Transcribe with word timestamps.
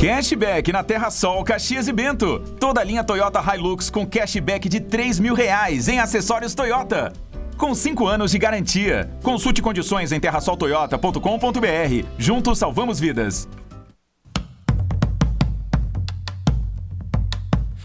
Cashback 0.00 0.70
na 0.70 0.84
Terra 0.84 1.10
Sol, 1.10 1.42
Caxias 1.42 1.88
e 1.88 1.92
Bento. 1.92 2.38
Toda 2.60 2.80
a 2.80 2.84
linha 2.84 3.02
Toyota 3.02 3.42
Hilux 3.42 3.90
com 3.90 4.06
cashback 4.06 4.68
de 4.68 4.78
3 4.78 5.18
mil 5.18 5.34
reais 5.34 5.88
em 5.88 5.98
acessórios 5.98 6.54
Toyota. 6.54 7.12
Com 7.56 7.74
5 7.74 8.06
anos 8.06 8.30
de 8.30 8.38
garantia. 8.38 9.10
Consulte 9.24 9.60
condições 9.60 10.12
em 10.12 10.20
terrasoltoyota.com.br. 10.20 12.06
Juntos 12.16 12.60
salvamos 12.60 13.00
vidas. 13.00 13.48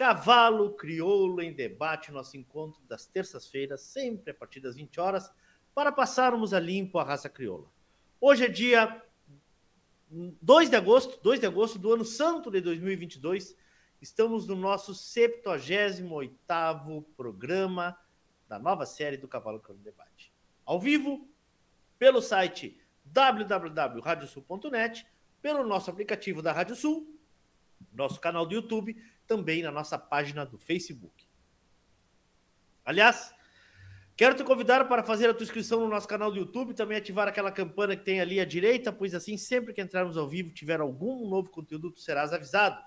Cavalo 0.00 0.72
Crioulo 0.72 1.42
em 1.42 1.52
Debate, 1.52 2.10
nosso 2.10 2.34
encontro 2.34 2.80
das 2.88 3.04
terças-feiras, 3.04 3.82
sempre 3.82 4.30
a 4.30 4.34
partir 4.34 4.58
das 4.58 4.76
20 4.76 4.98
horas, 4.98 5.30
para 5.74 5.92
passarmos 5.92 6.54
a 6.54 6.58
limpo 6.58 6.98
a 6.98 7.04
raça 7.04 7.28
crioula. 7.28 7.70
Hoje 8.18 8.46
é 8.46 8.48
dia 8.48 9.04
2 10.08 10.70
de 10.70 10.76
agosto, 10.76 11.22
2 11.22 11.40
de 11.40 11.46
agosto 11.46 11.78
do 11.78 11.92
ano 11.92 12.06
santo 12.06 12.50
de 12.50 12.62
2022. 12.62 13.54
Estamos 14.00 14.46
no 14.46 14.56
nosso 14.56 14.94
78º 14.94 17.04
programa 17.14 17.94
da 18.48 18.58
nova 18.58 18.86
série 18.86 19.18
do 19.18 19.28
Cavalo 19.28 19.60
Crioulo 19.60 19.82
em 19.82 19.84
Debate. 19.84 20.32
Ao 20.64 20.80
vivo, 20.80 21.28
pelo 21.98 22.22
site 22.22 22.80
www.radiosul.net, 23.04 25.06
pelo 25.42 25.62
nosso 25.62 25.90
aplicativo 25.90 26.40
da 26.40 26.52
Rádio 26.52 26.74
Sul, 26.74 27.20
nosso 27.92 28.18
canal 28.18 28.46
do 28.46 28.54
YouTube 28.54 28.96
também 29.30 29.62
na 29.62 29.70
nossa 29.70 29.96
página 29.96 30.44
do 30.44 30.58
Facebook. 30.58 31.24
Aliás, 32.84 33.32
Quero 34.16 34.34
te 34.34 34.44
convidar 34.44 34.86
para 34.86 35.02
fazer 35.02 35.30
a 35.30 35.32
tua 35.32 35.44
inscrição 35.44 35.80
no 35.80 35.88
nosso 35.88 36.06
canal 36.06 36.30
do 36.30 36.36
YouTube, 36.36 36.74
também 36.74 36.98
ativar 36.98 37.26
aquela 37.26 37.50
campana 37.50 37.96
que 37.96 38.04
tem 38.04 38.20
ali 38.20 38.38
à 38.38 38.44
direita, 38.44 38.92
pois 38.92 39.14
assim, 39.14 39.38
sempre 39.38 39.72
que 39.72 39.80
entrarmos 39.80 40.18
ao 40.18 40.28
vivo, 40.28 40.50
tiver 40.50 40.78
algum 40.78 41.26
novo 41.26 41.48
conteúdo, 41.48 41.90
tu 41.90 42.00
serás 42.00 42.30
avisado. 42.30 42.78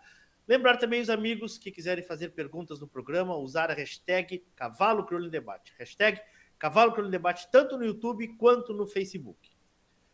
Lembrar 0.48 0.78
também 0.78 1.02
os 1.02 1.10
amigos 1.10 1.58
que 1.58 1.72
quiserem 1.72 2.04
fazer 2.04 2.36
perguntas 2.36 2.80
no 2.80 2.88
programa, 2.88 3.36
usar 3.36 3.72
a 3.72 3.74
hashtag 3.74 4.46
Cavalo 4.56 5.08
Crioulo 5.08 5.26
em 5.26 5.32
Debate. 5.32 5.74
Hashtag 5.80 6.22
Cavalo 6.60 6.92
Crioulo 6.92 7.10
em 7.10 7.12
Debate, 7.12 7.50
tanto 7.52 7.80
no 7.80 7.84
YouTube 7.84 8.28
quanto 8.38 8.72
no 8.72 8.86
Facebook. 8.86 9.54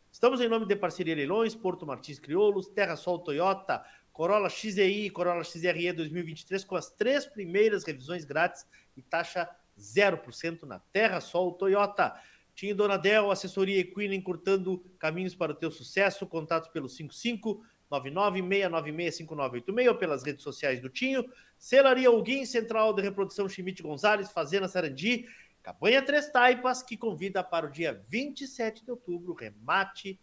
Estamos 0.10 0.42
em 0.42 0.48
nome 0.48 0.66
de 0.66 0.76
Parceria 0.76 1.16
Leilões, 1.16 1.54
Porto 1.54 1.86
Martins 1.86 2.18
Crioulos, 2.18 2.70
Terra 2.70 2.96
Sol 2.96 3.20
Toyota, 3.20 3.84
Corolla 4.20 4.50
XEI 4.50 5.06
e 5.06 5.10
Corolla 5.10 5.46
XRE 5.46 5.94
2023, 5.94 6.66
com 6.66 6.76
as 6.76 6.92
três 6.92 7.26
primeiras 7.26 7.86
revisões 7.86 8.26
grátis 8.26 8.68
e 8.98 9.02
taxa 9.02 9.50
0% 9.80 10.64
na 10.64 10.78
Terra 10.92 11.22
Sol 11.22 11.54
Toyota. 11.54 12.14
Tinha 12.54 12.76
Donadel, 12.76 13.32
assessoria 13.32 13.80
Equina 13.80 14.14
encurtando 14.14 14.84
caminhos 15.00 15.34
para 15.34 15.54
o 15.54 15.56
teu 15.56 15.72
sucesso. 15.72 16.28
Contatos 16.28 16.68
pelo 16.68 16.90
55 16.90 17.64
996965986 17.90 19.88
ou 19.88 19.96
pelas 19.96 20.22
redes 20.22 20.44
sociais 20.44 20.82
do 20.82 20.90
Tinho. 20.90 21.24
Celaria 21.58 22.10
Alguém, 22.10 22.46
Central 22.46 22.94
de 22.94 23.02
Reprodução 23.02 23.48
Chimite 23.48 23.82
Gonzalez, 23.82 24.30
Fazenda 24.34 24.68
Sarandi. 24.68 25.30
Cabanha 25.64 26.02
Três 26.02 26.30
Taipas, 26.30 26.84
que 26.84 26.98
convida 26.98 27.42
para 27.42 27.68
o 27.68 27.72
dia 27.72 28.04
27 28.10 28.84
de 28.84 28.92
outubro, 28.92 29.34
remate 29.34 30.20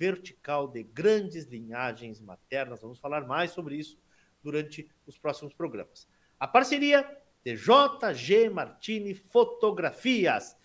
vertical 0.00 0.66
de 0.66 0.82
grandes 0.82 1.44
linhagens 1.44 2.22
maternas. 2.22 2.80
Vamos 2.80 2.98
falar 2.98 3.26
mais 3.26 3.50
sobre 3.50 3.76
isso 3.76 3.98
durante 4.42 4.90
os 5.06 5.18
próximos 5.18 5.52
programas. 5.52 6.08
A 6.38 6.48
parceria 6.48 7.06
de 7.44 7.54
JG 7.54 8.48
Martini 8.48 9.14
Fotografias. 9.14 10.56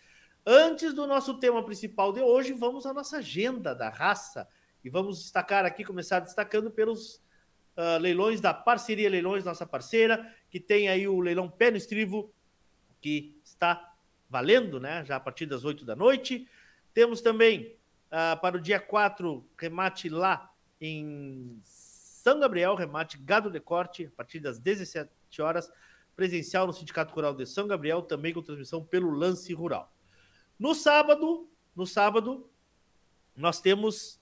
Antes 0.45 0.93
do 0.93 1.05
nosso 1.05 1.37
tema 1.37 1.65
principal 1.65 2.13
de 2.13 2.21
hoje, 2.21 2.53
vamos 2.53 2.85
à 2.85 2.93
nossa 2.93 3.17
agenda 3.17 3.75
da 3.75 3.89
raça 3.89 4.47
e 4.81 4.89
vamos 4.89 5.19
destacar 5.19 5.65
aqui, 5.65 5.83
começar 5.83 6.21
destacando 6.21 6.71
pelos 6.71 7.15
uh, 7.75 7.99
leilões 7.99 8.39
da 8.39 8.53
Parceria 8.53 9.09
Leilões, 9.09 9.43
nossa 9.43 9.65
parceira, 9.65 10.33
que 10.49 10.61
tem 10.61 10.87
aí 10.87 11.09
o 11.09 11.19
leilão 11.19 11.49
Pé 11.49 11.71
no 11.71 11.77
Estrivo, 11.77 12.33
que 13.01 13.37
está 13.43 13.95
valendo, 14.29 14.79
né? 14.79 15.03
Já 15.03 15.17
a 15.17 15.19
partir 15.19 15.45
das 15.45 15.65
8 15.65 15.83
da 15.83 15.95
noite. 15.95 16.47
Temos 16.93 17.19
também 17.19 17.74
uh, 18.15 18.39
para 18.39 18.55
o 18.55 18.61
dia 18.61 18.79
4, 18.79 19.45
remate 19.59 20.07
lá 20.07 20.49
em 20.79 21.59
São 21.63 22.39
Gabriel, 22.39 22.75
remate 22.75 23.17
Gado 23.17 23.51
de 23.51 23.59
Corte, 23.59 24.05
a 24.05 24.15
partir 24.15 24.39
das 24.39 24.57
17 24.57 25.09
horas 25.41 25.69
presencial 26.15 26.65
no 26.65 26.71
Sindicato 26.71 27.13
Rural 27.13 27.33
de 27.33 27.45
São 27.45 27.67
Gabriel, 27.67 28.01
também 28.01 28.33
com 28.33 28.41
transmissão 28.41 28.83
pelo 28.83 29.09
Lance 29.09 29.53
Rural. 29.53 29.93
No 30.57 30.73
sábado, 30.73 31.49
no 31.75 31.85
sábado, 31.85 32.49
nós 33.35 33.59
temos 33.59 34.21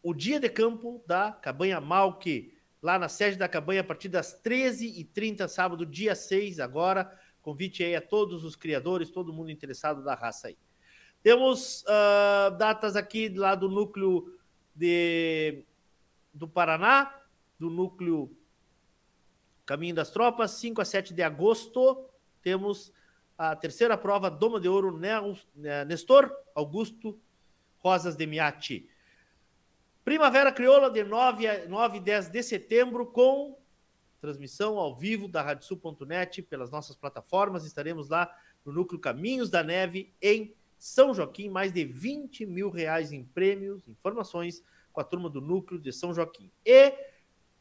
o 0.00 0.14
dia 0.14 0.38
de 0.38 0.48
campo 0.48 1.02
da 1.04 1.32
Cabanha 1.32 1.80
Malque, 1.80 2.56
lá 2.80 2.98
na 2.98 3.08
sede 3.08 3.36
da 3.36 3.48
Cabanha, 3.48 3.80
a 3.80 3.84
partir 3.84 4.08
das 4.08 4.40
13h30, 4.40 5.48
sábado, 5.48 5.84
dia 5.84 6.14
6, 6.14 6.60
agora. 6.60 7.18
Convite 7.40 7.82
aí 7.82 7.96
a 7.96 8.00
todos 8.00 8.44
os 8.44 8.54
criadores, 8.54 9.10
todo 9.10 9.32
mundo 9.32 9.50
interessado 9.50 10.04
da 10.04 10.14
raça 10.14 10.46
aí. 10.46 10.56
Temos 11.22 11.82
uh, 11.82 12.56
datas 12.56 12.96
aqui 12.96 13.28
lá 13.28 13.54
do 13.54 13.68
núcleo 13.68 14.36
de, 14.74 15.64
do 16.34 16.48
Paraná, 16.48 17.14
do 17.58 17.70
núcleo 17.70 18.36
Caminho 19.64 19.94
das 19.94 20.10
Tropas, 20.10 20.50
5 20.52 20.80
a 20.80 20.84
7 20.84 21.14
de 21.14 21.22
agosto, 21.22 22.04
temos 22.42 22.92
a 23.38 23.54
terceira 23.54 23.96
prova 23.96 24.28
Doma 24.28 24.60
de 24.60 24.68
Ouro 24.68 24.98
né, 24.98 25.84
Nestor 25.84 26.30
Augusto 26.54 27.18
Rosas 27.78 28.16
de 28.16 28.26
Miati. 28.26 28.88
Primavera 30.04 30.50
Crioula, 30.50 30.90
de 30.90 31.04
9 31.04 31.46
a 31.46 31.68
9 31.68 31.98
e 31.98 32.00
10 32.00 32.28
de 32.30 32.42
setembro, 32.42 33.06
com 33.06 33.56
transmissão 34.20 34.78
ao 34.78 34.96
vivo 34.96 35.28
da 35.28 35.42
radiosul.net 35.42 36.42
pelas 36.42 36.70
nossas 36.70 36.96
plataformas. 36.96 37.64
Estaremos 37.64 38.08
lá 38.08 38.32
no 38.64 38.72
Núcleo 38.72 39.00
Caminhos 39.00 39.48
da 39.48 39.62
Neve, 39.62 40.12
em 40.20 40.54
São 40.82 41.14
Joaquim. 41.14 41.48
Mais 41.48 41.70
de 41.70 41.84
20 41.84 42.44
mil 42.44 42.68
reais 42.68 43.12
em 43.12 43.22
prêmios, 43.22 43.86
informações 43.86 44.64
com 44.92 45.00
a 45.00 45.04
turma 45.04 45.30
do 45.30 45.40
Núcleo 45.40 45.80
de 45.80 45.92
São 45.92 46.12
Joaquim. 46.12 46.50
E 46.66 46.92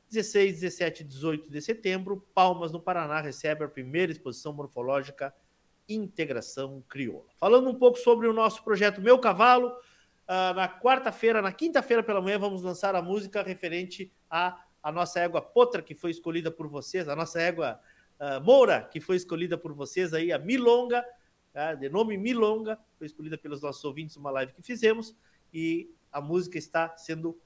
16, 0.09 0.62
17 0.62 1.03
e 1.03 1.06
18 1.06 1.51
de 1.51 1.62
setembro, 1.62 2.25
Palmas, 2.33 2.71
no 2.71 2.81
Paraná, 2.81 3.21
recebe 3.21 3.63
a 3.63 3.68
primeira 3.68 4.12
exposição 4.12 4.51
morfológica 4.51 5.31
Integração 5.88 6.83
Crioula. 6.89 7.29
Falando 7.38 7.69
um 7.69 7.75
pouco 7.75 8.00
sobre 8.00 8.27
o 8.27 8.33
nosso 8.33 8.63
projeto 8.63 9.00
Meu 9.00 9.19
Cavalo, 9.19 9.67
uh, 9.67 10.56
na 10.56 10.67
quarta-feira, 10.67 11.44
na 11.44 11.51
quinta-feira 11.51 12.01
pela 12.01 12.21
manhã, 12.21 12.39
vamos 12.39 12.63
lançar 12.63 12.95
a 12.95 13.03
música 13.03 13.44
referente 13.44 14.12
à 14.31 14.65
a 14.81 14.91
nossa 14.91 15.19
égua 15.19 15.44
Potra, 15.44 15.83
que 15.83 15.94
foi 15.94 16.09
escolhida 16.09 16.50
por 16.50 16.67
vocês, 16.67 17.07
a 17.07 17.15
nossa 17.15 17.39
égua 17.39 17.79
uh, 18.19 18.44
Moura, 18.44 18.81
que 18.81 19.00
foi 19.00 19.15
escolhida 19.15 19.59
por 19.59 19.74
vocês 19.74 20.12
aí, 20.12 20.33
a 20.33 20.39
Milonga, 20.39 21.06
uh, 21.56 21.77
de 21.77 21.89
nome 21.89 22.18
Milonga, 22.18 22.80
foi 22.98 23.07
escolhida 23.07 23.38
pelos 23.38 23.62
nossos 23.62 23.83
ouvintes 23.83 24.15
numa 24.15 24.31
live 24.31 24.53
que 24.53 24.62
fizemos, 24.62 25.15
e 25.53 25.89
a 26.12 26.21
música 26.21 26.57
está 26.57 26.95
sendo 26.98 27.39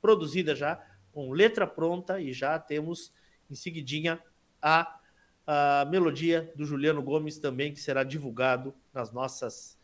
produzida 0.00 0.54
já 0.54 0.84
com 1.12 1.30
letra 1.32 1.66
pronta 1.66 2.20
e 2.20 2.32
já 2.32 2.58
temos 2.58 3.12
em 3.50 3.54
seguidinha 3.54 4.22
a, 4.60 4.98
a 5.46 5.84
melodia 5.90 6.52
do 6.56 6.64
Juliano 6.64 7.02
Gomes 7.02 7.38
também, 7.38 7.72
que 7.72 7.80
será 7.80 8.02
divulgado 8.02 8.74
nas 8.92 9.12
nossas 9.12 9.78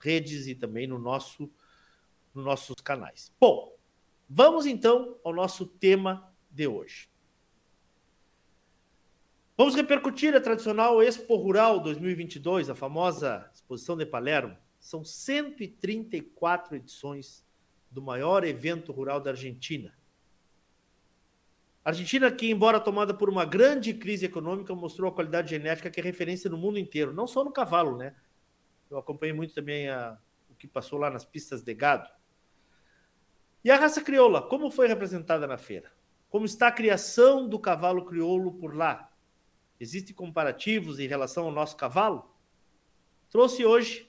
redes 0.00 0.46
e 0.46 0.54
também 0.54 0.86
no 0.86 0.98
nosso, 0.98 1.50
nos 2.34 2.44
nossos 2.44 2.76
canais. 2.82 3.32
Bom, 3.38 3.76
vamos 4.28 4.66
então 4.66 5.18
ao 5.24 5.32
nosso 5.32 5.66
tema 5.66 6.32
de 6.50 6.66
hoje. 6.66 7.08
Vamos 9.58 9.74
repercutir 9.74 10.36
a 10.36 10.40
tradicional 10.40 11.02
Expo 11.02 11.34
Rural 11.34 11.80
2022, 11.80 12.68
a 12.68 12.74
famosa 12.74 13.50
exposição 13.54 13.96
de 13.96 14.04
Palermo. 14.04 14.54
São 14.78 15.02
134 15.02 16.76
edições 16.76 17.42
do 17.90 18.02
maior 18.02 18.44
evento 18.44 18.92
rural 18.92 19.18
da 19.18 19.30
Argentina. 19.30 19.96
Argentina, 21.82 22.30
que, 22.30 22.50
embora 22.50 22.78
tomada 22.78 23.14
por 23.14 23.30
uma 23.30 23.46
grande 23.46 23.94
crise 23.94 24.26
econômica, 24.26 24.74
mostrou 24.74 25.10
a 25.10 25.14
qualidade 25.14 25.48
genética 25.48 25.90
que 25.90 26.00
é 26.00 26.02
referência 26.02 26.50
no 26.50 26.58
mundo 26.58 26.78
inteiro, 26.78 27.14
não 27.14 27.26
só 27.26 27.42
no 27.42 27.50
cavalo, 27.50 27.96
né? 27.96 28.14
Eu 28.90 28.98
acompanhei 28.98 29.32
muito 29.32 29.54
também 29.54 29.88
a, 29.88 30.18
o 30.50 30.54
que 30.54 30.68
passou 30.68 30.98
lá 30.98 31.08
nas 31.08 31.24
pistas 31.24 31.62
de 31.62 31.72
gado. 31.72 32.10
E 33.64 33.70
a 33.70 33.76
raça 33.76 34.02
crioula, 34.02 34.42
como 34.42 34.70
foi 34.70 34.86
representada 34.86 35.46
na 35.46 35.56
feira? 35.56 35.90
Como 36.28 36.44
está 36.44 36.68
a 36.68 36.72
criação 36.72 37.48
do 37.48 37.58
cavalo 37.58 38.04
crioulo 38.04 38.52
por 38.52 38.76
lá? 38.76 39.15
Existem 39.78 40.14
comparativos 40.14 40.98
em 40.98 41.06
relação 41.06 41.44
ao 41.44 41.52
nosso 41.52 41.76
cavalo? 41.76 42.30
Trouxe 43.30 43.64
hoje 43.64 44.08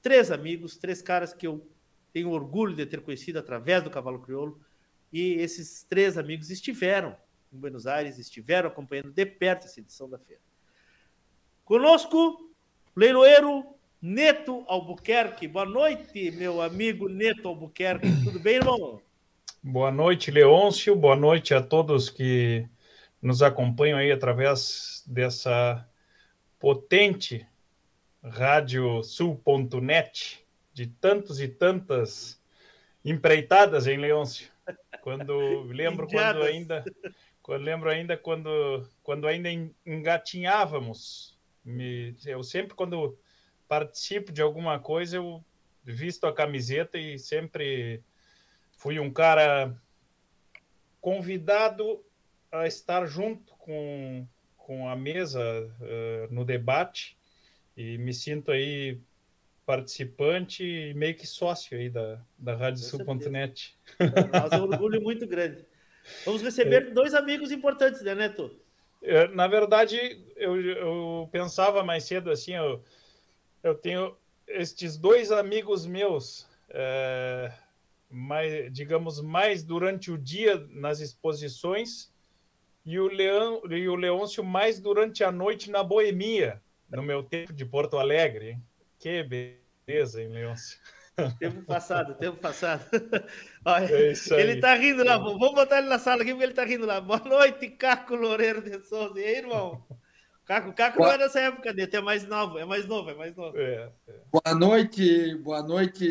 três 0.00 0.30
amigos, 0.30 0.76
três 0.76 1.00
caras 1.00 1.32
que 1.32 1.46
eu 1.46 1.66
tenho 2.12 2.30
orgulho 2.30 2.74
de 2.74 2.84
ter 2.84 3.00
conhecido 3.00 3.38
através 3.38 3.82
do 3.82 3.90
cavalo 3.90 4.20
crioulo 4.20 4.60
e 5.12 5.34
esses 5.34 5.84
três 5.84 6.18
amigos 6.18 6.50
estiveram 6.50 7.16
em 7.52 7.58
Buenos 7.58 7.86
Aires, 7.86 8.18
estiveram 8.18 8.68
acompanhando 8.68 9.10
de 9.10 9.26
perto 9.26 9.66
essa 9.66 9.78
edição 9.78 10.08
da 10.08 10.18
feira. 10.18 10.40
Conosco, 11.64 12.50
leiloeiro 12.96 13.64
Neto 14.00 14.64
Albuquerque. 14.66 15.46
Boa 15.46 15.64
noite, 15.64 16.30
meu 16.32 16.60
amigo 16.60 17.08
Neto 17.08 17.48
Albuquerque. 17.48 18.08
Tudo 18.24 18.40
bem, 18.40 18.56
irmão? 18.56 19.00
Boa 19.62 19.92
noite, 19.92 20.30
Leôncio. 20.30 20.96
Boa 20.96 21.14
noite 21.14 21.54
a 21.54 21.62
todos 21.62 22.10
que 22.10 22.66
nos 23.22 23.40
acompanham 23.40 23.98
aí 23.98 24.10
através 24.10 25.04
dessa 25.06 25.88
potente 26.58 27.46
radiosul.net 28.22 29.24
de 30.72 30.86
tantos 30.88 31.40
e 31.40 31.46
tantas 31.46 32.42
empreitadas 33.04 33.86
em 33.86 33.96
Leôncio. 33.96 34.50
Quando 35.00 35.62
lembro 35.70 36.08
quando 36.08 36.42
ainda 36.42 36.84
quando 37.40 37.62
lembro 37.62 37.88
ainda 37.90 38.16
quando 38.16 38.88
quando 39.02 39.28
ainda 39.28 39.48
engatinhávamos. 39.86 41.38
Me, 41.64 42.16
eu 42.26 42.42
sempre 42.42 42.74
quando 42.74 43.16
participo 43.68 44.32
de 44.32 44.42
alguma 44.42 44.80
coisa 44.80 45.16
eu 45.16 45.44
visto 45.84 46.26
a 46.26 46.34
camiseta 46.34 46.98
e 46.98 47.18
sempre 47.18 48.02
fui 48.72 48.98
um 48.98 49.12
cara 49.12 49.76
convidado 51.00 52.04
a 52.52 52.66
estar 52.66 53.06
junto 53.06 53.54
com, 53.56 54.26
com 54.58 54.88
a 54.88 54.94
mesa 54.94 55.40
uh, 55.40 56.32
no 56.32 56.44
debate 56.44 57.16
e 57.74 57.96
me 57.96 58.12
sinto 58.12 58.52
aí 58.52 59.00
participante 59.64 60.62
e 60.62 60.92
meio 60.92 61.14
que 61.14 61.26
sócio 61.26 61.78
aí 61.78 61.88
da, 61.88 62.20
da 62.36 62.54
RádioSul.net. 62.54 63.74
É 63.98 64.56
um 64.58 64.62
orgulho 64.68 65.00
muito 65.00 65.26
grande. 65.26 65.64
Vamos 66.26 66.42
receber 66.42 66.88
é. 66.88 66.90
dois 66.90 67.14
amigos 67.14 67.50
importantes, 67.50 68.02
né, 68.02 68.14
Neto? 68.14 68.54
É, 69.02 69.28
na 69.28 69.48
verdade, 69.48 70.22
eu, 70.36 70.60
eu 70.60 71.28
pensava 71.32 71.82
mais 71.82 72.04
cedo 72.04 72.30
assim, 72.30 72.54
eu, 72.54 72.84
eu 73.62 73.74
tenho 73.74 74.14
estes 74.46 74.98
dois 74.98 75.32
amigos 75.32 75.86
meus, 75.86 76.46
é, 76.68 77.50
mais, 78.10 78.70
digamos, 78.72 79.22
mais 79.22 79.62
durante 79.62 80.10
o 80.10 80.18
dia 80.18 80.66
nas 80.70 81.00
exposições 81.00 82.11
e 82.84 82.98
o, 82.98 83.06
Leão, 83.06 83.62
e 83.70 83.88
o 83.88 83.94
Leôncio 83.94 84.42
mais 84.42 84.80
durante 84.80 85.22
a 85.22 85.30
noite 85.30 85.70
na 85.70 85.82
boemia, 85.82 86.60
no 86.90 87.02
meu 87.02 87.22
tempo 87.22 87.52
de 87.52 87.64
Porto 87.64 87.98
Alegre. 87.98 88.58
Que 88.98 89.22
beleza, 89.22 90.22
hein, 90.22 90.28
Leôncio? 90.28 90.78
Tempo 91.38 91.62
passado, 91.66 92.14
tempo 92.14 92.38
passado. 92.38 92.84
Olha, 93.64 93.86
é 93.86 94.12
ele 94.40 94.60
tá 94.60 94.74
rindo 94.74 95.04
lá. 95.04 95.18
Vamos 95.18 95.54
botar 95.54 95.78
ele 95.78 95.88
na 95.88 95.98
sala 95.98 96.22
aqui 96.22 96.32
porque 96.32 96.44
ele 96.44 96.54
tá 96.54 96.64
rindo 96.64 96.86
lá. 96.86 97.00
Boa 97.00 97.20
noite, 97.20 97.68
Caco 97.70 98.14
Loureiro 98.14 98.62
de 98.62 98.80
Souza. 98.80 99.20
E 99.20 99.24
aí, 99.24 99.36
irmão? 99.36 99.84
Caco, 100.44 100.72
Caco 100.72 100.98
boa... 100.98 101.08
não 101.08 101.14
é 101.14 101.18
dessa 101.18 101.40
época 101.40 101.72
dele, 101.72 101.90
é 101.94 102.00
mais 102.00 102.26
novo, 102.26 102.58
é 102.58 102.64
mais 102.64 102.86
novo, 102.86 103.10
é 103.10 103.14
mais 103.14 103.34
novo. 103.36 103.56
É, 103.56 103.90
é. 104.08 104.12
Boa 104.30 104.54
noite, 104.58 105.36
boa 105.36 105.62
noite, 105.62 106.04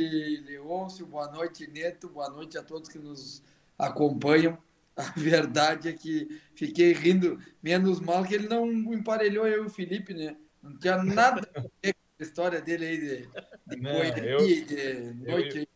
Leôncio, 0.46 1.06
boa 1.06 1.30
noite, 1.30 1.68
Neto, 1.68 2.08
boa 2.08 2.30
noite 2.30 2.58
a 2.58 2.64
todos 2.64 2.88
que 2.88 2.98
nos 2.98 3.44
acompanham. 3.78 4.58
A 4.96 5.04
verdade 5.18 5.90
é 5.90 5.94
que 5.94 6.42
fiquei 6.54 6.94
rindo, 6.94 7.40
menos 7.64 8.00
mal 8.00 8.24
que 8.26 8.36
ele 8.36 8.48
não 8.48 8.68
emparelhou 8.94 9.48
eu 9.48 9.64
e 9.64 9.68
o 9.68 9.70
Felipe, 9.70 10.14
né? 10.14 10.36
Não 10.62 10.78
tinha 10.78 11.02
nada 11.02 11.50
a 11.56 11.62
ver 11.62 11.94
com 11.94 12.00
a 12.20 12.24
história 12.24 12.62
dele 12.62 12.86
aí 12.86 12.98
de, 13.00 13.30
de, 13.68 13.82
não, 13.82 13.92
eu, 13.92 14.38
de 14.38 15.14
noite. 15.14 15.70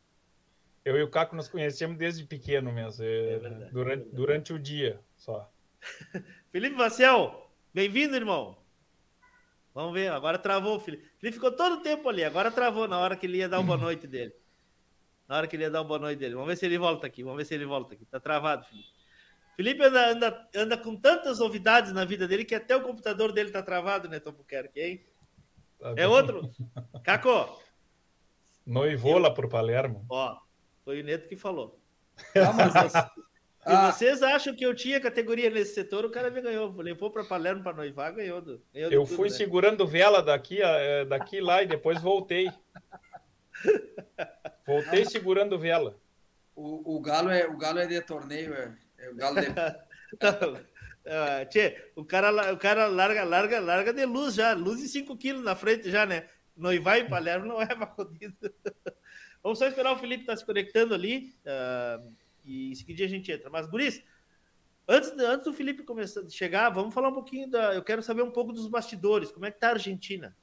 Eu, 0.84 0.94
eu, 0.94 1.00
e 1.00 1.04
o 1.04 1.10
Caco 1.10 1.36
nos 1.36 1.48
conhecemos 1.48 1.98
desde 1.98 2.26
pequeno 2.26 2.72
mesmo, 2.72 3.04
é, 3.04 3.34
é 3.34 3.40
verdade, 3.40 3.72
durante, 3.72 4.08
é 4.08 4.12
durante 4.12 4.54
o 4.54 4.60
dia 4.60 5.00
só. 5.16 5.52
Felipe 6.52 6.76
Marcel, 6.76 7.50
bem-vindo, 7.74 8.16
irmão. 8.16 8.58
Vamos 9.74 9.94
ver, 9.94 10.12
agora 10.12 10.38
travou 10.38 10.76
o 10.76 10.80
Felipe. 10.80 11.10
Felipe 11.18 11.36
ficou 11.36 11.52
todo 11.52 11.78
o 11.78 11.82
tempo 11.82 12.08
ali, 12.10 12.24
agora 12.24 12.52
travou 12.52 12.88
na 12.88 13.00
hora 13.00 13.16
que 13.16 13.26
ele 13.26 13.38
ia 13.38 13.50
dar 13.50 13.60
uma 13.60 13.76
boa 13.76 13.78
noite 13.90 14.06
dele. 14.06 14.34
Na 15.28 15.38
hora 15.38 15.48
que 15.48 15.56
ele 15.56 15.64
ia 15.64 15.72
dar 15.72 15.82
uma 15.82 15.88
boa 15.88 16.00
noite 16.00 16.20
dele. 16.20 16.36
Vamos 16.36 16.50
ver 16.50 16.58
se 16.58 16.66
ele 16.66 16.78
volta 16.78 17.08
aqui, 17.08 17.24
vamos 17.24 17.38
ver 17.38 17.46
se 17.46 17.56
ele 17.56 17.66
volta 17.66 17.94
aqui. 17.94 18.06
Tá 18.06 18.20
travado, 18.20 18.66
Felipe. 18.66 18.95
Felipe 19.56 19.84
anda, 19.84 20.12
anda, 20.12 20.50
anda 20.56 20.78
com 20.78 20.96
tantas 20.96 21.40
novidades 21.40 21.94
na 21.94 22.04
vida 22.04 22.28
dele 22.28 22.44
que 22.44 22.56
até 22.56 22.76
o 22.76 22.82
computador 22.82 23.32
dele 23.32 23.52
tá 23.52 23.64
travado, 23.64 24.10
né, 24.10 24.20
Tom 24.20 24.34
Buquerque, 24.34 24.82
hein? 24.82 25.06
Tá 25.80 25.94
é 25.96 26.08
outro? 26.08 26.52
Caco! 27.04 27.62
Noivou 28.66 29.18
lá 29.18 29.32
pro 29.32 29.48
Palermo. 29.48 30.06
Ó, 30.10 30.38
foi 30.84 31.02
o 31.02 31.04
Neto 31.04 31.28
que 31.28 31.36
falou. 31.36 31.80
Ah, 32.36 32.54
mas 32.54 32.92
Se 32.94 33.72
ah. 33.74 33.92
vocês 33.92 34.22
acham 34.22 34.56
que 34.56 34.64
eu 34.64 34.76
tinha 34.76 35.02
categoria 35.02 35.50
nesse 35.50 35.74
setor, 35.74 36.06
o 36.06 36.12
cara 36.12 36.30
me 36.30 36.40
ganhou. 36.40 36.72
Levou 36.78 37.10
para 37.10 37.24
Palermo 37.24 37.64
para 37.64 37.76
noivar, 37.76 38.14
ganhou. 38.14 38.40
Do, 38.40 38.62
ganhou 38.72 38.92
eu 38.92 39.04
tudo, 39.04 39.16
fui 39.16 39.28
né? 39.30 39.36
segurando 39.36 39.88
vela 39.88 40.22
daqui, 40.22 40.62
é, 40.62 41.04
daqui 41.04 41.42
lá 41.42 41.64
e 41.64 41.68
depois 41.68 42.00
voltei. 42.00 42.48
Voltei 44.68 45.06
segurando 45.06 45.58
vela. 45.60 45.98
O, 46.56 46.96
o, 46.96 47.00
galo 47.00 47.30
é, 47.30 47.48
o 47.48 47.58
galo 47.58 47.80
é 47.80 47.86
de 47.86 48.02
torneio, 48.02 48.54
é 48.54 48.76
o 49.10 49.16
galo 49.16 49.36
de... 49.42 49.48
Uh, 51.06 51.48
tchê, 51.50 51.92
o 51.96 52.04
cara, 52.04 52.52
o 52.52 52.58
cara 52.58 52.88
larga, 52.88 53.24
larga, 53.24 53.60
larga 53.60 53.94
de 53.94 54.04
luz 54.06 54.34
já, 54.34 54.54
luz 54.54 54.80
de 54.80 54.88
5 54.88 55.16
quilos 55.18 55.44
na 55.44 55.56
frente 55.56 55.92
já, 55.92 56.04
né? 56.04 56.28
Noivar 56.58 56.98
em 56.98 57.08
Palermo 57.08 57.46
não 57.46 57.62
é 57.62 57.68
rodida. 57.96 58.52
Vamos 59.44 59.60
só 59.60 59.68
esperar 59.68 59.94
o 59.94 60.00
Felipe 60.00 60.24
estar 60.24 60.34
tá 60.34 60.38
se 60.38 60.44
conectando 60.44 60.96
ali 60.96 61.36
uh, 61.46 62.12
e 62.44 62.72
em 62.72 62.76
seguida 62.76 63.04
a 63.04 63.08
gente 63.08 63.32
entra. 63.32 63.52
Mas, 63.52 63.68
Guris, 63.68 64.04
antes, 64.88 65.12
antes 65.12 65.46
do 65.46 65.54
Felipe 65.54 65.84
começar 65.84 66.22
a 66.22 66.30
chegar, 66.30 66.72
vamos 66.72 66.92
falar 66.92 67.10
um 67.10 67.14
pouquinho 67.14 67.52
da. 67.52 67.76
Eu 67.76 67.84
quero 67.84 68.02
saber 68.02 68.24
um 68.24 68.32
pouco 68.32 68.52
dos 68.52 68.68
bastidores. 68.68 69.32
Como 69.32 69.46
é 69.46 69.52
que 69.52 69.60
tá 69.60 69.68
a 69.68 69.74
Argentina? 69.74 70.36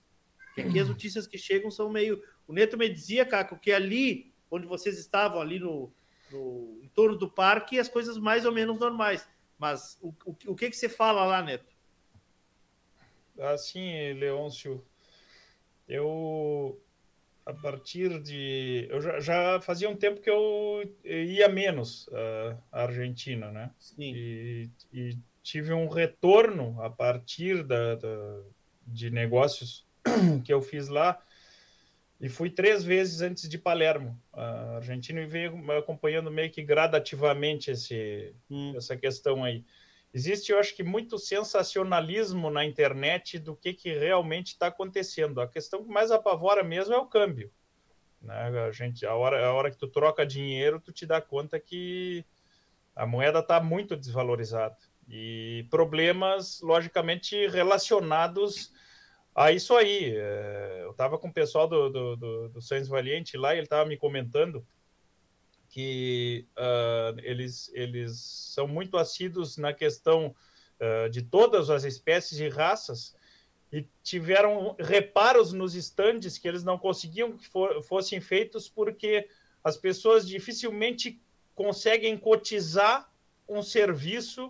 Porque 0.46 0.60
aqui 0.60 0.78
as 0.78 0.88
notícias 0.88 1.26
que 1.26 1.38
chegam 1.38 1.72
são 1.72 1.90
meio. 1.90 2.22
O 2.46 2.52
Neto 2.52 2.78
me 2.78 2.88
dizia, 2.88 3.26
Caco, 3.26 3.58
que 3.58 3.72
ali 3.72 4.32
onde 4.48 4.66
vocês 4.66 4.96
estavam, 4.96 5.40
ali 5.40 5.58
no, 5.58 5.92
no 6.32 6.80
em 6.82 6.88
torno 6.88 7.16
do 7.16 7.30
parque, 7.30 7.78
as 7.78 7.88
coisas 7.88 8.18
mais 8.18 8.44
ou 8.44 8.52
menos 8.52 8.78
normais. 8.78 9.28
Mas 9.58 9.98
o, 10.00 10.08
o, 10.24 10.36
o 10.48 10.56
que, 10.56 10.70
que 10.70 10.76
você 10.76 10.88
fala 10.88 11.24
lá, 11.24 11.42
Neto? 11.42 11.72
Assim, 13.38 14.12
Leôncio, 14.14 14.84
eu 15.88 16.80
a 17.44 17.52
partir 17.52 18.20
de. 18.20 18.86
Eu 18.90 19.00
já, 19.00 19.20
já, 19.20 19.60
fazia 19.60 19.88
um 19.88 19.96
tempo 19.96 20.20
que 20.20 20.30
eu 20.30 20.82
ia 21.04 21.48
menos 21.48 22.06
uh, 22.08 22.56
à 22.70 22.82
Argentina, 22.82 23.50
né? 23.50 23.70
Sim. 23.78 24.12
E, 24.14 24.70
e, 24.92 25.18
tive 25.42 25.72
um 25.72 25.88
retorno 25.88 26.80
a 26.80 26.88
partir 26.88 27.64
da, 27.64 27.96
da, 27.96 28.40
de 28.86 29.10
negócios 29.10 29.84
que 30.44 30.52
eu 30.52 30.62
fiz 30.62 30.86
lá. 30.86 31.20
E 32.22 32.28
fui 32.28 32.48
três 32.48 32.84
vezes 32.84 33.20
antes 33.20 33.48
de 33.48 33.58
Palermo, 33.58 34.16
a 34.32 34.76
Argentina, 34.76 35.20
e 35.20 35.26
veio 35.26 35.72
acompanhando 35.72 36.30
meio 36.30 36.52
que 36.52 36.62
gradativamente 36.62 37.72
esse, 37.72 38.32
hum. 38.48 38.74
essa 38.76 38.96
questão 38.96 39.42
aí. 39.42 39.64
Existe, 40.14 40.52
eu 40.52 40.58
acho 40.60 40.76
que, 40.76 40.84
muito 40.84 41.18
sensacionalismo 41.18 42.48
na 42.48 42.64
internet 42.64 43.40
do 43.40 43.56
que, 43.56 43.74
que 43.74 43.92
realmente 43.92 44.48
está 44.48 44.68
acontecendo. 44.68 45.40
A 45.40 45.48
questão 45.48 45.82
que 45.82 45.90
mais 45.90 46.12
apavora 46.12 46.62
mesmo 46.62 46.94
é 46.94 46.98
o 46.98 47.06
câmbio. 47.06 47.50
Né? 48.20 48.34
A, 48.68 48.70
gente, 48.70 49.04
a, 49.04 49.16
hora, 49.16 49.44
a 49.44 49.52
hora 49.52 49.68
que 49.68 49.78
tu 49.78 49.88
troca 49.88 50.24
dinheiro, 50.24 50.78
tu 50.78 50.92
te 50.92 51.04
dá 51.04 51.20
conta 51.20 51.58
que 51.58 52.24
a 52.94 53.04
moeda 53.04 53.40
está 53.40 53.60
muito 53.60 53.96
desvalorizada. 53.96 54.76
E 55.08 55.66
problemas, 55.70 56.60
logicamente, 56.60 57.48
relacionados 57.48 58.72
ah, 59.34 59.50
isso 59.50 59.74
aí. 59.74 60.14
É, 60.14 60.80
eu 60.82 60.90
estava 60.90 61.18
com 61.18 61.28
o 61.28 61.32
pessoal 61.32 61.66
do, 61.66 61.88
do, 61.88 62.16
do, 62.16 62.48
do 62.50 62.62
Sainz 62.62 62.88
Valiente 62.88 63.36
lá 63.36 63.54
e 63.54 63.58
ele 63.58 63.66
estava 63.66 63.88
me 63.88 63.96
comentando 63.96 64.66
que 65.68 66.46
uh, 66.58 67.18
eles, 67.22 67.70
eles 67.72 68.20
são 68.54 68.68
muito 68.68 68.98
assíduos 68.98 69.56
na 69.56 69.72
questão 69.72 70.34
uh, 70.78 71.08
de 71.08 71.22
todas 71.22 71.70
as 71.70 71.84
espécies 71.84 72.38
e 72.40 72.48
raças 72.50 73.16
e 73.72 73.88
tiveram 74.02 74.76
reparos 74.78 75.54
nos 75.54 75.74
estandes 75.74 76.36
que 76.36 76.46
eles 76.46 76.62
não 76.62 76.76
conseguiam 76.76 77.38
que 77.38 77.48
for, 77.48 77.82
fossem 77.82 78.20
feitos 78.20 78.68
porque 78.68 79.26
as 79.64 79.78
pessoas 79.78 80.28
dificilmente 80.28 81.18
conseguem 81.54 82.18
cotizar 82.18 83.10
um 83.48 83.62
serviço 83.62 84.46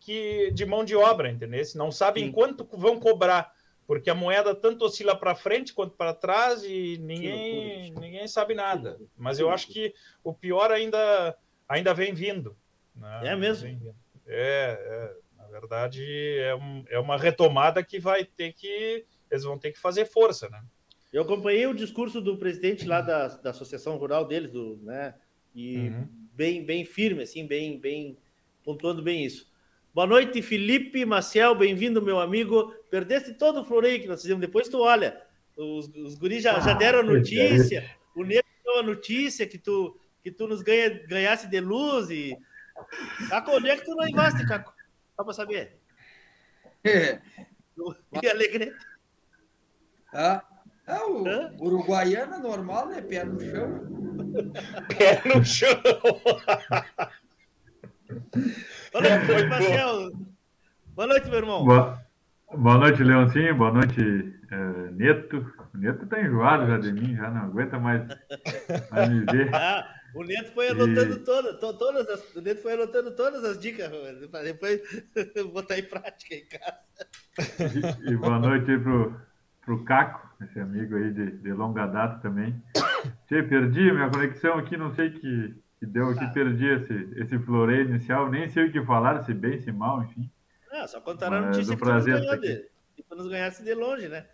que 0.00 0.50
de 0.50 0.66
mão 0.66 0.84
de 0.84 0.96
obra, 0.96 1.30
entendeu? 1.30 1.62
Não 1.76 1.92
sabem 1.92 2.26
Sim. 2.26 2.32
quanto 2.32 2.68
vão 2.76 2.98
cobrar 2.98 3.54
porque 3.86 4.08
a 4.08 4.14
moeda 4.14 4.54
tanto 4.54 4.84
oscila 4.84 5.14
para 5.14 5.34
frente 5.34 5.74
quanto 5.74 5.96
para 5.96 6.14
trás 6.14 6.62
e 6.64 6.98
ninguém, 6.98 7.92
ninguém 7.92 8.26
sabe 8.26 8.54
nada. 8.54 8.98
Mas 9.16 9.38
eu 9.38 9.50
acho 9.50 9.68
que 9.68 9.94
o 10.22 10.32
pior 10.32 10.70
ainda, 10.70 11.36
ainda 11.68 11.92
vem 11.92 12.14
vindo. 12.14 12.56
Né? 12.96 13.20
É 13.24 13.36
mesmo? 13.36 13.94
É, 14.26 15.12
é, 15.36 15.42
na 15.42 15.46
verdade, 15.48 16.04
é, 16.38 16.54
um, 16.54 16.84
é 16.88 16.98
uma 16.98 17.18
retomada 17.18 17.82
que 17.82 17.98
vai 17.98 18.24
ter 18.24 18.52
que. 18.52 19.04
Eles 19.30 19.44
vão 19.44 19.58
ter 19.58 19.72
que 19.72 19.78
fazer 19.78 20.06
força, 20.06 20.48
né? 20.48 20.62
Eu 21.12 21.22
acompanhei 21.22 21.66
o 21.66 21.74
discurso 21.74 22.20
do 22.20 22.38
presidente 22.38 22.86
lá 22.86 23.00
da, 23.00 23.28
da 23.28 23.50
associação 23.50 23.96
rural 23.96 24.26
deles, 24.26 24.50
do, 24.50 24.78
né? 24.82 25.14
E 25.54 25.88
uhum. 25.88 26.08
bem, 26.32 26.64
bem 26.64 26.84
firme, 26.84 27.22
assim, 27.22 27.46
bem, 27.46 27.78
bem 27.78 28.16
pontuando 28.64 29.02
bem 29.02 29.24
isso. 29.24 29.46
Boa 29.94 30.08
noite, 30.08 30.42
Felipe 30.42 31.04
Maciel, 31.06 31.54
bem-vindo, 31.54 32.02
meu 32.02 32.18
amigo. 32.18 32.74
Perdeste 32.90 33.32
todo 33.32 33.60
o 33.60 33.64
floreio 33.64 34.00
que 34.00 34.08
nós 34.08 34.20
fizemos. 34.20 34.40
Depois 34.40 34.68
tu 34.68 34.80
olha, 34.80 35.22
os, 35.56 35.86
os 35.86 36.16
guris 36.16 36.42
já, 36.42 36.58
já 36.58 36.74
deram 36.74 36.98
a 36.98 37.02
notícia, 37.04 37.88
o 38.12 38.24
Nego 38.24 38.42
deu 38.64 38.80
a 38.80 38.82
notícia 38.82 39.46
que 39.46 39.56
tu, 39.56 39.96
que 40.20 40.32
tu 40.32 40.48
nos 40.48 40.62
ganha, 40.62 40.90
ganhasse 41.06 41.46
de 41.46 41.60
luz 41.60 42.10
e. 42.10 42.36
Caco, 43.28 43.52
onde 43.52 43.70
é 43.70 43.76
que 43.76 43.84
tu 43.84 43.94
não 43.94 44.08
investes, 44.08 44.44
Caco? 44.48 44.74
Só 45.14 45.22
para 45.22 45.32
saber. 45.32 45.78
É. 46.82 47.20
E 48.22 48.28
Alegrete. 48.28 48.76
Ah, 50.12 50.44
ah, 50.86 51.06
o 51.08 51.26
Hã? 51.26 51.52
uruguaiano 51.58 52.38
normal, 52.40 52.88
né? 52.88 53.00
Pé 53.00 53.24
no 53.24 53.40
chão. 53.40 54.52
Pé 54.96 55.22
no 55.28 55.44
chão. 55.44 55.80
Boa 58.94 59.02
noite, 59.02 59.48
Marcel. 59.48 60.12
Boa 60.94 61.08
noite, 61.08 61.28
meu 61.28 61.38
irmão. 61.38 61.64
Boa, 61.64 61.98
boa 62.56 62.78
noite, 62.78 63.02
Leoncinho. 63.02 63.52
Boa 63.56 63.72
noite, 63.72 64.00
é, 64.52 64.90
Neto. 64.92 65.52
O 65.74 65.78
Neto 65.78 66.06
tá 66.06 66.22
enjoado 66.22 66.68
já 66.68 66.78
de 66.78 66.92
mim, 66.92 67.16
já 67.16 67.28
não 67.28 67.46
aguenta 67.46 67.76
mais, 67.76 68.06
mais 68.92 69.10
me 69.10 69.24
ver. 69.24 69.50
Ah, 69.52 69.84
o 70.14 70.22
Neto 70.22 70.52
foi 70.52 70.68
anotando 70.68 71.16
e... 71.16 71.18
todas, 71.24 71.58
to, 71.58 71.76
todas 71.76 72.08
as, 72.08 72.36
o 72.36 72.40
Neto 72.40 72.62
foi 72.62 72.74
anotando 72.74 73.10
todas 73.16 73.42
as 73.42 73.58
dicas 73.58 73.90
para 74.30 74.44
depois 74.44 74.80
botar 75.52 75.76
em 75.76 75.82
prática 75.82 76.36
em 76.36 76.46
casa. 76.46 78.06
E, 78.06 78.12
e 78.12 78.16
boa 78.16 78.38
noite 78.38 78.70
aí 78.70 78.78
pro, 78.78 79.20
pro 79.62 79.84
Caco, 79.84 80.24
esse 80.44 80.60
amigo 80.60 80.94
aí 80.94 81.12
de, 81.12 81.32
de 81.32 81.52
longa 81.52 81.86
data 81.86 82.20
também. 82.20 82.62
Che, 83.28 83.42
perdi 83.42 83.90
minha 83.90 84.08
conexão 84.08 84.56
aqui, 84.56 84.76
não 84.76 84.94
sei 84.94 85.10
que 85.10 85.63
que 85.84 85.90
deu, 85.90 86.14
que 86.16 86.24
ah. 86.24 86.30
perdi 86.30 86.66
esse, 86.66 87.08
esse 87.16 87.38
floreio 87.38 87.88
inicial, 87.88 88.30
nem 88.30 88.48
sei 88.48 88.66
o 88.66 88.72
que 88.72 88.82
falar, 88.84 89.22
se 89.22 89.34
bem, 89.34 89.60
se 89.60 89.70
mal, 89.70 90.02
enfim. 90.02 90.30
Ah, 90.72 90.88
só 90.88 91.00
contaram 91.00 91.36
a 91.36 91.40
notícia 91.42 91.76
que 91.76 91.82
tu 91.82 91.92
nos, 91.92 92.04
ganhou 92.04 92.40
de, 92.40 92.66
que 92.96 93.02
tu 93.02 93.16
nos 93.16 93.28
ganhasse 93.28 93.62
de 93.62 93.74
longe, 93.74 94.08
né? 94.08 94.26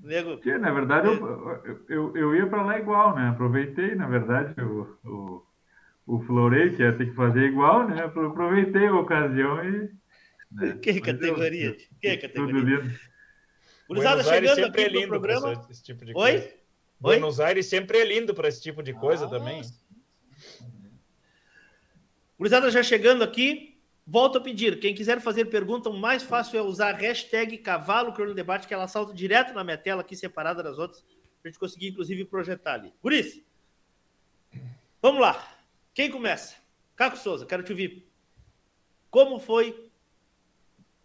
Nego. 0.00 0.38
Que, 0.38 0.56
na 0.58 0.72
verdade, 0.72 1.08
eu, 1.08 1.82
eu, 1.88 2.16
eu 2.16 2.36
ia 2.36 2.46
para 2.46 2.62
lá 2.62 2.78
igual, 2.78 3.14
né? 3.14 3.28
Aproveitei, 3.28 3.94
na 3.94 4.06
verdade, 4.06 4.54
o, 4.60 4.96
o, 5.04 5.46
o 6.06 6.20
Florei, 6.20 6.74
que 6.74 6.82
ia 6.82 6.92
ter 6.92 7.06
que 7.06 7.14
fazer 7.14 7.46
igual, 7.46 7.86
né? 7.88 8.02
Aproveitei 8.04 8.86
a 8.86 8.94
ocasião 8.94 9.64
e. 9.64 9.90
Né? 10.52 10.78
Que 10.82 11.00
categoria? 11.00 11.76
Que 12.00 12.16
categoria? 12.16 12.54
Tudo 12.54 12.58
lindo. 12.58 12.98
Buenos 13.88 14.26
chegando 14.26 14.54
sempre 14.54 14.66
aqui 14.66 14.80
é 14.82 14.88
lindo 14.88 15.08
programa. 15.08 15.66
Esse 15.70 15.82
tipo 15.82 16.04
de 16.04 16.12
Oi? 16.12 16.32
Coisa. 16.32 16.44
Oi? 16.44 16.62
Buenos 17.00 17.40
Aires 17.40 17.66
sempre 17.66 17.98
é 17.98 18.04
lindo 18.04 18.34
para 18.34 18.48
esse 18.48 18.62
tipo 18.62 18.82
de 18.82 18.92
coisa 18.92 19.26
ah, 19.26 19.28
também. 19.28 19.62
Gurizada 22.42 22.72
já 22.72 22.82
chegando 22.82 23.22
aqui, 23.22 23.72
Volto 24.04 24.36
a 24.36 24.40
pedir, 24.40 24.80
quem 24.80 24.96
quiser 24.96 25.20
fazer 25.20 25.44
pergunta, 25.44 25.88
o 25.88 25.96
mais 25.96 26.24
fácil 26.24 26.58
é 26.58 26.62
usar 26.62 26.92
a 26.92 26.98
hashtag 26.98 27.56
Cavalo 27.58 28.12
Crono 28.12 28.34
Debate, 28.34 28.66
que 28.66 28.74
ela 28.74 28.88
salta 28.88 29.14
direto 29.14 29.54
na 29.54 29.62
minha 29.62 29.78
tela 29.78 30.00
aqui, 30.00 30.16
separada 30.16 30.60
das 30.60 30.76
outras, 30.76 31.02
para 31.02 31.14
a 31.44 31.48
gente 31.48 31.58
conseguir, 31.60 31.90
inclusive, 31.90 32.24
projetar 32.24 32.74
ali. 32.74 32.92
Isso, 33.12 33.44
vamos 35.00 35.20
lá. 35.20 35.56
Quem 35.94 36.10
começa? 36.10 36.56
Caco 36.96 37.16
Souza, 37.16 37.46
quero 37.46 37.62
te 37.62 37.70
ouvir. 37.70 38.10
Como 39.08 39.38
foi 39.38 39.88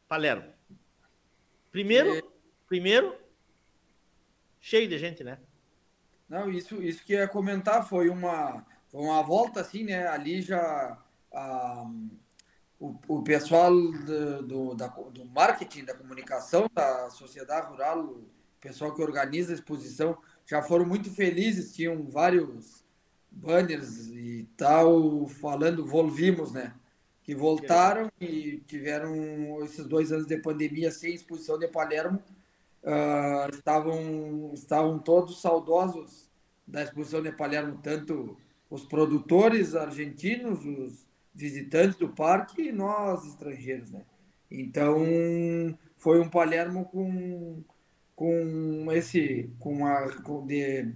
Palermo? 0.07 0.51
Primeiro, 1.71 2.15
é... 2.15 2.23
primeiro, 2.67 3.15
cheio 4.59 4.87
de 4.87 4.97
gente, 4.97 5.23
né? 5.23 5.39
Não, 6.27 6.49
isso, 6.49 6.81
isso 6.81 7.05
que 7.05 7.13
ia 7.13 7.27
comentar 7.27 7.87
foi 7.87 8.09
uma, 8.09 8.65
foi 8.87 9.01
uma 9.01 9.21
volta 9.21 9.61
assim, 9.61 9.83
né? 9.83 10.07
Ali 10.07 10.41
já. 10.41 10.99
O, 12.79 12.95
o 13.07 13.23
pessoal 13.23 13.71
do, 13.71 14.43
do, 14.43 14.75
da, 14.75 14.87
do 14.87 15.25
marketing, 15.25 15.85
da 15.85 15.95
comunicação 15.95 16.69
da 16.73 17.09
sociedade 17.09 17.67
rural, 17.67 18.03
o 18.03 18.27
pessoal 18.61 18.93
que 18.93 19.01
organiza 19.01 19.51
a 19.51 19.55
exposição, 19.55 20.17
já 20.45 20.61
foram 20.61 20.85
muito 20.85 21.09
felizes, 21.09 21.73
tinham 21.73 22.07
vários 22.07 22.85
banners 23.31 24.07
e 24.07 24.47
tal, 24.55 25.27
falando, 25.27 25.85
volvimos, 25.85 26.51
né? 26.51 26.73
Que 27.23 27.35
voltaram 27.35 28.11
e 28.21 28.63
tiveram 28.67 29.63
esses 29.63 29.85
dois 29.85 30.11
anos 30.11 30.27
de 30.27 30.37
pandemia 30.37 30.91
sem 30.91 31.13
exposição 31.13 31.59
de 31.59 31.67
Palermo, 31.67 32.21
uh, 32.83 33.53
estavam, 33.53 34.51
estavam 34.53 34.97
todos 34.99 35.41
saudosos 35.41 36.29
da 36.65 36.83
exposição 36.83 37.21
de 37.21 37.31
Palermo, 37.31 37.79
tanto 37.81 38.37
os 38.69 38.85
produtores 38.85 39.75
argentinos, 39.75 40.65
os 40.65 41.06
visitantes 41.37 41.95
do 41.95 42.09
parque 42.09 42.63
e 42.63 42.71
nós 42.71 43.23
estrangeiros, 43.25 43.91
né? 43.91 44.01
Então 44.49 44.97
foi 45.97 46.19
um 46.19 46.29
Palermo 46.29 46.85
com 46.85 47.63
com 48.15 48.91
esse 48.91 49.51
com 49.59 49.85
a 49.85 50.11
com 50.23 50.45
de 50.47 50.91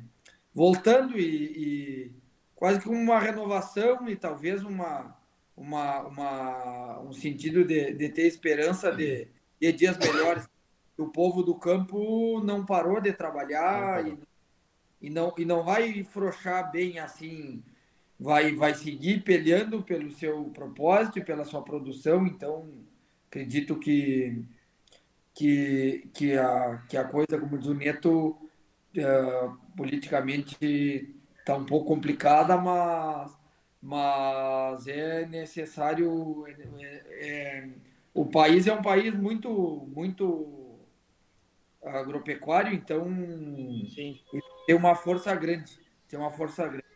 voltando 0.54 1.18
e, 1.20 1.26
e 1.26 2.16
quase 2.56 2.82
como 2.82 2.98
uma 2.98 3.20
renovação 3.20 4.10
e 4.10 4.16
talvez 4.16 4.64
uma 4.64 5.16
uma, 5.56 6.02
uma 6.08 7.00
um 7.02 7.14
sentido 7.14 7.64
de, 7.64 7.94
de 7.94 8.10
ter 8.10 8.26
esperança 8.26 8.92
de, 8.92 9.28
de 9.60 9.72
dias 9.74 9.98
melhores. 9.98 10.50
O 10.98 11.08
povo 11.10 11.44
do 11.44 11.56
campo 11.56 12.42
não 12.44 12.66
parou 12.66 13.00
de 13.00 13.14
trabalhar 13.14 14.08
e, 14.08 14.18
e 15.02 15.10
não 15.10 15.34
e 15.38 15.46
não 15.46 15.64
vai 15.64 16.04
frouxar 16.04 16.72
bem 16.72 16.98
assim 17.00 17.64
vai, 18.22 18.54
vai 18.54 18.76
seguir 18.76 19.24
peleando 19.24 19.82
pelo 19.82 20.12
seu 20.12 20.46
propósito 20.46 21.18
e 21.18 21.26
pela 21.26 21.44
sua 21.44 21.64
produção. 21.64 22.28
Então, 22.28 22.70
acredito 23.28 23.80
que, 23.80 24.46
que, 25.34 26.08
que, 26.14 26.38
a, 26.38 26.84
que 26.88 26.96
a 26.96 27.04
coisa, 27.04 27.40
como 27.40 27.58
diz 27.58 27.68
o 27.68 27.74
Neto, 27.74 28.38
uh, 28.96 29.58
politicamente 29.76 31.16
está 31.40 31.56
um 31.56 31.66
pouco 31.66 31.88
complicada, 31.88 32.56
mas, 32.58 33.36
mas 33.82 34.88
é 34.88 35.26
necessário. 35.26 36.46
É, 36.48 37.02
é, 37.10 37.70
o 38.14 38.26
país 38.26 38.68
é 38.68 38.74
um 38.74 38.84
país 38.84 39.16
muito, 39.16 39.50
muito 39.96 40.78
agropecuário, 41.84 42.72
então 42.72 43.06
Sim. 43.90 44.20
tem 44.68 44.76
uma 44.76 44.94
força 44.94 45.34
grande. 45.34 45.80
Tem 46.08 46.20
uma 46.20 46.30
força 46.30 46.68
grande. 46.68 46.91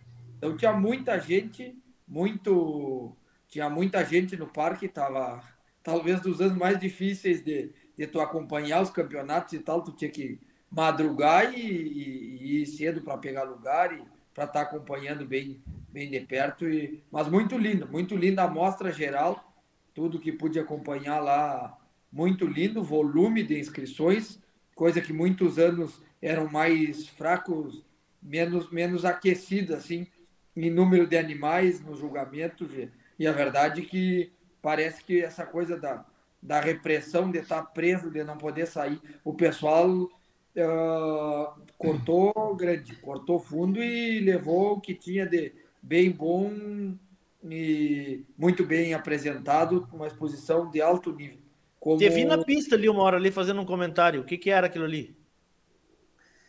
Então 0.45 0.55
tinha 0.55 0.73
muita 0.73 1.19
gente, 1.19 1.75
muito. 2.07 3.17
Tinha 3.47 3.67
muita 3.67 4.05
gente 4.05 4.37
no 4.37 4.45
parque, 4.45 4.87
tava 4.87 5.43
talvez 5.81 6.21
dos 6.21 6.39
anos 6.39 6.57
mais 6.57 6.79
difíceis 6.79 7.43
de, 7.43 7.71
de 7.97 8.05
tu 8.05 8.19
acompanhar 8.19 8.81
os 8.81 8.89
campeonatos 8.89 9.53
e 9.53 9.59
tal, 9.59 9.81
tu 9.81 9.91
tinha 9.91 10.09
que 10.11 10.39
madrugar 10.69 11.53
e, 11.53 11.61
e, 11.61 12.37
e 12.41 12.61
ir 12.61 12.65
cedo 12.65 13.01
para 13.01 13.17
pegar 13.17 13.43
lugar 13.43 13.93
e 13.93 14.03
para 14.33 14.43
estar 14.43 14.47
tá 14.47 14.61
acompanhando 14.61 15.25
bem, 15.25 15.63
bem 15.89 16.09
de 16.09 16.19
perto. 16.19 16.67
E, 16.67 17.03
mas 17.11 17.27
muito 17.27 17.57
lindo, 17.57 17.87
muito 17.87 18.15
linda 18.15 18.43
a 18.43 18.47
mostra 18.47 18.91
geral, 18.91 19.51
tudo 19.95 20.19
que 20.19 20.31
pude 20.31 20.59
acompanhar 20.59 21.19
lá, 21.19 21.75
muito 22.11 22.45
lindo, 22.45 22.83
volume 22.83 23.41
de 23.41 23.59
inscrições, 23.59 24.39
coisa 24.75 25.01
que 25.01 25.13
muitos 25.13 25.57
anos 25.57 26.01
eram 26.21 26.49
mais 26.51 27.07
fracos, 27.07 27.83
menos, 28.21 28.69
menos 28.71 29.05
aquecidas, 29.05 29.77
assim, 29.79 30.07
em 30.55 30.69
número 30.69 31.07
de 31.07 31.17
animais 31.17 31.83
nos 31.83 31.99
julgamentos. 31.99 32.73
E, 32.73 32.89
e 33.19 33.27
a 33.27 33.31
verdade 33.31 33.81
é 33.81 33.85
que 33.85 34.31
parece 34.61 35.03
que 35.03 35.21
essa 35.21 35.45
coisa 35.45 35.77
da, 35.77 36.05
da 36.41 36.59
repressão 36.59 37.29
de 37.29 37.39
estar 37.39 37.61
preso, 37.63 38.09
de 38.09 38.23
não 38.23 38.37
poder 38.37 38.67
sair, 38.67 38.99
o 39.23 39.33
pessoal 39.33 39.89
uh, 39.89 41.61
cortou 41.77 42.55
grande, 42.55 42.95
cortou 42.95 43.39
fundo 43.39 43.81
e 43.83 44.19
levou 44.19 44.73
o 44.73 44.81
que 44.81 44.93
tinha 44.93 45.25
de 45.25 45.53
bem 45.81 46.11
bom 46.11 46.95
e 47.43 48.23
muito 48.37 48.65
bem 48.65 48.93
apresentado, 48.93 49.87
uma 49.93 50.07
exposição 50.07 50.69
de 50.71 50.81
alto 50.81 51.13
nível. 51.13 51.37
Como... 51.79 51.97
Te 51.97 52.09
vi 52.09 52.25
na 52.25 52.43
pista 52.43 52.75
ali 52.75 52.89
uma 52.89 53.03
hora 53.03 53.17
ali 53.17 53.31
fazendo 53.31 53.61
um 53.61 53.65
comentário. 53.65 54.21
O 54.21 54.23
que, 54.23 54.37
que 54.37 54.49
era 54.49 54.65
aquilo 54.65 54.85
ali? 54.85 55.15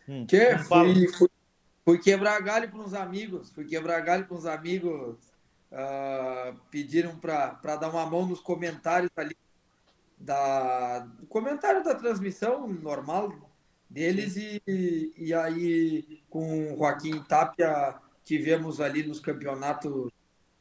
Hum, 0.09 0.25
que? 0.27 0.57
Fui, 0.59 1.09
fui, 1.09 1.29
Fui 1.87 1.99
quebrar 1.99 2.43
galho 2.43 2.69
com 2.69 2.79
uns 2.79 2.95
amigos, 2.95 3.53
fui 3.53 3.65
quebrar 3.65 4.01
galho 4.01 4.27
com 4.27 4.35
uns 4.35 4.45
amigos, 4.45 5.17
uh, 5.71 6.59
pediram 6.69 7.17
para 7.17 7.77
dar 7.77 7.89
uma 7.91 8.05
mão 8.05 8.27
nos 8.27 8.41
comentários 8.41 9.09
ali, 9.17 9.37
da, 10.19 11.07
comentário 11.29 11.85
da 11.85 11.95
transmissão 11.95 12.67
normal 12.67 13.33
deles 13.89 14.35
e, 14.37 14.61
e 15.17 15.33
aí 15.33 16.25
com 16.29 16.75
o 16.75 16.77
Joaquim 16.77 17.23
Tapia 17.23 17.95
tivemos 18.25 18.81
ali 18.81 19.07
nos 19.07 19.21
campeonatos 19.21 20.11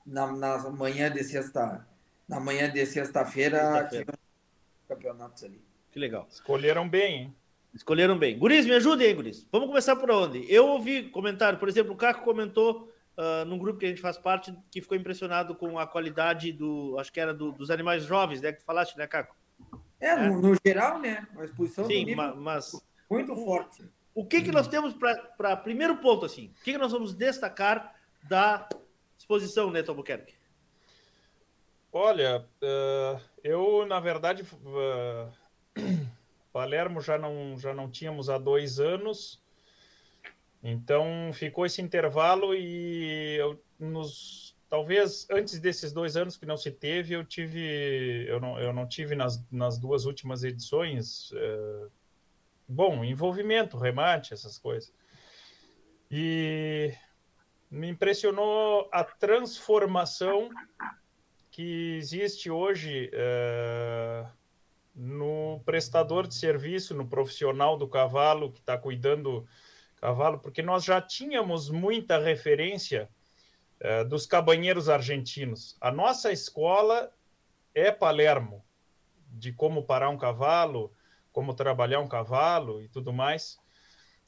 na, 0.06 0.32
na 0.32 0.70
manhã 0.70 1.10
de 1.10 1.24
sexta 1.24 1.88
na 2.30 2.40
manhã 2.40 2.72
de 2.72 2.86
sexta-feira 2.86 3.90
sexta 3.90 4.14
campeonatos 4.88 5.44
ali. 5.44 5.60
Que 5.92 5.98
legal. 5.98 6.28
Escolheram 6.30 6.88
bem, 6.88 7.16
hein? 7.16 7.36
Escolheram 7.76 8.18
bem. 8.18 8.40
Guris, 8.40 8.66
me 8.66 8.74
ajudem 8.74 9.08
aí, 9.08 9.14
Guris. 9.14 9.46
Vamos 9.52 9.68
começar 9.68 9.98
por 9.98 10.10
onde? 10.10 10.50
Eu 10.52 10.66
ouvi 10.66 11.10
comentário, 11.10 11.60
por 11.60 11.68
exemplo, 11.68 11.94
o 11.94 11.98
Caco 11.98 12.24
comentou 12.24 12.90
uh, 13.18 13.44
num 13.46 13.58
grupo 13.58 13.78
que 13.78 13.86
a 13.86 13.90
gente 13.90 14.02
faz 14.02 14.18
parte 14.18 14.56
que 14.72 14.82
ficou 14.82 14.98
impressionado 14.98 15.54
com 15.54 15.78
a 15.78 15.86
qualidade 15.86 16.54
do, 16.54 16.96
acho 16.98 17.12
que 17.12 17.20
era 17.20 17.34
do, 17.34 17.52
dos 17.52 17.70
animais 17.70 18.04
jovens, 18.06 18.40
né? 18.40 18.54
Que 18.54 18.60
tu 18.60 18.66
falaste, 18.66 18.98
né, 18.98 19.06
Caco? 19.06 19.36
É, 20.00 20.08
é. 20.08 20.30
No, 20.30 20.42
no, 20.42 20.56
geral, 20.66 21.00
né? 21.00 21.28
Uma 21.34 21.44
exposição 21.44 21.86
Sim, 21.86 22.16
mas 22.16 22.72
muito 23.10 23.36
forte. 23.36 23.84
O 24.14 24.26
que 24.26 24.42
que 24.42 24.52
nós 24.54 24.70
temos 24.70 24.94
para 24.94 25.58
primeiro 25.58 25.98
ponto 25.98 26.26
assim? 26.26 26.54
O 26.62 26.64
que 26.64 26.72
que 26.72 26.78
nós 26.78 26.94
vamos 26.94 27.14
destacar 27.14 27.94
da 28.24 28.70
exposição, 29.18 29.70
Neto 29.70 29.90
Albuquerque? 29.92 30.34
Olha, 31.92 32.46
uh, 32.62 33.22
eu 33.44 33.86
na 33.86 34.00
verdade 34.00 34.44
uh, 34.44 35.32
Palermo 36.56 37.02
já 37.02 37.18
não, 37.18 37.60
já 37.60 37.74
não 37.74 37.92
tínhamos 37.92 38.30
há 38.30 38.38
dois 38.38 38.80
anos, 38.80 39.44
então 40.64 41.30
ficou 41.34 41.66
esse 41.66 41.82
intervalo 41.82 42.56
e 42.56 43.36
eu, 43.36 43.62
nos, 43.78 44.56
talvez 44.70 45.28
antes 45.30 45.60
desses 45.60 45.92
dois 45.92 46.16
anos 46.16 46.38
que 46.38 46.46
não 46.46 46.56
se 46.56 46.72
teve, 46.72 47.14
eu 47.14 47.26
tive, 47.26 48.26
eu 48.26 48.40
não, 48.40 48.58
eu 48.58 48.72
não 48.72 48.88
tive 48.88 49.16
nas, 49.16 49.46
nas 49.52 49.78
duas 49.78 50.06
últimas 50.06 50.46
edições, 50.46 51.30
é, 51.34 51.88
bom, 52.70 53.04
envolvimento, 53.04 53.78
remate, 53.78 54.34
essas 54.34 54.58
coisas. 54.58 54.94
E 56.10 56.94
me 57.70 57.90
impressionou 57.90 58.88
a 58.94 59.04
transformação 59.04 60.50
que 61.52 61.98
existe 61.98 62.50
hoje 62.50 63.10
é, 63.12 64.26
no 64.96 65.62
prestador 65.66 66.26
de 66.26 66.36
serviço, 66.36 66.96
no 66.96 67.08
profissional 67.08 67.78
do 67.78 67.88
cavalo 67.88 68.52
que 68.52 68.60
está 68.60 68.78
cuidando 68.78 69.42
do 69.42 69.48
cavalo, 70.00 70.40
porque 70.40 70.62
nós 70.62 70.84
já 70.84 71.02
tínhamos 71.02 71.70
muita 71.70 72.18
referência 72.18 73.10
uh, 73.84 74.08
dos 74.08 74.26
cabanheiros 74.26 74.88
argentinos. 74.88 75.76
A 75.82 75.92
nossa 75.92 76.32
escola 76.32 77.12
é 77.74 77.92
Palermo, 77.92 78.64
de 79.28 79.52
como 79.52 79.84
parar 79.84 80.10
um 80.10 80.18
cavalo, 80.18 80.94
como 81.32 81.54
trabalhar 81.54 82.00
um 82.00 82.08
cavalo 82.08 82.82
e 82.82 82.88
tudo 82.88 83.12
mais. 83.12 83.58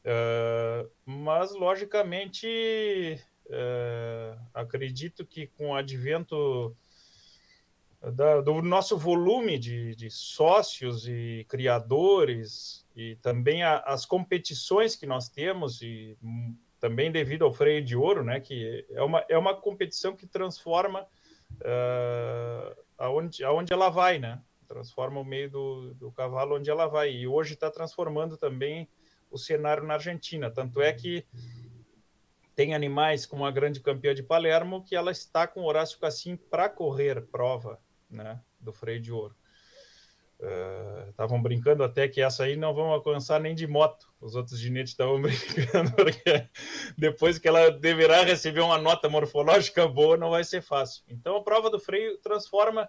Uh, 0.03 0.89
mas, 1.05 1.53
logicamente, 1.53 3.21
uh, 3.45 4.39
acredito 4.53 5.25
que 5.25 5.47
com 5.47 5.69
o 5.69 5.75
advento 5.75 6.75
da, 8.01 8.41
do 8.41 8.61
nosso 8.61 8.97
volume 8.97 9.57
de, 9.57 9.95
de, 9.95 10.09
sócios 10.09 11.07
e 11.07 11.45
criadores 11.49 12.85
e 12.95 13.15
também 13.17 13.63
a, 13.63 13.79
as 13.79 14.05
competições 14.05 14.95
que 14.95 15.05
nós 15.05 15.29
temos 15.29 15.81
e 15.81 16.17
também 16.79 17.11
devido 17.11 17.43
ao 17.43 17.53
freio 17.53 17.83
de 17.83 17.95
ouro, 17.95 18.23
né, 18.23 18.39
que 18.39 18.85
é 18.91 19.01
uma, 19.01 19.25
é 19.27 19.37
uma 19.37 19.55
competição 19.55 20.15
que 20.15 20.27
transforma 20.27 21.07
uh, 21.53 22.83
aonde, 22.97 23.43
aonde 23.43 23.73
ela 23.73 23.89
vai, 23.89 24.19
né? 24.19 24.41
Transforma 24.67 25.19
o 25.19 25.25
meio 25.25 25.49
do, 25.49 25.93
do 25.95 26.11
cavalo 26.11 26.57
onde 26.57 26.69
ela 26.69 26.87
vai. 26.87 27.11
E 27.11 27.25
hoje 27.25 27.53
está 27.53 27.71
transformando 27.71 28.37
também 28.37 28.87
o 29.31 29.37
cenário 29.37 29.83
na 29.83 29.93
Argentina. 29.93 30.51
Tanto 30.51 30.81
é 30.81 30.91
que 30.91 31.25
tem 32.53 32.75
animais 32.75 33.25
como 33.25 33.45
a 33.45 33.51
grande 33.51 33.79
campeã 33.79 34.13
de 34.13 34.21
Palermo 34.21 34.83
que 34.83 34.93
ela 34.93 35.09
está 35.09 35.47
com 35.47 35.63
Horácio 35.63 35.97
Cassim 35.99 36.35
para 36.35 36.67
correr 36.67 37.25
prova 37.27 37.79
né, 38.09 38.41
do 38.59 38.71
freio 38.71 39.01
de 39.01 39.11
ouro. 39.11 39.35
Estavam 41.09 41.39
uh, 41.39 41.41
brincando 41.41 41.83
até 41.83 42.07
que 42.07 42.21
essa 42.21 42.43
aí 42.43 42.55
não 42.55 42.73
vão 42.73 42.91
alcançar 42.91 43.39
nem 43.39 43.55
de 43.55 43.65
moto. 43.65 44.07
Os 44.21 44.35
outros 44.35 44.59
ginetes 44.59 44.91
estavam 44.91 45.19
brincando, 45.21 45.91
porque 45.95 46.47
depois 46.95 47.39
que 47.39 47.47
ela 47.47 47.71
deverá 47.71 48.21
receber 48.23 48.61
uma 48.61 48.77
nota 48.77 49.09
morfológica 49.09 49.87
boa, 49.87 50.15
não 50.15 50.29
vai 50.29 50.43
ser 50.43 50.61
fácil. 50.61 51.03
Então, 51.07 51.37
a 51.37 51.43
prova 51.43 51.71
do 51.71 51.79
freio 51.79 52.19
transforma 52.19 52.87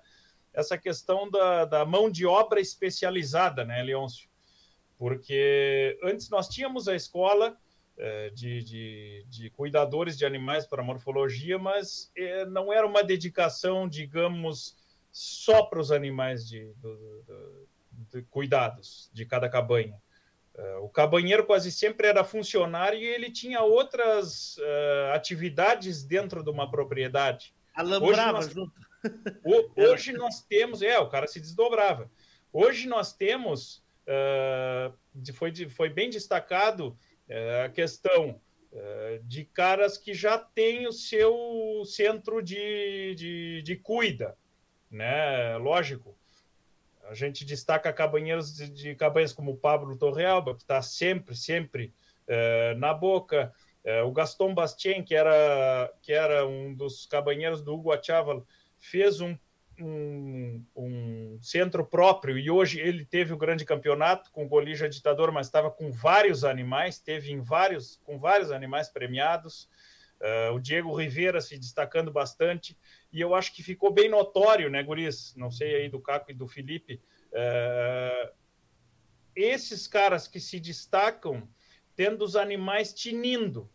essa 0.52 0.76
questão 0.76 1.31
da, 1.31 1.64
da 1.64 1.85
mão 1.87 2.11
de 2.11 2.26
obra 2.26 2.61
especializada, 2.61 3.64
né, 3.64 3.83
Leôncio? 3.83 4.28
Porque 4.98 5.98
antes 6.02 6.28
nós 6.28 6.48
tínhamos 6.48 6.87
a 6.87 6.94
escola 6.94 7.57
uh, 7.96 8.35
de, 8.35 8.62
de, 8.62 9.26
de, 9.28 9.50
cuidadores 9.50 10.18
de 10.18 10.26
animais 10.26 10.66
para 10.66 10.83
morfologia, 10.83 11.59
mas 11.59 12.12
uh, 12.18 12.50
não 12.50 12.70
era 12.70 12.87
uma 12.87 13.02
dedicação, 13.02 13.88
digamos, 13.88 14.76
só 15.11 15.62
para 15.64 15.81
os 15.81 15.90
animais 15.90 16.47
de, 16.47 16.73
de, 16.75 18.21
de, 18.21 18.23
cuidados 18.31 19.11
de 19.12 19.25
cada 19.25 19.49
cabanha. 19.49 20.01
Uh, 20.55 20.85
o 20.85 20.88
cabanheiro 20.88 21.47
quase 21.47 21.71
sempre 21.71 22.09
era 22.09 22.25
funcionário 22.25 22.99
e 22.99 23.07
ele 23.07 23.31
tinha 23.31 23.62
outras 23.62 24.57
uh, 24.57 25.12
atividades 25.14 26.03
dentro 26.03 26.42
de 26.42 26.51
uma 26.51 26.71
propriedade. 26.71 27.55
Alambrava 27.75 28.38
hoje 28.38 28.47
nós, 28.47 28.55
junto. 28.55 28.81
O, 29.44 29.71
hoje 29.83 30.12
nós 30.12 30.42
temos, 30.42 30.83
é, 30.83 30.99
o 30.99 31.09
cara 31.09 31.29
se 31.29 31.40
desdobrava. 31.40 32.11
Hoje 32.53 32.88
nós 32.88 33.12
temos, 33.12 33.85
uh, 34.07 35.33
foi, 35.35 35.53
foi 35.68 35.88
bem 35.88 36.11
destacado 36.11 36.99
a 37.64 37.68
questão 37.68 38.40
de 39.25 39.44
caras 39.44 39.99
que 39.99 40.14
já 40.14 40.38
têm 40.38 40.87
o 40.87 40.92
seu 40.92 41.83
centro 41.85 42.40
de, 42.42 43.14
de, 43.14 43.62
de 43.62 43.77
cuida 43.77 44.35
né? 44.90 45.57
Lógico. 45.59 46.14
A 47.09 47.14
gente 47.14 47.44
destaca 47.44 47.92
cabanheiros 47.92 48.55
de, 48.55 48.68
de 48.68 48.94
cabanhas 48.94 49.33
como 49.33 49.53
o 49.53 49.57
Pablo 49.57 49.96
Torrealba, 49.96 50.55
que 50.55 50.61
está 50.61 50.83
sempre, 50.83 51.35
sempre 51.35 51.92
é, 52.27 52.74
na 52.74 52.92
boca. 52.92 53.53
É, 53.83 54.03
o 54.03 54.12
Gaston 54.12 54.55
Bastien, 54.55 55.03
que 55.03 55.14
era, 55.14 55.90
que 56.03 56.12
era 56.12 56.46
um 56.46 56.74
dos 56.74 57.07
cabanheiros 57.07 57.62
do 57.62 57.74
Hugo 57.74 57.92
Achaval, 57.92 58.44
fez 58.79 59.20
um, 59.20 59.37
um, 59.81 60.62
um, 60.77 61.38
centro 61.40 61.85
próprio 61.85 62.38
e 62.38 62.51
hoje 62.51 62.81
ele 62.81 63.05
teve 63.05 63.33
o 63.33 63.38
grande 63.38 63.64
campeonato 63.64 64.31
com 64.31 64.44
o 64.44 64.48
Golija 64.48 64.88
Ditador, 64.88 65.33
mas 65.33 65.46
estava 65.46 65.70
com 65.70 65.90
vários 65.90 66.44
animais, 66.44 66.98
teve 66.98 67.33
em 67.33 67.40
vários, 67.40 67.98
com 68.05 68.18
vários 68.18 68.51
animais 68.51 68.88
premiados. 68.88 69.68
Uh, 70.20 70.53
o 70.53 70.61
Diego 70.61 70.94
Rivera 70.94 71.40
se 71.40 71.57
destacando 71.57 72.11
bastante, 72.11 72.77
e 73.12 73.21
eu 73.21 73.35
acho 73.35 73.55
que 73.55 73.62
ficou 73.62 73.92
bem 73.92 74.09
notório, 74.09 74.71
né, 74.71 74.83
Guris? 74.83 75.35
Não 75.37 75.51
sei 75.51 75.75
aí 75.75 75.88
do 75.88 76.01
Caco 76.01 76.31
e 76.31 76.35
do 76.35 76.47
Felipe. 76.47 77.01
Uh, 77.33 78.33
esses 79.35 79.87
caras 79.87 80.27
que 80.29 80.40
se 80.40 80.61
destacam 80.61 81.49
tendo 81.97 82.25
os 82.25 82.37
animais 82.37 82.92
tinindo 82.92 83.71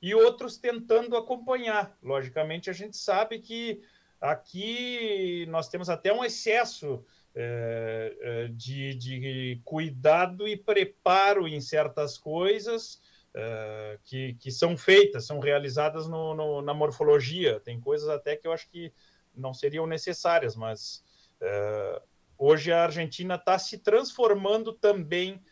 e 0.00 0.14
outros 0.14 0.58
tentando 0.58 1.16
acompanhar. 1.16 1.96
Logicamente, 2.02 2.68
a 2.68 2.72
gente 2.72 2.96
sabe 2.96 3.38
que 3.38 3.82
aqui 4.20 5.46
nós 5.48 5.68
temos 5.68 5.88
até 5.88 6.12
um 6.12 6.24
excesso 6.24 7.04
uh, 7.34 8.48
de, 8.50 8.94
de 8.94 9.60
cuidado 9.64 10.46
e 10.46 10.56
preparo 10.56 11.48
em 11.48 11.60
certas 11.60 12.18
coisas 12.18 13.00
uh, 13.36 13.98
que, 14.04 14.34
que 14.34 14.50
são 14.50 14.76
feitas, 14.76 15.26
são 15.26 15.38
realizadas 15.38 16.08
no, 16.08 16.34
no, 16.34 16.62
na 16.62 16.72
morfologia. 16.72 17.60
Tem 17.60 17.78
coisas 17.78 18.08
até 18.08 18.34
que 18.34 18.48
eu 18.48 18.52
acho 18.52 18.68
que 18.70 18.92
não 19.34 19.52
seriam 19.52 19.86
necessárias, 19.86 20.56
mas 20.56 21.04
uh, 21.42 22.00
hoje 22.38 22.72
a 22.72 22.84
Argentina 22.84 23.34
está 23.34 23.58
se 23.58 23.78
transformando 23.78 24.72
também 24.72 25.42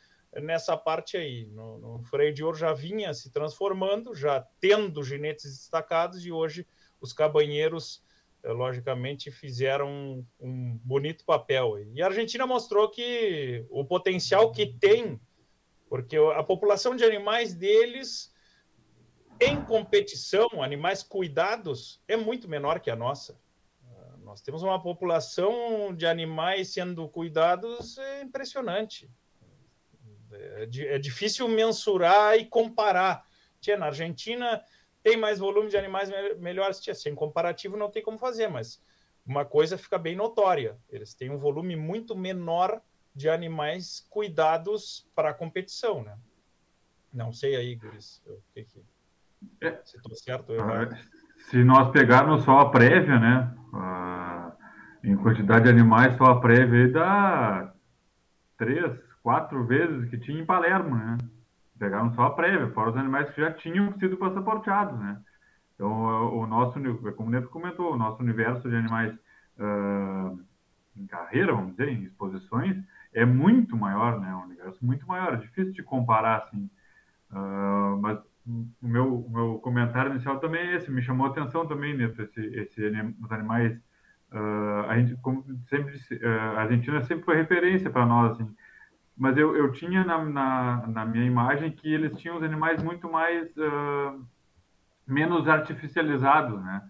nessa 0.40 0.76
parte 0.76 1.16
aí. 1.16 1.46
No, 1.46 1.78
no, 1.78 2.02
freio 2.04 2.32
de 2.32 2.42
ouro 2.42 2.56
já 2.56 2.72
vinha 2.72 3.12
se 3.12 3.30
transformando, 3.30 4.14
já 4.14 4.40
tendo 4.58 5.02
ginetes 5.04 5.58
destacados, 5.58 6.24
e 6.24 6.32
hoje 6.32 6.66
os 7.00 7.12
cabanheiros, 7.12 8.02
eh, 8.42 8.50
logicamente, 8.50 9.30
fizeram 9.30 9.88
um, 9.88 10.26
um 10.40 10.80
bonito 10.82 11.24
papel. 11.24 11.78
E 11.92 12.02
a 12.02 12.06
Argentina 12.06 12.46
mostrou 12.46 12.88
que 12.88 13.64
o 13.70 13.84
potencial 13.84 14.50
que 14.50 14.66
tem 14.66 15.20
porque 15.94 16.16
a 16.16 16.42
população 16.42 16.96
de 16.96 17.04
animais 17.04 17.54
deles 17.54 18.34
em 19.40 19.64
competição, 19.64 20.60
animais 20.60 21.04
cuidados, 21.04 22.02
é 22.08 22.16
muito 22.16 22.48
menor 22.48 22.80
que 22.80 22.90
a 22.90 22.96
nossa. 22.96 23.40
Nós 24.24 24.40
temos 24.40 24.64
uma 24.64 24.82
população 24.82 25.94
de 25.94 26.04
animais 26.04 26.72
sendo 26.72 27.08
cuidados 27.08 27.96
é 27.96 28.22
impressionante. 28.22 29.08
É, 30.32 30.68
é 30.96 30.98
difícil 30.98 31.46
mensurar 31.46 32.36
e 32.36 32.44
comparar. 32.44 33.24
Tia, 33.60 33.76
na 33.76 33.86
Argentina 33.86 34.64
tem 35.00 35.16
mais 35.16 35.38
volume 35.38 35.68
de 35.68 35.76
animais 35.76 36.10
melhores. 36.38 36.80
Tia, 36.80 36.92
sem 36.96 37.14
comparativo 37.14 37.76
não 37.76 37.88
tem 37.88 38.02
como 38.02 38.18
fazer, 38.18 38.48
mas 38.48 38.82
uma 39.24 39.44
coisa 39.44 39.78
fica 39.78 39.96
bem 39.96 40.16
notória. 40.16 40.76
Eles 40.88 41.14
têm 41.14 41.30
um 41.30 41.38
volume 41.38 41.76
muito 41.76 42.16
menor 42.16 42.82
de 43.14 43.28
animais 43.28 44.06
cuidados 44.10 45.08
para 45.14 45.30
a 45.30 45.34
competição, 45.34 46.02
né? 46.02 46.16
Não 47.12 47.32
sei 47.32 47.54
aí, 47.54 47.76
Guris, 47.76 48.22
que 48.52 48.64
que... 48.64 48.82
É. 49.60 49.80
Se 49.84 49.96
estou 49.96 50.16
certo 50.16 50.50
ou 50.50 50.56
errado. 50.56 50.94
Ah, 50.94 51.24
se 51.50 51.62
nós 51.62 51.90
pegarmos 51.90 52.42
só 52.44 52.60
a 52.60 52.70
prévia, 52.70 53.18
né? 53.18 53.54
Uh, 53.72 54.52
em 55.06 55.16
quantidade 55.16 55.64
de 55.64 55.70
animais, 55.70 56.16
só 56.16 56.24
a 56.24 56.40
prévia 56.40 56.84
aí 56.84 56.90
dá 56.90 57.72
três, 58.56 58.98
quatro 59.22 59.64
vezes 59.66 60.08
que 60.08 60.18
tinha 60.18 60.40
em 60.40 60.46
Palermo, 60.46 60.96
né? 60.96 61.18
Pegaram 61.78 62.12
só 62.14 62.22
a 62.22 62.30
prévia, 62.30 62.70
fora 62.70 62.90
os 62.90 62.96
animais 62.96 63.30
que 63.30 63.40
já 63.40 63.52
tinham 63.52 63.96
sido 63.98 64.16
passaporteados, 64.16 64.98
né? 64.98 65.20
Então, 65.74 65.90
o 66.36 66.46
nosso, 66.46 66.80
como 67.16 67.28
o 67.28 67.32
Neto 67.32 67.48
comentou, 67.48 67.92
o 67.92 67.96
nosso 67.96 68.22
universo 68.22 68.68
de 68.68 68.76
animais 68.76 69.12
uh, 69.58 70.40
em 70.96 71.06
carreira, 71.06 71.52
vamos 71.52 71.72
dizer, 71.72 71.88
em 71.88 72.04
exposições, 72.04 72.76
é 73.14 73.24
muito 73.24 73.76
maior, 73.76 74.20
né? 74.20 74.34
Um 74.34 74.44
universo 74.44 74.84
muito 74.84 75.06
maior, 75.06 75.34
é 75.34 75.36
difícil 75.36 75.72
de 75.72 75.82
comparar, 75.82 76.38
assim. 76.38 76.68
Uh, 77.30 77.96
mas 78.00 78.18
o 78.46 78.86
meu, 78.86 79.20
o 79.20 79.30
meu 79.30 79.58
comentário 79.60 80.10
inicial 80.10 80.38
também 80.38 80.60
é 80.60 80.76
esse, 80.76 80.90
me 80.90 81.00
chamou 81.00 81.26
a 81.26 81.30
atenção 81.30 81.66
também, 81.66 81.96
Neto, 81.96 82.20
esse, 82.20 82.40
esse, 82.40 83.14
os 83.22 83.32
animais, 83.32 83.76
uh, 84.32 84.88
a 84.88 84.98
gente, 84.98 85.16
como 85.22 85.44
sempre 85.68 85.92
disse, 85.92 86.14
uh, 86.16 86.56
a 86.56 86.62
Argentina 86.62 87.02
sempre 87.02 87.24
foi 87.24 87.36
referência 87.36 87.88
para 87.90 88.04
nós, 88.04 88.32
assim, 88.32 88.54
mas 89.16 89.36
eu, 89.36 89.56
eu 89.56 89.72
tinha 89.72 90.04
na, 90.04 90.22
na, 90.24 90.86
na, 90.88 91.06
minha 91.06 91.24
imagem 91.24 91.70
que 91.70 91.92
eles 91.92 92.18
tinham 92.18 92.36
os 92.36 92.42
animais 92.42 92.82
muito 92.82 93.08
mais, 93.08 93.48
menos 95.06 95.46
artificializados, 95.46 96.60
né, 96.60 96.82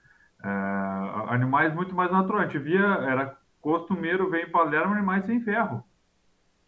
animais 1.29 1.75
muito 1.75 1.95
mais 1.95 2.11
naturais, 2.11 2.49
a 2.49 2.51
gente 2.51 2.63
via, 2.63 2.81
era 2.81 3.37
costumeiro 3.61 4.31
ver 4.31 4.49
em 4.49 4.51
Palermo 4.51 4.95
animais 4.95 5.27
sem 5.27 5.39
ferro, 5.43 5.85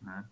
né? 0.00 0.24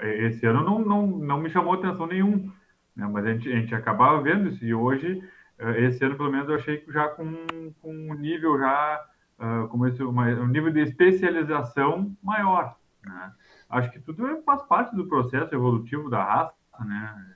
É, 0.00 0.26
esse 0.26 0.46
ano 0.46 0.62
não, 0.62 0.78
não, 0.80 1.06
não 1.06 1.40
me 1.40 1.50
chamou 1.50 1.74
atenção 1.74 2.06
nenhum, 2.06 2.52
né? 2.94 3.08
mas 3.10 3.24
a 3.24 3.32
gente, 3.32 3.50
a 3.50 3.56
gente 3.56 3.74
acabava 3.74 4.20
vendo 4.22 4.48
isso, 4.48 4.64
e 4.64 4.74
hoje, 4.74 5.22
é, 5.58 5.84
esse 5.84 6.04
ano 6.04 6.16
pelo 6.16 6.30
menos, 6.30 6.48
eu 6.48 6.56
achei 6.56 6.78
que 6.78 6.92
já 6.92 7.08
com, 7.08 7.32
com 7.80 8.10
um 8.10 8.14
nível 8.14 8.58
já, 8.58 9.04
uh, 9.38 9.68
como 9.68 9.86
esse, 9.86 10.02
um 10.02 10.46
nível 10.46 10.70
de 10.70 10.80
especialização 10.80 12.14
maior. 12.22 12.76
Né? 13.02 13.32
Acho 13.70 13.90
que 13.90 14.00
tudo 14.00 14.42
faz 14.44 14.62
parte 14.62 14.94
do 14.94 15.08
processo 15.08 15.54
evolutivo 15.54 16.10
da 16.10 16.22
raça, 16.22 16.54
né? 16.84 17.34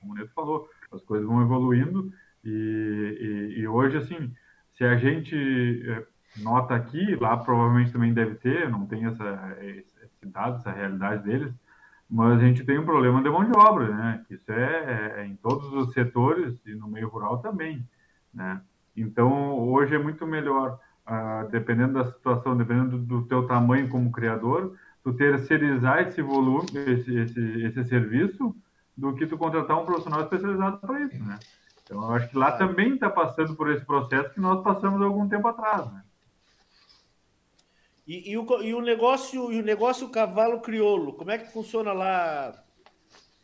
como 0.00 0.12
o 0.12 0.16
Neto 0.16 0.32
falou, 0.34 0.68
as 0.92 1.02
coisas 1.02 1.26
vão 1.26 1.42
evoluindo, 1.42 2.12
e, 2.44 3.54
e, 3.56 3.60
e 3.60 3.68
hoje, 3.68 3.96
assim, 3.96 4.32
se 4.74 4.84
a 4.84 4.96
gente 4.96 6.06
nota 6.36 6.74
aqui, 6.74 7.16
lá 7.16 7.36
provavelmente 7.36 7.92
também 7.92 8.14
deve 8.14 8.36
ter, 8.36 8.70
não 8.70 8.86
tem 8.86 9.06
essa, 9.06 9.56
esse 10.20 10.32
dado, 10.32 10.56
essa 10.56 10.70
realidade 10.70 11.22
deles, 11.22 11.52
mas 12.08 12.38
a 12.38 12.40
gente 12.40 12.64
tem 12.64 12.78
um 12.78 12.84
problema 12.84 13.22
de 13.22 13.28
mão 13.28 13.44
de 13.44 13.56
obra, 13.56 13.88
né? 13.88 14.24
Isso 14.30 14.50
é, 14.50 15.20
é 15.20 15.26
em 15.26 15.36
todos 15.36 15.72
os 15.72 15.92
setores 15.92 16.58
e 16.66 16.74
no 16.74 16.88
meio 16.88 17.08
rural 17.08 17.38
também, 17.38 17.86
né? 18.32 18.60
Então, 18.96 19.58
hoje 19.58 19.94
é 19.94 19.98
muito 19.98 20.26
melhor, 20.26 20.80
uh, 21.06 21.48
dependendo 21.50 21.94
da 21.94 22.06
situação, 22.06 22.56
dependendo 22.56 22.98
do, 22.98 23.20
do 23.20 23.22
teu 23.26 23.46
tamanho 23.46 23.88
como 23.88 24.10
criador, 24.10 24.74
tu 25.04 25.12
terceirizar 25.12 26.00
esse 26.00 26.20
volume, 26.20 26.66
esse, 26.74 27.14
esse, 27.16 27.62
esse 27.62 27.84
serviço, 27.84 28.56
do 28.96 29.14
que 29.14 29.26
tu 29.26 29.38
contratar 29.38 29.80
um 29.80 29.84
profissional 29.84 30.22
especializado 30.22 30.78
para 30.78 31.00
isso, 31.00 31.22
né? 31.22 31.38
Então, 31.84 32.02
eu 32.02 32.14
acho 32.14 32.28
que 32.28 32.36
lá 32.36 32.52
também 32.52 32.94
está 32.94 33.08
passando 33.08 33.54
por 33.54 33.70
esse 33.70 33.84
processo 33.84 34.34
que 34.34 34.40
nós 34.40 34.62
passamos 34.62 35.00
algum 35.00 35.28
tempo 35.28 35.46
atrás, 35.46 35.90
né? 35.92 36.02
E, 38.08 38.30
e, 38.30 38.38
o, 38.38 38.62
e, 38.62 38.72
o, 38.72 38.80
negócio 38.80 39.52
e 39.52 39.60
o 39.60 39.62
negócio 39.62 40.08
cavalo 40.08 40.62
crioulo, 40.62 41.12
como 41.12 41.30
é 41.30 41.36
que 41.36 41.52
funciona 41.52 41.92
lá, 41.92 42.64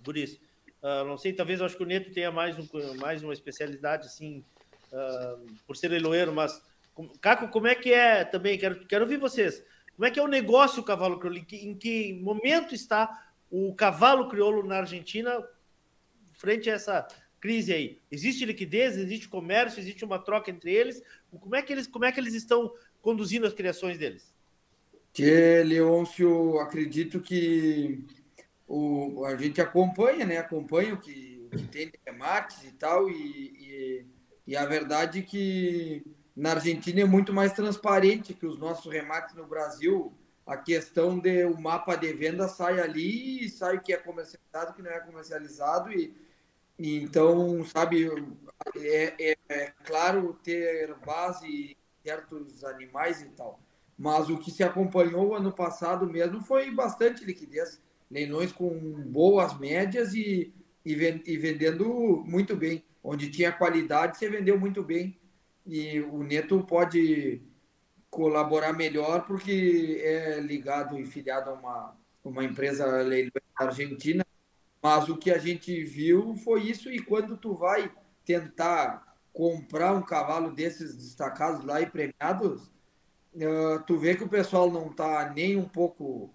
Guris? 0.03 0.41
Uh, 0.83 1.05
não 1.07 1.19
sei, 1.19 1.35
talvez 1.35 1.61
acho 1.61 1.77
que 1.77 1.83
o 1.83 1.87
Neto 1.87 2.11
tenha 2.15 2.33
mais, 2.33 2.59
um, 2.59 2.67
mais 2.97 3.23
uma 3.23 3.35
especialidade, 3.35 4.07
assim, 4.07 4.43
uh, 4.91 5.55
por 5.67 5.77
ser 5.77 5.89
leiloeiro, 5.89 6.33
mas, 6.33 6.63
Caco, 7.21 7.49
como 7.49 7.67
é 7.67 7.75
que 7.75 7.93
é 7.93 8.25
também? 8.25 8.57
Quero, 8.57 8.87
quero 8.87 9.05
ouvir 9.05 9.19
vocês. 9.19 9.63
Como 9.95 10.07
é 10.07 10.11
que 10.11 10.19
é 10.19 10.23
o 10.23 10.29
negócio 10.29 10.83
cavalo 10.83 11.19
crioulo? 11.19 11.41
Em 11.41 11.45
que, 11.45 11.57
em 11.57 11.75
que 11.77 12.15
momento 12.23 12.75
está 12.75 13.33
o 13.51 13.75
cavalo 13.75 14.29
crioulo 14.29 14.67
na 14.67 14.79
Argentina 14.79 15.47
frente 16.33 16.71
a 16.71 16.75
essa 16.75 17.07
crise 17.39 17.73
aí? 17.75 18.01
Existe 18.11 18.47
liquidez, 18.47 18.97
existe 18.97 19.29
comércio, 19.29 19.79
existe 19.79 20.07
uma 20.07 20.19
troca 20.19 20.51
entre 20.51 20.73
eles? 20.73 21.03
Como 21.31 21.55
é 21.55 21.61
que 21.61 21.71
eles, 21.71 21.87
como 21.87 22.07
é 22.07 22.13
que 22.13 22.19
eles 22.19 22.33
estão 22.33 22.73
conduzindo 23.03 23.47
as 23.47 23.53
criações 23.53 23.99
deles? 23.99 24.34
Que, 25.15 25.63
Leôncio, 25.63 26.59
acredito 26.59 27.21
que 27.21 28.05
o, 28.67 29.25
a 29.25 29.37
gente 29.37 29.61
acompanha, 29.61 30.27
né? 30.27 30.39
Acompanha 30.39 30.95
o 30.95 31.01
que, 31.01 31.41
o 31.47 31.57
que 31.57 31.69
tem 31.69 31.87
de 31.87 32.01
remates 32.05 32.65
e 32.65 32.73
tal, 32.73 33.09
e, 33.09 33.15
e, 33.15 34.07
e, 34.45 34.57
a 34.57 34.67
verdade 34.67 35.21
é 35.21 35.23
que 35.23 36.05
na 36.35 36.51
Argentina 36.55 37.01
é 37.03 37.05
muito 37.05 37.33
mais 37.33 37.53
transparente 37.53 38.35
que 38.35 38.45
os 38.45 38.59
nossos 38.59 38.93
remates 38.93 39.37
no 39.37 39.47
Brasil. 39.47 40.13
A 40.45 40.57
questão 40.57 41.17
de 41.17 41.45
o 41.45 41.59
mapa 41.61 41.95
de 41.95 42.13
venda 42.13 42.49
sai 42.49 42.81
ali, 42.81 43.49
sai 43.49 43.77
o 43.77 43.81
que 43.81 43.93
é 43.93 43.97
comercializado, 43.97 44.73
o 44.73 44.75
que 44.75 44.83
não 44.83 44.91
é 44.91 44.99
comercializado, 44.99 45.93
e, 45.93 46.13
e 46.77 46.97
então, 46.99 47.65
sabe, 47.65 48.11
é, 48.77 49.15
é, 49.33 49.37
é 49.49 49.73
claro 49.85 50.35
ter 50.43 50.93
base 51.07 51.77
certos 52.03 52.65
animais 52.65 53.23
e 53.23 53.29
tal 53.29 53.64
mas 53.97 54.29
o 54.29 54.39
que 54.39 54.51
se 54.51 54.63
acompanhou 54.63 55.35
ano 55.35 55.53
passado 55.53 56.07
mesmo 56.07 56.41
foi 56.41 56.71
bastante 56.71 57.25
liquidez, 57.25 57.81
leilões 58.11 58.53
com 58.53 58.71
boas 59.07 59.59
médias 59.59 60.15
e, 60.15 60.53
e, 60.85 60.93
e 60.93 61.37
vendendo 61.37 62.23
muito 62.27 62.57
bem. 62.57 62.85
Onde 63.03 63.31
tinha 63.31 63.53
qualidade, 63.53 64.17
você 64.17 64.29
vendeu 64.29 64.59
muito 64.59 64.83
bem. 64.83 65.19
E 65.67 66.01
o 66.01 66.23
Neto 66.23 66.65
pode 66.65 67.43
colaborar 68.11 68.73
melhor 68.73 69.27
porque 69.27 70.01
é 70.03 70.41
ligado 70.41 70.99
e 70.99 71.05
filiado 71.05 71.51
a 71.51 71.53
uma, 71.53 71.97
uma 72.25 72.45
empresa 72.45 72.87
leilão 73.03 73.31
argentina. 73.57 74.25
Mas 74.83 75.09
o 75.09 75.17
que 75.17 75.31
a 75.31 75.39
gente 75.39 75.85
viu 75.85 76.35
foi 76.37 76.63
isso. 76.63 76.91
E 76.91 76.99
quando 76.99 77.37
tu 77.37 77.55
vai 77.55 77.93
tentar 78.25 79.17
comprar 79.33 79.93
um 79.93 80.03
cavalo 80.03 80.53
desses 80.53 80.97
destacados 80.97 81.65
lá 81.65 81.81
e 81.81 81.87
premiados, 81.87 82.71
uh, 83.37 83.83
tu 83.87 83.99
vê 83.99 84.15
que 84.15 84.25
o 84.25 84.29
pessoal 84.29 84.71
não 84.71 84.91
está 84.91 85.31
nem 85.35 85.57
um 85.57 85.69
pouco 85.69 86.31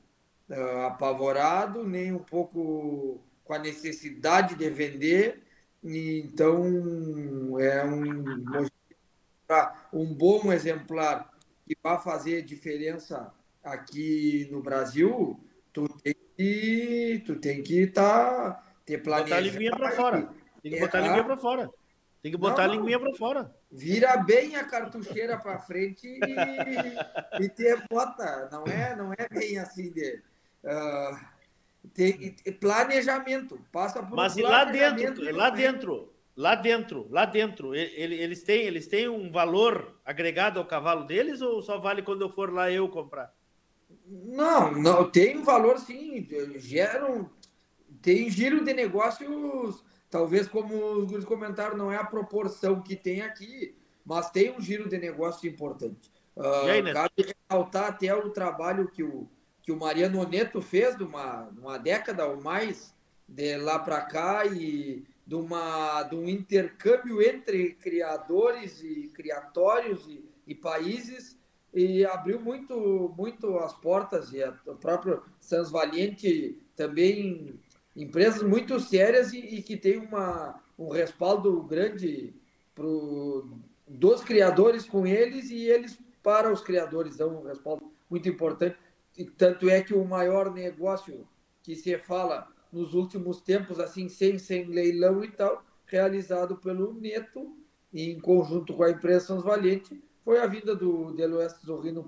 uh, 0.49 0.85
apavorado, 0.87 1.83
nem 1.83 2.11
um 2.11 2.19
pouco 2.19 3.21
com 3.43 3.53
a 3.53 3.59
necessidade 3.59 4.55
de 4.55 4.69
vender. 4.69 5.43
Então, 5.83 7.59
é 7.59 7.85
um, 7.85 8.67
um 9.93 10.13
bom 10.13 10.51
exemplar 10.51 11.31
que 11.65 11.77
vai 11.81 11.97
fazer 11.99 12.41
diferença 12.41 13.33
aqui 13.63 14.47
no 14.51 14.61
Brasil, 14.61 15.39
tu 15.71 15.87
tem 16.01 16.15
que 16.35 17.23
tu 17.25 17.35
tem 17.35 17.61
que 17.61 17.87
tá, 17.87 18.63
ter. 18.85 18.97
Botar 18.97 19.37
a 19.37 19.39
linguinha 19.39 19.71
para 19.71 19.91
fora. 19.91 20.29
Tem 20.61 20.71
que 20.71 20.79
botar 20.79 20.97
a 20.99 21.01
linguinha 21.01 21.23
para 21.23 21.37
fora. 21.37 21.69
Tem 22.21 22.31
que 22.31 22.37
botar 22.37 22.67
não, 22.67 22.73
a 22.73 22.75
linguinha 22.75 22.99
para 22.99 23.15
fora. 23.15 23.55
Vira 23.71 24.17
bem 24.17 24.55
a 24.57 24.65
cartucheira 24.65 25.37
para 25.37 25.59
frente 25.59 26.05
e, 26.05 26.19
e 27.43 27.49
ter 27.49 27.81
bota. 27.89 28.49
Não 28.51 28.65
é, 28.65 28.95
não 28.95 29.13
é 29.13 29.27
bem 29.29 29.57
assim 29.57 29.89
de. 29.91 30.21
Uh, 30.63 31.17
tem, 31.93 32.35
planejamento. 32.59 33.59
Passa 33.71 34.03
por 34.03 34.17
Mas 34.17 34.35
um 34.35 34.41
lá 34.41 34.65
dentro, 34.65 35.35
lá 35.35 35.49
dentro, 35.49 36.13
lá 36.35 36.55
dentro, 36.55 37.07
lá 37.09 37.25
dentro, 37.25 37.73
eles 37.73 38.43
têm, 38.43 38.63
eles 38.63 38.87
têm 38.87 39.07
um 39.07 39.31
valor 39.31 39.97
agregado 40.03 40.59
ao 40.59 40.65
cavalo 40.65 41.05
deles 41.05 41.41
ou 41.41 41.61
só 41.61 41.77
vale 41.77 42.01
quando 42.01 42.21
eu 42.23 42.29
for 42.29 42.51
lá 42.51 42.69
eu 42.69 42.89
comprar? 42.89 43.33
Não, 44.05 44.73
não 44.73 45.09
tem 45.09 45.37
um 45.37 45.43
valor 45.43 45.79
sim. 45.79 46.27
Geram, 46.57 47.29
tem 48.01 48.29
giro 48.29 48.63
de 48.65 48.73
negócios 48.73 49.83
Talvez, 50.09 50.47
como 50.47 51.05
os 51.05 51.25
comentaram, 51.25 51.77
não 51.77 51.91
é 51.91 51.97
a 51.97 52.03
proporção 52.03 52.81
que 52.81 52.95
tem 52.95 53.21
aqui, 53.21 53.75
mas 54.03 54.31
tem 54.31 54.51
um 54.51 54.59
giro 54.59 54.89
de 54.89 54.97
negócio 54.97 55.47
importante. 55.47 56.11
Uh, 56.35 56.65
aí, 56.65 56.93
cabe 56.93 57.11
ressaltar 57.17 57.89
até 57.89 58.13
o 58.15 58.29
trabalho 58.29 58.89
que 58.89 59.03
o, 59.03 59.29
que 59.61 59.71
o 59.71 59.77
Mariano 59.77 60.27
Neto 60.27 60.61
fez 60.61 60.97
de 60.97 61.03
uma, 61.03 61.49
uma 61.57 61.77
década 61.77 62.25
ou 62.25 62.41
mais 62.41 62.95
de 63.27 63.57
lá 63.57 63.77
para 63.77 64.01
cá 64.01 64.45
e 64.45 65.03
de, 65.27 65.35
uma, 65.35 66.01
de 66.03 66.15
um 66.15 66.27
intercâmbio 66.27 67.21
entre 67.21 67.73
criadores 67.75 68.81
e 68.81 69.11
criatórios 69.13 70.07
e, 70.07 70.27
e 70.47 70.55
países 70.55 71.37
e 71.71 72.03
abriu 72.03 72.39
muito, 72.39 73.13
muito 73.15 73.59
as 73.59 73.73
portas 73.73 74.33
e 74.33 74.41
a, 74.41 74.57
o 74.65 74.75
próprio 74.75 75.21
Sans 75.39 75.69
Valiente 75.69 76.59
também 76.75 77.59
empresas 77.99 78.41
muito 78.41 78.79
sérias 78.79 79.33
e, 79.33 79.39
e 79.39 79.61
que 79.61 79.75
tem 79.75 79.97
uma, 79.97 80.59
um 80.77 80.89
respaldo 80.89 81.61
grande 81.63 82.33
pro, 82.73 83.59
dos 83.85 84.23
criadores 84.23 84.85
com 84.85 85.05
eles 85.05 85.49
e 85.49 85.65
eles 85.65 85.99
para 86.23 86.51
os 86.51 86.61
criadores 86.61 87.17
dão 87.17 87.41
um 87.41 87.43
respaldo 87.43 87.91
muito 88.09 88.29
importante. 88.29 88.77
E 89.17 89.25
tanto 89.25 89.69
é 89.69 89.81
que 89.81 89.93
o 89.93 90.05
maior 90.05 90.53
negócio 90.53 91.27
que 91.61 91.75
se 91.75 91.97
fala 91.97 92.47
nos 92.71 92.93
últimos 92.93 93.41
tempos, 93.41 93.79
assim, 93.79 94.07
sem, 94.07 94.37
sem 94.37 94.65
leilão 94.65 95.23
e 95.23 95.29
tal, 95.29 95.63
realizado 95.85 96.55
pelo 96.55 96.93
Neto, 96.93 97.57
em 97.93 98.17
conjunto 98.19 98.73
com 98.73 98.83
a 98.83 98.91
empresa 98.91 99.25
São 99.25 99.41
Valente, 99.41 100.01
foi 100.23 100.39
a 100.39 100.45
vinda 100.45 100.75
do 100.75 101.11
Deloeste 101.11 101.65
Zorrino 101.65 102.03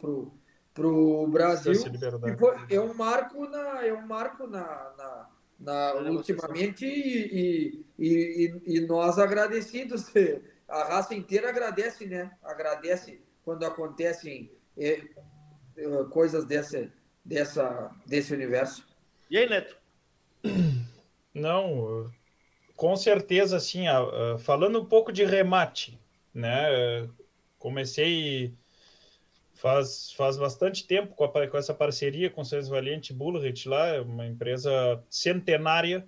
para 0.74 0.88
o 0.88 1.28
Brasil. 1.28 1.74
E 1.74 2.38
foi, 2.38 2.56
é 2.70 2.80
um 2.80 2.94
marco 2.94 3.46
na, 3.48 3.86
é 3.86 3.94
um 3.94 4.06
marco 4.06 4.48
na, 4.48 4.94
na 4.98 5.30
na, 5.62 5.94
ultimamente 6.12 6.86
e, 6.86 7.86
e, 7.98 8.06
e, 8.08 8.62
e, 8.78 8.82
nós 8.82 9.20
agradecidos, 9.20 10.06
a 10.68 10.84
raça 10.84 11.14
inteira 11.14 11.50
agradece, 11.50 12.06
né? 12.06 12.32
Agradece 12.44 13.22
quando 13.44 13.64
acontecem 13.66 14.52
é, 14.78 15.02
é, 15.78 16.04
coisas 16.10 16.46
dessa, 16.46 16.92
dessa, 17.24 17.92
desse 18.06 18.34
universo. 18.34 18.86
E 19.30 19.38
aí, 19.38 19.48
Neto? 19.48 19.78
Não, 21.34 22.12
com 22.76 22.96
certeza, 22.98 23.56
assim, 23.56 23.86
falando 24.40 24.82
um 24.82 24.86
pouco 24.86 25.14
de 25.14 25.24
remate, 25.24 25.98
né? 26.34 27.08
Comecei 27.58 28.54
faz, 29.62 30.12
faz 30.14 30.38
bastante 30.38 30.88
tempo 30.88 31.14
com, 31.14 31.24
a, 31.24 31.48
com 31.48 31.58
essa 31.58 31.74
parceria 31.74 32.32
com 32.32 32.42
o 32.42 32.46
César 32.46 32.72
Valiente 32.72 33.14
Bullrich 33.14 33.70
lá, 33.70 33.90
é 33.90 34.02
uma 34.02 34.26
empresa 34.26 34.72
centenária. 35.08 36.08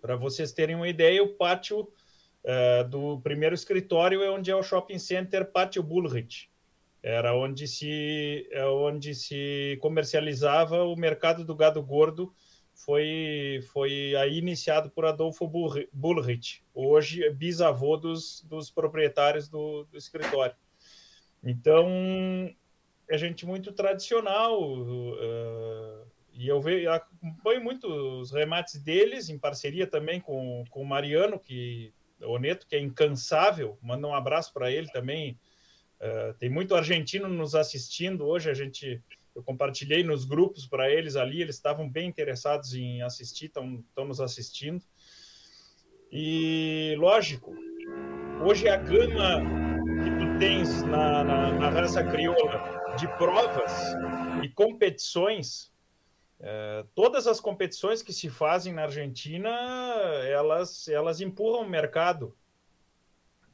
Para 0.00 0.16
vocês 0.16 0.50
terem 0.50 0.74
uma 0.74 0.88
ideia, 0.88 1.22
o 1.22 1.34
pátio 1.34 1.80
uh, 1.82 2.88
do 2.88 3.20
primeiro 3.20 3.54
escritório 3.54 4.22
é 4.22 4.30
onde 4.30 4.50
é 4.50 4.56
o 4.56 4.62
shopping 4.62 4.98
center 4.98 5.44
Pátio 5.52 5.82
Bullrich. 5.82 6.50
Era 7.02 7.36
onde 7.36 7.68
se, 7.68 8.48
é 8.50 8.64
onde 8.64 9.14
se 9.14 9.76
comercializava 9.82 10.84
o 10.84 10.96
mercado 10.96 11.44
do 11.44 11.54
gado 11.54 11.82
gordo. 11.82 12.32
Foi, 12.74 13.60
foi 13.74 14.14
aí 14.16 14.38
iniciado 14.38 14.90
por 14.90 15.04
Adolfo 15.04 15.46
Bullrich, 15.92 16.64
hoje 16.72 17.28
bisavô 17.30 17.98
dos, 17.98 18.42
dos 18.48 18.70
proprietários 18.70 19.48
do, 19.48 19.84
do 19.84 19.98
escritório. 19.98 20.56
Então, 21.42 21.88
é 23.08 23.18
gente 23.18 23.44
muito 23.44 23.72
tradicional. 23.72 24.60
Uh, 24.62 26.06
e 26.32 26.48
eu 26.48 26.60
vejo, 26.60 26.88
acompanho 26.88 27.62
muito 27.62 27.86
os 27.86 28.30
remates 28.30 28.80
deles, 28.80 29.28
em 29.28 29.38
parceria 29.38 29.86
também 29.86 30.20
com, 30.20 30.64
com 30.70 30.82
o 30.82 30.86
Mariano, 30.86 31.38
que, 31.38 31.92
o 32.20 32.38
Neto, 32.38 32.66
que 32.66 32.76
é 32.76 32.80
incansável. 32.80 33.78
Manda 33.82 34.06
um 34.06 34.14
abraço 34.14 34.52
para 34.52 34.70
ele 34.70 34.88
também. 34.90 35.38
Uh, 36.00 36.34
tem 36.34 36.48
muito 36.48 36.74
argentino 36.74 37.28
nos 37.28 37.54
assistindo 37.54 38.24
hoje. 38.26 38.50
A 38.50 38.54
gente 38.54 39.02
eu 39.34 39.42
compartilhei 39.42 40.02
nos 40.02 40.24
grupos 40.24 40.66
para 40.66 40.90
eles 40.90 41.16
ali, 41.16 41.40
eles 41.40 41.54
estavam 41.54 41.88
bem 41.88 42.08
interessados 42.08 42.74
em 42.74 43.02
assistir, 43.02 43.46
estão 43.46 44.04
nos 44.04 44.20
assistindo. 44.20 44.84
E 46.10 46.94
lógico, 46.98 47.54
hoje 48.44 48.68
a 48.68 48.76
gama 48.76 49.61
tens 50.42 50.82
na, 50.82 51.22
na, 51.22 51.52
na 51.52 51.68
raça 51.68 52.02
crioula 52.02 52.96
de 52.98 53.06
provas 53.16 53.94
e 54.42 54.48
competições, 54.48 55.72
é, 56.40 56.84
todas 56.96 57.28
as 57.28 57.38
competições 57.38 58.02
que 58.02 58.12
se 58.12 58.28
fazem 58.28 58.72
na 58.72 58.82
Argentina, 58.82 59.48
elas, 60.26 60.88
elas 60.88 61.20
empurram 61.20 61.60
o 61.60 61.68
mercado, 61.68 62.36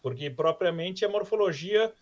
porque 0.00 0.30
propriamente 0.30 1.04
a 1.04 1.10
morfologia 1.10 1.92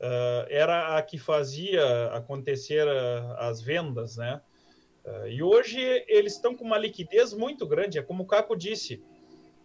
uh, 0.00 0.46
era 0.48 0.96
a 0.96 1.02
que 1.02 1.18
fazia 1.18 2.12
acontecer 2.12 2.86
uh, 2.86 3.32
as 3.38 3.60
vendas, 3.60 4.16
né? 4.16 4.40
Uh, 5.04 5.26
e 5.26 5.42
hoje 5.42 5.80
eles 6.06 6.34
estão 6.34 6.54
com 6.54 6.64
uma 6.64 6.78
liquidez 6.78 7.34
muito 7.34 7.66
grande, 7.66 7.98
é 7.98 8.02
como 8.02 8.22
o 8.22 8.26
Caco 8.28 8.56
disse, 8.56 9.02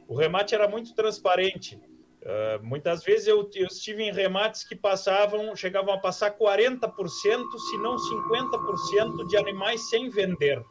o 0.08 0.16
remate 0.16 0.56
era 0.56 0.68
muito 0.68 0.96
transparente. 0.96 1.80
Uh, 2.22 2.64
muitas 2.64 3.04
vezes 3.04 3.26
eu, 3.26 3.50
eu, 3.56 3.66
estive 3.66 4.04
em 4.04 4.12
remates 4.12 4.64
que 4.64 4.76
passavam, 4.76 5.56
chegavam 5.56 5.92
a 5.92 5.98
passar 5.98 6.38
40%, 6.38 6.92
se 7.10 7.78
não 7.78 7.96
50% 7.96 9.28
de 9.28 9.38
animais 9.38 9.90
sem 9.90 10.08
vender. 10.08 10.64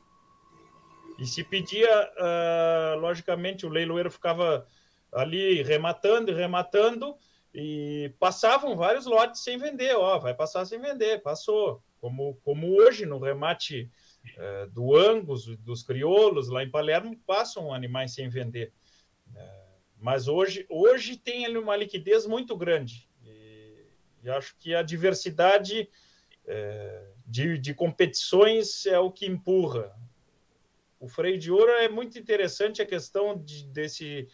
E 1.18 1.26
se 1.26 1.42
pedia, 1.42 1.88
uh, 1.88 3.00
logicamente, 3.00 3.66
o 3.66 3.68
leiloeiro 3.68 4.10
ficava 4.10 4.64
ali 5.12 5.60
rematando 5.62 6.30
e 6.30 6.34
rematando, 6.34 7.16
e 7.52 8.14
passavam 8.20 8.76
vários 8.76 9.06
lotes 9.06 9.42
sem 9.42 9.58
vender. 9.58 9.96
Ó, 9.96 10.20
vai 10.20 10.32
passar 10.32 10.64
sem 10.64 10.80
vender, 10.80 11.20
passou. 11.20 11.82
Como, 12.00 12.38
como 12.44 12.76
hoje 12.76 13.04
no 13.04 13.18
remate 13.18 13.90
uh, 14.38 14.70
do 14.70 14.96
Angus, 14.96 15.46
dos 15.58 15.82
crioulos, 15.82 16.48
lá 16.48 16.62
em 16.62 16.70
Palermo, 16.70 17.18
passam 17.26 17.74
animais 17.74 18.14
sem 18.14 18.28
vender. 18.28 18.72
Mas 20.00 20.28
hoje, 20.28 20.64
hoje 20.68 21.16
tem 21.16 21.54
uma 21.58 21.76
liquidez 21.76 22.26
muito 22.26 22.56
grande. 22.56 23.06
E, 23.22 23.84
e 24.24 24.30
acho 24.30 24.56
que 24.56 24.74
a 24.74 24.82
diversidade 24.82 25.90
é, 26.46 27.12
de, 27.26 27.58
de 27.58 27.74
competições 27.74 28.86
é 28.86 28.98
o 28.98 29.12
que 29.12 29.26
empurra. 29.26 29.94
O 30.98 31.06
freio 31.06 31.38
de 31.38 31.52
ouro 31.52 31.70
é 31.70 31.88
muito 31.88 32.18
interessante 32.18 32.80
a 32.80 32.86
questão 32.86 33.38
de, 33.38 33.66
desse, 33.68 34.26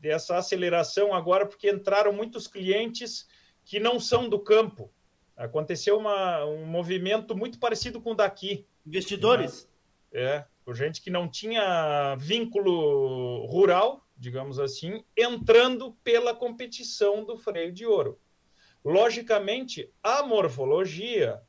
dessa 0.00 0.36
aceleração 0.36 1.14
agora, 1.14 1.46
porque 1.46 1.70
entraram 1.70 2.12
muitos 2.12 2.48
clientes 2.48 3.26
que 3.64 3.78
não 3.78 4.00
são 4.00 4.28
do 4.28 4.38
campo. 4.38 4.92
Aconteceu 5.36 5.96
uma, 5.98 6.44
um 6.44 6.66
movimento 6.66 7.36
muito 7.36 7.58
parecido 7.58 8.00
com 8.00 8.12
o 8.12 8.14
daqui. 8.14 8.66
Investidores? 8.84 9.68
É, 10.12 10.44
por 10.64 10.74
gente 10.74 11.02
que 11.02 11.10
não 11.10 11.28
tinha 11.28 12.16
vínculo 12.16 13.44
rural, 13.46 14.05
digamos 14.16 14.58
assim, 14.58 15.04
entrando 15.16 15.92
pela 16.02 16.34
competição 16.34 17.24
do 17.24 17.36
freio 17.36 17.72
de 17.72 17.84
ouro. 17.84 18.18
Logicamente, 18.84 19.92
a 20.02 20.22
morfologia 20.22 21.42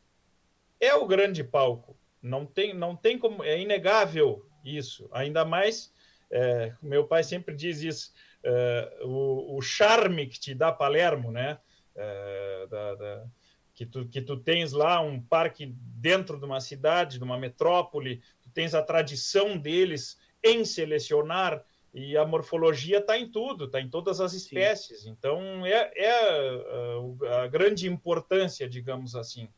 é 0.80 0.94
o 0.94 1.06
grande 1.06 1.44
palco. 1.44 1.98
Não 2.22 2.46
tem, 2.46 2.74
não 2.74 2.96
tem 2.96 3.18
como, 3.18 3.44
é 3.44 3.60
inegável 3.60 4.46
isso. 4.66 5.08
Ainda 5.12 5.46
mais, 5.46 5.94
é, 6.32 6.74
meu 6.82 7.08
pai 7.08 7.24
sempre 7.24 7.56
diz 7.56 7.82
isso, 7.82 8.14
é, 8.44 9.00
o, 9.04 9.58
o, 9.58 9.62
charme 9.62 10.28
que 10.28 10.40
te 10.40 10.54
dá 10.54 10.72
Palermo, 10.72 11.32
né? 11.32 11.60
É, 11.96 12.68
da, 12.70 12.96
da, 12.96 13.26
que, 13.74 13.86
tu, 13.86 14.08
que 14.08 14.22
tu 14.22 14.38
tens 14.38 14.72
lá 14.72 15.00
um 15.00 15.22
parque 15.22 15.68
dentro 15.68 16.40
de 16.40 16.46
uma 16.46 16.60
cidade, 16.60 17.18
de 17.18 17.24
uma 17.24 17.38
metrópole, 17.38 18.22
tu 18.42 18.50
tens 18.50 18.74
a 18.74 18.82
tradição 18.82 19.58
deles 19.58 20.18
em 20.44 20.66
selecionar 20.66 21.64
e 21.98 22.16
a 22.16 22.24
morfologia 22.24 23.00
está 23.00 23.18
em 23.18 23.28
tudo, 23.28 23.66
está 23.66 23.82
em 23.82 23.90
todas 23.90 24.22
as 24.22 24.34
espécies. 24.34 25.02
Sim. 25.02 25.10
Então, 25.10 25.66
é, 25.66 25.92
é 25.96 26.12
a, 26.12 27.42
a, 27.42 27.48
grande 27.48 27.90
importância, 27.90 28.70
digamos 28.70 29.16
assim. 29.16 29.50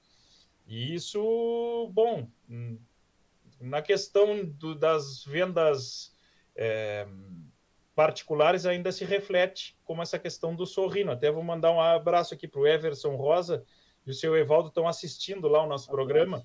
E 0.65 0.95
isso, 0.95 1.91
bom, 1.91 2.29
na 3.59 3.81
questão 3.81 4.45
do, 4.45 4.73
das 4.73 5.21
vendas 5.25 6.15
é, 6.55 7.05
particulares 7.93 8.65
ainda 8.65 8.89
se 8.93 9.03
reflete 9.03 9.77
como 9.83 10.01
essa 10.01 10.17
questão 10.17 10.55
do 10.55 10.65
sorrino. 10.65 11.11
Até 11.11 11.29
vou 11.29 11.43
mandar 11.43 11.73
um 11.73 11.81
abraço 11.81 12.33
aqui 12.33 12.47
para 12.47 12.61
o 12.61 12.67
Everson 12.67 13.17
Rosa 13.17 13.65
e 14.07 14.11
o 14.11 14.13
seu 14.13 14.37
Evaldo 14.37 14.69
estão 14.69 14.87
assistindo 14.87 15.49
lá 15.49 15.61
o 15.61 15.67
nosso 15.67 15.91
programa. 15.91 16.41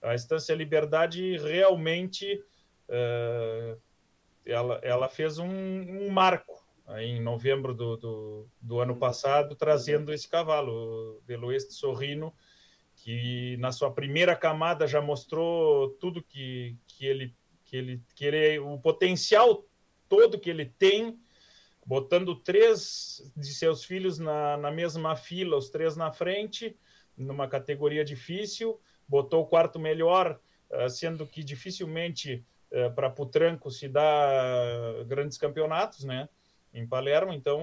A 0.00 0.14
Estância 0.14 0.54
Liberdade 0.54 1.36
realmente... 1.36 2.42
Uh, 2.88 3.85
ela, 4.46 4.80
ela 4.82 5.08
fez 5.08 5.38
um, 5.38 5.48
um 5.48 6.08
marco 6.10 6.64
em 6.98 7.20
novembro 7.20 7.74
do, 7.74 7.96
do, 7.96 8.48
do, 8.60 8.80
ano 8.80 8.96
passado, 8.96 9.56
trazendo 9.56 10.12
esse 10.12 10.28
cavalo, 10.28 10.72
o 10.72 11.20
Deloeste 11.26 11.74
Sorrino, 11.74 12.32
que 12.94 13.56
na 13.58 13.72
sua 13.72 13.90
primeira 13.90 14.36
camada 14.36 14.86
já 14.86 15.02
mostrou 15.02 15.90
tudo 15.98 16.22
que, 16.22 16.76
que, 16.86 17.04
ele, 17.04 17.34
que, 17.64 17.76
ele, 17.76 18.02
que 18.14 18.24
ele, 18.24 18.58
o 18.60 18.78
potencial 18.78 19.66
todo 20.08 20.38
que 20.38 20.48
ele 20.48 20.64
tem, 20.64 21.18
botando 21.84 22.36
três 22.36 23.32
de 23.36 23.52
seus 23.52 23.84
filhos 23.84 24.18
na, 24.18 24.56
na 24.56 24.70
mesma 24.70 25.16
fila, 25.16 25.56
os 25.56 25.68
três 25.68 25.96
na 25.96 26.12
frente, 26.12 26.76
numa 27.16 27.48
categoria 27.48 28.04
difícil, 28.04 28.80
botou 29.08 29.42
o 29.42 29.46
quarto 29.46 29.78
melhor, 29.78 30.40
ah, 30.70 30.88
sendo 30.88 31.26
que 31.26 31.42
dificilmente 31.42 32.44
é, 32.70 32.88
para 32.88 33.10
Putranco 33.10 33.70
se 33.70 33.88
dá 33.88 35.04
grandes 35.06 35.38
campeonatos, 35.38 36.04
né? 36.04 36.28
Em 36.72 36.86
Palermo, 36.86 37.32
então 37.32 37.62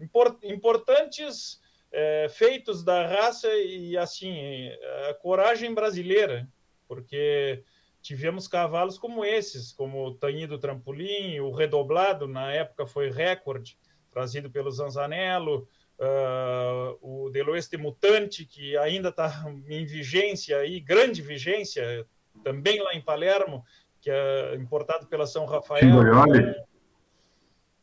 import, 0.00 0.38
importantes 0.44 1.60
é, 1.90 2.28
feitos 2.28 2.82
da 2.82 3.06
raça 3.06 3.48
e 3.54 3.96
assim 3.96 4.68
a 5.08 5.14
coragem 5.14 5.72
brasileira, 5.74 6.48
porque 6.86 7.62
tivemos 8.02 8.46
cavalos 8.46 8.98
como 8.98 9.24
esses, 9.24 9.72
como 9.72 10.06
o 10.06 10.14
Taninho 10.14 10.48
do 10.48 10.58
Trampolim, 10.58 11.40
o 11.40 11.50
Redoblado 11.50 12.28
na 12.28 12.52
época 12.52 12.86
foi 12.86 13.10
recorde 13.10 13.78
trazido 14.10 14.50
pelo 14.50 14.70
Zanzanello, 14.70 15.66
uh, 15.98 16.98
o 17.00 17.30
Deloeste 17.30 17.76
Mutante 17.76 18.44
que 18.44 18.76
ainda 18.76 19.08
está 19.08 19.44
em 19.68 19.84
vigência 19.84 20.58
aí, 20.58 20.80
grande 20.80 21.22
vigência, 21.22 22.06
também 22.42 22.80
lá 22.82 22.94
em 22.94 23.00
Palermo, 23.00 23.64
que 24.00 24.10
é 24.10 24.54
importado 24.56 25.06
pela 25.06 25.26
São 25.26 25.44
Rafael. 25.44 25.80
Tingorioli. 25.80 26.54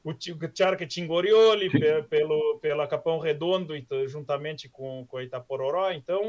O 0.03 0.15
Charque 0.55 0.87
Tingorioli, 0.87 1.69
pelo, 2.09 2.57
pela 2.59 2.87
Capão 2.87 3.19
Redondo, 3.19 3.75
juntamente 4.07 4.67
com, 4.67 5.05
com 5.05 5.17
a 5.17 5.23
Itapororó. 5.23 5.91
Então, 5.91 6.23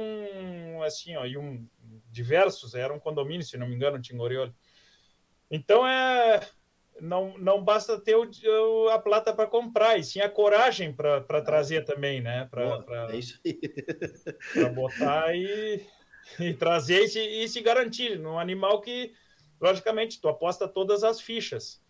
assim, 0.85 1.17
ó, 1.17 1.25
e 1.25 1.39
um, 1.39 1.67
diversos, 2.11 2.75
era 2.75 2.93
um 2.93 2.99
condomínio, 2.99 3.45
se 3.45 3.57
não 3.57 3.67
me 3.67 3.75
engano, 3.75 4.01
Tingorioli. 4.01 4.53
Então, 5.51 5.87
é, 5.87 6.41
não, 7.01 7.37
não 7.39 7.63
basta 7.63 7.99
ter 7.99 8.15
o, 8.17 8.89
a 8.91 8.99
plata 8.99 9.33
para 9.33 9.47
comprar, 9.47 9.99
e 9.99 10.05
sim 10.05 10.21
a 10.21 10.29
coragem 10.29 10.93
para 10.93 11.43
trazer 11.43 11.85
também, 11.85 12.21
né? 12.21 12.47
Para 12.51 12.79
é 14.57 14.69
botar 14.71 15.35
e 15.35 15.85
e 16.39 16.55
trazer 16.55 17.05
e 17.05 17.09
se, 17.09 17.21
e 17.21 17.49
se 17.49 17.61
garantir 17.61 18.19
num 18.19 18.39
animal 18.39 18.81
que, 18.81 19.13
logicamente, 19.61 20.21
tu 20.21 20.29
aposta 20.29 20.69
todas 20.69 21.05
as 21.05 21.21
fichas. 21.21 21.81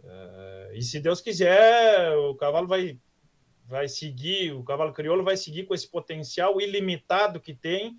Uh, 0.00 0.74
e 0.74 0.82
se 0.82 1.00
Deus 1.00 1.20
quiser, 1.20 2.16
o 2.16 2.34
cavalo 2.34 2.66
vai, 2.66 2.98
vai 3.66 3.88
seguir, 3.88 4.52
o 4.52 4.62
cavalo 4.62 4.92
crioulo 4.92 5.24
vai 5.24 5.36
seguir 5.36 5.64
com 5.64 5.74
esse 5.74 5.88
potencial 5.88 6.60
ilimitado 6.60 7.40
que 7.40 7.54
tem. 7.54 7.98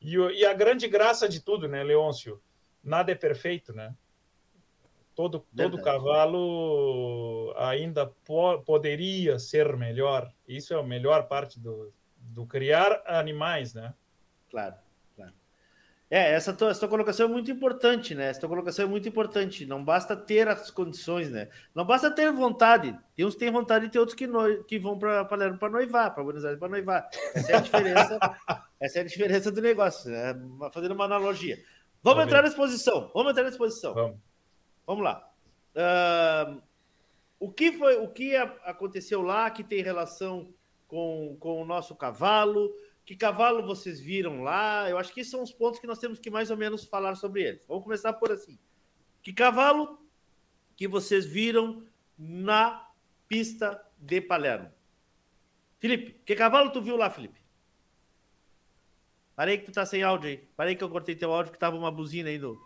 E, 0.00 0.16
e 0.16 0.44
a 0.44 0.52
grande 0.52 0.88
graça 0.88 1.28
de 1.28 1.40
tudo, 1.40 1.68
né, 1.68 1.82
Leôncio? 1.82 2.40
Nada 2.82 3.12
é 3.12 3.14
perfeito, 3.14 3.72
né? 3.72 3.94
Todo, 5.14 5.44
todo 5.56 5.82
cavalo 5.82 7.52
ainda 7.56 8.06
po 8.06 8.62
poderia 8.62 9.36
ser 9.36 9.76
melhor. 9.76 10.32
Isso 10.46 10.72
é 10.72 10.78
a 10.78 10.82
melhor 10.82 11.26
parte 11.26 11.58
do, 11.58 11.92
do 12.16 12.46
criar 12.46 13.02
animais, 13.04 13.74
né? 13.74 13.92
Claro. 14.48 14.76
É, 16.10 16.32
essa 16.32 16.54
tua, 16.54 16.70
essa 16.70 16.80
tua 16.80 16.88
colocação 16.88 17.26
é 17.26 17.28
muito 17.28 17.50
importante, 17.50 18.14
né? 18.14 18.30
Essa 18.30 18.40
tua 18.40 18.48
colocação 18.48 18.84
é 18.86 18.88
muito 18.88 19.06
importante. 19.06 19.66
Não 19.66 19.84
basta 19.84 20.16
ter 20.16 20.48
as 20.48 20.70
condições, 20.70 21.30
né? 21.30 21.48
Não 21.74 21.84
basta 21.84 22.10
ter 22.10 22.32
vontade. 22.32 22.98
Tem 23.14 23.26
uns 23.26 23.34
que 23.34 23.40
têm 23.40 23.50
vontade 23.50 23.86
e 23.86 23.88
tem 23.90 24.00
outros 24.00 24.16
que, 24.16 24.26
no, 24.26 24.64
que 24.64 24.78
vão 24.78 24.98
para 24.98 25.24
Palermo 25.26 25.58
para 25.58 25.68
noivar, 25.68 26.14
para 26.14 26.24
Buenos 26.24 26.44
Aires 26.46 26.58
para 26.58 26.68
noivar. 26.68 27.08
Essa 27.34 27.52
é 27.52 27.56
a 27.56 27.60
diferença. 27.60 28.18
essa 28.80 28.98
é 28.98 29.02
a 29.02 29.04
diferença 29.04 29.52
do 29.52 29.60
negócio, 29.60 30.10
né? 30.10 30.34
Fazendo 30.72 30.92
uma 30.92 31.04
analogia. 31.04 31.58
Vamos 32.02 32.24
entrar 32.24 32.40
na 32.40 32.48
exposição. 32.48 33.10
Vamos 33.12 33.32
entrar 33.32 33.42
na 33.42 33.50
exposição. 33.50 33.92
Vamos. 33.92 34.16
Vamos 34.86 35.04
lá. 35.04 35.30
Uh, 35.74 36.62
o 37.38 37.52
que 37.52 37.70
foi, 37.72 37.98
o 37.98 38.08
que 38.08 38.34
aconteceu 38.34 39.20
lá 39.20 39.50
que 39.50 39.62
tem 39.62 39.82
relação 39.82 40.54
com, 40.88 41.36
com 41.38 41.60
o 41.60 41.66
nosso 41.66 41.94
cavalo. 41.94 42.72
Que 43.08 43.16
cavalo 43.16 43.62
vocês 43.62 43.98
viram 43.98 44.42
lá? 44.42 44.86
Eu 44.90 44.98
acho 44.98 45.14
que 45.14 45.20
esses 45.20 45.30
são 45.30 45.42
os 45.42 45.50
pontos 45.50 45.80
que 45.80 45.86
nós 45.86 45.98
temos 45.98 46.18
que 46.18 46.28
mais 46.28 46.50
ou 46.50 46.58
menos 46.58 46.84
falar 46.84 47.14
sobre 47.14 47.42
eles. 47.42 47.64
Vamos 47.66 47.82
começar 47.82 48.12
por 48.12 48.30
assim. 48.30 48.58
Que 49.22 49.32
cavalo 49.32 49.98
que 50.76 50.86
vocês 50.86 51.24
viram 51.24 51.86
na 52.18 52.86
pista 53.26 53.82
de 53.96 54.20
Palermo? 54.20 54.70
Felipe, 55.78 56.20
que 56.22 56.36
cavalo 56.36 56.70
tu 56.70 56.82
viu 56.82 56.98
lá, 56.98 57.08
Felipe? 57.08 57.40
Parei 59.34 59.56
que 59.56 59.64
tu 59.64 59.72
tá 59.72 59.86
sem 59.86 60.02
áudio 60.02 60.28
aí. 60.28 60.36
Parei 60.54 60.76
que 60.76 60.84
eu 60.84 60.90
cortei 60.90 61.16
teu 61.16 61.32
áudio 61.32 61.50
que 61.50 61.58
tava 61.58 61.78
uma 61.78 61.90
buzina 61.90 62.28
aí 62.28 62.38
no. 62.38 62.60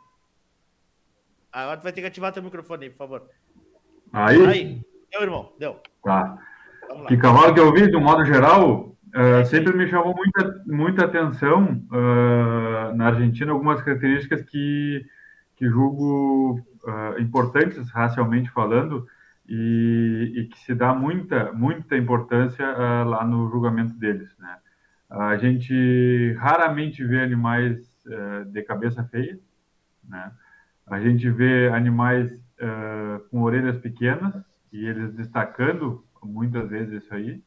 Agora 1.52 1.76
tu 1.76 1.84
vai 1.84 1.92
ter 1.92 2.00
que 2.00 2.08
ativar 2.08 2.32
teu 2.32 2.42
microfone 2.42 2.86
aí, 2.86 2.90
por 2.90 2.98
favor. 2.98 3.30
Aí? 4.12 4.44
Aí. 4.44 4.82
Deu, 5.08 5.22
irmão. 5.22 5.52
Deu. 5.56 5.80
Tá. 6.02 6.36
Que 7.06 7.16
cavalo 7.16 7.54
que 7.54 7.60
eu 7.60 7.72
vi, 7.72 7.88
de 7.88 7.96
um 7.96 8.02
modo 8.02 8.24
geral, 8.24 8.91
uh, 9.14 9.44
sempre 9.46 9.76
me 9.76 9.88
chamou 9.88 10.14
muita, 10.14 10.62
muita 10.66 11.04
atenção 11.04 11.84
uh, 11.90 12.94
na 12.94 13.08
Argentina 13.08 13.52
algumas 13.52 13.82
características 13.82 14.42
que, 14.42 15.04
que 15.56 15.68
julgo 15.68 16.58
uh, 16.84 17.20
importantes 17.20 17.90
racialmente 17.90 18.50
falando 18.50 19.06
e, 19.48 20.32
e, 20.36 20.44
que 20.46 20.58
se 20.60 20.74
dá 20.74 20.94
muita, 20.94 21.52
muita 21.52 21.96
importância 21.96 22.64
lá 23.04 23.24
no 23.26 23.50
julgamento 23.50 23.92
deles, 23.94 24.30
né? 24.38 24.56
A 25.10 25.36
gente 25.36 26.32
raramente 26.38 27.04
vê 27.04 27.20
animais 27.20 27.76
de 28.46 28.62
cabeça 28.62 29.04
feia, 29.04 29.38
né? 30.08 30.32
A 30.86 31.00
gente 31.00 31.28
vê 31.28 31.68
animais 31.68 32.30
com 33.30 33.42
orelhas 33.42 33.76
pequenas 33.78 34.32
e 34.72 34.86
eles 34.86 35.12
destacando 35.12 36.02
muitas 36.22 36.70
vezes 36.70 37.02
isso 37.02 37.14
aí. 37.14 37.42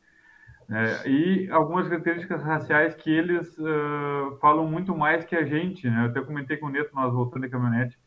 É, 0.68 1.08
e 1.08 1.50
algumas 1.52 1.88
características 1.88 2.42
raciais 2.42 2.96
que 2.96 3.12
eles 3.12 3.56
uh, 3.60 4.36
falam 4.42 4.68
muito 4.68 4.98
mais 4.98 5.24
que 5.24 5.36
a 5.36 5.46
gente, 5.46 5.88
né? 5.88 6.06
Eu 6.06 6.10
até 6.10 6.22
comentei 6.22 6.58
com 6.58 6.66
o 6.66 6.70
Neto, 6.70 6.96
nós 6.96 7.14
voltando 7.14 7.44
de 7.44 7.50
caminhonete, 7.50 7.98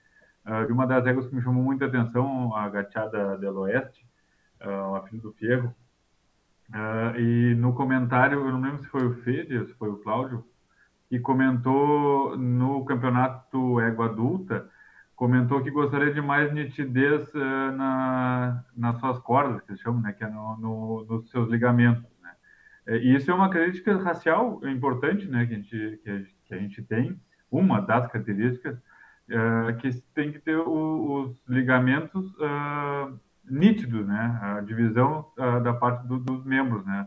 uh, 0.45 0.73
uma 0.73 0.87
das 0.87 1.07
éguas 1.07 1.27
que 1.29 1.37
me 1.37 1.43
chamou 1.43 1.63
muita 1.63 1.87
atenção, 1.87 2.55
a 2.57 2.69
Gachada 2.69 3.39
del 3.39 3.57
Oeste, 3.59 4.05
uh, 4.61 4.97
a 4.97 5.03
filha 5.03 5.23
do 5.23 5.33
Fierro. 5.35 5.73
Uh, 6.71 7.19
e 7.19 7.55
no 7.55 7.73
comentário, 7.75 8.41
eu 8.41 8.53
não 8.53 8.61
lembro 8.61 8.83
se 8.83 8.89
foi 8.89 9.07
o 9.07 9.15
Fede, 9.23 9.65
se 9.67 9.75
foi 9.75 9.89
o 9.89 9.99
Cláudio, 9.99 10.45
que 11.09 11.21
comentou 11.21 12.37
no 12.37 12.85
campeonato 12.85 13.81
égua 13.81 14.07
adulta, 14.07 14.69
comentou 15.15 15.63
que 15.63 15.71
gostaria 15.71 16.13
de 16.13 16.21
mais 16.21 16.53
nitidez 16.53 17.33
na, 17.33 18.63
nas 18.77 18.99
suas 18.99 19.19
cordas, 19.21 19.63
que 19.63 19.71
eles 19.71 19.81
chamam, 19.81 20.03
né, 20.03 20.13
que 20.13 20.23
é 20.23 20.29
no, 20.29 20.57
no, 20.59 21.05
nos 21.09 21.31
seus 21.31 21.49
ligamentos. 21.49 22.18
É, 22.89 22.97
e 22.97 23.15
isso 23.15 23.31
é 23.31 23.35
uma 23.35 23.51
característica 23.51 23.97
racial 23.99 24.61
importante 24.67 25.29
né, 25.29 25.45
que, 25.45 25.53
a 25.53 25.57
gente, 25.57 26.01
que, 26.47 26.55
a, 26.55 26.59
gente 26.59 26.83
tem, 26.83 27.21
uma 27.51 27.83
das 27.83 28.11
características, 28.11 28.79
uh, 28.79 29.77
que 29.77 29.91
tem 30.15 30.33
que 30.33 30.39
ter 30.39 30.57
o, 30.57 31.23
os 31.23 31.47
ligamentos 31.47 32.35
uh, 32.37 33.19
nítidos, 33.45 34.07
né, 34.07 34.39
a 34.43 34.61
divisão 34.63 35.27
da 35.63 35.73
parte 35.75 36.07
do, 36.07 36.19
dos 36.19 36.45
membros. 36.45 36.85
Né? 36.85 37.07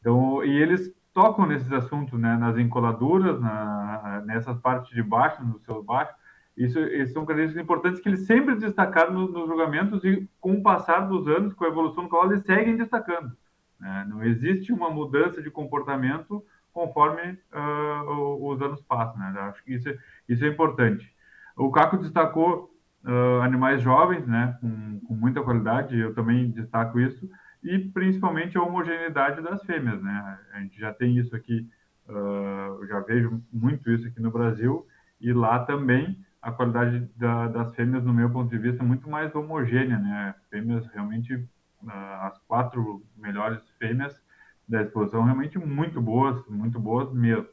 Então, 0.00 0.44
e 0.44 0.50
eles 0.50 0.94
tocam 1.12 1.46
nesses 1.46 1.72
assuntos, 1.72 2.18
né, 2.18 2.36
nas 2.36 2.56
encoladuras, 2.56 3.40
na, 3.40 4.22
nessas 4.24 4.56
partes 4.58 4.90
de 4.90 5.02
baixo, 5.02 5.44
nos 5.44 5.62
seus 5.64 5.84
baixos, 5.84 6.14
isso, 6.56 6.78
isso 6.78 7.12
são 7.12 7.26
características 7.26 7.64
importantes 7.64 8.00
que 8.00 8.08
eles 8.08 8.26
sempre 8.26 8.54
destacaram 8.54 9.12
nos, 9.12 9.32
nos 9.32 9.46
julgamentos 9.46 10.02
e, 10.04 10.28
com 10.40 10.54
o 10.54 10.62
passar 10.62 11.00
dos 11.00 11.26
anos, 11.26 11.52
com 11.52 11.64
a 11.64 11.68
evolução 11.68 12.04
do 12.04 12.10
cavalo, 12.10 12.32
eles 12.32 12.44
seguem 12.44 12.76
destacando. 12.76 13.36
Né? 13.80 14.06
Não 14.08 14.22
existe 14.24 14.72
uma 14.72 14.90
mudança 14.90 15.42
de 15.42 15.50
comportamento 15.50 16.44
conforme 16.72 17.38
uh, 17.52 18.46
os 18.46 18.60
anos 18.60 18.82
passam. 18.82 19.18
Né? 19.18 19.40
Acho 19.40 19.64
que 19.64 19.74
isso 19.74 19.88
é, 19.88 19.98
isso 20.28 20.44
é 20.44 20.48
importante. 20.48 21.14
O 21.56 21.70
Caco 21.70 21.96
destacou 21.96 22.70
uh, 23.06 23.40
animais 23.42 23.80
jovens, 23.80 24.26
né? 24.26 24.58
Com, 24.60 25.00
com, 25.00 25.14
muita 25.14 25.42
qualidade, 25.42 25.98
eu 25.98 26.12
também 26.14 26.50
destaco 26.50 27.00
isso, 27.00 27.28
e 27.62 27.78
principalmente 27.78 28.58
a 28.58 28.62
homogeneidade 28.62 29.40
das 29.40 29.62
fêmeas. 29.64 30.02
Né? 30.02 30.38
A 30.52 30.60
gente 30.60 30.78
já 30.78 30.92
tem 30.92 31.16
isso 31.16 31.34
aqui, 31.34 31.66
uh, 32.08 32.82
eu 32.82 32.86
já 32.86 33.00
vejo 33.00 33.42
muito 33.52 33.90
isso 33.90 34.06
aqui 34.06 34.20
no 34.20 34.30
Brasil, 34.30 34.86
e 35.20 35.32
lá 35.32 35.60
também 35.60 36.18
a 36.42 36.52
qualidade 36.52 37.10
da, 37.16 37.48
das 37.48 37.74
fêmeas, 37.74 38.04
no 38.04 38.12
meu 38.12 38.30
ponto 38.30 38.50
de 38.50 38.58
vista, 38.58 38.82
é 38.82 38.86
muito 38.86 39.08
mais 39.08 39.34
homogênea, 39.34 39.98
né? 39.98 40.34
Fêmeas 40.50 40.86
realmente, 40.88 41.44
as 41.88 42.38
quatro 42.46 43.04
melhores 43.16 43.68
fêmeas 43.78 44.20
da 44.68 44.82
exposição, 44.82 45.22
realmente 45.22 45.58
muito 45.58 46.00
boas, 46.00 46.44
muito 46.48 46.78
boas 46.80 47.12
mesmo. 47.12 47.48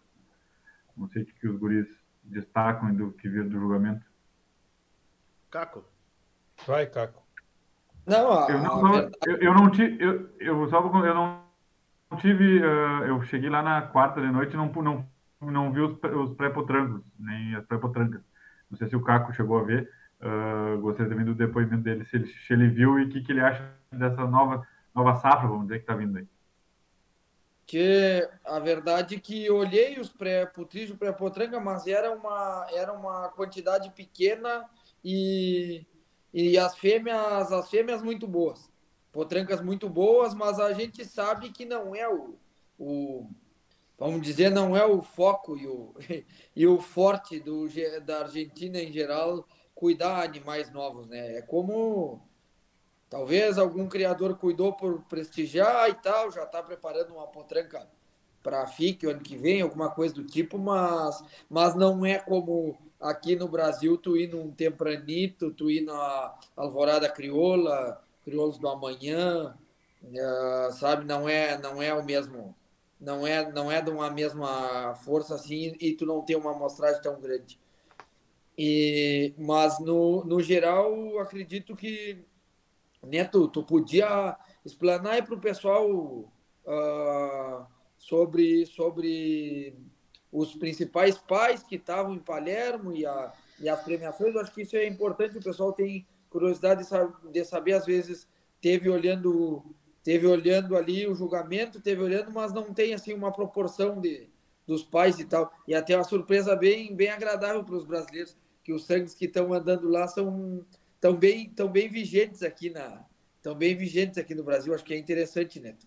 Não 0.96 1.08
sei 1.10 1.24
o 1.24 1.26
que, 1.26 1.48
os 1.48 1.58
guris 1.58 1.88
destacam 2.24 2.94
do 2.94 3.12
que 3.12 3.30
viram 3.30 3.50
do 3.50 3.60
julgamento. 3.60 4.06
Caco. 5.52 5.84
Vai, 6.66 6.86
Caco. 6.88 7.22
Não, 8.06 8.50
eu 8.50 8.60
não, 8.60 8.98
eu, 9.26 9.38
eu, 9.38 9.54
não 9.54 9.70
tive, 9.70 10.04
eu, 10.04 10.30
eu 10.40 10.68
só 10.68 10.80
eu 10.80 11.14
não 11.14 11.44
tive, 12.18 12.60
uh, 12.60 13.06
eu 13.06 13.22
cheguei 13.24 13.50
lá 13.50 13.62
na 13.62 13.82
quarta 13.82 14.20
de 14.20 14.28
noite 14.28 14.54
e 14.54 14.58
não, 14.58 14.68
não, 14.72 15.10
não 15.42 15.72
vi 15.72 15.82
os, 15.82 15.98
os 16.04 16.36
pré-potrancos, 16.36 17.02
nem 17.18 17.56
as 17.56 17.66
pré-potrancas. 17.66 18.22
Não 18.70 18.78
sei 18.78 18.88
se 18.88 18.96
o 18.96 19.04
Caco 19.04 19.34
chegou 19.34 19.60
a 19.60 19.64
ver. 19.64 19.90
Uh, 20.24 20.80
gostaria 20.80 21.10
também 21.10 21.26
do 21.26 21.36
depoimento 21.36 21.84
dele, 21.84 22.06
se 22.06 22.16
ele, 22.16 22.28
se 22.28 22.54
ele 22.54 22.70
viu 22.70 22.98
e 22.98 23.04
o 23.04 23.10
que, 23.10 23.22
que 23.22 23.34
ele 23.34 23.42
acha 23.42 23.76
dessa 23.92 24.26
nova, 24.26 24.66
nova 24.96 25.20
safra, 25.20 25.50
vamos 25.50 25.64
dizer, 25.64 25.80
que 25.80 25.84
está 25.84 25.96
vindo 25.96 26.18
aí. 26.18 26.26
Que 27.66 28.30
a 28.46 28.58
verdade 28.58 29.16
é 29.16 29.20
que 29.20 29.52
olhei 29.52 30.00
os 30.00 30.08
pré-putrígio, 30.08 30.96
pré-potranca, 30.96 31.60
mas 31.60 31.88
era 31.88 32.10
uma, 32.10 32.66
era 32.72 32.94
uma 32.94 33.28
quantidade 33.30 33.90
pequena 33.92 34.66
e, 35.04 35.86
e 36.34 36.58
as 36.58 36.78
fêmeas, 36.78 37.52
as 37.52 37.70
fêmeas 37.70 38.02
muito 38.02 38.26
boas. 38.26 38.72
Potrancas 39.12 39.60
muito 39.60 39.90
boas, 39.90 40.34
mas 40.34 40.58
a 40.58 40.72
gente 40.72 41.04
sabe 41.04 41.50
que 41.50 41.66
não 41.66 41.94
é 41.94 42.08
o, 42.08 42.38
o 42.80 43.30
vamos 44.00 44.22
dizer, 44.22 44.52
não 44.52 44.76
é 44.76 44.86
o 44.86 45.02
foco 45.02 45.58
e 45.58 45.68
o, 45.68 45.94
e 46.56 46.66
o 46.66 46.80
forte 46.80 47.42
do, 47.42 47.68
da 48.06 48.22
Argentina 48.22 48.80
em 48.80 48.92
geral 48.92 49.46
cuidar 49.84 50.24
animais 50.24 50.72
novos, 50.72 51.06
né? 51.08 51.40
É 51.40 51.42
como 51.42 52.22
talvez 53.10 53.58
algum 53.58 53.86
criador 53.90 54.38
cuidou 54.38 54.72
por 54.72 55.02
prestigiar 55.10 55.90
e 55.90 55.94
tal, 55.96 56.32
já 56.32 56.44
está 56.44 56.64
preparando 56.64 57.14
uma 57.14 57.28
potranca 57.28 57.86
para 58.42 58.66
FIC 58.66 59.06
o 59.06 59.10
ano 59.10 59.20
que 59.20 59.36
vem, 59.36 59.62
alguma 59.62 59.90
coisa 59.90 60.16
do 60.16 60.24
tipo, 60.24 60.58
mas, 60.58 61.22
mas 61.50 61.76
não 61.76 62.06
é 62.06 62.18
como 62.18 62.78
aqui 62.98 63.36
no 63.36 63.50
Brasil 63.50 63.98
tu 63.98 64.16
ir 64.16 64.28
num 64.28 64.52
tempranito, 64.52 65.52
tu 65.52 65.70
ir 65.70 65.82
na 65.82 66.34
Alvorada 66.56 67.10
Crioula, 67.10 68.02
Crioulos 68.24 68.58
do 68.58 68.70
Amanhã, 68.70 69.54
uh, 70.02 70.72
sabe? 70.72 71.04
Não 71.04 71.28
é, 71.28 71.58
não 71.58 71.82
é 71.82 71.94
o 71.94 72.06
mesmo 72.06 72.56
não 73.02 73.28
é 73.28 73.52
não 73.52 73.70
é 73.70 73.82
de 73.82 73.90
uma 73.90 74.10
mesma 74.10 74.96
força 74.96 75.36
assim 75.36 75.76
e 75.78 75.92
tu 75.92 76.06
não 76.06 76.22
tem 76.22 76.38
uma 76.38 76.52
amostragem 76.52 77.02
tão 77.02 77.20
grande. 77.20 77.60
E 78.58 79.34
mas 79.38 79.80
no, 79.80 80.24
no 80.26 80.42
geral 80.42 81.20
acredito 81.20 81.76
que 81.76 82.24
Neto, 83.06 83.48
tu 83.50 83.64
podia 83.64 84.38
explanar 84.66 85.26
para 85.26 85.36
o 85.36 85.42
pessoal 85.42 85.90
uh, 85.90 87.66
sobre 87.98 88.66
sobre 88.66 89.76
os 90.32 90.56
principais 90.56 91.18
pais 91.18 91.62
que 91.62 91.76
estavam 91.76 92.16
em 92.16 92.20
Palermo 92.20 92.92
e, 92.92 93.06
a, 93.06 93.32
e 93.60 93.70
as 93.70 93.84
premiações. 93.84 94.34
Eu 94.34 94.42
acho 94.42 94.54
que 94.54 94.64
isso 94.64 94.76
é 94.76 94.88
importante. 94.88 95.38
O 95.38 95.44
pessoal 95.44 95.72
tem 95.74 96.08
curiosidade 96.30 96.84
de, 97.32 97.46
saber 97.46 97.74
às 97.74 97.86
vezes 97.86 98.28
teve 98.60 98.90
olhando 98.90 99.64
teve 100.04 100.28
olhando 100.28 100.76
ali 100.76 101.08
o 101.08 101.16
julgamento, 101.16 101.80
teve 101.80 102.02
olhando, 102.02 102.32
mas 102.32 102.52
não 102.52 102.74
tem 102.74 102.94
assim 102.94 103.14
uma 103.14 103.32
proporção 103.32 104.02
de 104.02 104.30
dos 104.66 104.82
pais 104.82 105.20
e 105.20 105.26
tal. 105.26 105.54
E 105.68 105.76
até 105.76 105.96
uma 105.96 106.04
surpresa 106.04 106.56
bem 106.56 106.96
bem 106.96 107.10
agradável 107.10 107.64
para 107.64 107.76
os 107.76 107.86
brasileiros, 107.86 108.36
que 108.64 108.72
os 108.72 108.86
sangues 108.86 109.14
que 109.14 109.26
estão 109.26 109.54
andando 109.54 109.90
lá 109.90 110.08
são 110.08 110.66
tão 111.00 111.16
bem 111.16 111.50
tão 111.50 111.68
bem 111.68 111.90
vigentes 111.90 112.42
aqui 112.42 112.70
na 112.70 113.06
tão 113.42 113.54
bem 113.54 113.76
vigentes 113.76 114.18
aqui 114.18 114.34
no 114.34 114.44
Brasil. 114.44 114.74
Acho 114.74 114.86
que 114.86 114.94
é 114.94 114.98
interessante, 114.98 115.60
Neto. 115.60 115.86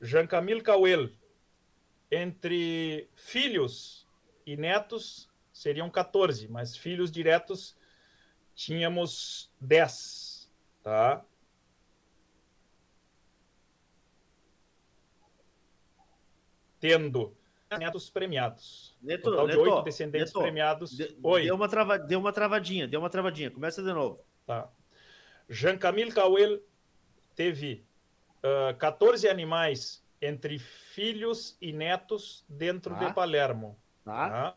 Jean 0.00 0.26
Camille 0.26 0.62
Cauel, 0.62 1.10
entre 2.10 3.10
filhos 3.14 4.08
e 4.46 4.56
netos 4.56 5.28
seriam 5.52 5.90
14, 5.90 6.48
mas 6.48 6.76
filhos 6.76 7.12
diretos 7.12 7.76
tínhamos 8.54 9.52
10, 9.60 10.50
tá? 10.82 11.24
Tendo 16.84 17.34
netos 17.78 18.10
premiados. 18.10 18.94
Neto, 19.00 19.30
Total 19.30 19.48
de 19.48 19.56
oito 19.56 19.82
descendentes 19.82 20.34
Neto, 20.34 20.42
premiados. 20.42 20.94
De, 20.94 21.16
Oi. 21.22 21.44
Deu 21.44 21.54
uma, 21.54 21.66
trava, 21.66 21.98
deu 21.98 22.20
uma 22.20 22.30
travadinha, 22.30 22.86
deu 22.86 23.00
uma 23.00 23.08
travadinha. 23.08 23.50
Começa 23.50 23.82
de 23.82 23.90
novo. 23.90 24.22
Tá. 24.46 24.70
Jean-Camille 25.48 26.12
Cauel 26.12 26.60
teve 27.34 27.86
uh, 28.44 28.76
14 28.76 29.26
animais 29.26 30.04
entre 30.20 30.58
filhos 30.58 31.56
e 31.58 31.72
netos 31.72 32.44
dentro 32.46 32.94
tá. 32.94 33.06
de 33.06 33.14
Palermo. 33.14 33.78
Tá. 34.04 34.54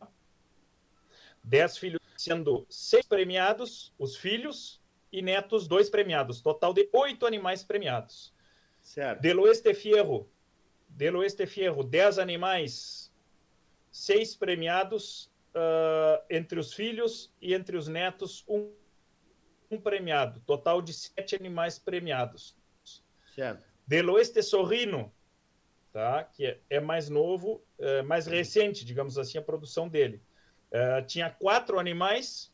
tá. 0.00 0.08
Dez 1.44 1.76
filhos, 1.76 2.00
sendo 2.16 2.66
seis 2.70 3.04
premiados, 3.04 3.94
os 3.98 4.16
filhos, 4.16 4.80
e 5.12 5.20
netos, 5.20 5.68
dois 5.68 5.90
premiados. 5.90 6.40
Total 6.40 6.72
de 6.72 6.88
oito 6.92 7.26
animais 7.26 7.62
premiados. 7.62 8.32
Certo. 8.80 9.20
Del 9.20 9.38
Oeste 9.40 9.74
Fierro, 9.74 10.28
Del 10.88 11.16
Oeste 11.16 11.46
Fierro, 11.46 11.84
10 11.84 12.18
animais, 12.18 13.12
seis 13.90 14.34
premiados 14.34 15.30
uh, 15.54 16.22
entre 16.28 16.58
os 16.58 16.72
filhos 16.72 17.32
e 17.40 17.54
entre 17.54 17.76
os 17.76 17.88
netos, 17.88 18.44
um, 18.48 18.72
um 19.70 19.80
premiado. 19.80 20.40
Total 20.40 20.80
de 20.80 20.92
sete 20.92 21.36
animais 21.36 21.78
premiados. 21.78 22.56
Certo. 23.34 23.64
Del 23.86 24.10
Oeste 24.10 24.42
Sorrino, 24.42 25.12
tá? 25.92 26.24
que 26.24 26.46
é, 26.46 26.60
é 26.70 26.80
mais 26.80 27.08
novo, 27.08 27.62
é 27.78 28.02
mais 28.02 28.26
recente, 28.26 28.84
digamos 28.84 29.18
assim, 29.18 29.38
a 29.38 29.42
produção 29.42 29.88
dele. 29.88 30.22
Uh, 30.70 31.04
tinha 31.06 31.30
quatro 31.30 31.78
animais 31.78 32.52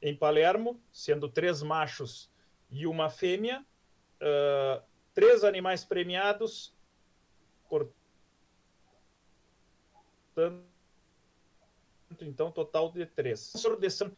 em 0.00 0.14
Palermo, 0.14 0.80
sendo 0.92 1.28
três 1.28 1.62
machos 1.62 2.30
e 2.70 2.86
uma 2.86 3.10
fêmea. 3.10 3.64
Uh, 4.20 4.82
três 5.16 5.42
animais 5.44 5.82
premiados, 5.82 6.74
portanto, 7.66 7.94
então, 12.20 12.52
total 12.52 12.92
de 12.92 13.06
três. 13.06 13.50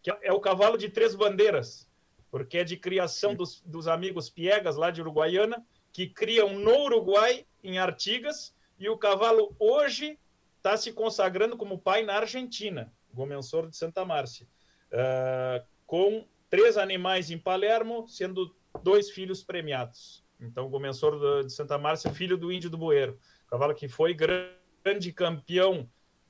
Que 0.02 0.10
é 0.22 0.32
o 0.32 0.40
cavalo 0.40 0.76
de 0.76 0.88
três 0.88 1.14
bandeiras, 1.14 1.88
porque 2.32 2.58
é 2.58 2.64
de 2.64 2.76
criação 2.76 3.32
dos, 3.32 3.60
dos 3.60 3.86
amigos 3.86 4.28
Piegas, 4.28 4.74
lá 4.74 4.90
de 4.90 5.00
Uruguaiana, 5.00 5.64
que 5.92 6.08
criam 6.08 6.58
no 6.58 6.86
Uruguai, 6.86 7.46
em 7.62 7.78
Artigas, 7.78 8.52
e 8.76 8.88
o 8.88 8.98
cavalo 8.98 9.54
hoje 9.56 10.18
está 10.56 10.76
se 10.76 10.92
consagrando 10.92 11.56
como 11.56 11.78
pai 11.78 12.04
na 12.04 12.16
Argentina, 12.16 12.92
Gomensor 13.14 13.70
de 13.70 13.76
Santa 13.76 14.04
Márcia, 14.04 14.48
uh, 14.92 15.64
com 15.86 16.26
três 16.50 16.76
animais 16.76 17.30
em 17.30 17.38
Palermo, 17.38 18.08
sendo 18.08 18.52
dois 18.82 19.10
filhos 19.10 19.44
premiados. 19.44 20.26
Então, 20.40 20.66
o 20.66 20.68
Gomensor 20.68 21.44
de 21.44 21.52
Santa 21.52 21.76
Márcia, 21.78 22.12
filho 22.12 22.36
do 22.36 22.52
Índio 22.52 22.70
do 22.70 22.78
Bueiro. 22.78 23.18
Cavalo 23.48 23.74
que 23.74 23.88
foi 23.88 24.14
grande 24.14 25.12
campeão 25.12 25.88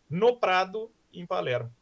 no 0.08 0.36
Prado, 0.36 0.90
em 1.12 1.26
Palermo. 1.26 1.74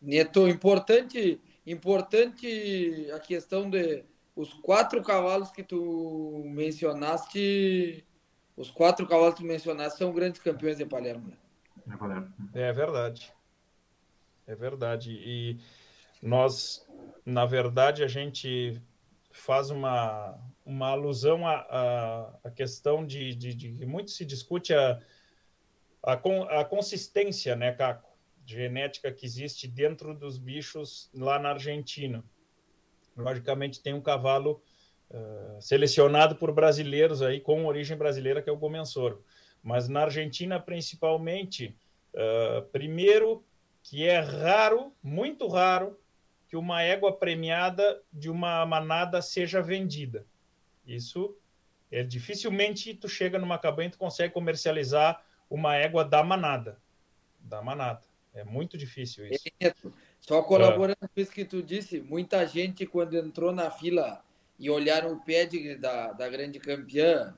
Neto, 0.00 0.48
importante, 0.48 1.40
importante 1.66 3.10
a 3.12 3.18
questão 3.18 3.68
de 3.68 4.04
os 4.34 4.52
quatro 4.54 5.02
cavalos 5.02 5.50
que 5.50 5.64
tu 5.64 6.42
mencionaste, 6.46 8.06
os 8.56 8.70
quatro 8.70 9.06
cavalos 9.06 9.34
que 9.34 9.42
tu 9.42 9.46
mencionaste 9.46 9.98
são 9.98 10.12
grandes 10.12 10.40
campeões 10.40 10.78
de 10.78 10.86
Palermo. 10.86 11.28
Né? 11.28 11.36
É 12.54 12.72
verdade. 12.72 13.32
É 14.46 14.54
verdade. 14.54 15.12
E 15.12 15.58
nós, 16.22 16.86
na 17.24 17.44
verdade, 17.44 18.04
a 18.04 18.08
gente 18.08 18.80
faz 19.32 19.70
uma, 19.70 20.38
uma 20.68 20.88
alusão 20.88 21.48
à, 21.48 22.52
questão 22.54 23.04
de, 23.04 23.34
de, 23.34 23.54
de, 23.54 23.86
muito 23.86 24.10
se 24.10 24.22
discute 24.22 24.74
a, 24.74 25.00
a, 26.02 26.12
a 26.12 26.64
consistência, 26.64 27.56
né, 27.56 27.72
Caco, 27.72 28.06
genética 28.44 29.10
que 29.10 29.24
existe 29.24 29.66
dentro 29.66 30.14
dos 30.14 30.36
bichos 30.36 31.10
lá 31.14 31.38
na 31.38 31.50
Argentina. 31.50 32.22
Logicamente 33.16 33.82
tem 33.82 33.94
um 33.94 34.00
cavalo 34.02 34.62
uh, 35.10 35.60
selecionado 35.60 36.36
por 36.36 36.52
brasileiros 36.52 37.22
aí 37.22 37.40
com 37.40 37.64
origem 37.64 37.96
brasileira 37.96 38.42
que 38.42 38.50
é 38.50 38.52
o 38.52 38.56
Gomensoro, 38.56 39.24
mas 39.62 39.88
na 39.88 40.02
Argentina 40.02 40.60
principalmente, 40.60 41.74
uh, 42.12 42.62
primeiro 42.70 43.42
que 43.82 44.04
é 44.04 44.18
raro, 44.18 44.92
muito 45.02 45.48
raro, 45.48 45.98
que 46.46 46.56
uma 46.56 46.82
égua 46.82 47.16
premiada 47.16 48.02
de 48.12 48.28
uma 48.28 48.64
manada 48.66 49.22
seja 49.22 49.62
vendida. 49.62 50.26
Isso 50.88 51.36
é 51.90 52.02
dificilmente 52.02 52.94
tu 52.94 53.08
chega 53.08 53.38
numa 53.38 53.58
cabanha 53.58 53.88
e 53.88 53.92
tu 53.92 53.98
consegue 53.98 54.32
comercializar 54.32 55.22
uma 55.48 55.76
égua 55.76 56.04
da 56.04 56.22
manada. 56.22 56.80
Da 57.38 57.62
manada. 57.62 58.02
É 58.34 58.44
muito 58.44 58.76
difícil 58.76 59.26
isso. 59.26 59.44
É, 59.60 59.74
só 60.20 60.42
colaborando 60.42 60.98
com 61.00 61.20
isso 61.20 61.30
que 61.30 61.44
tu 61.44 61.62
disse, 61.62 62.00
muita 62.00 62.46
gente 62.46 62.86
quando 62.86 63.16
entrou 63.16 63.52
na 63.52 63.70
fila 63.70 64.22
e 64.58 64.68
olharam 64.68 65.12
o 65.12 65.20
pedigree 65.20 65.76
da, 65.76 66.12
da 66.12 66.28
grande 66.28 66.58
campeã, 66.58 67.36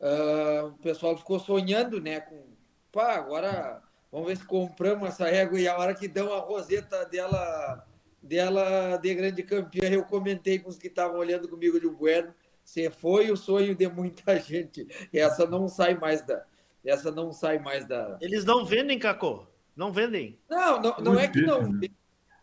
uh, 0.00 0.66
o 0.68 0.78
pessoal 0.78 1.16
ficou 1.16 1.38
sonhando, 1.38 2.00
né? 2.00 2.20
Com, 2.20 2.42
pá, 2.90 3.14
agora 3.14 3.82
vamos 4.10 4.28
ver 4.28 4.36
se 4.36 4.44
compramos 4.44 5.08
essa 5.08 5.28
égua 5.28 5.60
e 5.60 5.68
a 5.68 5.76
hora 5.76 5.94
que 5.94 6.08
dão 6.08 6.32
a 6.32 6.40
roseta 6.40 7.04
dela 7.04 7.86
dela 8.22 8.96
de 8.96 9.14
grande 9.14 9.42
campeã, 9.42 9.88
eu 9.90 10.02
comentei 10.04 10.58
com 10.58 10.70
os 10.70 10.78
que 10.78 10.86
estavam 10.86 11.18
olhando 11.18 11.46
comigo 11.46 11.78
de 11.78 11.88
Bueno, 11.88 12.34
se 12.64 12.90
foi 12.90 13.30
o 13.30 13.36
sonho 13.36 13.74
de 13.74 13.86
muita 13.88 14.36
gente. 14.40 14.86
Essa 15.12 15.46
não 15.46 15.68
sai 15.68 15.94
mais 15.94 16.22
da. 16.22 16.44
Essa 16.84 17.10
não 17.10 17.32
sai 17.32 17.58
mais 17.58 17.86
da. 17.86 18.18
Eles 18.20 18.44
não 18.44 18.64
vendem, 18.64 18.98
Cacô? 18.98 19.46
Não 19.76 19.92
vendem? 19.92 20.38
Não, 20.48 20.80
não, 20.80 20.96
não 20.98 21.20
é 21.20 21.28
que 21.28 21.42
não 21.42 21.62
vendem. 21.72 21.96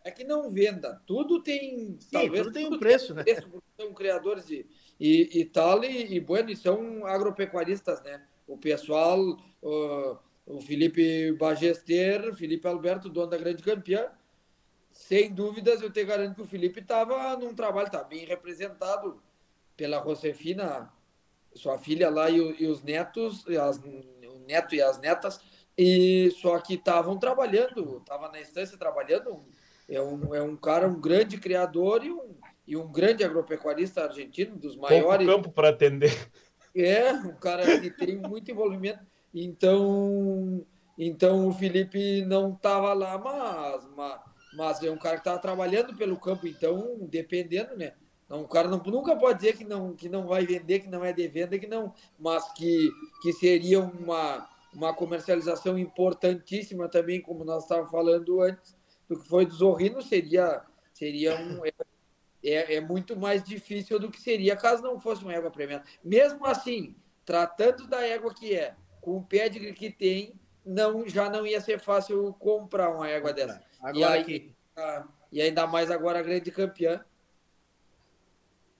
é 0.04 0.10
que 0.10 0.24
não 0.24 0.50
venda. 0.50 1.02
Tudo 1.06 1.42
tem. 1.42 1.96
Sim, 2.00 2.08
talvez, 2.10 2.44
tudo 2.44 2.52
tem 2.52 2.66
um 2.66 2.78
preço, 2.78 3.14
né? 3.14 3.22
Preço, 3.22 3.62
são 3.78 3.92
criadores 3.92 4.46
de, 4.46 4.66
e, 5.00 5.40
e 5.40 5.44
tal, 5.44 5.82
e, 5.82 6.14
e 6.14 6.20
bueno, 6.20 6.50
e 6.50 6.56
são 6.56 7.04
agropecuaristas, 7.06 8.02
né? 8.02 8.22
O 8.46 8.56
pessoal, 8.56 9.20
uh, 9.62 10.18
o 10.46 10.60
Felipe 10.60 11.32
Bagester, 11.32 12.34
Felipe 12.34 12.66
Alberto, 12.66 13.08
dono 13.08 13.28
da 13.28 13.38
grande 13.38 13.62
campeã, 13.62 14.10
sem 14.92 15.32
dúvidas, 15.32 15.80
eu 15.80 15.90
te 15.90 16.04
garanto 16.04 16.34
que 16.34 16.42
o 16.42 16.46
Felipe 16.46 16.80
estava 16.80 17.36
num 17.36 17.54
trabalho, 17.54 17.86
está 17.86 18.04
bem 18.04 18.26
representado 18.26 19.20
pela 19.82 20.00
Josefina, 20.00 20.88
sua 21.56 21.76
filha 21.76 22.08
lá 22.08 22.30
e, 22.30 22.36
e 22.36 22.68
os 22.68 22.84
netos, 22.84 23.44
e 23.48 23.56
as, 23.56 23.78
o 23.78 24.44
neto 24.46 24.76
e 24.76 24.80
as 24.80 25.00
netas, 25.00 25.40
e 25.76 26.30
só 26.40 26.56
que 26.60 26.74
estavam 26.74 27.18
trabalhando, 27.18 27.98
estava 27.98 28.30
na 28.30 28.40
instância 28.40 28.78
trabalhando. 28.78 29.44
É 29.88 30.00
um, 30.00 30.32
é 30.32 30.40
um 30.40 30.56
cara, 30.56 30.86
um 30.86 31.00
grande 31.00 31.36
criador 31.36 32.04
e 32.04 32.12
um, 32.12 32.36
e 32.64 32.76
um 32.76 32.92
grande 32.92 33.24
agropecuarista 33.24 34.04
argentino, 34.04 34.56
dos 34.56 34.76
maiores. 34.76 35.26
Pouco 35.26 35.42
campo 35.42 35.52
para 35.52 35.70
atender. 35.70 36.30
É, 36.74 37.12
um 37.12 37.34
cara 37.34 37.80
que 37.80 37.90
tem 37.90 38.16
muito 38.16 38.52
envolvimento. 38.52 39.00
Então, 39.34 40.64
então 40.96 41.48
o 41.48 41.52
Felipe 41.52 42.24
não 42.24 42.52
estava 42.52 42.92
lá, 42.92 43.18
mas, 43.18 43.88
mas, 43.96 44.20
mas, 44.54 44.82
é 44.84 44.90
um 44.92 44.96
cara 44.96 45.16
que 45.16 45.22
estava 45.22 45.40
trabalhando 45.40 45.96
pelo 45.96 46.16
campo, 46.16 46.46
então, 46.46 46.98
dependendo, 47.10 47.76
né? 47.76 47.94
Não, 48.32 48.44
o 48.44 48.48
cara 48.48 48.66
não, 48.66 48.78
nunca 48.78 49.14
pode 49.14 49.40
dizer 49.40 49.58
que 49.58 49.62
não, 49.62 49.94
que 49.94 50.08
não 50.08 50.26
vai 50.26 50.46
vender, 50.46 50.80
que 50.80 50.88
não 50.88 51.04
é 51.04 51.12
de 51.12 51.28
venda, 51.28 51.58
que 51.58 51.66
não, 51.66 51.92
mas 52.18 52.50
que, 52.54 52.90
que 53.20 53.30
seria 53.30 53.78
uma, 53.78 54.48
uma 54.72 54.94
comercialização 54.94 55.78
importantíssima 55.78 56.88
também, 56.88 57.20
como 57.20 57.44
nós 57.44 57.64
estávamos 57.64 57.90
falando 57.90 58.40
antes, 58.40 58.74
do 59.06 59.20
que 59.20 59.28
foi 59.28 59.44
do 59.44 59.52
Zorrino, 59.52 60.00
seria, 60.00 60.62
seria 60.94 61.36
um, 61.36 61.66
é, 61.66 61.72
é, 62.42 62.74
é, 62.76 62.80
muito 62.80 63.14
mais 63.18 63.44
difícil 63.44 63.98
do 63.98 64.10
que 64.10 64.18
seria 64.18 64.56
caso 64.56 64.82
não 64.82 64.98
fosse 64.98 65.22
uma 65.22 65.34
égua 65.34 65.50
premiada. 65.50 65.84
Mesmo 66.02 66.46
assim, 66.46 66.96
tratando 67.26 67.86
da 67.86 68.00
égua 68.00 68.32
que 68.32 68.54
é, 68.54 68.74
com 69.02 69.18
o 69.18 69.22
pedigree 69.22 69.74
que 69.74 69.90
tem, 69.90 70.40
não, 70.64 71.06
já 71.06 71.28
não 71.28 71.46
ia 71.46 71.60
ser 71.60 71.78
fácil 71.78 72.32
comprar 72.38 72.96
uma 72.96 73.06
égua 73.06 73.30
dessa. 73.30 73.62
Agora 73.78 74.20
e, 74.20 74.22
aí, 74.24 74.54
e 75.30 75.42
ainda 75.42 75.66
mais 75.66 75.90
agora 75.90 76.20
a 76.20 76.22
grande 76.22 76.50
campeã. 76.50 77.04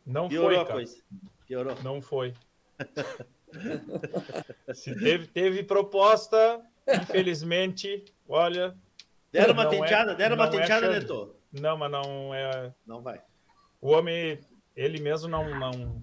Não 0.07 0.29
Piorou 0.29 0.51
foi, 0.51 0.59
cara. 0.59 0.73
Coisa. 0.75 0.97
Piorou. 1.47 1.77
Não 1.83 2.03
foi. 2.03 2.35
Se 4.75 4.95
teve, 4.99 5.27
teve 5.27 5.63
proposta, 5.63 6.61
infelizmente, 6.89 8.05
olha. 8.29 8.77
Deram 9.31 9.53
uma 9.55 9.67
tenteada, 9.67 10.13
é, 10.13 10.15
deram 10.15 10.37
uma 10.37 10.47
é 10.47 10.51
tenteada, 10.51 10.87
é 10.87 11.01
Neto. 11.01 11.37
Não, 11.53 11.77
mas 11.77 11.91
não 11.91 12.35
é. 12.35 12.73
Não 12.87 13.03
vai. 13.03 13.21
O 13.81 13.91
homem, 13.91 14.41
ele 14.75 15.01
mesmo 15.01 15.29
não, 15.29 15.49
não 15.59 16.03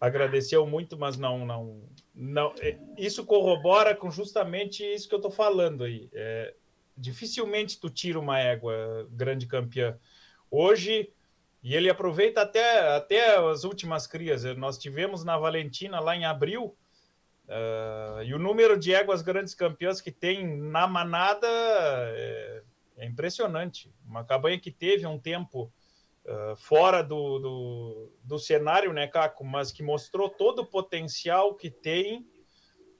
agradeceu 0.00 0.66
muito, 0.66 0.98
mas 0.98 1.16
não, 1.16 1.44
não, 1.44 1.82
não. 2.14 2.54
É, 2.60 2.76
isso 2.98 3.24
corrobra 3.24 3.94
com 3.94 4.10
justamente 4.10 4.84
isso 4.84 5.08
que 5.08 5.14
eu 5.14 5.18
estou 5.18 5.30
falando 5.30 5.84
aí. 5.84 6.08
É, 6.12 6.54
dificilmente 6.96 7.80
tu 7.80 7.88
tira 7.88 8.18
uma 8.18 8.38
égua 8.38 9.08
grande 9.10 9.46
campeã. 9.46 9.98
Hoje 10.50 11.10
e 11.62 11.76
ele 11.76 11.88
aproveita 11.88 12.42
até, 12.42 12.96
até 12.96 13.36
as 13.36 13.62
últimas 13.62 14.06
crias. 14.06 14.42
Nós 14.56 14.76
tivemos 14.76 15.22
na 15.22 15.38
Valentina, 15.38 16.00
lá 16.00 16.16
em 16.16 16.24
abril, 16.24 16.76
uh, 17.46 18.22
e 18.24 18.34
o 18.34 18.38
número 18.38 18.76
de 18.76 18.92
éguas 18.92 19.22
grandes 19.22 19.54
campeãs 19.54 20.00
que 20.00 20.10
tem 20.10 20.44
na 20.58 20.88
manada 20.88 21.46
é, 21.46 22.62
é 22.98 23.06
impressionante. 23.06 23.94
Uma 24.04 24.24
cabanha 24.24 24.58
que 24.58 24.72
teve 24.72 25.06
um 25.06 25.20
tempo 25.20 25.72
uh, 26.26 26.56
fora 26.56 27.00
do, 27.00 27.38
do, 27.38 28.12
do, 28.24 28.38
cenário, 28.40 28.92
né, 28.92 29.06
Caco? 29.06 29.44
Mas 29.44 29.70
que 29.70 29.84
mostrou 29.84 30.28
todo 30.28 30.62
o 30.62 30.66
potencial 30.66 31.54
que 31.54 31.70
tem 31.70 32.26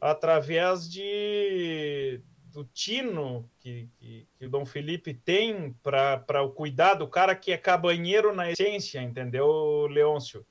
através 0.01 0.89
de, 0.89 2.23
do 2.53 2.65
tino 2.65 3.49
que, 3.59 3.89
que, 3.99 4.27
que 4.35 4.47
o 4.47 4.51
Dom 4.51 4.67
Felipe 4.67 5.15
tem 5.15 5.73
para 5.83 6.43
o 6.43 6.51
cuidado, 6.51 7.01
do 7.01 7.09
cara 7.09 7.35
que 7.35 7.51
é 7.51 7.57
cabanheiro 7.57 8.35
na 8.35 8.51
essência, 8.51 9.01
entendeu, 9.01 9.87
Leôncio? 9.89 10.47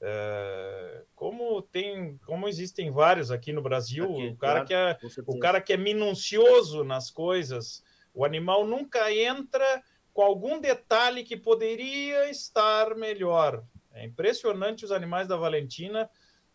É, 0.00 1.04
como 1.14 1.62
tem, 1.62 2.18
como 2.26 2.48
existem 2.48 2.90
vários 2.90 3.30
aqui 3.30 3.52
no 3.52 3.62
Brasil, 3.62 4.04
aqui, 4.04 4.26
o 4.28 4.36
cara 4.36 4.64
claro, 4.64 4.66
que 4.66 4.74
é 4.74 4.98
o 5.26 5.38
cara 5.38 5.60
que 5.60 5.72
é 5.72 5.76
minucioso 5.76 6.84
nas 6.84 7.10
coisas, 7.10 7.82
o 8.12 8.24
animal 8.24 8.66
nunca 8.66 9.12
entra 9.12 9.82
com 10.12 10.22
algum 10.22 10.60
detalhe 10.60 11.22
que 11.22 11.36
poderia 11.36 12.28
estar 12.28 12.94
melhor. 12.94 13.64
É 13.92 14.04
impressionante 14.04 14.84
os 14.84 14.92
animais 14.92 15.28
da 15.28 15.36
Valentina 15.36 16.10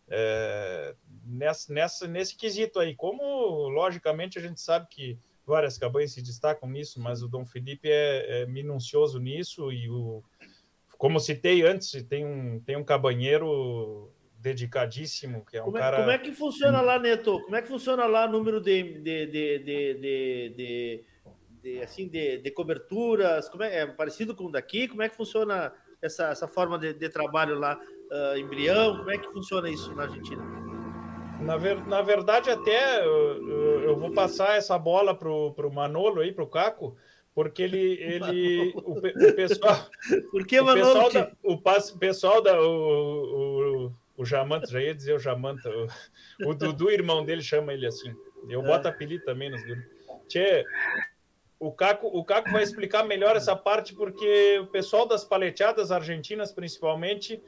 é, 0.08 0.94
nessa, 1.24 1.72
nessa, 1.72 2.06
nesse 2.06 2.36
quesito 2.36 2.78
aí. 2.78 2.94
Como, 2.94 3.68
logicamente, 3.68 4.38
a 4.38 4.42
gente 4.42 4.60
sabe 4.60 4.86
que 4.88 5.18
várias 5.46 5.76
cabanhas 5.76 6.12
se 6.12 6.22
destacam 6.22 6.68
nisso, 6.68 7.00
mas 7.00 7.22
o 7.22 7.28
Dom 7.28 7.44
Felipe 7.44 7.88
é, 7.90 8.42
é 8.42 8.46
minucioso 8.46 9.18
nisso 9.18 9.72
e 9.72 9.88
o 9.88 10.22
como 11.02 11.18
citei 11.18 11.62
antes, 11.62 12.00
tem 12.04 12.24
um, 12.24 12.60
tem 12.60 12.76
um 12.76 12.84
cabanheiro 12.84 14.08
dedicadíssimo, 14.38 15.44
que 15.44 15.56
é 15.56 15.60
um 15.60 15.64
como 15.64 15.76
é, 15.76 15.80
cara. 15.80 15.96
Como 15.96 16.10
é 16.12 16.18
que 16.18 16.30
funciona 16.30 16.80
lá, 16.80 16.96
Neto? 16.96 17.40
Como 17.42 17.56
é 17.56 17.60
que 17.60 17.66
funciona 17.66 18.06
lá 18.06 18.28
o 18.28 18.30
número 18.30 18.60
de, 18.60 19.00
de, 19.00 19.26
de, 19.26 19.58
de, 19.58 20.54
de, 20.54 21.04
de 21.60 21.82
assim, 21.82 22.06
de, 22.06 22.38
de 22.38 22.50
coberturas? 22.52 23.48
Como 23.48 23.64
é, 23.64 23.80
é, 23.80 23.86
parecido 23.86 24.32
com 24.32 24.44
o 24.44 24.52
daqui? 24.52 24.86
Como 24.86 25.02
é 25.02 25.08
que 25.08 25.16
funciona 25.16 25.72
essa, 26.00 26.28
essa 26.28 26.46
forma 26.46 26.78
de, 26.78 26.92
de 26.92 27.08
trabalho 27.08 27.58
lá? 27.58 27.80
Uh, 28.08 28.38
embrião? 28.38 28.98
Como 28.98 29.10
é 29.10 29.18
que 29.18 29.28
funciona 29.32 29.68
isso 29.68 29.92
na 29.96 30.04
Argentina? 30.04 30.81
Na, 31.44 31.56
ver, 31.56 31.86
na 31.86 32.02
verdade, 32.02 32.50
até 32.50 33.04
eu, 33.04 33.82
eu, 33.82 33.96
vou 33.96 34.12
passar 34.12 34.56
essa 34.56 34.78
bola 34.78 35.14
pro, 35.14 35.52
pro 35.54 35.72
Manolo 35.72 36.20
aí, 36.20 36.32
pro 36.32 36.46
Caco, 36.46 36.96
porque 37.34 37.62
ele, 37.62 37.94
ele 38.00 38.72
o, 38.76 38.98
o 38.98 39.34
pessoal, 39.34 39.86
Por 40.30 40.46
que, 40.46 40.60
o 40.60 40.72
pessoal 40.72 41.12
da, 41.12 41.32
o 41.42 41.98
pessoal 41.98 42.42
da 42.42 42.60
o, 42.60 43.86
o, 43.86 43.92
o 44.16 44.24
Jamanta, 44.24 44.66
já 44.66 44.80
ia 44.80 44.94
dizer 44.94 45.14
o 45.14 45.18
Jamanta, 45.18 45.68
o, 45.68 46.50
o 46.50 46.54
Dudu, 46.54 46.90
irmão 46.90 47.24
dele, 47.24 47.42
chama 47.42 47.72
ele 47.72 47.86
assim. 47.86 48.14
Eu 48.48 48.62
é. 48.62 48.66
boto 48.66 48.88
apelido 48.88 49.24
também 49.24 49.50
nos 49.50 49.62
Tchê, 50.28 50.64
o 51.58 51.70
Caco, 51.70 52.08
o 52.08 52.24
Caco 52.24 52.50
vai 52.50 52.62
explicar 52.62 53.04
melhor 53.04 53.36
essa 53.36 53.54
parte, 53.54 53.94
porque 53.94 54.58
o 54.60 54.66
pessoal 54.66 55.06
das 55.06 55.24
paleteadas 55.24 55.92
argentinas, 55.92 56.52
principalmente, 56.52 57.40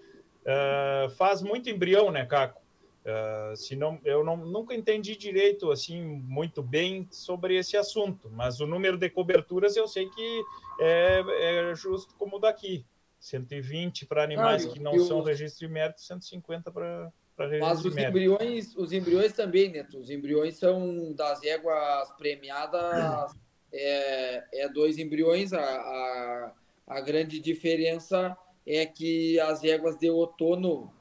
uh, 0.43 1.11
faz 1.17 1.43
muito 1.43 1.69
embrião, 1.69 2.11
né, 2.11 2.25
Caco? 2.25 2.64
Uh, 3.05 3.55
se 3.55 3.77
não, 3.77 4.01
eu 4.03 4.25
não, 4.25 4.35
nunca 4.37 4.75
entendi 4.75 5.15
direito 5.15 5.71
assim 5.71 6.03
muito 6.03 6.63
bem 6.63 7.07
sobre 7.11 7.55
esse 7.55 7.77
assunto, 7.77 8.31
mas 8.33 8.61
o 8.61 8.67
número 8.67 8.97
de 8.97 9.11
coberturas 9.11 9.77
eu 9.77 9.87
sei 9.87 10.09
que 10.09 10.43
é, 10.81 11.23
é 11.71 11.75
justo 11.75 12.15
como 12.15 12.37
o 12.37 12.41
daqui. 12.41 12.87
120 13.25 14.05
para 14.05 14.23
animais 14.23 14.67
ah, 14.67 14.69
que 14.69 14.79
não 14.79 14.99
são 14.99 15.23
registro 15.23 15.67
de 15.67 15.73
mérito, 15.73 16.03
150 16.03 16.71
para 16.71 17.11
Mas 17.59 17.83
os 17.83 17.97
embriões, 17.97 18.77
os 18.77 18.93
embriões 18.93 19.33
também, 19.33 19.71
Neto. 19.71 19.99
Os 19.99 20.11
embriões 20.11 20.59
são 20.59 21.13
das 21.15 21.43
éguas 21.43 22.11
premiadas, 22.19 23.35
é, 23.73 24.45
é 24.53 24.69
dois 24.69 24.99
embriões. 24.99 25.55
A, 25.55 25.63
a, 25.63 26.53
a 26.87 27.01
grande 27.01 27.41
diferença 27.41 28.37
é 28.67 28.85
que 28.85 29.41
as 29.41 29.65
éguas 29.65 29.97
de 29.99 30.11
outono, 30.11 30.93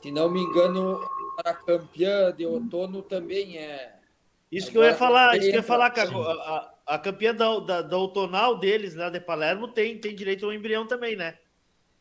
se 0.00 0.10
não 0.10 0.30
me 0.30 0.40
engano, 0.40 0.98
a 1.44 1.54
campeã 1.54 2.32
de 2.32 2.46
outono 2.46 3.02
também 3.02 3.58
é. 3.58 3.96
Isso 4.50 4.70
que 4.70 4.78
eu 4.78 4.84
ia 4.84 4.94
falar, 4.94 5.36
isso 5.36 5.46
que 5.46 5.52
eu 5.52 5.60
ia 5.60 5.62
falar, 5.62 5.92
a, 5.96 6.02
a, 6.02 6.94
a 6.94 6.98
campeã 6.98 7.34
da, 7.34 7.58
da, 7.58 7.82
da, 7.82 7.96
outonal 7.96 8.58
deles, 8.58 8.94
lá 8.94 9.10
de 9.10 9.20
Palermo, 9.20 9.68
tem, 9.68 9.98
tem 9.98 10.14
direito 10.14 10.46
ao 10.46 10.52
embrião 10.52 10.86
também, 10.86 11.16
né? 11.16 11.36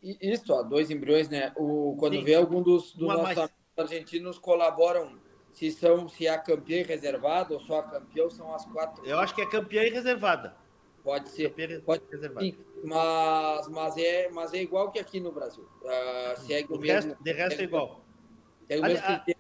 Isso, 0.02 0.54
ó, 0.54 0.62
dois 0.62 0.92
embriões, 0.92 1.28
né? 1.28 1.52
O, 1.56 1.96
quando 2.00 2.14
Sim. 2.14 2.24
vê 2.24 2.36
algum 2.36 2.62
dos, 2.62 2.94
dos 2.94 3.08
nossos 3.08 3.36
mais... 3.36 3.50
argentinos 3.76 4.38
colaboram, 4.38 5.18
se 5.52 5.72
são 5.72 6.08
se 6.08 6.28
é 6.28 6.30
a 6.30 6.38
campeã 6.38 6.84
reservada 6.84 7.54
ou 7.54 7.60
só 7.60 7.80
a 7.80 7.84
campeã, 7.84 8.30
são 8.30 8.54
as 8.54 8.66
quatro. 8.66 9.04
Eu 9.06 9.18
acho 9.20 9.34
que 9.34 9.42
é 9.42 9.50
campeã 9.50 9.84
e 9.84 9.90
reservada. 9.90 10.56
Pode 11.04 11.30
ser. 11.30 11.50
Campeã 11.50 11.82
pode 11.82 12.04
reservada. 12.12 12.46
Sim, 12.46 12.56
mas, 12.84 13.68
mas, 13.70 13.98
é, 13.98 14.30
mas 14.30 14.54
é 14.54 14.62
igual 14.62 14.92
que 14.92 15.00
aqui 15.00 15.20
no 15.20 15.32
Brasil. 15.32 15.68
Uh, 15.82 16.40
segue 16.42 16.72
o, 16.72 16.76
o 16.76 16.80
mesmo. 16.80 17.10
Resto, 17.12 17.24
de 17.24 17.32
resto 17.32 17.62
é 17.62 17.64
igual. 17.64 18.05
O 18.70 18.82
mesmo 18.82 18.86
Ali, 18.86 19.36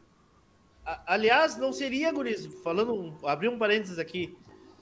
a, 0.85 1.13
aliás, 1.13 1.57
não 1.57 1.73
seria, 1.73 2.11
Guris, 2.11 2.45
falando, 2.63 3.15
abrir 3.25 3.49
um 3.49 3.57
parênteses 3.57 3.97
aqui, 3.97 4.37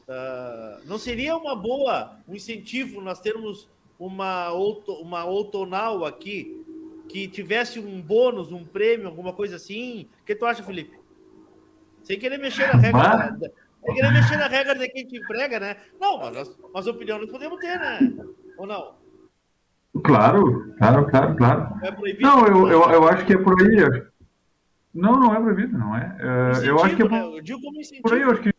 uh, 0.07 0.85
não 0.85 0.97
seria 0.97 1.37
uma 1.37 1.55
boa, 1.55 2.17
um 2.27 2.35
incentivo 2.35 2.99
nós 2.99 3.21
termos 3.21 3.69
uma, 3.97 4.51
outo, 4.51 4.91
uma 4.95 5.23
outonal 5.23 6.03
aqui 6.03 6.61
que 7.07 7.27
tivesse 7.27 7.79
um 7.79 8.01
bônus, 8.01 8.51
um 8.51 8.65
prêmio, 8.65 9.07
alguma 9.07 9.33
coisa 9.33 9.55
assim? 9.55 10.09
O 10.21 10.25
que 10.25 10.35
tu 10.35 10.45
acha, 10.45 10.63
Felipe? 10.63 10.99
Sem 12.01 12.19
querer 12.19 12.37
mexer 12.37 12.67
na 12.67 12.79
regra. 12.79 13.31
Sem 13.85 13.95
querer 13.95 14.11
mexer 14.11 14.37
na 14.37 14.47
regra 14.47 14.75
de 14.75 14.89
quem 14.89 15.05
te 15.05 15.17
emprega, 15.17 15.59
né? 15.59 15.77
Não, 15.99 16.17
mas, 16.17 16.57
mas 16.73 16.87
opinião 16.87 17.19
nós 17.19 17.29
podemos 17.29 17.59
ter, 17.59 17.79
né? 17.79 17.99
ou 18.57 18.67
não? 18.67 18.95
Claro, 20.03 20.73
claro, 20.77 21.05
claro, 21.05 21.35
claro. 21.35 21.85
É 21.85 21.91
proibido? 21.91 22.27
Não, 22.27 22.47
eu, 22.47 22.67
eu, 22.67 22.81
eu 22.89 23.07
acho 23.07 23.25
que 23.25 23.33
é 23.33 23.37
por 23.37 23.53
aí. 23.61 24.03
Não, 24.93 25.13
não 25.13 25.33
é 25.33 25.39
proibido, 25.39 25.77
não 25.77 25.95
é. 25.95 26.17
Uh, 26.19 26.65
eu 26.65 26.83
acho 26.83 26.95
que 26.95 27.01
é 27.01 27.05
por, 27.05 27.11
né? 27.11 27.23
eu 27.23 27.41
digo 27.41 27.59
como 27.61 27.79
por 28.03 28.13
aí, 28.13 28.21
eu 28.21 28.31
acho 28.31 28.41
que 28.41 28.53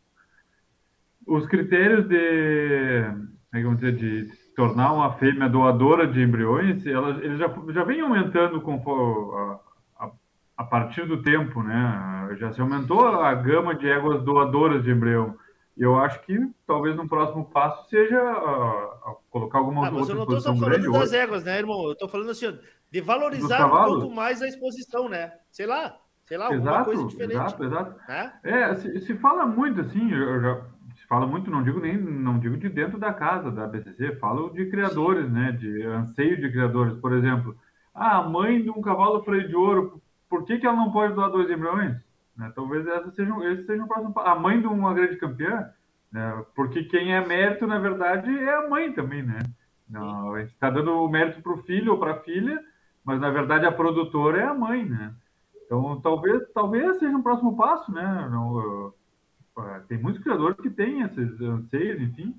os 1.26 1.46
critérios 1.46 2.08
de, 2.08 2.16
é 2.16 3.62
vamos 3.62 3.78
dizer, 3.78 3.96
de 3.96 4.32
tornar 4.56 4.92
uma 4.92 5.12
fêmea 5.14 5.48
doadora 5.48 6.06
de 6.06 6.20
embriões, 6.20 6.84
elas, 6.86 7.22
eles 7.22 7.38
já, 7.38 7.52
já 7.70 7.84
vem 7.84 8.00
aumentando 8.00 8.60
com 8.60 8.74
a, 9.36 10.04
a, 10.04 10.10
a, 10.58 10.64
partir 10.64 11.06
do 11.06 11.22
tempo, 11.22 11.62
né? 11.62 12.36
Já 12.38 12.52
se 12.52 12.60
aumentou 12.60 13.06
a 13.06 13.32
gama 13.34 13.74
de 13.74 13.88
éguas 13.88 14.22
doadoras 14.22 14.82
de 14.82 14.90
embrião. 14.90 15.36
E 15.76 15.82
eu 15.82 15.98
acho 15.98 16.20
que 16.22 16.38
talvez 16.66 16.94
no 16.94 17.08
próximo 17.08 17.44
passo 17.46 17.88
seja 17.88 18.20
uh, 18.20 19.16
colocar 19.28 19.58
alguma 19.58 19.88
ah, 19.88 19.90
mas 19.90 20.08
eu 20.08 20.14
não 20.14 20.22
estou 20.22 20.56
falando 20.56 20.92
das 20.92 21.12
éguas, 21.12 21.44
né, 21.44 21.58
irmão? 21.58 21.84
Eu 21.84 21.92
estou 21.92 22.08
falando 22.08 22.30
assim, 22.30 22.56
de 22.90 23.00
valorizar 23.00 23.66
um 23.66 23.84
pouco 23.86 24.14
mais 24.14 24.40
a 24.40 24.46
exposição, 24.46 25.08
né? 25.08 25.32
Sei 25.50 25.66
lá, 25.66 25.96
sei 26.26 26.38
lá, 26.38 26.46
alguma 26.46 26.62
exato, 26.62 26.84
coisa 26.84 27.06
diferente. 27.06 27.34
Exato, 27.34 27.64
exato. 27.64 28.00
É, 28.08 28.32
é 28.44 28.74
se, 28.74 29.00
se, 29.00 29.14
fala 29.14 29.46
muito 29.46 29.80
assim, 29.80 30.10
eu 30.10 30.40
já, 30.40 30.62
se 30.96 31.06
fala 31.06 31.26
muito, 31.26 31.50
não 31.50 31.62
digo 31.62 31.80
nem, 31.80 31.96
não 31.96 32.38
digo 32.38 32.56
de 32.56 32.68
dentro 32.68 32.98
da 32.98 33.12
casa 33.12 33.50
da 33.50 33.66
BCC, 33.66 34.16
falo 34.16 34.50
de 34.50 34.66
criadores, 34.66 35.26
Sim. 35.26 35.32
né, 35.32 35.52
de 35.52 35.82
anseio 35.82 36.40
de 36.40 36.50
criadores, 36.50 36.94
por 36.98 37.12
exemplo. 37.12 37.56
Ah, 37.94 38.18
a 38.18 38.28
mãe 38.28 38.62
de 38.62 38.70
um 38.70 38.80
cavalo 38.80 39.22
freio 39.22 39.46
de 39.46 39.54
ouro, 39.54 40.02
por 40.28 40.44
que, 40.44 40.58
que 40.58 40.66
ela 40.66 40.76
não 40.76 40.90
pode 40.90 41.14
doar 41.14 41.30
dois 41.30 41.50
embriões? 41.50 41.96
Né, 42.36 42.52
talvez 42.54 42.86
essa 42.86 43.10
seja, 43.10 43.32
esse 43.52 43.64
seja 43.64 43.84
o 43.84 43.86
próximo 43.86 44.12
A 44.18 44.34
mãe 44.34 44.60
de 44.60 44.66
uma 44.66 44.92
grande 44.92 45.16
campeã, 45.16 45.70
né, 46.10 46.44
porque 46.54 46.84
quem 46.84 47.14
é 47.14 47.24
mérito, 47.24 47.66
na 47.66 47.78
verdade, 47.78 48.36
é 48.36 48.54
a 48.54 48.68
mãe 48.68 48.92
também, 48.92 49.22
né? 49.22 49.38
Não, 49.88 50.34
a 50.34 50.40
gente 50.40 50.52
está 50.52 50.70
dando 50.70 50.92
o 50.92 51.08
mérito 51.08 51.42
para 51.42 51.52
o 51.52 51.62
filho 51.62 51.92
ou 51.92 51.98
para 51.98 52.12
a 52.12 52.20
filha, 52.20 52.58
mas 53.04 53.20
na 53.20 53.30
verdade 53.30 53.66
a 53.66 53.72
produtora 53.72 54.40
é 54.40 54.44
a 54.44 54.54
mãe, 54.54 54.84
né? 54.84 55.14
Então, 55.64 56.00
talvez, 56.00 56.42
talvez 56.52 56.98
seja 56.98 57.16
um 57.16 57.22
próximo 57.22 57.56
passo, 57.56 57.92
né? 57.92 58.28
Não, 58.30 58.56
uh, 58.56 58.94
tem 59.88 59.98
muitos 59.98 60.22
criadores 60.22 60.56
que 60.60 60.70
têm 60.70 61.02
esses 61.02 61.40
anseios, 61.40 62.00
enfim, 62.00 62.34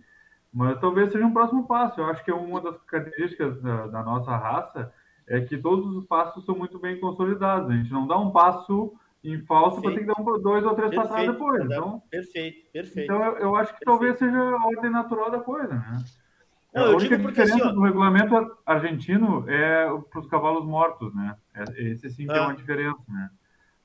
mas 0.53 0.79
talvez 0.79 1.11
seja 1.11 1.25
um 1.25 1.33
próximo 1.33 1.67
passo. 1.67 1.99
Eu 1.99 2.05
acho 2.05 2.23
que 2.23 2.31
é 2.31 2.35
uma 2.35 2.61
das 2.61 2.77
características 2.83 3.61
da, 3.61 3.87
da 3.87 4.03
nossa 4.03 4.35
raça 4.35 4.93
é 5.27 5.41
que 5.41 5.57
todos 5.57 5.95
os 5.95 6.05
passos 6.05 6.45
são 6.45 6.55
muito 6.55 6.77
bem 6.79 6.99
consolidados. 6.99 7.69
A 7.69 7.73
gente 7.73 7.91
não 7.91 8.05
dá 8.05 8.17
um 8.17 8.31
passo 8.31 8.93
em 9.23 9.41
falso 9.45 9.81
para 9.81 9.91
ter 9.91 10.01
que 10.01 10.05
dar 10.05 10.21
um, 10.21 10.41
dois 10.41 10.63
ou 10.63 10.75
três 10.75 10.93
passadas 10.93 11.25
depois. 11.25 11.65
Então, 11.65 12.01
perfeito, 12.11 12.71
perfeito. 12.71 13.11
Então, 13.11 13.25
eu, 13.25 13.37
eu 13.37 13.55
acho 13.55 13.73
que 13.73 13.79
perfeito. 13.79 13.85
talvez 13.85 14.19
seja 14.19 14.37
a 14.37 14.67
ordem 14.67 14.91
natural 14.91 15.31
da 15.31 15.39
coisa, 15.39 15.73
né? 15.73 15.97
Não, 16.75 16.87
a 16.87 16.89
única 16.89 17.17
diferença 17.17 17.55
assim, 17.55 17.73
do 17.73 17.81
regulamento 17.81 18.57
argentino 18.65 19.49
é 19.49 19.87
para 20.09 20.19
os 20.19 20.27
cavalos 20.27 20.65
mortos, 20.65 21.15
né? 21.15 21.37
É, 21.53 21.83
esse 21.83 22.09
sim 22.09 22.27
tem 22.27 22.35
é 22.35 22.39
ah. 22.39 22.47
uma 22.47 22.55
diferença, 22.55 23.01
né? 23.07 23.29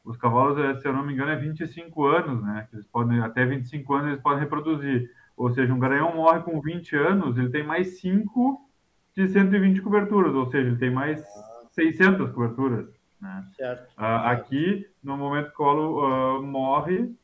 Os 0.04 0.16
cavalos, 0.16 0.58
é, 0.58 0.74
se 0.74 0.88
eu 0.88 0.92
não 0.92 1.04
me 1.04 1.12
engano, 1.12 1.30
é 1.30 1.36
25 1.36 2.04
anos, 2.04 2.42
né? 2.42 2.66
Eles 2.72 2.86
podem, 2.88 3.20
até 3.20 3.46
25 3.46 3.94
anos 3.94 4.08
eles 4.08 4.20
podem 4.20 4.40
reproduzir. 4.40 5.08
Ou 5.36 5.50
seja, 5.50 5.72
um 5.72 5.78
garanhão 5.78 6.16
morre 6.16 6.40
com 6.40 6.60
20 6.60 6.96
anos, 6.96 7.38
ele 7.38 7.50
tem 7.50 7.62
mais 7.62 8.00
5 8.00 8.68
de 9.16 9.28
120 9.28 9.80
coberturas, 9.82 10.34
ou 10.34 10.50
seja, 10.50 10.68
ele 10.68 10.76
tem 10.76 10.90
mais 10.90 11.24
600 11.70 12.32
coberturas. 12.32 12.88
Né? 13.20 13.46
Certo. 13.56 13.88
Uh, 13.92 14.26
aqui, 14.26 14.86
no 15.02 15.16
momento 15.16 15.46
que 15.46 15.52
o 15.52 15.56
colo 15.56 16.38
uh, 16.38 16.42
morre, 16.42 17.14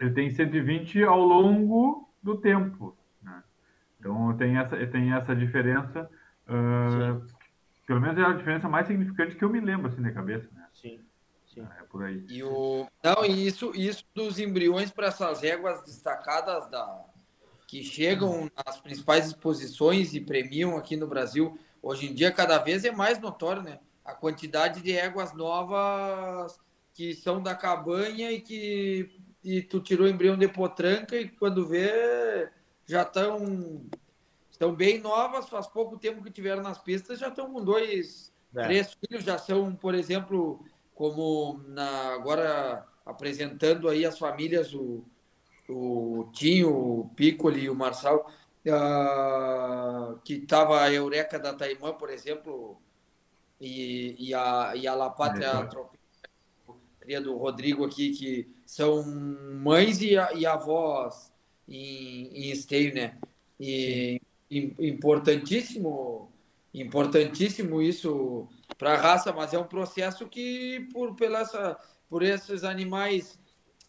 ele 0.00 0.10
tem 0.10 0.28
120 0.30 1.04
ao 1.04 1.20
longo 1.20 2.08
do 2.20 2.36
tempo. 2.36 2.96
Então 4.02 4.36
tem 4.36 4.58
essa, 4.58 4.76
tem 4.88 5.12
essa 5.12 5.34
diferença, 5.34 6.10
uh, 6.48 7.24
pelo 7.86 8.00
menos 8.00 8.18
é 8.18 8.22
a 8.22 8.32
diferença 8.32 8.68
mais 8.68 8.88
significante 8.88 9.36
que 9.36 9.44
eu 9.44 9.48
me 9.48 9.60
lembro 9.60 9.86
assim 9.86 10.00
na 10.00 10.10
cabeça. 10.10 10.48
Né? 10.52 10.66
Sim. 10.72 11.00
Sim. 11.46 11.64
É 11.78 11.84
por 11.84 12.02
aí. 12.02 12.26
E 12.28 12.42
o... 12.42 12.88
Não, 13.04 13.24
e 13.24 13.46
isso, 13.46 13.70
isso 13.76 14.04
dos 14.12 14.40
embriões 14.40 14.90
para 14.90 15.06
essas 15.06 15.44
éguas 15.44 15.84
destacadas 15.84 16.68
da... 16.68 17.04
que 17.68 17.84
chegam 17.84 18.50
nas 18.66 18.80
principais 18.80 19.28
exposições 19.28 20.14
e 20.14 20.20
premiam 20.20 20.76
aqui 20.76 20.96
no 20.96 21.06
Brasil, 21.06 21.56
hoje 21.80 22.10
em 22.10 22.14
dia 22.14 22.32
cada 22.32 22.58
vez 22.58 22.84
é 22.84 22.90
mais 22.90 23.20
notório, 23.20 23.62
né? 23.62 23.78
A 24.04 24.14
quantidade 24.14 24.82
de 24.82 24.96
éguas 24.96 25.32
novas 25.32 26.58
que 26.92 27.14
são 27.14 27.40
da 27.40 27.54
cabanha 27.54 28.32
e 28.32 28.40
que 28.40 29.16
e 29.44 29.60
tu 29.60 29.80
tirou 29.80 30.06
o 30.06 30.10
embrião 30.10 30.36
de 30.36 30.46
potranca 30.48 31.16
e 31.16 31.28
quando 31.28 31.66
vê 31.66 32.48
já 32.86 33.02
estão 33.02 33.84
estão 34.62 34.74
bem 34.74 35.00
novas, 35.00 35.48
faz 35.48 35.66
pouco 35.66 35.98
tempo 35.98 36.22
que 36.22 36.30
tiveram 36.30 36.62
nas 36.62 36.78
pistas, 36.78 37.18
já 37.18 37.28
estão 37.28 37.52
com 37.52 37.64
dois, 37.64 38.32
é. 38.54 38.62
três 38.62 38.94
filhos, 38.94 39.24
já 39.24 39.36
são, 39.36 39.74
por 39.74 39.92
exemplo, 39.92 40.64
como 40.94 41.60
na, 41.66 42.14
agora 42.14 42.86
apresentando 43.04 43.88
aí 43.88 44.06
as 44.06 44.16
famílias, 44.16 44.72
o, 44.72 45.04
o 45.68 46.30
Tinho, 46.32 46.70
o 46.70 47.10
Piccoli 47.16 47.62
e 47.62 47.70
o 47.70 47.74
Marçal, 47.74 48.30
uh, 48.66 50.18
que 50.24 50.34
estava 50.34 50.80
a 50.80 50.92
Eureka 50.92 51.40
da 51.40 51.54
Taimã, 51.54 51.92
por 51.94 52.08
exemplo, 52.08 52.80
e, 53.60 54.14
e, 54.28 54.32
a, 54.32 54.74
e 54.76 54.86
a 54.86 54.94
La 54.94 55.10
Pátria 55.10 55.46
é, 55.48 56.72
cria 57.00 57.20
do 57.20 57.36
Rodrigo 57.36 57.84
aqui, 57.84 58.10
que 58.10 58.54
são 58.64 59.02
mães 59.02 60.00
e, 60.00 60.12
e 60.36 60.46
avós 60.46 61.31
em, 61.68 62.26
em 62.28 62.50
esteio, 62.50 62.94
né? 62.94 63.18
E 63.60 64.20
importantíssimo, 64.50 66.30
importantíssimo 66.74 67.80
isso 67.80 68.48
para 68.76 68.94
a 68.94 69.00
raça, 69.00 69.32
mas 69.32 69.54
é 69.54 69.58
um 69.58 69.66
processo 69.66 70.26
que 70.28 70.88
por 70.92 71.14
pela 71.14 71.40
essa, 71.40 71.78
por 72.08 72.22
esses 72.22 72.64
animais 72.64 73.38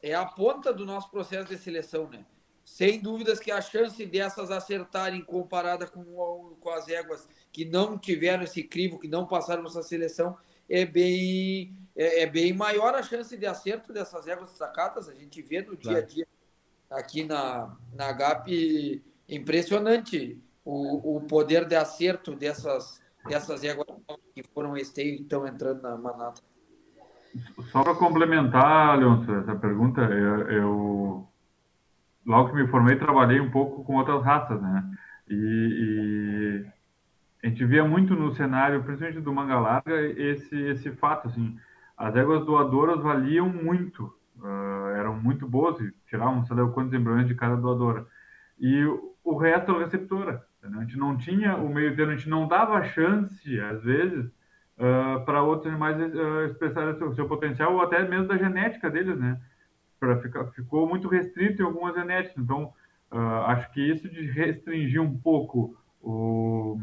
é 0.02 0.14
a 0.14 0.26
ponta 0.26 0.74
do 0.74 0.86
nosso 0.86 1.10
processo 1.10 1.50
de 1.50 1.58
seleção, 1.58 2.10
né? 2.10 2.26
Sem 2.64 3.00
dúvidas 3.00 3.40
que 3.40 3.52
a 3.52 3.60
chance 3.60 4.06
dessas 4.06 4.50
acertarem 4.50 5.22
comparada 5.22 5.86
com, 5.86 6.56
com 6.60 6.70
as 6.70 6.88
éguas 6.88 7.28
que 7.52 7.66
não 7.66 7.98
tiveram 7.98 8.44
esse 8.44 8.64
crivo, 8.64 9.00
que 9.00 9.08
não 9.08 9.28
passaram 9.28 9.66
essa 9.66 9.84
seleção, 9.84 10.38
é 10.70 10.86
bem, 10.86 11.76
é, 11.96 12.22
é, 12.22 12.26
bem 12.26 12.54
maior 12.54 12.96
a 12.96 13.04
chance 13.04 13.36
de 13.36 13.46
acerto 13.46 13.92
dessas 13.92 14.28
éguas 14.28 14.50
destacadas. 14.50 15.10
A 15.10 15.14
gente 15.14 15.42
vê 15.42 15.62
no 15.62 15.76
dia 15.76 15.98
a 15.98 16.02
dia 16.02 16.28
aqui 16.94 17.24
na, 17.24 17.76
na 17.94 18.12
GAP 18.12 19.04
impressionante 19.28 20.42
o, 20.64 21.18
o 21.18 21.22
poder 21.22 21.66
de 21.66 21.76
acerto 21.76 22.36
dessas, 22.36 23.02
dessas 23.28 23.64
éguas 23.64 23.88
que 24.34 24.44
foram 24.54 24.78
esteio 24.78 25.16
e 25.16 25.22
estão 25.22 25.46
entrando 25.46 25.82
na 25.82 25.98
manata. 25.98 26.42
Só 27.72 27.84
para 27.84 27.96
complementar, 27.96 28.98
Leonço, 29.00 29.32
essa 29.34 29.56
pergunta, 29.56 30.02
eu, 30.02 30.52
eu, 30.52 31.28
logo 32.26 32.50
que 32.50 32.56
me 32.56 32.68
formei 32.68 32.96
trabalhei 32.96 33.40
um 33.40 33.50
pouco 33.50 33.84
com 33.84 33.96
outras 33.96 34.24
raças, 34.24 34.62
né? 34.62 34.92
E, 35.28 35.34
e 35.34 36.66
a 37.44 37.48
gente 37.50 37.66
via 37.66 37.84
muito 37.84 38.16
no 38.16 38.36
cenário, 38.36 38.84
principalmente 38.84 39.22
do 39.22 39.34
manga 39.34 39.60
larga, 39.60 40.00
esse 40.02 40.56
esse 40.56 40.92
fato 40.92 41.28
assim, 41.28 41.58
as 41.98 42.16
éguas 42.16 42.46
doadoras 42.46 43.02
valiam 43.02 43.50
muito 43.50 44.14
uh, 44.38 44.83
eram 45.14 45.24
muito 45.24 45.48
boas 45.48 45.80
e 45.80 45.94
tiravam, 46.08 46.44
sei 46.46 46.56
lá, 46.56 46.68
quantos 46.70 46.94
embriões 46.94 47.28
de 47.28 47.36
cada 47.36 47.56
doadora. 47.56 48.06
E 48.60 48.84
o 49.24 49.38
resto 49.38 49.72
era 49.72 49.86
receptora. 49.86 50.44
Entendeu? 50.60 50.80
A 50.80 50.84
gente 50.84 50.98
não 50.98 51.18
tinha 51.18 51.56
o 51.58 51.70
meio 51.70 51.96
termo, 51.96 52.12
a 52.12 52.16
gente 52.16 52.30
não 52.30 52.48
dava 52.48 52.84
chance, 52.84 53.60
às 53.60 53.84
vezes, 53.84 54.26
uh, 54.78 55.24
para 55.26 55.44
outros 55.44 55.72
animais 55.72 55.98
uh, 56.00 56.46
expressarem 56.46 56.96
seu, 56.96 57.14
seu 57.14 57.28
potencial 57.28 57.74
ou 57.74 57.82
até 57.82 58.08
mesmo 58.08 58.28
da 58.28 58.38
genética 58.38 58.90
deles, 58.90 59.20
né? 59.20 59.40
Pra 60.00 60.18
ficar, 60.20 60.46
ficou 60.48 60.88
muito 60.88 61.08
restrito 61.08 61.62
em 61.62 61.66
algumas 61.66 61.94
genéticas. 61.94 62.42
Então, 62.42 62.74
uh, 63.12 63.46
acho 63.48 63.72
que 63.72 63.82
isso 63.82 64.10
de 64.10 64.26
restringir 64.32 65.02
um 65.02 65.18
pouco 65.18 65.76
o, 66.02 66.78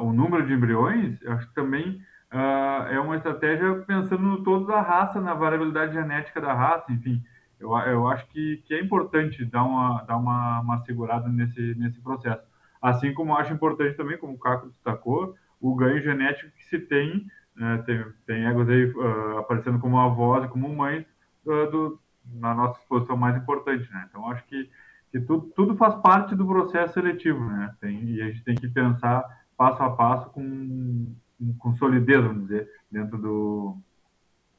o 0.00 0.12
número 0.12 0.46
de 0.46 0.52
embriões, 0.52 1.24
acho 1.26 1.48
que 1.48 1.54
também 1.54 2.02
uh, 2.32 2.86
é 2.90 2.98
uma 3.00 3.16
estratégia 3.16 3.74
pensando 3.86 4.22
no 4.22 4.42
todo 4.42 4.66
da 4.66 4.80
raça, 4.80 5.20
na 5.20 5.34
variabilidade 5.34 5.94
genética 5.94 6.40
da 6.40 6.52
raça, 6.52 6.92
enfim. 6.92 7.22
Eu, 7.62 7.70
eu 7.78 8.08
acho 8.08 8.26
que, 8.26 8.56
que 8.66 8.74
é 8.74 8.80
importante 8.80 9.44
dar 9.44 9.62
uma, 9.62 10.02
dar 10.02 10.16
uma, 10.16 10.60
uma 10.60 10.84
segurada 10.84 11.28
nesse, 11.28 11.74
nesse 11.76 12.00
processo. 12.00 12.42
Assim 12.80 13.14
como 13.14 13.36
acho 13.36 13.52
importante 13.52 13.96
também, 13.96 14.18
como 14.18 14.34
o 14.34 14.38
Caco 14.38 14.68
destacou, 14.68 15.36
o 15.60 15.74
ganho 15.76 16.02
genético 16.02 16.50
que 16.56 16.64
se 16.64 16.80
tem, 16.80 17.24
né, 17.54 17.80
tem, 17.86 18.04
tem 18.26 18.46
egos 18.46 18.68
aí 18.68 18.86
uh, 18.86 19.38
aparecendo 19.38 19.78
como 19.78 20.00
avós 20.00 20.44
e 20.44 20.48
como 20.48 20.68
mães 20.74 21.06
uh, 21.46 21.98
na 22.34 22.52
nossa 22.52 22.80
exposição 22.80 23.16
mais 23.16 23.36
importante, 23.36 23.88
né? 23.92 24.06
Então, 24.08 24.28
acho 24.28 24.44
que, 24.46 24.68
que 25.12 25.20
tudo, 25.20 25.46
tudo 25.54 25.76
faz 25.76 25.94
parte 25.96 26.34
do 26.34 26.46
processo 26.46 26.94
seletivo, 26.94 27.44
né? 27.44 27.72
Tem, 27.80 28.02
e 28.04 28.22
a 28.22 28.26
gente 28.26 28.42
tem 28.42 28.56
que 28.56 28.68
pensar 28.68 29.24
passo 29.56 29.80
a 29.82 29.90
passo 29.90 30.30
com, 30.30 31.14
com 31.58 31.76
solidez, 31.76 32.20
vamos 32.20 32.42
dizer, 32.42 32.68
dentro 32.90 33.18
do, 33.18 33.76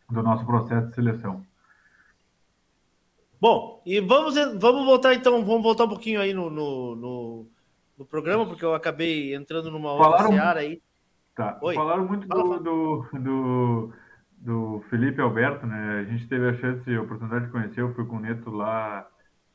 do 0.10 0.24
nosso 0.24 0.46
processo 0.46 0.88
de 0.88 0.96
seleção. 0.96 1.46
Bom, 3.44 3.84
e 3.86 4.00
vamos, 4.00 4.36
vamos 4.58 4.86
voltar 4.86 5.14
então, 5.14 5.44
vamos 5.44 5.64
voltar 5.64 5.84
um 5.84 5.90
pouquinho 5.90 6.22
aí 6.22 6.34
no, 6.34 6.50
no, 6.50 6.96
no, 6.96 7.48
do 7.98 8.06
programa, 8.06 8.46
porque 8.46 8.64
eu 8.64 8.74
acabei 8.74 9.36
entrando 9.36 9.70
numa 9.70 9.92
outra 9.92 10.12
falaram, 10.12 10.32
seara 10.32 10.60
aí. 10.62 10.82
Tá. 11.36 11.60
Oi. 11.62 11.76
Falaram 11.76 12.08
muito 12.08 12.26
do, 12.26 12.60
do, 12.60 13.06
do, 13.20 13.94
do, 14.38 14.84
Felipe 14.90 15.20
Alberto, 15.20 15.68
né? 15.68 16.00
A 16.00 16.10
gente 16.10 16.26
teve 16.30 16.48
a 16.48 16.54
chance, 16.54 16.90
a 16.90 17.02
oportunidade 17.02 17.48
de 17.48 17.52
conhecer, 17.52 17.82
eu 17.82 17.94
fui 17.94 18.06
com 18.06 18.16
o 18.16 18.20
Neto 18.22 18.50
lá 18.50 19.06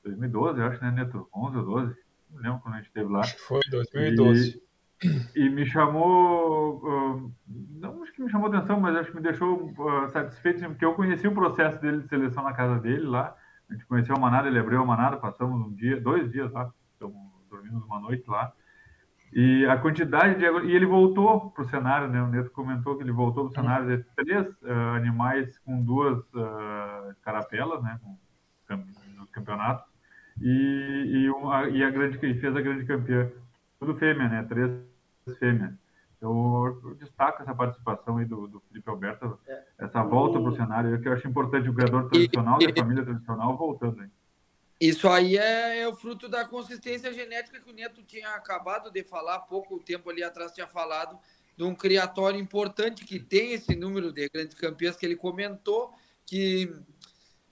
em 0.05 0.09
2012, 0.11 0.61
eu 0.61 0.67
acho, 0.67 0.85
né, 0.85 0.91
Neto? 0.91 1.27
11 1.35 1.57
ou 1.57 1.65
12? 1.65 1.97
Não 2.31 2.43
lembro 2.43 2.61
quando 2.61 2.75
a 2.75 2.77
gente 2.77 2.89
esteve 2.89 3.11
lá. 3.11 3.21
Acho 3.21 3.37
que 3.37 3.41
foi 3.41 3.61
2012. 3.71 4.63
E, 5.35 5.41
e 5.41 5.49
me 5.49 5.65
chamou, 5.65 6.77
uh, 6.77 7.33
não 7.81 8.03
acho 8.03 8.13
que 8.13 8.23
me 8.23 8.31
chamou 8.31 8.49
atenção, 8.49 8.79
mas 8.81 8.95
acho 8.97 9.11
que 9.13 9.17
me 9.17 9.23
deixou 9.23 9.65
uh, 9.65 10.11
satisfeito, 10.11 10.63
porque 10.67 10.85
eu 10.85 10.93
conheci 10.93 11.27
o 11.27 11.33
processo 11.33 11.81
dele 11.81 12.03
de 12.03 12.09
seleção 12.09 12.45
na 12.45 12.53
casa 12.53 12.79
dele 12.81 13.07
lá. 13.07 13.35
A 13.69 13.75
gente 13.75 13.87
conheceu 13.87 14.17
a 14.17 14.19
manada, 14.19 14.49
ele 14.49 14.59
abriu 14.59 14.81
a 14.81 14.87
manada, 14.87 15.17
passamos 15.17 15.67
um 15.67 15.75
dia, 15.75 16.01
dois 16.01 16.31
dias 16.31 16.51
lá, 16.53 16.73
então, 16.97 17.13
dormimos 17.51 17.85
uma 17.85 18.01
noite 18.01 18.29
lá. 18.29 18.53
E 19.33 19.67
a 19.67 19.77
quantidade 19.77 20.39
de. 20.39 20.45
E 20.45 20.75
ele 20.75 20.87
voltou 20.87 21.51
para 21.51 21.63
o 21.63 21.69
cenário, 21.69 22.09
né? 22.09 22.23
O 22.23 22.29
Neto 22.29 22.51
comentou 22.51 22.97
que 22.97 23.03
ele 23.03 23.13
voltou 23.13 23.45
para 23.45 23.61
o 23.61 23.63
cenário 23.63 23.97
de 23.97 24.03
três 24.17 24.47
uh, 24.63 24.97
animais 24.97 25.59
com 25.59 25.83
duas 25.83 26.19
uh, 26.33 27.15
carapelas, 27.23 27.83
né? 27.83 28.01
No 29.17 29.27
campeonato. 29.27 29.85
E, 30.41 31.25
e, 31.25 31.31
uma, 31.31 31.69
e, 31.69 31.83
a 31.83 31.91
grande, 31.91 32.17
e 32.25 32.41
fez 32.41 32.57
a 32.57 32.61
grande 32.61 32.87
campeã. 32.87 33.31
Tudo 33.79 33.97
fêmea, 33.97 34.29
né? 34.29 34.43
Três 34.45 34.71
fêmeas. 35.39 35.75
Eu 36.21 36.97
destaco 36.99 37.43
essa 37.43 37.55
participação 37.55 38.17
aí 38.17 38.25
do, 38.25 38.49
do 38.49 38.61
Felipe 38.61 38.91
Alberto, 38.91 39.39
é. 39.47 39.63
essa 39.79 40.03
volta 40.03 40.41
para 40.41 40.51
o 40.51 40.57
cenário, 40.57 41.01
que 41.01 41.09
eu 41.09 41.13
acho 41.13 41.29
importante 41.29 41.69
o 41.69 41.75
criador 41.75 42.09
tradicional 42.09 42.59
e, 42.61 42.65
e 42.65 42.71
a 42.71 42.75
família 42.75 43.05
tradicional 43.05 43.57
voltando 43.57 44.01
aí. 44.01 44.09
Isso 44.81 45.09
aí 45.09 45.37
é, 45.37 45.81
é, 45.81 45.89
o 45.89 45.95
fruto 45.95 46.29
da 46.29 46.45
consistência 46.45 47.13
genética 47.13 47.61
que 47.61 47.71
o 47.71 47.75
Neto 47.75 48.03
tinha 48.03 48.31
acabado 48.31 48.91
de 48.91 49.03
falar, 49.03 49.41
pouco 49.41 49.79
tempo 49.81 50.09
ali 50.09 50.23
atrás 50.23 50.53
tinha 50.53 50.69
falado, 50.69 51.19
de 51.57 51.65
um 51.65 51.75
criatório 51.75 52.39
importante 52.39 53.05
que 53.05 53.19
tem 53.19 53.53
esse 53.53 53.75
número 53.75 54.13
de 54.13 54.29
grandes 54.29 54.55
campeões 54.55 54.97
que 54.97 55.05
ele 55.05 55.17
comentou, 55.17 55.93
que 56.25 56.73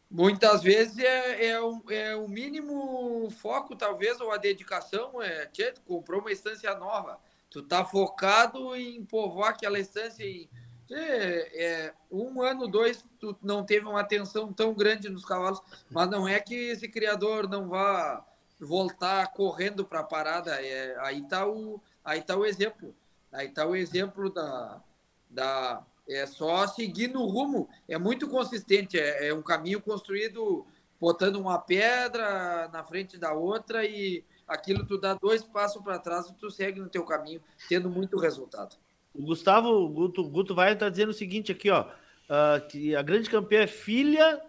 muitas 0.09 0.63
vezes 0.63 0.99
é, 0.99 1.47
é, 1.49 1.61
o, 1.61 1.83
é 1.91 2.15
o 2.15 2.29
mínimo 2.29 3.29
foco, 3.31 3.75
talvez, 3.75 4.21
ou 4.21 4.31
a 4.31 4.37
dedicação, 4.37 5.21
é, 5.21 5.47
tchê, 5.47 5.75
comprou 5.85 6.21
uma 6.21 6.31
estância 6.31 6.73
nova, 6.77 7.19
tu 7.57 7.63
tá 7.63 7.83
focado 7.83 8.77
em 8.77 9.03
povoar 9.03 9.49
aquela 9.49 9.79
estância 9.79 10.23
em 10.23 10.47
é, 10.91 11.65
é, 11.65 11.95
um 12.13 12.43
ano, 12.43 12.69
dois, 12.69 13.03
tu 13.19 13.35
não 13.43 13.65
teve 13.65 13.87
uma 13.87 14.01
atenção 14.01 14.53
tão 14.53 14.75
grande 14.75 15.09
nos 15.09 15.25
cavalos, 15.25 15.63
mas 15.91 16.11
não 16.11 16.29
é 16.29 16.39
que 16.39 16.55
esse 16.55 16.87
criador 16.87 17.49
não 17.49 17.71
vá 17.71 18.23
voltar 18.61 19.33
correndo 19.33 19.87
para 19.87 20.01
a 20.01 20.05
parada. 20.05 20.51
É, 20.63 20.99
aí 21.01 21.23
está 21.23 21.49
o, 21.49 21.81
aí 22.05 22.21
tá 22.21 22.37
o 22.37 22.45
exemplo. 22.45 22.95
Aí 23.33 23.49
está 23.49 23.67
o 23.67 23.75
exemplo 23.75 24.29
da, 24.29 24.83
da. 25.31 25.83
É 26.07 26.27
só 26.27 26.67
seguir 26.67 27.09
no 27.09 27.25
rumo. 27.25 27.71
É 27.89 27.97
muito 27.97 28.29
consistente. 28.29 28.99
É, 28.99 29.29
é 29.29 29.35
um 29.35 29.43
caminho 29.43 29.81
construído 29.81 30.67
botando 31.01 31.37
uma 31.37 31.59
pedra 31.59 32.69
na 32.69 32.85
frente 32.85 33.17
da 33.17 33.33
outra 33.33 33.85
e 33.85 34.23
aquilo 34.47 34.87
tu 34.87 34.99
dá 34.99 35.15
dois 35.15 35.43
passos 35.43 35.83
para 35.83 35.99
trás 35.99 36.29
e 36.29 36.35
tu 36.35 36.51
segue 36.51 36.81
no 36.81 36.89
teu 36.89 37.05
caminho, 37.05 37.43
tendo 37.69 37.91
muito 37.91 38.19
resultado. 38.19 38.77
O 39.15 39.23
Gustavo 39.23 39.89
Guto, 39.89 40.29
Guto 40.29 40.55
vai 40.55 40.73
estar 40.73 40.87
tá 40.87 40.91
dizendo 40.91 41.11
o 41.11 41.15
seguinte 41.15 41.51
aqui, 41.51 41.71
ó. 41.71 41.87
Uh, 42.29 42.67
que 42.69 42.95
a 42.95 43.03
grande 43.03 43.31
campeã 43.31 43.63
é 43.63 43.67
filha 43.67 44.43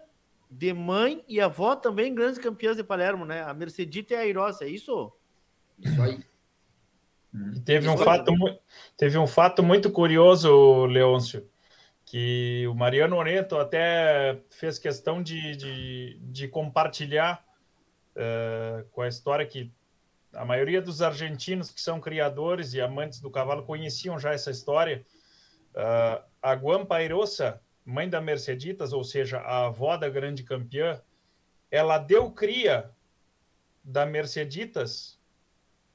de 0.50 0.72
mãe 0.72 1.24
e 1.28 1.40
avó 1.40 1.76
também 1.76 2.14
grandes 2.14 2.38
campeãs 2.38 2.76
de 2.76 2.84
Palermo, 2.84 3.24
né? 3.24 3.42
A 3.42 3.54
Mercedita 3.54 4.14
e 4.14 4.16
a 4.16 4.20
Airosa, 4.20 4.64
é 4.64 4.68
isso? 4.68 5.12
Isso 5.78 6.02
aí. 6.02 6.20
E 7.54 7.60
teve 7.60 7.88
um, 7.88 7.96
fato, 7.96 8.32
teve 8.96 9.18
um 9.18 9.26
fato 9.26 9.62
muito 9.62 9.90
curioso, 9.90 10.86
Leôncio, 10.86 11.48
que 12.04 12.66
o 12.66 12.74
Mariano 12.74 13.16
Oreto 13.16 13.56
até 13.56 14.40
fez 14.50 14.78
questão 14.78 15.22
de, 15.22 15.56
de, 15.56 16.18
de 16.22 16.48
compartilhar 16.48 17.44
uh, 18.16 18.84
com 18.90 19.02
a 19.02 19.08
história 19.08 19.46
que 19.46 19.70
a 20.32 20.44
maioria 20.44 20.80
dos 20.80 21.02
argentinos 21.02 21.70
que 21.70 21.80
são 21.80 22.00
criadores 22.00 22.74
e 22.74 22.80
amantes 22.80 23.20
do 23.20 23.30
cavalo 23.30 23.64
conheciam 23.64 24.18
já 24.18 24.32
essa 24.32 24.50
história. 24.50 25.04
Uh, 25.74 26.22
a 26.42 26.52
Guampa 26.54 26.96
Airosa, 26.96 27.60
mãe 27.84 28.08
da 28.08 28.20
Merceditas, 28.20 28.92
ou 28.92 29.04
seja, 29.04 29.38
a 29.38 29.66
avó 29.66 29.96
da 29.96 30.08
grande 30.08 30.42
campeã, 30.42 31.00
ela 31.70 31.98
deu 31.98 32.30
cria 32.30 32.90
da 33.82 34.04
Merceditas 34.04 35.18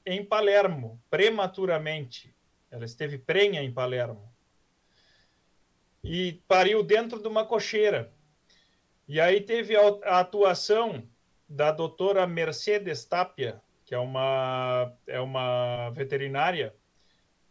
em 0.04 0.24
Palermo, 0.24 1.00
prematuramente. 1.08 2.34
Ela 2.70 2.84
esteve 2.84 3.18
prenha 3.18 3.62
em 3.62 3.72
Palermo. 3.72 4.32
E 6.02 6.42
pariu 6.46 6.82
dentro 6.82 7.20
de 7.22 7.28
uma 7.28 7.46
cocheira. 7.46 8.12
E 9.06 9.20
aí 9.20 9.40
teve 9.40 9.76
a 9.76 10.18
atuação 10.18 11.08
da 11.48 11.70
doutora 11.70 12.26
Mercedes 12.26 13.04
Tapia, 13.04 13.62
que 13.84 13.94
é 13.94 13.98
uma, 13.98 14.92
é 15.06 15.20
uma 15.20 15.90
veterinária, 15.90 16.74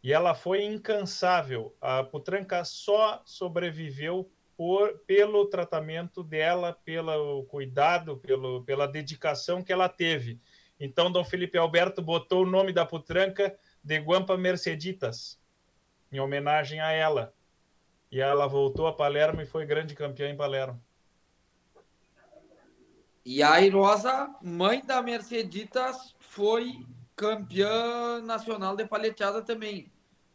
e 0.04 0.12
ela 0.12 0.36
foi 0.36 0.64
incansável. 0.64 1.76
A 1.80 2.04
Putranca 2.04 2.66
só 2.66 3.22
sobreviveu 3.26 4.30
por, 4.58 5.00
pelo 5.08 5.46
tratamento 5.46 6.24
dela, 6.24 6.74
pelo 6.84 7.44
cuidado, 7.46 8.18
pelo, 8.18 8.64
pela 8.64 8.88
dedicação 8.88 9.64
que 9.64 9.72
ela 9.72 9.88
teve. 9.88 10.40
Então, 10.80 11.12
Dom 11.12 11.24
Felipe 11.24 11.58
Alberto 11.58 12.02
botou 12.02 12.44
o 12.44 12.50
nome 12.50 12.74
da 12.74 12.86
Putranca 12.86 13.58
de 13.84 13.98
Guampa 14.00 14.36
Merceditas, 14.36 15.40
em 16.12 16.20
homenagem 16.20 16.82
a 16.82 16.92
ela. 16.92 17.34
E 18.12 18.20
ela 18.20 18.46
voltou 18.48 18.88
a 18.88 18.94
Palermo 18.94 19.42
e 19.42 19.46
foi 19.46 19.66
grande 19.66 19.96
campeã 19.96 20.30
em 20.30 20.36
Palermo. 20.36 20.82
E 23.26 23.42
a 23.42 23.54
Airosa, 23.54 24.36
mãe 24.42 24.86
da 24.86 25.02
Merceditas, 25.02 26.14
foi 26.34 26.84
campeã 27.16 28.20
nacional 28.22 28.76
de 28.76 28.86
paleteada 28.86 29.42
também. 29.44 29.92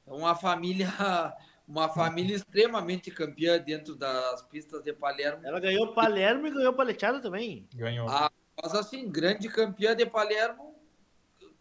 Uma 0.07 0.35
família, 0.35 0.89
uma 1.67 1.89
família 1.89 2.37
extremamente 2.37 3.11
campeã 3.11 3.59
dentro 3.59 3.97
das 3.97 4.43
pistas 4.43 4.83
de 4.83 4.93
Palermo. 4.93 5.45
Ela 5.45 5.59
ganhou 5.59 5.93
Palermo 5.93 6.47
e 6.47 6.51
ganhou 6.51 6.73
paleteada 6.73 7.21
também. 7.21 7.69
Ganhou. 7.75 8.09
A 8.09 8.31
Rosa, 8.63 8.81
assim, 8.81 9.11
grande 9.11 9.49
campeã 9.49 9.95
de 9.95 10.07
Palermo, 10.07 10.77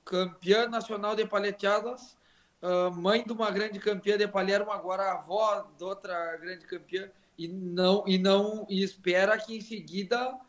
campeã 0.06 0.70
nacional 0.70 1.16
de 1.16 1.26
paleteadas, 1.26 2.16
uh, 2.62 2.92
mãe 2.92 3.24
de 3.24 3.32
uma 3.32 3.50
grande 3.50 3.80
campeã 3.80 4.18
de 4.20 4.28
Palermo, 4.28 4.72
agora 4.72 5.14
avó 5.14 5.68
de 5.76 5.84
outra 5.84 6.38
grande 6.38 6.66
campeã, 6.66 7.10
e 7.38 7.48
não, 7.48 8.04
e 8.08 8.20
não 8.20 8.68
e 8.70 8.84
espera 8.84 9.38
que 9.38 9.58
em 9.58 9.62
seguida 9.62 10.40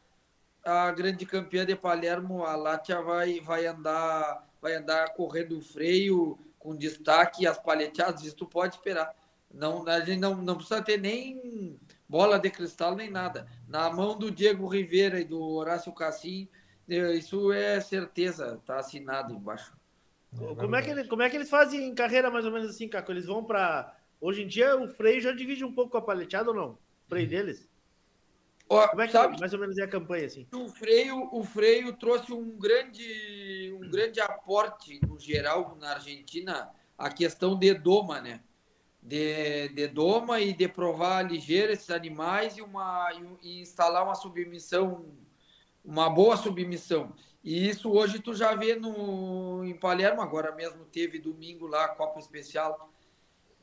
a 0.69 0.93
grande 0.93 1.25
campeã 1.25 1.65
de 1.65 1.75
Palermo, 1.75 2.45
a 2.45 2.55
Látia, 2.57 3.01
vai, 3.01 3.41
vai 3.41 3.67
andar 3.67 4.47
vai 4.61 4.75
andar 4.75 5.15
correndo 5.15 5.61
freio 5.61 6.39
com 6.59 6.75
destaque 6.75 7.47
as 7.47 7.59
paleteadas, 7.59 8.25
isso 8.25 8.37
tu 8.37 8.47
pode 8.47 8.75
esperar. 8.75 9.15
Não, 9.53 9.87
a 9.89 10.01
gente 10.01 10.19
não, 10.19 10.37
não 10.37 10.57
precisa 10.57 10.83
ter 10.83 11.01
nem 11.01 11.79
bola 12.09 12.39
de 12.39 12.51
cristal 12.51 12.95
nem 12.95 13.09
nada. 13.09 13.47
Na 13.67 13.91
mão 13.91 14.19
do 14.19 14.31
Diego 14.31 14.67
Rivera 14.67 15.21
e 15.21 15.25
do 15.25 15.41
Horácio 15.41 15.93
Cassim, 15.93 16.49
eh, 16.89 17.15
isso 17.15 17.53
é 17.53 17.81
certeza, 17.81 18.61
tá 18.67 18.79
assinado 18.79 19.33
embaixo. 19.33 19.77
Como 20.37 20.77
é, 20.77 20.83
que 20.83 20.91
ele, 20.91 21.05
como 21.05 21.23
é 21.23 21.31
que 21.31 21.37
eles 21.37 21.49
fazem 21.49 21.87
em 21.87 21.95
carreira 21.95 22.31
mais 22.31 22.45
ou 22.45 22.53
menos 22.53 22.69
assim, 22.69 22.87
Caco? 22.87 23.11
Eles 23.11 23.25
vão 23.25 23.43
para. 23.43 23.97
Hoje 24.21 24.43
em 24.43 24.47
dia 24.47 24.77
o 24.77 24.87
freio 24.87 25.21
já 25.23 25.33
divide 25.33 25.65
um 25.65 25.73
pouco 25.73 25.97
a 25.97 26.03
paleteada 26.03 26.51
ou 26.51 26.57
não? 26.57 26.71
O 26.73 27.09
freio 27.09 27.27
deles? 27.27 27.67
Como 28.69 29.01
é 29.01 29.07
que 29.07 29.13
sabe, 29.13 29.41
mais 29.41 29.53
ou 29.55 29.59
menos 29.59 29.79
é 29.79 29.85
a 29.85 29.89
campanha 29.89 30.27
assim? 30.27 30.47
O 30.53 30.69
freio, 30.69 31.29
o 31.33 31.43
freio 31.43 31.95
trouxe 31.95 32.33
um 32.33 32.59
grande, 32.59 33.73
um 33.75 33.89
grande 33.89 34.21
aporte 34.21 35.01
no 35.07 35.19
geral 35.19 35.77
na 35.81 35.93
Argentina 35.95 36.71
a 36.97 37.09
questão 37.09 37.59
de 37.59 37.73
doma, 37.73 38.21
né? 38.21 38.43
De, 39.03 39.69
de 39.69 39.89
doma 39.89 40.41
e 40.41 40.53
de 40.53 40.69
provar 40.69 41.23
ligeiro 41.23 41.73
esses 41.73 41.89
animais 41.89 42.59
e 42.59 42.63
uma 42.63 43.09
e 43.43 43.63
instalar 43.63 44.05
uma 44.05 44.15
submissão, 44.15 45.07
uma 45.83 46.11
boa 46.11 46.37
submissão. 46.37 47.15
E 47.43 47.69
isso 47.69 47.91
hoje 47.91 48.19
tu 48.19 48.35
já 48.35 48.55
vê 48.55 48.75
no 48.75 49.65
em 49.65 49.79
Palermo, 49.79 50.21
agora 50.21 50.55
mesmo 50.55 50.85
teve 50.85 51.19
domingo 51.19 51.67
lá 51.67 51.89
Copa 51.89 52.19
Especial 52.19 52.93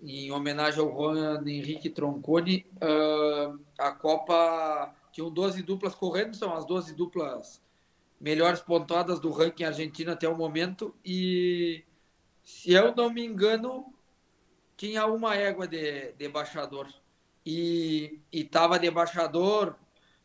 em 0.01 0.31
homenagem 0.31 0.79
ao 0.79 0.91
Juan 0.91 1.43
Henrique 1.47 1.89
Tronconi, 1.89 2.65
uh, 2.75 3.59
a 3.77 3.91
Copa 3.91 4.93
tinham 5.11 5.31
12 5.31 5.63
duplas 5.63 5.95
correndo, 5.95 6.35
são 6.35 6.53
as 6.53 6.65
12 6.65 6.93
duplas 6.93 7.61
melhores 8.19 8.59
pontuadas 8.59 9.19
do 9.19 9.31
ranking 9.31 9.63
argentino 9.63 10.11
até 10.11 10.27
o 10.27 10.35
momento. 10.35 10.95
E 11.03 11.83
se 12.43 12.73
eu 12.73 12.93
não 12.95 13.09
me 13.09 13.25
engano, 13.25 13.93
tinha 14.77 15.05
uma 15.05 15.35
égua 15.35 15.67
de, 15.67 16.11
de 16.13 16.27
baixador. 16.27 16.87
E, 17.45 18.19
estava 18.31 18.79
de 18.79 18.89
baixador, 18.89 19.75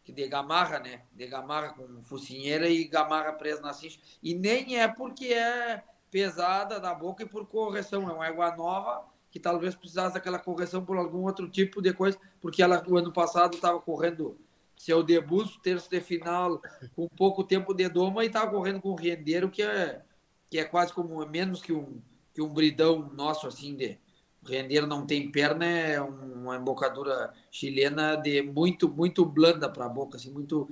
de 0.05 0.27
gamarra, 0.27 0.81
né? 0.81 1.03
De 1.13 1.27
gamarra 1.27 1.71
com 1.71 2.03
focinheira 2.03 2.69
e 2.69 2.85
gamarra 2.85 3.33
presa 3.33 3.61
na 3.61 3.73
cincha. 3.73 4.01
E 4.23 4.35
nem 4.35 4.81
é 4.81 4.89
porque 4.89 5.27
é 5.27 5.85
pesada 6.11 6.81
da 6.81 6.93
boca 6.95 7.23
e 7.23 7.29
por 7.29 7.47
correção. 7.47 8.09
É 8.11 8.13
uma 8.13 8.27
égua 8.27 8.57
nova 8.57 9.10
que 9.31 9.39
talvez 9.39 9.75
precisasse 9.75 10.15
daquela 10.15 10.39
correção 10.39 10.85
por 10.85 10.97
algum 10.97 11.25
outro 11.25 11.49
tipo 11.49 11.81
de 11.81 11.93
coisa, 11.93 12.19
porque 12.41 12.63
ela 12.63 12.83
o 12.89 12.97
ano 12.97 13.13
passado 13.13 13.55
estava 13.55 13.81
correndo 13.81 14.37
seu 14.77 15.03
debut, 15.03 15.59
terço 15.63 15.91
de 15.91 16.01
final, 16.01 16.61
com 16.97 17.07
pouco 17.09 17.45
tempo 17.45 17.75
de 17.75 17.89
doma 17.89 18.25
e 18.25 18.29
estava 18.29 18.51
correndo 18.51 18.81
com 18.81 18.91
o 18.91 18.95
rendeiro, 18.95 19.51
que 19.51 19.63
é, 19.63 20.03
que 20.49 20.59
é 20.59 20.65
quase 20.65 20.93
como 20.93 21.25
menos 21.27 21.61
que 21.61 21.73
um, 21.73 22.01
que 22.33 22.41
um 22.41 22.49
bridão 22.49 23.11
nosso, 23.15 23.47
assim, 23.47 23.77
de 23.77 23.99
o 24.43 24.49
rendeiro 24.49 24.87
não 24.87 25.05
tem 25.05 25.31
perna, 25.31 25.67
é 25.67 26.01
uma 26.01 26.57
embocadura 26.57 27.33
chilena 27.51 28.17
de 28.17 28.41
muito, 28.41 28.89
muito 28.89 29.23
blanda 29.25 29.69
para 29.69 29.85
a 29.85 29.89
boca, 29.89 30.17
assim, 30.17 30.31
muito, 30.31 30.69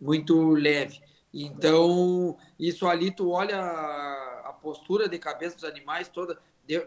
muito 0.00 0.50
leve. 0.50 1.00
Então, 1.34 2.36
isso 2.58 2.86
ali, 2.86 3.10
tu 3.10 3.30
olha 3.30 3.58
a 3.58 4.52
postura 4.62 5.08
de 5.08 5.18
cabeça 5.18 5.56
dos 5.56 5.64
animais 5.64 6.08
toda, 6.08 6.38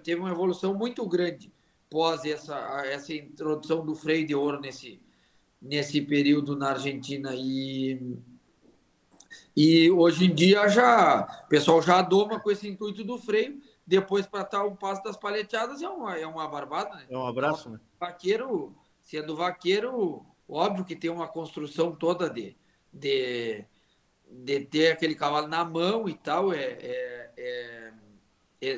teve 0.04 0.20
uma 0.20 0.32
evolução 0.32 0.74
muito 0.74 1.06
grande 1.08 1.52
pós 1.90 2.24
essa, 2.24 2.58
essa 2.86 3.14
introdução 3.14 3.86
do 3.86 3.94
freio 3.94 4.26
de 4.26 4.34
ouro 4.34 4.62
nesse, 4.62 5.02
nesse 5.62 6.02
período 6.02 6.56
na 6.56 6.70
Argentina. 6.70 7.32
E, 7.36 8.18
e 9.56 9.92
hoje 9.92 10.26
em 10.26 10.34
dia 10.34 10.70
já 10.70 11.44
o 11.46 11.50
pessoal 11.50 11.82
já 11.82 12.02
doma 12.02 12.40
com 12.40 12.50
esse 12.50 12.68
intuito 12.68 13.04
do 13.04 13.18
freio. 13.18 13.62
Depois, 13.86 14.26
para 14.26 14.44
estar 14.44 14.64
o 14.64 14.76
passo 14.76 15.04
das 15.04 15.18
paleteadas, 15.18 15.82
é 15.82 15.90
uma, 15.90 16.18
é 16.18 16.26
uma 16.26 16.48
barbada. 16.48 16.96
Né? 16.96 17.08
É 17.10 17.18
um 17.18 17.28
abraço, 17.28 17.70
né? 17.70 17.80
Vaqueiro, 18.00 18.74
sendo 19.02 19.36
vaqueiro, 19.36 20.26
óbvio 20.48 20.86
que 20.86 20.96
tem 20.96 21.10
uma 21.10 21.28
construção 21.28 21.94
toda 21.94 22.30
de, 22.30 22.56
de, 22.94 23.66
de 24.30 24.60
ter 24.62 24.94
aquele 24.94 25.16
cavalo 25.16 25.48
na 25.48 25.66
mão 25.66 26.08
e 26.08 26.14
tal. 26.14 26.54
é, 26.54 26.78
é 26.80 27.22
é, 27.38 27.92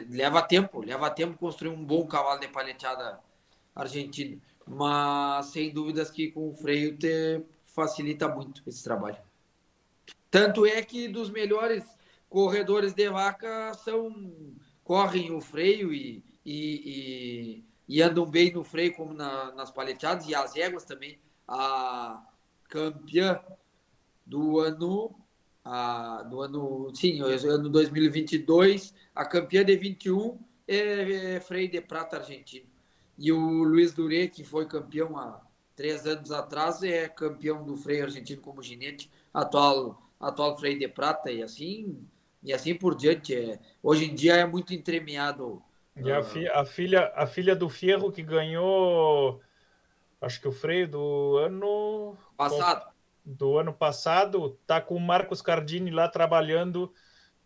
leva 0.10 0.42
tempo, 0.42 0.80
leva 0.80 1.10
tempo 1.10 1.38
construir 1.38 1.72
um 1.72 1.84
bom 1.84 2.08
cavalo 2.08 2.40
de 2.40 2.48
paleteada 2.48 3.20
argentino, 3.76 4.42
mas 4.66 5.48
sem 5.48 5.72
dúvidas 5.72 6.10
que 6.10 6.32
com 6.32 6.50
o 6.50 6.54
freio 6.54 6.98
te 6.98 7.42
facilita 7.64 8.28
muito 8.28 8.62
esse 8.66 8.84
trabalho. 8.84 9.18
Tanto 10.32 10.66
é 10.66 10.82
que 10.82 11.08
dos 11.08 11.30
melhores 11.30 11.84
corredores 12.30 12.94
de 12.94 13.10
vaca 13.10 13.74
são 13.74 14.56
correm 14.84 15.32
o 15.32 15.40
freio 15.40 15.94
e, 15.94 16.24
e, 16.46 17.64
e, 17.88 17.98
e 17.98 18.02
andam 18.02 18.26
bem 18.26 18.52
no 18.52 18.64
freio 18.64 18.96
como 18.96 19.14
na, 19.14 19.52
nas 19.54 19.72
paleteadas 19.72 20.28
e 20.28 20.36
as 20.36 20.56
éguas 20.56 20.84
também. 20.84 21.20
A 21.48 22.24
campeã 22.70 23.40
do 24.26 24.60
ano 24.60 25.16
a, 25.64 26.24
do 26.24 26.42
ano, 26.42 26.92
sim, 26.94 27.22
ano 27.22 27.70
2022, 27.70 28.94
a 29.16 29.26
campeã 29.26 29.64
de 29.64 29.76
21 29.76 30.38
é, 30.68 31.36
é 31.36 31.40
Frei 31.40 31.68
de 31.68 31.80
Prata 31.80 32.18
argentino. 32.18 32.68
E 33.18 33.32
o 33.32 33.64
Luiz 33.64 33.94
Duré, 33.94 34.28
que 34.28 34.44
foi 34.44 34.66
campeão 34.66 35.18
há 35.18 35.42
três 35.76 36.06
anos 36.06 36.32
atrás, 36.32 36.84
é 36.84 37.08
campeão 37.08 37.64
do 37.64 37.78
freio 37.78 38.04
argentino 38.04 38.42
como 38.42 38.62
ginete, 38.62 39.10
atual, 39.34 40.02
atual 40.20 40.58
Frei 40.58 40.78
de 40.78 40.88
Prata, 40.88 41.32
e 41.32 41.42
assim, 41.42 42.06
e 42.44 42.52
assim 42.52 42.76
por 42.76 42.96
diante. 42.96 43.34
É, 43.34 43.60
hoje 43.82 44.06
em 44.06 44.16
dia 44.16 44.36
é 44.36 44.46
muito 44.46 44.74
entremeado. 44.74 45.62
E 45.96 46.12
a, 46.12 46.24
fi, 46.24 46.48
a, 46.48 46.66
filha, 46.66 47.14
a 47.16 47.28
filha 47.28 47.56
do 47.56 47.70
Fierro 47.70 48.12
que 48.12 48.24
ganhou, 48.24 49.40
acho 50.20 50.42
que 50.42 50.48
o 50.48 50.52
freio 50.52 50.88
do 50.88 51.38
ano 51.38 52.18
passado 52.36 52.93
do 53.26 53.58
ano 53.58 53.74
passado, 53.74 54.60
tá 54.68 54.82
com 54.82 54.96
o 54.96 55.00
Marcos 55.00 55.42
Cardini 55.42 55.92
lá 55.92 56.08
trabalhando 56.08 56.94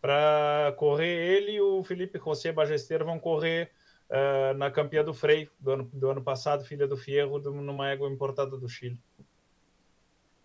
para 0.02 0.74
correr. 0.78 1.38
Ele 1.38 1.54
e 1.54 1.62
o 1.62 1.84
Felipe 1.84 2.20
José 2.20 2.52
Bagesteiro 2.52 3.06
vão 3.06 3.20
correr 3.20 3.72
uh, 4.10 4.58
na 4.58 4.72
campeã 4.72 5.04
do 5.04 5.14
freio 5.14 5.50
do 5.60 5.72
ano, 5.72 5.90
do 5.94 6.10
ano 6.10 6.22
passado, 6.22 6.66
filha 6.66 6.88
do 6.88 6.98
Fierro, 6.98 7.40
do, 7.40 7.52
numa 7.52 7.90
égua 7.90 8.10
importada 8.10 8.58
do 8.58 8.68
Chile. 8.68 9.00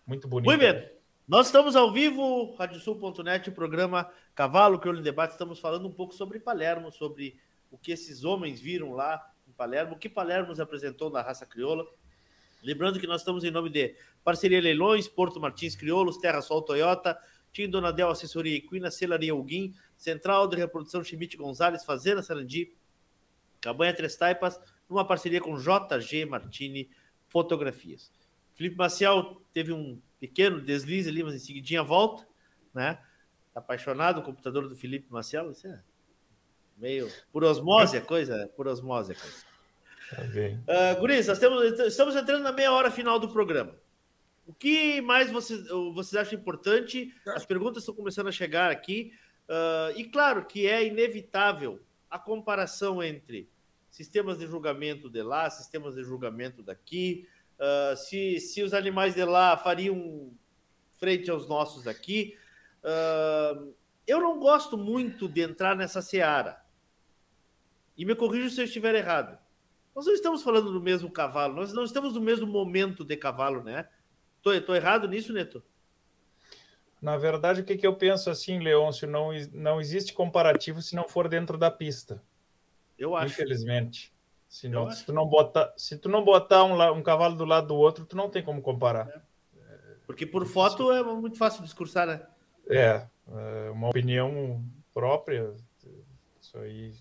Muito 0.07 0.29
bonito. 0.29 0.49
Muito 0.49 0.61
bem. 0.61 0.91
Nós 1.27 1.47
estamos 1.47 1.77
ao 1.77 1.93
vivo, 1.93 2.55
radiosul.net, 2.57 3.49
o 3.49 3.53
programa 3.53 4.11
Cavalo 4.35 4.79
Crioulo 4.79 5.01
em 5.01 5.05
Debate. 5.05 5.33
Estamos 5.33 5.61
falando 5.61 5.87
um 5.87 5.93
pouco 5.93 6.13
sobre 6.13 6.41
Palermo, 6.41 6.91
sobre 6.91 7.39
o 7.71 7.79
que 7.79 7.93
esses 7.93 8.25
homens 8.25 8.61
viram 8.61 8.93
lá 8.93 9.25
em 9.49 9.53
Palermo, 9.53 9.95
o 9.95 9.99
que 9.99 10.09
Palermo 10.09 10.49
nos 10.49 10.61
apresentou 10.61 11.11
na 11.11 11.23
raça 11.23 11.47
crioula. 11.47 11.87
Lembrando 12.63 13.01
que 13.01 13.07
nós 13.07 13.21
estamos 13.23 13.45
em 13.45 13.51
nome 13.51 13.71
de 13.71 13.97
Parceria 14.25 14.61
Leilões, 14.61 15.09
Porto 15.09 15.41
Martins 15.41 15.75
Crioulos, 15.75 16.19
Terra 16.19 16.41
Sol 16.41 16.63
Toyota, 16.63 17.19
Tim 17.53 17.69
Donadel 17.69 18.09
Assessoria 18.09 18.57
Equina, 18.57 18.91
Celaria 18.91 19.35
Huguim, 19.35 19.75
Central 19.97 20.49
de 20.49 20.57
Reprodução 20.57 21.05
Chimite 21.05 21.37
Gonzalez, 21.37 21.85
Fazenda 21.85 22.23
Sarandi, 22.23 22.73
Cabanha 23.61 23.95
Três 23.95 24.17
Taipas, 24.17 24.61
numa 24.89 25.07
parceria 25.07 25.41
com 25.41 25.57
JG 25.57 26.25
Martini 26.25 26.89
Fotografias. 27.29 28.11
Felipe 28.55 28.77
Maciel 28.77 29.43
teve 29.53 29.73
um 29.73 30.01
pequeno 30.19 30.61
deslize 30.61 31.09
ali, 31.09 31.23
mas 31.23 31.35
em 31.35 31.39
seguidinha 31.39 31.83
volta, 31.83 32.27
né? 32.75 32.99
Tá 33.53 33.61
apaixonado 33.61 34.21
o 34.21 34.23
computador 34.23 34.69
do 34.69 34.77
Felipe 34.77 35.11
Maciel, 35.11 35.51
isso 35.51 35.67
é 35.67 35.83
meio 36.77 37.09
por 37.33 37.45
osmose 37.45 37.97
a 37.97 38.01
coisa, 38.01 38.51
por 38.57 38.67
osmose 38.67 39.13
a 39.13 39.15
coisa. 39.15 39.53
Tá. 40.11 40.97
Uh, 40.97 41.01
Guris, 41.01 41.27
nós 41.27 41.39
temos, 41.39 41.79
estamos 41.81 42.17
entrando 42.17 42.43
na 42.43 42.53
meia 42.53 42.73
hora 42.73 42.91
final 42.91 43.19
do 43.19 43.29
programa. 43.29 43.75
O 44.47 44.53
que 44.53 45.01
mais 45.01 45.31
vocês, 45.31 45.67
vocês 45.95 46.21
acham 46.21 46.39
importante? 46.39 47.15
As 47.29 47.47
perguntas 47.47 47.83
estão 47.83 47.95
começando 47.95 48.29
a 48.29 48.33
chegar 48.33 48.71
aqui. 48.71 49.13
Uh, 49.49 49.99
e 49.99 50.05
claro 50.05 50.45
que 50.47 50.67
é 50.67 50.87
inevitável 50.87 51.81
a 52.11 52.19
comparação 52.19 53.03
entre 53.03 53.49
sistemas 53.91 54.39
de 54.39 54.47
julgamento 54.47 55.09
de 55.09 55.23
lá, 55.23 55.49
sistemas 55.51 55.95
de 55.95 56.03
julgamento 56.03 56.63
daqui, 56.63 57.29
uh, 57.59 57.97
se, 57.97 58.41
se 58.41 58.63
os 58.63 58.73
animais 58.73 59.15
de 59.15 59.25
lá 59.25 59.57
fariam 59.57 60.33
frente 60.99 61.31
aos 61.31 61.49
nossos 61.49 61.87
aqui. 61.87 62.37
Uh, 62.83 63.75
eu 64.07 64.21
não 64.21 64.39
gosto 64.39 64.77
muito 64.77 65.29
de 65.29 65.43
entrar 65.43 65.77
nessa 65.77 66.03
seara. 66.03 66.61
E 67.97 68.05
me 68.05 68.15
corrijo 68.15 68.51
se 68.51 68.61
eu 68.61 68.65
estiver 68.65 68.95
errado. 68.95 69.39
Nós 69.95 70.07
não 70.07 70.15
estamos 70.15 70.43
falando 70.43 70.73
do 70.73 70.81
mesmo 70.81 71.11
cavalo, 71.11 71.55
nós 71.55 71.73
não 71.73 71.85
estamos 71.85 72.15
no 72.15 72.21
mesmo 72.21 72.47
momento 72.47 73.05
de 73.05 73.17
cavalo, 73.17 73.63
né? 73.63 73.89
Tô, 74.43 74.61
tô 74.61 74.75
errado 74.75 75.09
nisso, 75.09 75.33
Neto? 75.33 75.63
Na 77.01 77.17
verdade, 77.17 77.61
o 77.61 77.65
que, 77.65 77.77
que 77.77 77.87
eu 77.87 77.97
penso 77.97 78.31
assim, 78.31 78.59
Leôncio, 78.59 79.09
não, 79.09 79.31
não 79.53 79.81
existe 79.81 80.13
comparativo 80.13 80.81
se 80.81 80.95
não 80.95 81.09
for 81.09 81.29
dentro 81.29 81.59
da 81.59 81.71
pista. 81.71 82.23
Eu 82.97 83.17
acho. 83.17 83.33
Infelizmente. 83.33 84.13
Se, 84.49 84.69
não, 84.69 84.91
se, 84.91 85.07
tu 85.07 85.13
não 85.13 85.27
botar, 85.27 85.73
se 85.77 85.97
tu 85.97 86.09
não 86.09 86.23
botar 86.23 86.63
um, 86.63 86.81
um, 86.93 87.03
cavalo 87.03 87.35
do 87.35 87.45
lado 87.45 87.69
do 87.69 87.75
outro, 87.75 88.05
tu 88.05 88.15
não 88.17 88.29
tem 88.29 88.43
como 88.43 88.61
comparar. 88.61 89.09
É. 89.09 89.21
Porque 90.07 90.27
por 90.27 90.47
foto 90.47 90.93
é 90.93 91.03
muito 91.03 91.39
fácil 91.39 91.63
discursar, 91.63 92.07
né? 92.07 92.27
É, 92.69 93.07
é 93.67 93.71
uma 93.71 93.89
opinião 93.89 94.63
própria. 94.93 95.55
Isso 96.41 96.59
aí. 96.59 96.93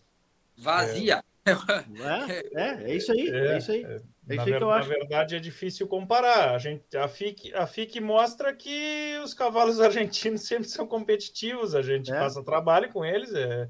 Vazia. 0.58 1.24
É, 1.46 2.62
é, 2.62 2.92
é 2.92 2.96
isso 2.96 3.12
aí, 3.12 3.30
é, 3.30 3.54
é 3.54 3.58
isso 3.58 3.72
aí. 3.72 3.84
É, 3.84 3.88
é 3.94 4.36
isso 4.36 4.42
aí 4.42 4.58
que 4.58 4.64
eu 4.64 4.72
acho. 4.72 4.90
Na 4.90 4.96
verdade, 4.96 5.36
é 5.36 5.40
difícil 5.40 5.88
comparar. 5.88 6.54
A, 6.54 6.58
gente, 6.58 6.96
a, 6.96 7.08
FIC, 7.08 7.54
a 7.54 7.66
FIC 7.66 8.00
mostra 8.00 8.54
que 8.54 9.20
os 9.24 9.34
cavalos 9.34 9.80
argentinos 9.82 10.44
sempre 10.44 10.70
são 10.70 10.86
competitivos, 10.86 11.74
a 11.74 11.82
gente 11.82 12.12
é. 12.12 12.20
passa 12.20 12.44
trabalho 12.44 12.92
com 12.92 13.04
eles, 13.04 13.34
é, 13.34 13.68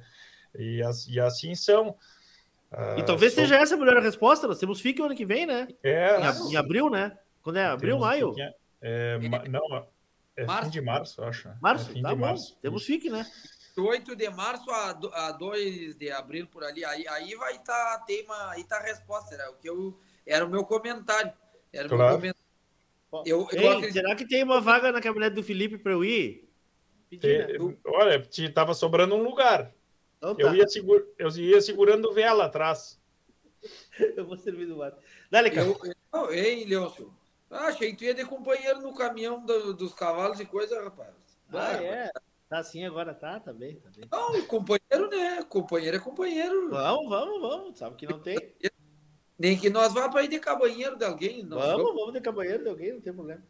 e, 0.57 0.81
e 1.09 1.19
assim 1.19 1.55
são. 1.55 1.95
E 2.97 3.03
talvez 3.03 3.33
seja 3.33 3.57
essa 3.57 3.75
a 3.75 3.77
melhor 3.77 4.01
resposta. 4.01 4.47
Nós 4.47 4.57
temos 4.57 4.79
FIC 4.79 5.01
ano 5.01 5.15
que 5.15 5.25
vem, 5.25 5.45
né? 5.45 5.67
É, 5.83 6.17
em, 6.21 6.53
em 6.53 6.55
abril, 6.55 6.89
né? 6.89 7.17
Quando 7.41 7.57
é 7.57 7.65
abril, 7.65 7.99
maio? 7.99 8.33
É, 8.39 8.53
é, 8.81 9.19
não, 9.49 9.85
é 10.37 10.45
março. 10.45 10.65
fim 10.65 10.71
de 10.71 10.81
março, 10.81 11.23
acho. 11.23 11.49
Março, 11.61 11.91
é 11.91 12.01
tá 12.01 12.15
bom. 12.15 12.21
Março. 12.21 12.57
Temos 12.61 12.85
FIC, 12.85 13.09
né? 13.09 13.25
8 13.77 14.15
de 14.15 14.29
março 14.29 14.69
a, 14.71 14.89
a 15.13 15.31
2 15.31 15.95
de 15.95 16.11
abril 16.11 16.47
por 16.47 16.63
ali. 16.63 16.83
Aí, 16.83 17.07
aí 17.07 17.35
vai 17.35 17.55
estar 17.55 17.97
tá, 17.97 18.03
tema, 18.05 18.51
aí 18.51 18.63
tá 18.63 18.77
a 18.77 18.83
resposta, 18.83 19.35
era 19.35 19.49
o 19.51 19.55
que 19.55 19.69
eu 19.69 19.97
era 20.25 20.45
o 20.45 20.49
meu 20.49 20.63
comentário. 20.63 21.33
Era 21.71 21.89
claro. 21.89 22.03
meu 22.19 22.33
comentário. 22.33 22.41
Eu, 23.25 23.47
Ei, 23.51 23.65
eu 23.65 23.71
acredito... 23.71 23.93
Será 23.93 24.15
que 24.15 24.27
tem 24.27 24.43
uma 24.43 24.61
vaga 24.61 24.91
na 24.91 25.01
caminhonete 25.01 25.35
do 25.35 25.43
Felipe 25.43 25.77
para 25.77 25.91
eu 25.91 26.03
ir? 26.03 26.49
Pedir, 27.09 27.59
né? 27.59 27.77
Olha, 27.85 28.25
tava 28.53 28.73
sobrando 28.73 29.15
um 29.15 29.23
lugar. 29.23 29.73
Então, 30.17 30.35
tá. 30.35 30.43
eu, 30.43 30.55
ia 30.55 30.67
segura, 30.67 31.05
eu 31.17 31.29
ia 31.29 31.59
segurando 31.59 32.13
vela 32.13 32.45
atrás. 32.45 33.01
eu 34.15 34.25
vou 34.25 34.37
servir 34.37 34.67
do 34.67 34.77
lado. 34.77 34.95
Dale, 35.29 35.51
cara. 35.51 35.67
Eu, 36.13 36.31
ei, 36.31 36.63
Leôncio. 36.63 37.13
Ah, 37.49 37.65
achei 37.65 37.91
que 37.91 37.97
tu 37.97 38.03
ia 38.05 38.13
de 38.13 38.23
companheiro 38.23 38.79
no 38.79 38.95
caminhão 38.95 39.45
do, 39.45 39.73
dos 39.73 39.93
cavalos 39.93 40.39
e 40.39 40.45
coisa, 40.45 40.81
rapaz. 40.81 41.13
Ah, 41.51 41.73
é. 41.83 42.11
Tá 42.51 42.59
assim 42.59 42.83
agora, 42.83 43.13
tá? 43.13 43.39
Tá 43.39 43.53
bem, 43.53 43.77
tá 43.77 43.89
bem. 43.95 44.09
Não, 44.11 44.45
companheiro, 44.45 45.09
né? 45.09 45.41
Companheiro 45.43 45.95
é 45.95 45.99
companheiro. 46.01 46.69
Vamos, 46.69 47.07
vamos, 47.07 47.41
vamos. 47.41 47.79
Sabe 47.79 47.95
que 47.95 48.05
não 48.05 48.19
tem. 48.19 48.37
Nem 49.39 49.57
que 49.57 49.69
nós 49.69 49.93
vá 49.93 50.09
para 50.09 50.23
ir 50.23 50.27
de 50.27 50.37
cabanheiro 50.37 50.97
de 50.97 51.05
alguém. 51.05 51.47
Vamos, 51.47 51.65
vamos, 51.65 51.95
vamos 51.95 52.11
de 52.11 52.19
cabanheiro 52.19 52.61
de 52.61 52.69
alguém, 52.69 52.91
não 52.91 52.99
tem 52.99 53.13
problema. 53.13 53.41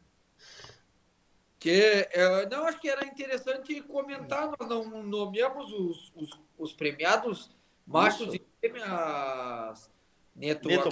Que, 1.57 2.07
é, 2.11 2.47
não, 2.47 2.65
acho 2.67 2.79
que 2.79 2.89
era 2.89 3.03
interessante 3.03 3.81
comentar, 3.81 4.51
nós 4.59 4.69
não 4.69 5.03
nomeamos 5.03 5.73
os, 5.73 6.11
os, 6.15 6.39
os 6.55 6.71
premiados 6.71 7.49
machos 7.87 8.27
Isso. 8.27 8.35
e 8.35 8.69
fêmeas, 8.69 9.89
Neto, 10.35 10.69
Neto 10.69 10.89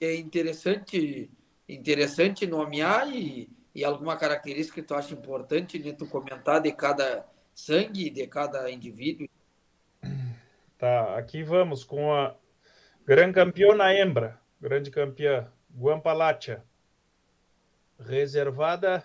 É 0.00 0.16
interessante, 0.16 1.30
interessante 1.68 2.44
nomear 2.44 3.08
e, 3.08 3.48
e 3.74 3.84
alguma 3.84 4.16
característica 4.16 4.80
que 4.80 4.86
tu 4.86 4.94
acha 4.94 5.14
importante, 5.14 5.78
Neto, 5.78 6.06
comentar 6.06 6.60
de 6.60 6.72
cada 6.72 7.26
sangue, 7.54 8.10
de 8.10 8.26
cada 8.26 8.70
indivíduo. 8.70 9.28
Tá, 10.78 11.16
aqui 11.16 11.42
vamos 11.42 11.82
com 11.82 12.12
a 12.12 12.36
grande 13.06 13.34
campeã 13.34 13.74
na 13.74 13.94
hembra, 13.94 14.40
grande 14.60 14.90
campeã, 14.90 15.50
Guampalacha, 15.76 16.62
reservada 17.98 19.02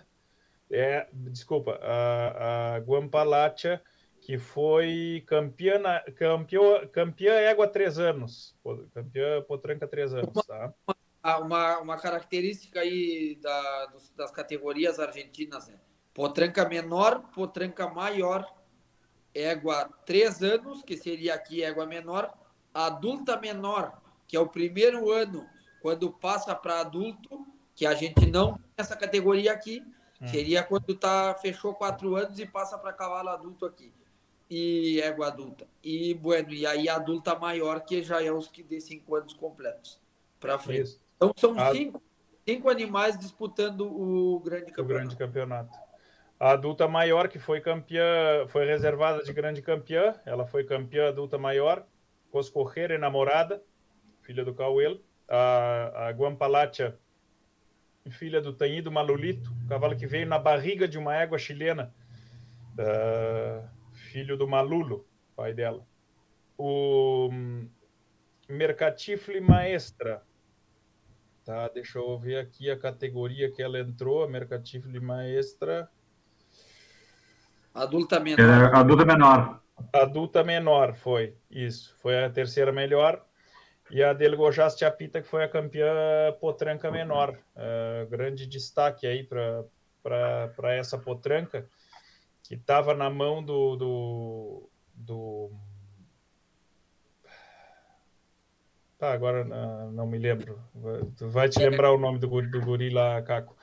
é, 0.70 1.08
desculpa, 1.12 1.78
a, 1.82 2.76
a 2.76 2.78
Guampalacha, 2.78 3.82
que 4.20 4.38
foi 4.38 5.24
campeã, 5.26 5.78
na, 5.78 6.00
campeã, 6.12 6.86
campeã 6.92 7.34
égua 7.34 7.66
três 7.66 7.98
anos, 7.98 8.56
campeã 8.94 9.42
potranca 9.42 9.88
três 9.88 10.14
anos, 10.14 10.46
tá? 10.46 10.72
Uma, 10.86 10.96
uma 11.22 11.98
característica 11.98 12.80
aí 12.80 13.38
da, 13.42 13.92
das 14.16 14.30
categorias 14.30 14.98
argentinas, 14.98 15.68
né? 15.68 15.78
Potranca 16.14 16.68
menor, 16.68 17.20
potranca 17.34 17.88
maior, 17.88 18.46
égua 19.34 19.88
três 20.04 20.42
anos, 20.42 20.82
que 20.82 20.96
seria 20.96 21.34
aqui 21.34 21.62
égua 21.62 21.86
menor, 21.86 22.32
adulta 22.74 23.38
menor, 23.38 24.00
que 24.26 24.36
é 24.36 24.40
o 24.40 24.48
primeiro 24.48 25.10
ano, 25.10 25.46
quando 25.80 26.10
passa 26.10 26.54
para 26.54 26.80
adulto, 26.80 27.46
que 27.74 27.86
a 27.86 27.94
gente 27.94 28.26
não 28.26 28.54
tem 28.54 28.64
essa 28.78 28.96
categoria 28.96 29.52
aqui, 29.52 29.84
Hum. 30.20 30.28
Seria 30.28 30.62
quando 30.62 30.94
tá, 30.94 31.34
fechou 31.34 31.74
quatro 31.74 32.14
anos 32.14 32.38
e 32.38 32.46
passa 32.46 32.76
para 32.76 32.92
cavalo 32.92 33.30
adulto 33.30 33.64
aqui. 33.64 33.92
E 34.50 35.00
égua 35.00 35.28
adulta. 35.28 35.66
E, 35.82 36.12
bueno, 36.14 36.52
e 36.52 36.66
aí 36.66 36.88
adulta 36.88 37.38
maior, 37.38 37.80
que 37.80 38.02
já 38.02 38.22
é 38.22 38.30
os 38.30 38.48
que 38.48 38.62
de 38.62 38.80
cinco 38.80 39.14
anos 39.14 39.32
completos 39.32 39.98
para 40.38 40.58
frente. 40.58 40.82
Isso. 40.82 41.00
Então 41.20 41.32
são 41.36 41.58
a... 41.58 41.72
cinco, 41.72 42.02
cinco 42.48 42.70
animais 42.70 43.18
disputando 43.18 43.82
o 43.82 44.40
grande 44.40 44.72
campeonato. 44.72 44.82
O 44.82 44.94
grande 44.94 45.16
campeonato. 45.16 45.78
A 46.38 46.52
adulta 46.52 46.88
maior, 46.88 47.28
que 47.28 47.38
foi 47.38 47.60
campeã, 47.60 48.46
foi 48.48 48.64
reservada 48.64 49.22
de 49.22 49.30
grande 49.30 49.60
campeã, 49.60 50.14
ela 50.24 50.46
foi 50.46 50.64
campeã 50.64 51.08
adulta 51.08 51.36
maior, 51.36 51.86
Coscorreira, 52.30 52.94
enamorada, 52.94 53.62
filha 54.22 54.44
do 54.44 54.54
Cauelo. 54.54 55.00
A, 55.28 56.08
a 56.08 56.10
Guampalacha 56.10 56.98
filha 58.08 58.40
do 58.40 58.52
Tanhido 58.52 58.90
Malulito, 58.90 59.52
cavalo 59.68 59.96
que 59.96 60.06
veio 60.06 60.26
na 60.26 60.38
barriga 60.38 60.88
de 60.88 60.98
uma 60.98 61.14
égua 61.14 61.38
chilena, 61.38 61.94
uh, 62.78 63.68
filho 63.92 64.36
do 64.36 64.48
Malulo, 64.48 65.06
pai 65.36 65.52
dela. 65.52 65.86
O 66.56 67.28
hum, 67.30 67.68
Mercatifle 68.48 69.40
Maestra, 69.40 70.22
tá? 71.44 71.68
Deixa 71.68 71.98
eu 71.98 72.18
ver 72.18 72.38
aqui 72.38 72.70
a 72.70 72.78
categoria 72.78 73.50
que 73.50 73.62
ela 73.62 73.78
entrou, 73.78 74.22
a 74.22 74.28
Mercatifle 74.28 75.00
Maestra. 75.00 75.88
Adulta 77.74 78.18
menor. 78.18 78.40
É, 78.40 78.76
adulta 78.76 79.04
menor. 79.04 79.62
Adulta 79.92 80.44
menor, 80.44 80.94
foi. 80.94 81.36
Isso. 81.50 81.96
Foi 82.00 82.24
a 82.24 82.30
terceira 82.30 82.72
melhor. 82.72 83.24
E 83.90 84.02
a 84.02 84.12
Del 84.12 84.36
Gojas 84.36 84.78
Chapita, 84.78 85.20
que 85.20 85.28
foi 85.28 85.42
a 85.42 85.48
campeã 85.48 85.86
potranca 86.40 86.90
menor. 86.90 87.36
Uh, 87.56 88.08
grande 88.08 88.46
destaque 88.46 89.06
aí 89.06 89.24
para 89.24 90.76
essa 90.76 90.96
potranca, 90.96 91.66
que 92.44 92.54
estava 92.54 92.94
na 92.94 93.10
mão 93.10 93.42
do, 93.42 93.76
do, 93.76 94.70
do... 94.94 95.50
Tá, 99.00 99.14
agora 99.14 99.42
não, 99.44 99.90
não 99.92 100.06
me 100.06 100.18
lembro. 100.18 100.62
Tu 101.16 101.26
vai 101.30 101.48
te 101.48 101.58
lembrar 101.58 101.90
o 101.90 101.96
nome 101.96 102.18
do, 102.18 102.28
do 102.42 102.60
guri 102.60 102.90
lá, 102.90 103.22
Caco. 103.22 103.56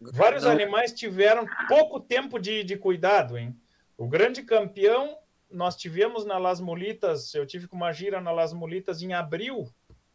Vários 0.00 0.44
animais 0.44 0.92
tiveram 0.92 1.46
pouco 1.68 2.00
tempo 2.00 2.36
de, 2.36 2.64
de 2.64 2.76
cuidado, 2.76 3.38
hein? 3.38 3.56
O 3.96 4.08
grande 4.08 4.42
campeão 4.42 5.16
nós 5.48 5.76
tivemos 5.76 6.24
na 6.24 6.36
Las 6.36 6.60
Molitas, 6.60 7.32
eu 7.32 7.46
tive 7.46 7.68
com 7.68 7.76
uma 7.76 7.92
gira 7.92 8.20
na 8.20 8.32
Las 8.32 8.52
Molitas 8.52 9.02
em 9.02 9.12
abril, 9.12 9.68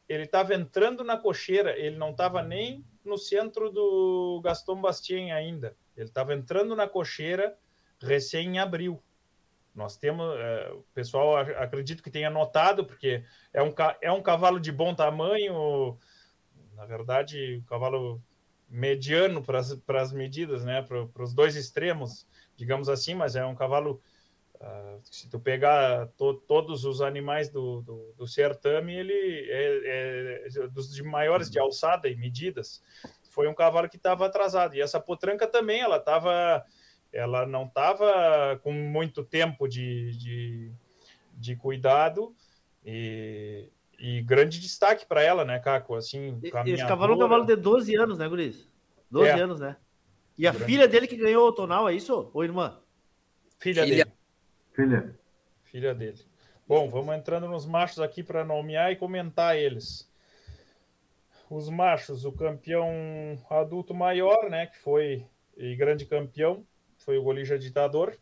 ele 0.08 0.24
estava 0.24 0.54
entrando 0.54 1.02
na 1.02 1.16
cocheira, 1.16 1.78
ele 1.80 1.96
não 1.96 2.12
estava 2.12 2.44
nem 2.44 2.84
no 3.06 3.18
centro 3.18 3.70
do 3.72 4.42
Gaston 4.44 4.82
Bastien 4.82 5.32
ainda, 5.32 5.78
ele 5.96 6.10
estava 6.10 6.34
entrando 6.34 6.76
na 6.76 6.90
cocheira 6.90 7.58
recém 8.02 8.56
em 8.56 8.60
abril. 8.60 9.02
Nós 9.76 9.98
temos, 9.98 10.34
é, 10.40 10.72
o 10.72 10.84
pessoal 10.94 11.36
acredito 11.38 12.02
que 12.02 12.10
tenha 12.10 12.30
notado, 12.30 12.86
porque 12.86 13.24
é 13.54 13.62
um, 13.62 13.74
é 14.02 14.12
um 14.12 14.22
cavalo 14.22 14.60
de 14.60 14.72
bom 14.72 14.96
tamanho, 14.96 15.98
na 16.76 16.86
verdade, 16.86 17.58
um 17.62 17.68
cavalo 17.68 18.22
mediano 18.70 19.44
para 19.44 19.60
as 20.02 20.12
medidas, 20.14 20.64
né, 20.64 20.82
para 20.82 21.24
os 21.24 21.34
dois 21.34 21.56
extremos, 21.56 22.28
digamos 22.56 22.90
assim, 22.90 23.14
mas 23.14 23.36
é 23.36 23.46
um 23.46 23.56
cavalo 23.56 24.02
Uh, 24.56 25.00
se 25.04 25.30
tu 25.30 25.40
pegar 25.40 26.08
to, 26.18 26.34
todos 26.48 26.86
os 26.86 27.02
animais 27.02 27.50
do, 27.50 27.82
do, 27.82 28.14
do 28.18 28.28
certame, 28.28 28.96
ele 28.96 29.48
é, 29.50 30.46
é, 30.46 30.68
dos 30.70 30.94
de 30.94 31.04
maiores 31.04 31.50
de 31.50 31.60
alçada 31.60 32.08
e 32.08 32.16
medidas. 32.16 32.82
Foi 33.30 33.48
um 33.48 33.54
cavalo 33.54 33.90
que 33.90 33.98
estava 33.98 34.26
atrasado. 34.26 34.76
E 34.76 34.82
essa 34.82 35.00
potranca 35.00 35.46
também, 35.46 35.82
ela 35.82 35.98
estava, 35.98 36.64
ela 37.16 37.46
não 37.46 37.64
estava 37.64 38.60
com 38.62 38.74
muito 38.74 39.24
tempo 39.24 39.70
de, 39.70 40.12
de, 40.18 40.72
de 41.34 41.56
cuidado 41.56 42.36
e, 42.86 43.70
e 43.98 44.22
grande 44.22 44.60
destaque 44.60 45.06
para 45.06 45.24
ela, 45.24 45.46
né, 45.46 45.58
Caco? 45.58 45.96
Assim, 45.96 46.38
Esse 46.44 46.86
cavalo 46.86 47.14
é 47.14 47.16
um 47.16 47.20
cavalo 47.20 47.46
de 47.46 47.56
12 47.56 47.96
anos, 47.96 48.18
né, 48.18 48.28
Guris? 48.28 48.70
12 49.10 49.30
é. 49.30 49.34
anos, 49.34 49.60
né? 49.62 49.78
E 50.38 50.46
a 50.46 50.52
grande. 50.52 50.66
filha 50.66 50.88
dele 50.90 51.08
que 51.08 51.16
ganhou 51.16 51.48
o 51.48 51.54
tonal, 51.54 51.88
é 51.88 51.94
isso? 51.94 52.30
Ou 52.34 52.44
irmã? 52.44 52.78
Filha, 53.60 53.86
filha. 53.86 54.04
dele. 54.04 54.18
Filha. 54.74 55.20
Filha 55.64 55.96
dele. 55.96 56.20
Bom, 56.68 56.90
vamos 56.90 57.16
entrando 57.16 57.48
nos 57.48 57.66
machos 57.66 58.00
aqui 58.00 58.24
para 58.24 58.44
nomear 58.44 58.92
e 58.92 58.98
comentar 58.98 59.56
eles. 59.56 60.12
Os 61.50 61.70
machos, 61.70 62.26
o 62.26 62.32
campeão 62.34 62.90
adulto 63.50 63.94
maior, 63.94 64.50
né, 64.50 64.66
que 64.66 64.78
foi 64.80 65.26
e 65.56 65.76
grande 65.78 66.06
campeão, 66.06 66.66
foi 67.06 67.18
o 67.18 67.24
Golija 67.24 67.58
Ditador, 67.58 68.18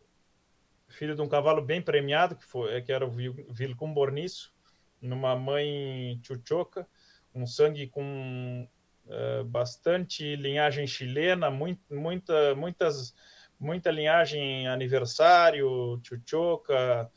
filho 0.88 1.16
de 1.16 1.22
um 1.22 1.28
cavalo 1.28 1.62
bem 1.62 1.80
premiado, 1.80 2.36
que, 2.36 2.44
foi, 2.44 2.80
que 2.82 2.92
era 2.92 3.06
o 3.06 3.10
Vilcum 3.10 3.92
Borniço, 3.92 4.54
numa 5.00 5.34
mãe 5.34 6.20
chuchoca, 6.22 6.86
um 7.34 7.46
sangue 7.46 7.88
com 7.88 8.68
uh, 9.06 9.44
bastante 9.44 10.36
linhagem 10.36 10.86
chilena, 10.86 11.50
muito, 11.50 11.82
muita, 11.92 12.54
muitas 12.54 13.14
muita 13.58 13.90
linhagem 13.90 14.68
aniversário, 14.68 16.00
chuchoca, 16.02 17.10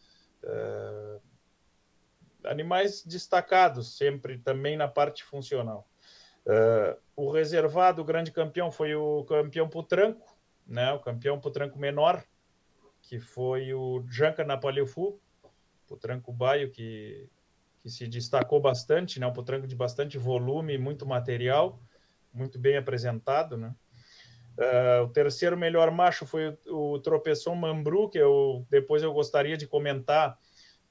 uh, 0.43 1.21
animais 2.45 3.03
destacados, 3.03 3.97
sempre 3.97 4.37
também 4.37 4.77
na 4.77 4.87
parte 4.87 5.23
funcional. 5.23 5.87
Uh, 6.45 6.97
o 7.15 7.29
reservado, 7.29 8.01
o 8.01 8.05
grande 8.05 8.31
campeão, 8.31 8.71
foi 8.71 8.95
o 8.95 9.25
campeão 9.25 9.67
Putranco, 9.67 10.36
né, 10.67 10.91
o 10.93 10.99
campeão 10.99 11.39
Putranco 11.39 11.79
menor, 11.79 12.23
que 13.01 13.19
foi 13.19 13.73
o 13.73 14.03
Janka 14.09 14.43
Napaleufu, 14.43 15.19
Putranco 15.87 16.33
Baio, 16.33 16.69
que, 16.69 17.29
que 17.81 17.89
se 17.89 18.07
destacou 18.07 18.59
bastante, 18.59 19.19
né, 19.19 19.25
um 19.25 19.33
Putranco 19.33 19.65
de 19.65 19.75
bastante 19.75 20.17
volume, 20.17 20.77
muito 20.77 21.05
material, 21.05 21.79
muito 22.33 22.59
bem 22.59 22.77
apresentado, 22.77 23.57
né. 23.57 23.73
Uh, 24.57 25.03
o 25.03 25.09
terceiro 25.09 25.55
melhor 25.55 25.91
macho 25.91 26.25
foi 26.25 26.57
o, 26.65 26.99
o 26.99 27.55
Mambru, 27.55 28.09
que 28.09 28.17
eu, 28.17 28.65
depois 28.71 29.03
eu 29.03 29.13
gostaria 29.13 29.55
de 29.55 29.67
comentar 29.67 30.39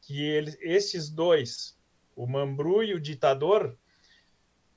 que 0.01 0.55
esses 0.61 1.11
dois, 1.11 1.77
o 2.15 2.28
Mambru 2.28 2.85
e 2.85 2.94
o 2.94 3.01
Ditador, 3.01 3.77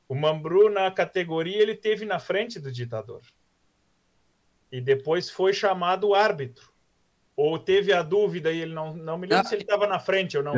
o 0.08 0.16
Mambru 0.16 0.72
na 0.72 0.90
categoria 0.90 1.62
ele 1.62 1.76
teve 1.76 2.04
na 2.04 2.18
frente 2.18 2.60
do 2.60 2.72
Ditador. 2.72 3.22
E 4.72 4.80
depois 4.80 5.30
foi 5.30 5.54
chamado 5.54 6.14
árbitro. 6.14 6.72
Ou 7.36 7.58
teve 7.58 7.94
a 7.94 8.04
dúvida 8.04 8.52
e 8.52 8.62
ele 8.62 8.74
não, 8.74 8.94
não 8.94 9.18
me 9.18 9.28
lembro 9.28 9.46
ah, 9.46 9.48
se 9.48 9.56
ele 9.56 9.64
estava 9.64 9.88
na 9.88 10.00
frente 10.00 10.38
ou 10.38 10.44
não, 10.44 10.54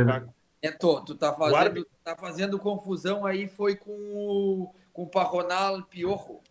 É, 0.61 0.71
tô, 0.71 1.01
tu 1.01 1.15
tá 1.15 1.33
fazendo, 1.33 1.87
tá 2.03 2.15
fazendo 2.15 2.59
confusão 2.59 3.25
aí, 3.25 3.47
foi 3.47 3.75
com 3.75 3.91
o, 3.91 4.73
com 4.91 5.03
o 5.03 5.09
Parronal 5.09 5.83
Piorro 5.83 6.41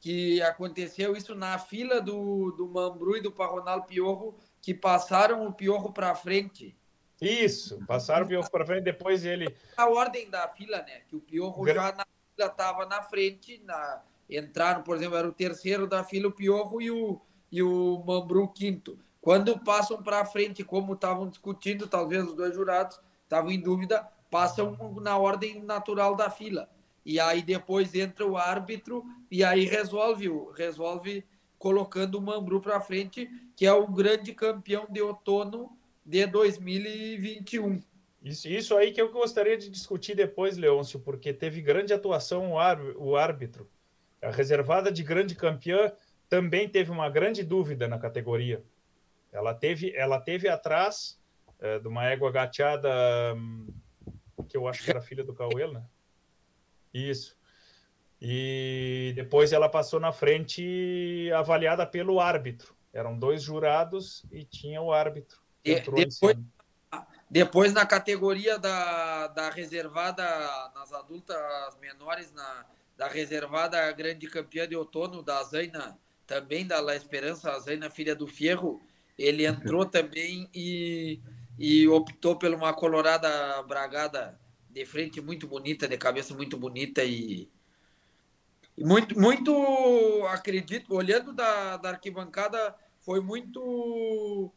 que 0.00 0.40
aconteceu 0.42 1.14
isso 1.14 1.34
na 1.34 1.58
fila 1.58 2.00
do, 2.00 2.52
do 2.52 2.66
Mambru 2.66 3.18
e 3.18 3.20
do 3.20 3.30
Parronal 3.30 3.84
Piorro, 3.84 4.36
que 4.62 4.72
passaram 4.72 5.46
o 5.46 5.52
Piorro 5.52 5.92
para 5.92 6.14
frente. 6.14 6.76
Isso, 7.20 7.84
passaram 7.86 8.24
o 8.24 8.28
Piorro 8.28 8.50
para 8.50 8.64
frente, 8.64 8.84
depois 8.84 9.26
ele... 9.26 9.54
A 9.76 9.88
ordem 9.90 10.30
da 10.30 10.48
fila, 10.48 10.78
né? 10.78 11.02
Que 11.06 11.16
o 11.16 11.20
Piorro 11.20 11.66
já 11.66 11.92
na 11.92 12.06
fila 12.06 12.48
estava 12.48 12.86
na 12.86 13.02
frente, 13.02 13.62
na, 13.62 14.02
entraram, 14.38 14.82
por 14.82 14.96
exemplo, 14.96 15.16
era 15.16 15.28
o 15.28 15.32
terceiro 15.32 15.86
da 15.86 16.04
fila 16.04 16.28
o 16.28 16.32
Piorro 16.32 16.80
e 16.80 16.90
o, 16.90 17.20
e 17.50 17.62
o 17.62 18.02
Mambru 18.06 18.48
quinto. 18.48 18.98
Quando 19.20 19.58
passam 19.58 20.02
para 20.02 20.24
frente, 20.24 20.64
como 20.64 20.94
estavam 20.94 21.28
discutindo, 21.28 21.86
talvez 21.86 22.24
os 22.24 22.34
dois 22.34 22.54
jurados 22.54 23.00
estavam 23.22 23.50
em 23.50 23.60
dúvida, 23.60 24.06
passam 24.30 24.76
na 25.00 25.18
ordem 25.18 25.62
natural 25.62 26.14
da 26.16 26.30
fila. 26.30 26.70
E 27.04 27.18
aí 27.18 27.42
depois 27.42 27.94
entra 27.94 28.26
o 28.26 28.36
árbitro 28.36 29.04
e 29.30 29.42
aí 29.42 29.64
resolve, 29.64 30.28
resolve 30.56 31.24
colocando 31.58 32.16
o 32.16 32.22
Mambru 32.22 32.60
para 32.60 32.80
frente, 32.80 33.28
que 33.54 33.66
é 33.66 33.72
o 33.72 33.86
grande 33.86 34.32
campeão 34.32 34.86
de 34.88 35.02
outono 35.02 35.76
de 36.04 36.26
2021. 36.26 37.82
Isso, 38.22 38.48
isso 38.48 38.76
aí 38.76 38.92
que 38.92 39.00
eu 39.00 39.10
gostaria 39.10 39.56
de 39.56 39.68
discutir 39.70 40.14
depois, 40.14 40.56
Leôncio, 40.56 41.00
porque 41.00 41.32
teve 41.32 41.60
grande 41.60 41.92
atuação 41.92 42.52
o 42.96 43.16
árbitro. 43.16 43.68
A 44.22 44.30
reservada 44.30 44.92
de 44.92 45.02
grande 45.02 45.34
campeã 45.34 45.92
também 46.28 46.68
teve 46.68 46.90
uma 46.90 47.08
grande 47.08 47.42
dúvida 47.42 47.88
na 47.88 47.98
categoria. 47.98 48.62
Ela 49.32 49.54
teve, 49.54 49.94
ela 49.94 50.20
teve 50.20 50.48
atrás 50.48 51.20
é, 51.58 51.78
de 51.78 51.88
uma 51.88 52.04
égua 52.06 52.30
gateada, 52.30 52.88
hum, 53.34 53.68
que 54.48 54.56
eu 54.56 54.66
acho 54.68 54.82
que 54.82 54.90
era 54.90 55.00
filha 55.00 55.24
do 55.24 55.34
Cauê, 55.34 55.66
né? 55.72 55.84
Isso. 56.92 57.38
E 58.20 59.12
depois 59.16 59.52
ela 59.52 59.68
passou 59.68 59.98
na 59.98 60.12
frente 60.12 61.30
avaliada 61.34 61.86
pelo 61.86 62.20
árbitro. 62.20 62.74
Eram 62.92 63.18
dois 63.18 63.42
jurados 63.42 64.26
e 64.30 64.44
tinha 64.44 64.82
o 64.82 64.92
árbitro. 64.92 65.40
De, 65.64 65.74
depois, 65.80 66.36
depois, 67.30 67.72
na 67.72 67.86
categoria 67.86 68.58
da, 68.58 69.28
da 69.28 69.50
reservada 69.50 70.24
nas 70.74 70.92
adultas 70.92 71.76
menores, 71.80 72.32
na, 72.32 72.66
da 73.00 73.08
reservada 73.08 73.90
grande 73.92 74.26
campeã 74.26 74.68
de 74.68 74.76
outono 74.76 75.22
da 75.22 75.42
Zaina, 75.42 75.98
também 76.26 76.66
da 76.66 76.80
La 76.80 76.94
Esperança, 76.94 77.50
a 77.50 77.58
Zaina 77.58 77.88
filha 77.88 78.14
do 78.14 78.26
Fierro, 78.26 78.78
ele 79.16 79.46
entrou 79.46 79.86
também 79.86 80.50
e, 80.54 81.18
e 81.58 81.88
optou 81.88 82.36
por 82.36 82.52
uma 82.52 82.74
colorada 82.74 83.62
bragada 83.62 84.38
de 84.68 84.84
frente 84.84 85.18
muito 85.18 85.48
bonita, 85.48 85.88
de 85.88 85.96
cabeça 85.96 86.34
muito 86.34 86.58
bonita 86.58 87.02
e, 87.02 87.48
muito, 88.76 89.18
muito 89.18 90.26
acredito, 90.28 90.94
olhando 90.94 91.32
da, 91.32 91.78
da 91.78 91.88
arquibancada, 91.92 92.74
foi 93.00 93.22
muito 93.22 94.52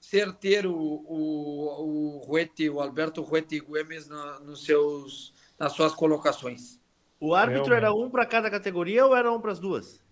certeiro 0.00 0.74
o, 0.74 2.16
o 2.16 2.18
Ruete, 2.24 2.70
o 2.70 2.80
Alberto 2.80 3.20
Ruete 3.20 3.60
Gomes 3.60 4.08
na, 4.08 4.40
nos 4.40 4.64
seus, 4.64 5.34
nas 5.58 5.74
suas 5.74 5.92
colocações. 5.92 6.80
O 7.22 7.36
árbitro 7.36 7.72
era 7.72 7.94
um 7.94 8.10
para 8.10 8.26
cada 8.26 8.50
categoria 8.50 9.06
ou 9.06 9.14
era 9.14 9.30
um 9.30 9.40
para 9.40 9.52
as 9.52 9.60
duas? 9.60 10.02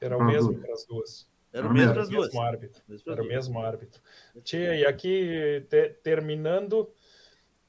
Era 0.00 0.16
o 0.16 0.24
mesmo 0.24 0.58
para 0.58 0.72
as 0.72 0.86
duas. 0.86 1.30
Era 1.52 1.68
o 1.68 1.74
mesmo 1.74 1.92
para 1.92 2.02
as 2.04 2.08
duas. 2.08 2.26
Mesmo 2.28 2.40
árbitro. 2.40 2.82
Era 3.06 3.22
o 3.22 3.26
mesmo 3.26 3.60
árbitro. 3.60 4.00
Tia, 4.42 4.74
e 4.76 4.86
aqui 4.86 5.66
te, 5.68 5.90
terminando 6.02 6.90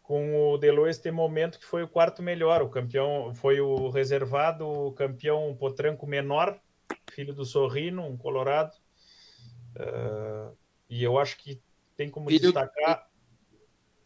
com 0.01 0.53
o 0.53 0.57
Delo 0.57 0.87
este 0.87 1.11
momento 1.11 1.59
que 1.59 1.65
foi 1.65 1.83
o 1.83 1.89
quarto 1.89 2.23
melhor, 2.23 2.61
o 2.61 2.69
campeão 2.69 3.35
foi 3.35 3.59
o 3.59 3.89
reservado, 3.89 4.65
o 4.65 4.93
campeão 4.93 5.53
potranco 5.59 6.07
menor, 6.07 6.57
filho 7.11 7.33
do 7.33 7.43
Sorrino, 7.43 8.05
um 8.05 8.15
colorado. 8.15 8.77
Uh, 9.75 10.55
e 10.89 11.03
eu 11.03 11.19
acho 11.19 11.37
que 11.37 11.61
tem 11.97 12.09
como 12.09 12.29
filho 12.29 12.53
destacar. 12.53 13.09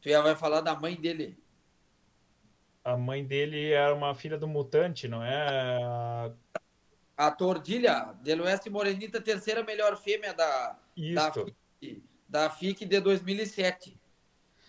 Tu 0.02 0.10
já 0.10 0.20
vai 0.20 0.36
falar 0.36 0.62
da 0.62 0.74
mãe 0.74 0.96
dele. 0.96 1.43
A 2.84 2.98
mãe 2.98 3.26
dele 3.26 3.72
era 3.72 3.94
uma 3.94 4.14
filha 4.14 4.38
do 4.38 4.48
mutante, 4.48 5.08
não 5.08 5.24
é? 5.24 6.34
A 7.16 7.32
Tordilha, 7.32 8.14
Del 8.22 8.44
Oeste 8.44 8.70
Morenita, 8.70 9.22
terceira 9.22 9.64
melhor 9.64 9.96
fêmea 9.96 10.34
da, 10.34 10.78
da 11.14 11.32
FIC, 11.32 12.04
da 12.28 12.50
FIC 12.50 12.86
de 12.86 13.00
2007, 13.00 13.98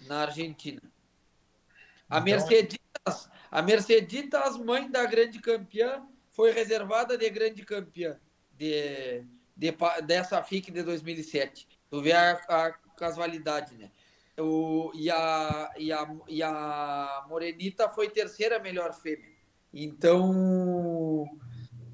na 0.06 0.22
Argentina. 0.22 0.80
A 2.08 2.18
então... 2.18 2.24
Merceditas, 2.24 3.30
a 3.50 3.62
Merceditas, 3.62 4.56
mãe 4.58 4.88
da 4.88 5.04
grande 5.06 5.40
campeã, 5.40 6.06
foi 6.30 6.52
reservada 6.52 7.18
de 7.18 7.28
grande 7.30 7.64
campeã 7.64 8.18
de, 8.52 9.24
de, 9.56 9.74
dessa 10.06 10.42
FIC 10.42 10.70
de 10.70 10.82
2007. 10.82 11.66
Tu 11.90 12.02
vê 12.02 12.12
a, 12.12 12.32
a 12.48 12.72
casualidade, 12.96 13.74
né? 13.76 13.90
O, 14.38 14.90
e, 14.94 15.10
a, 15.10 15.72
e, 15.78 15.92
a, 15.92 16.16
e 16.28 16.42
a 16.42 17.24
Morenita 17.28 17.88
foi 17.88 18.08
terceira 18.08 18.58
melhor 18.58 18.92
fêmea. 18.92 19.32
Então, 19.72 21.26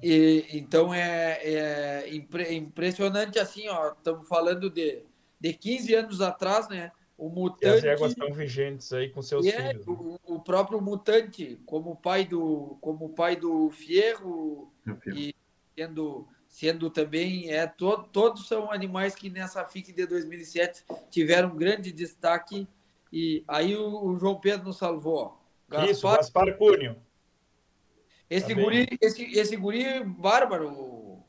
e, 0.03 0.47
então 0.53 0.93
é, 0.93 1.39
é 1.43 2.15
impre, 2.15 2.55
impressionante 2.55 3.39
assim, 3.39 3.69
ó. 3.69 3.93
Estamos 3.93 4.27
falando 4.27 4.71
de, 4.71 5.03
de 5.39 5.53
15 5.53 5.95
anos 5.95 6.21
atrás, 6.21 6.69
né? 6.69 6.93
O 7.17 7.29
mutante. 7.29 7.67
E 7.67 7.69
as 7.69 7.85
éguas 7.85 8.13
estão 8.13 8.33
vigentes 8.33 8.93
aí 8.93 9.11
com 9.11 9.21
seus 9.21 9.47
é, 9.47 9.69
filhos. 9.69 9.87
O, 9.87 10.19
o, 10.25 10.41
próprio 10.41 10.81
mutante, 10.81 11.61
como 11.67 11.97
pai 11.97 12.25
do, 12.25 12.79
como 12.81 13.11
pai 13.11 13.37
do 13.37 13.71
Fierro, 13.71 14.73
e 15.15 15.35
sendo, 15.77 16.27
sendo 16.51 16.91
também 16.91 17.49
é 17.49 17.65
to, 17.65 18.03
todos 18.13 18.49
são 18.49 18.73
animais 18.73 19.15
que 19.15 19.31
nessa 19.31 19.65
FIC 19.65 19.93
de 19.93 20.05
2007 20.05 20.85
tiveram 21.09 21.57
grande 21.57 21.93
destaque 21.93 22.69
e 23.13 23.45
aí 23.47 23.77
o, 23.77 24.05
o 24.05 24.19
João 24.19 24.39
Pedro 24.39 24.67
nos 24.67 24.77
salvou. 24.77 25.41
Gaspar, 25.69 25.89
Isso, 25.89 26.07
Gaspar 26.09 26.59
Cunho. 26.59 27.01
Esse 28.29 28.53
guri, 28.53 28.89
esse, 29.01 29.23
esse 29.39 29.57
guri 29.57 30.05
bárbaro, 30.05 31.23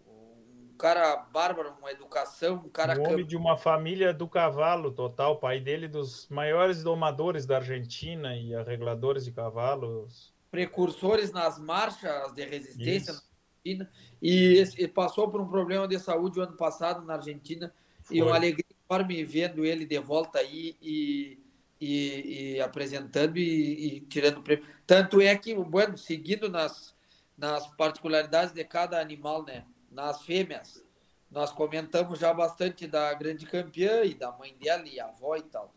cara 0.78 1.18
bárbaro, 1.18 1.76
uma 1.80 1.92
educação, 1.92 2.56
um 2.56 2.70
cara. 2.70 3.00
Um 3.00 3.14
homem 3.14 3.26
de 3.26 3.38
uma 3.38 3.58
família 3.58 4.12
do 4.12 4.28
cavalo 4.28 4.92
total, 4.92 5.40
pai 5.40 5.60
dele 5.60 5.88
dos 5.88 6.28
maiores 6.30 6.84
domadores 6.84 7.46
da 7.46 7.58
Argentina 7.58 8.36
e 8.36 8.56
arregladores 8.56 9.24
de 9.26 9.32
cavalos. 9.32 10.34
Precursores 10.50 11.32
nas 11.32 11.60
marchas 11.60 12.34
de 12.34 12.44
resistência 12.44 13.12
Isso. 13.12 13.31
Na 13.64 13.86
Argentina. 13.86 13.92
E, 14.22 14.64
e, 14.78 14.88
passou 14.88 15.30
por 15.30 15.42
um 15.42 15.48
problema 15.48 15.88
de 15.88 16.00
saúde 16.00 16.40
o 16.40 16.44
ano 16.44 16.56
passado 16.56 17.06
na 17.06 17.16
Argentina. 17.16 17.74
Foi. 18.04 18.18
E 18.18 18.22
uma 18.22 18.36
alegria 18.36 18.66
enorme 18.90 19.24
vendo 19.24 19.66
ele 19.66 19.86
de 19.86 20.00
volta 20.00 20.40
aí 20.40 20.76
e, 20.82 21.40
e, 21.80 22.54
e 22.56 22.62
apresentando 22.62 23.38
e, 23.38 24.02
tirando 24.02 24.42
prêmio. 24.42 24.66
Tanto 24.86 25.22
é 25.22 25.36
que, 25.36 25.54
bueno, 25.56 25.98
seguindo 25.98 26.50
nas, 26.50 26.96
nas 27.38 27.68
particularidades 27.76 28.54
de 28.54 28.64
cada 28.64 29.00
animal, 29.00 29.44
né? 29.46 29.66
nas 29.92 30.22
fêmeas. 30.24 30.84
Nós 31.30 31.52
comentamos 31.52 32.20
já 32.20 32.34
bastante 32.34 32.88
da 32.88 33.14
grande 33.14 33.46
campeã 33.46 34.04
e 34.04 34.14
da 34.14 34.32
mãe 34.32 34.56
dela 34.58 34.86
e 34.88 35.00
a 35.00 35.06
avó 35.06 35.36
e 35.36 35.44
tal. 35.44 35.74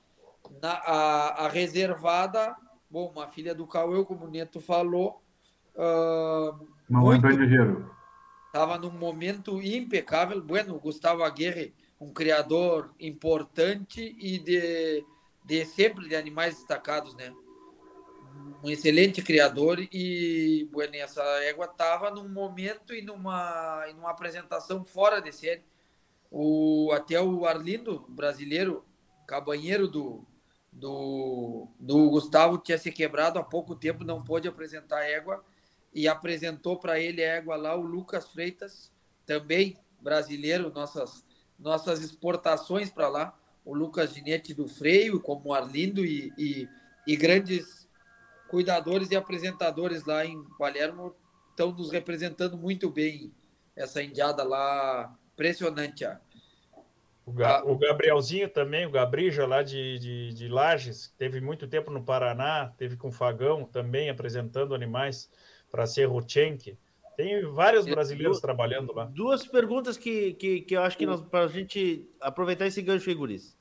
Na, 0.61 0.73
a, 0.73 1.45
a 1.45 1.49
reservada, 1.49 2.57
bom, 2.91 3.09
uma 3.09 3.29
filha 3.29 3.55
do 3.55 3.67
Cauê, 3.67 4.05
como 4.05 4.27
o 4.27 4.31
Neto 4.31 4.61
falou. 4.61 5.24
Uh, 5.75 6.67
Mamãe 6.89 7.21
muito, 7.21 7.27
Estava 8.47 8.79
num 8.79 8.91
momento 8.91 9.61
impecável. 9.61 10.41
Bueno, 10.41 10.79
Gustavo 10.79 11.25
Aguirre, 11.25 11.75
um 12.01 12.13
criador 12.13 12.95
importante 13.01 14.17
e 14.19 14.39
de, 14.39 15.05
de 15.45 15.65
sempre 15.65 16.09
de 16.09 16.15
animais 16.15 16.55
destacados, 16.55 17.15
né? 17.15 17.33
um 18.63 18.71
excelente 18.71 19.23
criador 19.23 19.79
e 19.93 20.69
bueno, 20.73 20.95
essa 20.97 21.23
égua 21.45 21.67
estava 21.67 22.11
num 22.11 22.29
momento 22.29 22.95
e 22.95 23.03
numa, 23.03 23.85
numa 23.95 24.11
apresentação 24.11 24.85
fora 24.85 25.21
de 25.21 25.33
série. 25.33 25.63
O, 26.31 26.91
até 26.93 27.21
o 27.21 27.45
Arlindo, 27.45 28.05
brasileiro, 28.09 28.85
cabanheiro 29.27 29.87
do, 29.87 30.25
do, 30.73 31.69
do 31.79 32.11
Gustavo, 32.11 32.59
tinha 32.59 32.79
se 32.79 32.91
quebrado 32.91 33.39
há 33.39 33.43
pouco 33.43 33.77
tempo, 33.77 34.03
não 34.03 34.23
pôde 34.23 34.49
apresentar 34.49 34.99
a 34.99 35.09
égua 35.09 35.45
e 35.95 36.09
apresentou 36.09 36.79
para 36.79 36.99
ele 36.99 37.23
a 37.23 37.35
égua 37.37 37.57
lá 37.57 37.77
o 37.77 37.83
Lucas 37.83 38.29
Freitas, 38.29 38.93
também 39.25 39.79
brasileiro, 40.01 40.71
nossas, 40.71 41.25
nossas 41.59 42.03
exportações 42.03 42.91
para 42.91 43.09
lá, 43.09 43.39
o 43.65 43.73
Lucas 43.73 44.13
Ginete 44.13 44.53
do 44.53 44.69
Freio, 44.69 45.21
como 45.21 45.55
Arlindo 45.55 46.05
e, 46.05 46.33
e, 46.37 46.69
e 47.07 47.17
grandes 47.17 47.89
cuidadores 48.49 49.11
e 49.11 49.17
apresentadores 49.17 50.05
lá 50.05 50.27
em 50.27 50.45
Palermo 50.59 51.15
estão 51.51 51.73
nos 51.73 51.91
representando 51.91 52.59
muito 52.59 52.91
bem. 52.91 53.33
Essa 53.75 54.03
indiada 54.03 54.45
lá, 54.45 55.17
impressionante. 55.33 56.05
O, 57.25 57.33
Ga 57.33 57.65
o 57.65 57.79
Gabrielzinho 57.79 58.49
também, 58.49 58.87
o 58.87 58.91
Gabrija 58.91 59.47
lá 59.47 59.63
de, 59.63 59.99
de, 59.99 60.35
de 60.35 60.49
Lages, 60.49 61.13
teve 61.17 61.41
muito 61.41 61.67
tempo 61.67 61.91
no 61.91 62.05
Paraná, 62.05 62.73
teve 62.77 62.97
com 62.97 63.11
Fagão 63.11 63.65
também 63.65 64.11
apresentando 64.11 64.75
animais 64.75 65.31
para 65.75 65.89
ser 65.89 66.05
Rochenk. 66.05 66.79
Tem 67.17 67.45
vários 67.53 67.85
brasileiros 67.85 68.41
trabalhando 68.41 68.95
lá. 68.95 69.07
Duas 69.07 69.45
perguntas 69.45 69.97
que, 69.97 70.35
que, 70.35 70.61
que 70.61 70.77
eu 70.77 70.83
acho 70.83 70.97
que 70.97 71.05
para 71.29 71.41
a 71.41 71.49
gente 71.49 72.09
aproveitar 72.21 72.67
esse 72.67 72.81
gancho 72.81 73.11
aí, 73.11 73.17
Guris. 73.17 73.57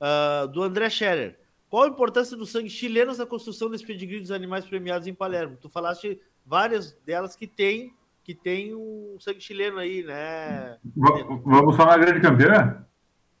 Uh, 0.00 0.48
do 0.48 0.62
André 0.62 0.88
Scherer. 0.88 1.38
Qual 1.68 1.82
a 1.82 1.88
importância 1.88 2.34
do 2.34 2.46
sangue 2.46 2.70
chileno 2.70 3.14
na 3.14 3.26
construção 3.26 3.68
desse 3.68 3.86
pedigree 3.86 4.20
dos 4.20 4.30
animais 4.30 4.64
premiados 4.64 5.06
em 5.06 5.12
Palermo? 5.12 5.58
Tu 5.60 5.68
falaste 5.68 6.18
várias 6.46 6.94
delas 7.04 7.36
que 7.36 7.46
tem 7.46 7.92
que 8.22 8.34
tem 8.34 8.74
um 8.74 9.18
sangue 9.20 9.40
chileno 9.40 9.78
aí, 9.78 10.02
né? 10.02 10.78
Vamos 10.96 11.76
falar 11.76 11.98
grande 11.98 12.22
campeã? 12.22 12.86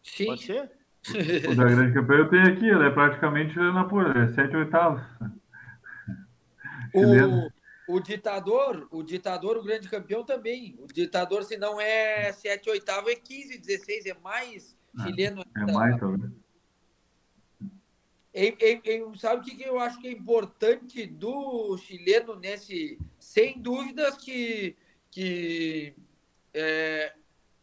Sim. 0.02 0.26
Pode 0.26 0.42
ser? 0.42 0.70
O 1.50 1.54
da 1.54 1.64
grande 1.64 1.94
campeã 1.94 2.16
eu 2.16 2.28
tenho 2.28 2.48
aqui, 2.48 2.68
ela 2.68 2.86
é 2.86 2.90
praticamente 2.90 3.56
na 3.58 3.84
pura, 3.84 4.24
é 4.24 4.28
7 4.28 4.56
oitavos. 4.56 5.02
O, 6.94 7.50
o 7.88 8.00
ditador, 8.00 8.88
o 8.90 9.02
ditador, 9.02 9.56
o 9.56 9.62
grande 9.62 9.88
campeão 9.88 10.24
também. 10.24 10.76
O 10.80 10.86
ditador, 10.86 11.44
se 11.44 11.56
não 11.56 11.80
é 11.80 12.32
7 12.32 12.70
oitavo, 12.70 13.10
é 13.10 13.14
15, 13.14 13.58
16, 13.58 14.06
é 14.06 14.14
mais 14.14 14.76
chileno. 15.02 15.44
É 15.56 15.72
mais 15.72 15.98
também. 15.98 16.32
sabe 19.16 19.42
o 19.42 19.44
que, 19.44 19.56
que 19.56 19.68
eu 19.68 19.78
acho 19.78 20.00
que 20.00 20.08
é 20.08 20.12
importante 20.12 21.06
do 21.06 21.76
chileno 21.78 22.36
nesse. 22.36 22.98
Sem 23.18 23.60
dúvidas 23.60 24.16
que, 24.16 24.76
que 25.10 25.94
é, 26.54 27.14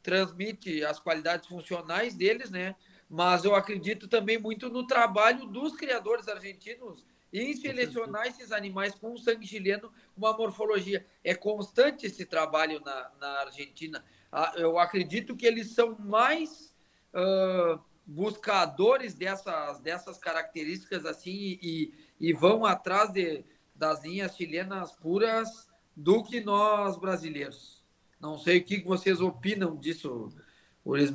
transmite 0.03 0.83
as 0.83 0.99
qualidades 0.99 1.47
funcionais 1.47 2.13
deles, 2.13 2.51
né? 2.51 2.75
Mas 3.09 3.43
eu 3.43 3.55
acredito 3.55 4.07
também 4.07 4.37
muito 4.37 4.69
no 4.69 4.85
trabalho 4.85 5.45
dos 5.47 5.75
criadores 5.75 6.27
argentinos 6.27 7.05
em 7.33 7.55
selecionar 7.55 8.27
esses 8.27 8.51
animais 8.51 8.93
com 8.93 9.17
sangue 9.17 9.47
chileno, 9.47 9.91
uma 10.21 10.37
morfologia. 10.37 11.05
É 11.23 11.33
constante 11.33 12.05
esse 12.05 12.25
trabalho 12.25 12.79
na, 12.85 13.11
na 13.19 13.27
Argentina. 13.39 14.03
Ah, 14.31 14.53
eu 14.55 14.77
acredito 14.77 15.35
que 15.35 15.45
eles 15.45 15.71
são 15.71 15.97
mais 15.99 16.73
uh, 17.13 17.79
buscadores 18.05 19.13
dessas, 19.13 19.79
dessas 19.79 20.17
características 20.17 21.05
assim 21.05 21.59
e, 21.61 21.93
e 22.19 22.33
vão 22.33 22.65
atrás 22.65 23.11
de, 23.11 23.43
das 23.75 24.03
linhas 24.03 24.35
chilenas 24.35 24.91
puras 24.93 25.69
do 25.95 26.23
que 26.23 26.39
nós 26.39 26.97
brasileiros. 26.97 27.83
Não 28.19 28.37
sei 28.37 28.59
o 28.59 28.63
que 28.63 28.83
vocês 28.83 29.19
opinam 29.19 29.75
disso, 29.75 30.29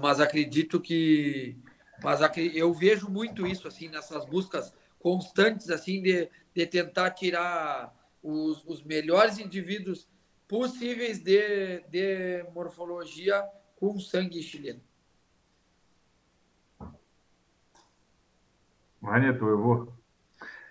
mas 0.00 0.20
acredito 0.20 0.80
que 0.80 1.56
mas 2.02 2.20
eu 2.54 2.74
vejo 2.74 3.08
muito 3.08 3.46
isso 3.46 3.66
assim 3.66 3.88
nessas 3.88 4.26
buscas 4.26 4.74
constantes 4.98 5.70
assim 5.70 6.02
de, 6.02 6.28
de 6.54 6.66
tentar 6.66 7.10
tirar 7.12 7.95
os, 8.26 8.64
os 8.66 8.82
melhores 8.82 9.38
indivíduos 9.38 10.08
possíveis 10.48 11.20
de, 11.20 11.80
de 11.88 12.44
morfologia 12.52 13.42
com 13.76 14.00
sangue 14.00 14.42
chileno. 14.42 14.80
Vai, 19.00 19.20
Neto, 19.20 19.46
eu 19.46 19.62
vou. 19.62 19.96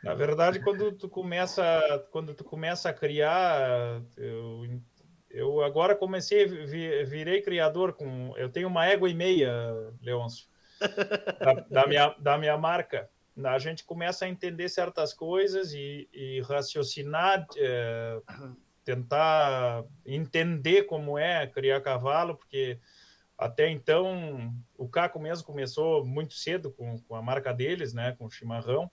Na 0.03 0.13
verdade, 0.13 0.59
quando 0.59 0.91
tu 0.91 1.07
começa, 1.07 1.63
quando 2.11 2.33
tu 2.35 2.43
começa 2.43 2.89
a 2.89 2.93
criar, 2.93 4.01
eu, 4.17 4.81
eu 5.29 5.61
agora 5.61 5.95
comecei, 5.95 6.45
virei 7.05 7.41
criador 7.41 7.93
com, 7.93 8.33
eu 8.37 8.49
tenho 8.49 8.67
uma 8.67 8.85
égua 8.85 9.09
e 9.09 9.13
meia, 9.13 9.51
Leôncio, 10.01 10.47
da, 11.39 11.53
da, 11.53 11.87
minha, 11.87 12.09
da 12.19 12.37
minha 12.37 12.57
marca 12.57 13.09
a 13.43 13.59
gente 13.59 13.83
começa 13.83 14.25
a 14.25 14.29
entender 14.29 14.69
certas 14.69 15.13
coisas 15.13 15.73
e, 15.73 16.07
e 16.13 16.41
raciocinar, 16.41 17.45
é, 17.57 18.21
tentar 18.83 19.83
entender 20.05 20.83
como 20.83 21.17
é 21.17 21.45
criar 21.47 21.81
cavalo, 21.81 22.35
porque 22.35 22.79
até 23.37 23.69
então 23.69 24.53
o 24.77 24.87
Caco 24.87 25.19
mesmo 25.19 25.45
começou 25.45 26.05
muito 26.05 26.33
cedo 26.33 26.71
com, 26.71 26.97
com 26.99 27.15
a 27.15 27.21
marca 27.21 27.53
deles, 27.53 27.93
né, 27.93 28.15
com 28.17 28.25
o 28.25 28.31
chimarrão. 28.31 28.89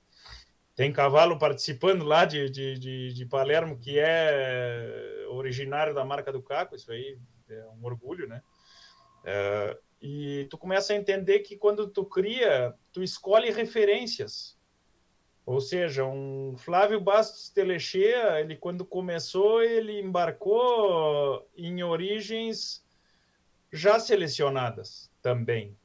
Tem 0.74 0.92
cavalo 0.92 1.38
participando 1.38 2.04
lá 2.04 2.24
de, 2.24 2.50
de, 2.50 2.78
de, 2.78 3.12
de 3.12 3.26
Palermo 3.26 3.78
que 3.78 3.98
é 3.98 5.26
originário 5.28 5.94
da 5.94 6.04
marca 6.04 6.32
do 6.32 6.42
Caco, 6.42 6.74
isso 6.74 6.90
aí 6.90 7.18
é 7.48 7.66
um 7.66 7.84
orgulho, 7.84 8.26
né? 8.26 8.42
É, 9.24 9.78
e 10.02 10.48
tu 10.50 10.58
começa 10.58 10.92
a 10.92 10.96
entender 10.96 11.38
que 11.40 11.56
quando 11.56 11.86
tu 11.86 12.04
cria, 12.04 12.74
tu 12.92 13.04
escolhe 13.04 13.52
referências. 13.52 14.58
Ou 15.46 15.60
seja, 15.60 16.04
um 16.04 16.56
Flávio 16.56 17.00
Bastos 17.00 17.48
Telechea, 17.50 18.40
ele 18.40 18.56
quando 18.56 18.84
começou, 18.84 19.62
ele 19.62 20.00
embarcou 20.00 21.48
em 21.56 21.84
origens 21.84 22.84
já 23.72 24.00
selecionadas 24.00 25.08
também. 25.22 25.76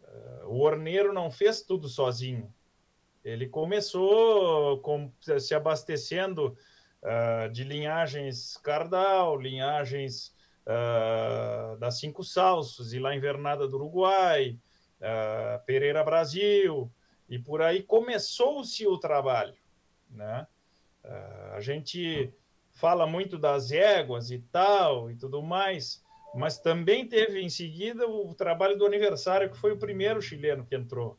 Uh, 0.00 0.46
o 0.46 0.60
Orneiro 0.60 1.12
não 1.12 1.28
fez 1.28 1.62
tudo 1.62 1.88
sozinho. 1.88 2.54
Ele 3.24 3.48
começou 3.48 4.80
com, 4.80 5.12
se 5.40 5.54
abastecendo 5.54 6.56
uh, 7.02 7.50
de 7.50 7.64
linhagens 7.64 8.56
Cardal, 8.58 9.36
linhagens 9.36 10.37
uh, 10.68 11.90
Cinco 11.90 12.22
Salsos, 12.22 12.92
e 12.92 12.98
lá 12.98 13.14
Invernada 13.14 13.66
do 13.66 13.76
Uruguai, 13.76 14.58
uh, 15.00 15.64
Pereira 15.64 16.04
Brasil, 16.04 16.92
e 17.28 17.38
por 17.38 17.62
aí 17.62 17.82
começou-se 17.82 18.86
o 18.86 18.98
trabalho. 18.98 19.54
Né? 20.10 20.46
Uh, 21.04 21.54
a 21.54 21.60
gente 21.60 22.32
fala 22.72 23.06
muito 23.06 23.38
das 23.38 23.72
éguas 23.72 24.30
e 24.30 24.38
tal 24.38 25.10
e 25.10 25.16
tudo 25.16 25.42
mais, 25.42 26.04
mas 26.34 26.58
também 26.58 27.08
teve 27.08 27.40
em 27.40 27.48
seguida 27.48 28.06
o 28.06 28.34
trabalho 28.34 28.76
do 28.76 28.86
aniversário, 28.86 29.50
que 29.50 29.56
foi 29.56 29.72
o 29.72 29.78
primeiro 29.78 30.20
chileno 30.20 30.64
que 30.64 30.76
entrou 30.76 31.18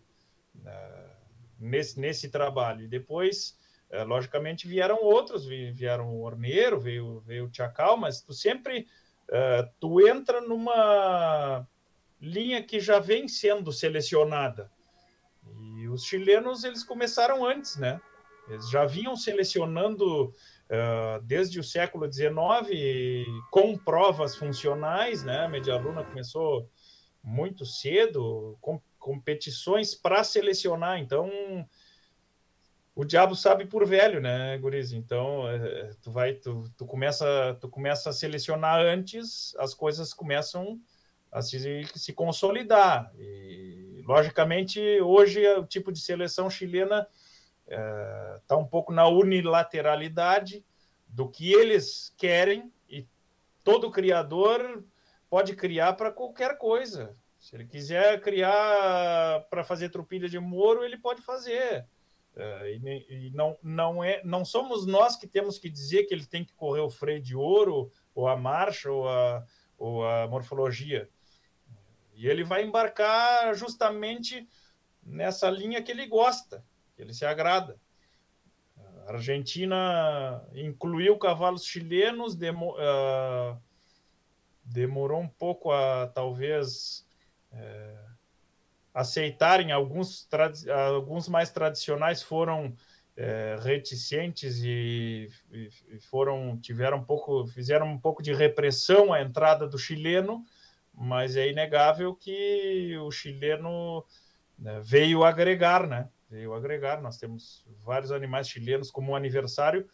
nesse, 1.59 1.99
nesse 1.99 2.29
trabalho. 2.29 2.83
E 2.83 2.87
depois, 2.87 3.57
logicamente, 4.07 4.67
vieram 4.67 5.03
outros, 5.03 5.45
vieram 5.45 6.13
o 6.13 6.21
Orneiro, 6.21 6.79
veio, 6.79 7.19
veio 7.21 7.47
o 7.47 7.53
Chacal, 7.53 7.97
mas 7.97 8.21
tu 8.21 8.33
sempre 8.33 8.87
uh, 9.29 9.69
tu 9.79 10.05
entra 10.05 10.41
numa 10.41 11.67
linha 12.21 12.61
que 12.61 12.79
já 12.79 12.99
vem 12.99 13.27
sendo 13.27 13.71
selecionada. 13.71 14.71
E 15.77 15.87
os 15.87 16.03
chilenos, 16.03 16.63
eles 16.63 16.83
começaram 16.83 17.45
antes, 17.45 17.77
né? 17.77 17.99
Eles 18.49 18.69
já 18.69 18.85
vinham 18.85 19.15
selecionando 19.15 20.25
uh, 20.25 21.21
desde 21.23 21.59
o 21.59 21.63
século 21.63 22.11
XIX 22.11 22.27
com 23.51 23.77
provas 23.77 24.35
funcionais, 24.35 25.23
né? 25.23 25.45
A 25.45 25.49
Medialuna 25.49 26.03
começou 26.03 26.69
muito 27.23 27.65
cedo, 27.65 28.57
com 28.59 28.81
competições 28.97 29.95
para 29.95 30.23
selecionar. 30.23 30.99
Então, 30.99 31.29
o 32.99 33.05
diabo 33.05 33.33
sabe 33.33 33.65
por 33.65 33.85
velho, 33.87 34.19
né, 34.19 34.57
Guriz? 34.57 34.91
Então, 34.91 35.47
é, 35.47 35.91
tu 36.01 36.11
vai, 36.11 36.33
tu, 36.33 36.65
tu, 36.77 36.85
começa, 36.85 37.57
tu 37.61 37.69
começa 37.69 38.09
a 38.09 38.13
selecionar 38.13 38.81
antes, 38.81 39.55
as 39.57 39.73
coisas 39.73 40.13
começam 40.13 40.77
a 41.31 41.41
se, 41.41 41.85
se 41.95 42.11
consolidar. 42.11 43.09
E, 43.17 44.03
logicamente, 44.05 44.81
hoje 44.99 45.47
o 45.47 45.65
tipo 45.65 45.93
de 45.93 46.01
seleção 46.01 46.49
chilena 46.49 47.07
está 47.65 48.55
é, 48.55 48.57
um 48.57 48.65
pouco 48.65 48.91
na 48.91 49.07
unilateralidade 49.07 50.65
do 51.07 51.29
que 51.29 51.53
eles 51.53 52.13
querem 52.17 52.69
e 52.89 53.07
todo 53.63 53.91
criador 53.91 54.83
pode 55.29 55.55
criar 55.55 55.93
para 55.93 56.11
qualquer 56.11 56.57
coisa. 56.57 57.15
Se 57.39 57.55
ele 57.55 57.65
quiser 57.65 58.19
criar 58.19 59.45
para 59.49 59.63
fazer 59.63 59.87
trupilha 59.87 60.27
de 60.27 60.37
moro, 60.37 60.83
ele 60.83 60.97
pode 60.97 61.21
fazer. 61.21 61.87
Uh, 62.39 62.65
e, 62.67 63.05
e, 63.09 63.31
não, 63.31 63.57
não, 63.61 64.01
é, 64.01 64.23
não 64.23 64.45
somos 64.45 64.85
nós 64.85 65.17
que 65.17 65.27
temos 65.27 65.59
que 65.59 65.69
dizer 65.69 66.05
que 66.05 66.13
ele 66.13 66.25
tem 66.25 66.45
que 66.45 66.53
correr 66.53 66.79
o 66.79 66.89
freio 66.89 67.21
de 67.21 67.35
ouro, 67.35 67.91
ou 68.15 68.29
a 68.29 68.37
marcha, 68.37 68.89
ou 68.89 69.09
a, 69.09 69.45
ou 69.77 70.07
a 70.07 70.25
morfologia. 70.25 71.09
E 72.13 72.29
ele 72.29 72.45
vai 72.45 72.63
embarcar 72.63 73.53
justamente 73.55 74.47
nessa 75.03 75.49
linha 75.49 75.83
que 75.83 75.91
ele 75.91 76.07
gosta, 76.07 76.63
que 76.95 77.01
ele 77.01 77.13
se 77.13 77.25
agrada. 77.25 77.77
A 79.05 79.11
Argentina 79.11 80.41
incluiu 80.53 81.17
cavalos 81.17 81.65
chilenos, 81.65 82.35
demo, 82.35 82.73
uh, 82.75 83.61
demorou 84.63 85.19
um 85.19 85.27
pouco 85.27 85.71
a 85.73 86.07
talvez. 86.07 87.05
Uh, 87.51 88.08
aceitarem 88.99 89.71
alguns, 89.71 90.27
alguns 90.93 91.29
mais 91.29 91.49
tradicionais 91.49 92.21
foram 92.21 92.75
é, 93.15 93.57
reticentes 93.61 94.61
e, 94.63 95.29
e, 95.51 95.99
foram 96.01 96.57
tiveram 96.57 96.97
um 96.97 97.03
pouco 97.03 97.45
fizeram 97.47 97.87
um 97.87 97.99
pouco 97.99 98.21
de 98.21 98.33
repressão 98.33 99.13
à 99.13 99.21
entrada 99.21 99.67
do 99.67 99.77
chileno 99.77 100.43
mas 100.93 101.35
é 101.37 101.49
inegável 101.49 102.13
que 102.13 102.97
o 102.97 103.09
chileno 103.09 104.05
né, 104.57 104.81
veio 104.83 105.23
agregar 105.23 105.87
né? 105.87 106.09
Veio 106.29 106.53
agregar. 106.53 107.01
Nós 107.01 107.17
temos 107.17 107.65
vários 107.83 108.11
animais 108.11 108.47
chilenos 108.47 108.91
como 108.91 109.13
um 109.13 109.15
aniversário. 109.15 109.89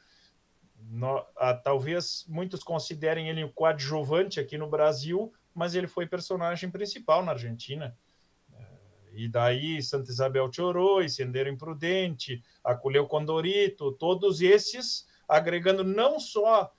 No, 0.77 1.25
a, 1.37 1.53
talvez 1.53 2.25
muitos 2.27 2.61
considerem 2.61 3.29
ele 3.29 3.43
o 3.43 3.51
coadjuvante 3.51 4.39
aqui 4.39 4.57
no 4.57 4.69
Brasil 4.69 5.31
mas 5.53 5.73
ele 5.73 5.87
foi 5.87 6.05
personagem 6.05 6.69
principal 6.69 7.23
na 7.23 7.31
Argentina 7.31 7.97
e 9.15 9.27
daí 9.27 9.81
Santa 9.81 10.11
Isabel 10.11 10.51
Chorou, 10.51 11.07
Sendeiro 11.07 11.49
Imprudente, 11.49 12.43
Acolheu 12.63 13.07
Condorito, 13.07 13.91
todos 13.93 14.41
esses 14.41 15.07
agregando 15.27 15.83
não 15.83 16.19
só 16.19 16.73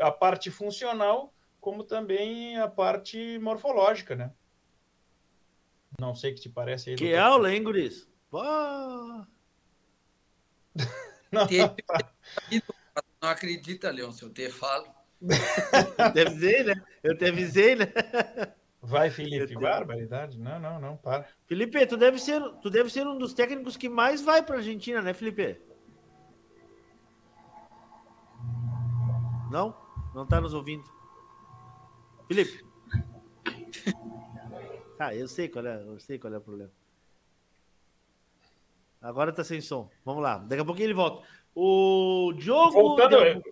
a 0.00 0.10
parte 0.10 0.50
funcional, 0.50 1.32
como 1.60 1.84
também 1.84 2.56
a 2.58 2.68
parte 2.68 3.38
morfológica, 3.38 4.14
né? 4.16 4.32
Não 5.98 6.14
sei 6.14 6.32
o 6.32 6.34
que 6.34 6.40
te 6.40 6.48
parece 6.48 6.90
aí. 6.90 6.96
Que 6.96 7.10
doutor. 7.10 7.24
aula, 7.24 7.54
hein, 7.54 7.62
Guris? 7.62 8.08
não, 11.30 11.46
não 13.22 13.28
acredita, 13.28 13.90
Leon, 13.90 14.10
se 14.10 14.24
eu 14.24 14.30
te 14.30 14.50
falo. 14.50 14.92
eu 15.22 16.12
te 16.12 16.20
avisei, 16.20 16.64
né? 16.64 16.74
Eu 17.02 17.16
te 17.16 17.24
avisei, 17.26 17.76
né? 17.76 17.86
Vai, 18.84 19.10
Felipe, 19.10 19.54
barbaridade. 19.54 20.38
Não, 20.38 20.60
não, 20.60 20.78
não, 20.78 20.96
para. 20.96 21.26
Felipe, 21.46 21.86
tu 21.86 21.96
deve 21.96 22.18
ser, 22.18 22.40
tu 22.60 22.68
deve 22.68 22.90
ser 22.90 23.06
um 23.06 23.16
dos 23.16 23.32
técnicos 23.32 23.76
que 23.76 23.88
mais 23.88 24.22
vai 24.22 24.42
para 24.42 24.56
a 24.56 24.58
Argentina, 24.58 25.00
né, 25.00 25.14
Felipe? 25.14 25.60
Não? 29.50 29.74
Não 30.14 30.26
tá 30.26 30.40
nos 30.40 30.54
ouvindo. 30.54 30.84
Felipe. 32.28 32.64
Ah, 34.96 35.12
eu 35.12 35.26
sei 35.26 35.48
qual 35.48 35.66
é, 35.66 35.82
eu 35.82 35.98
sei 35.98 36.20
qual 36.20 36.32
é 36.32 36.38
o 36.38 36.40
problema. 36.40 36.70
Agora 39.02 39.32
tá 39.32 39.42
sem 39.42 39.60
som. 39.60 39.90
Vamos 40.04 40.22
lá. 40.22 40.38
Daqui 40.38 40.62
a 40.62 40.64
pouquinho 40.64 40.86
ele 40.86 40.94
volta. 40.94 41.26
O 41.52 42.32
Diogo. 42.38 42.70
Voltando. 42.70 43.18
Deu... 43.18 43.42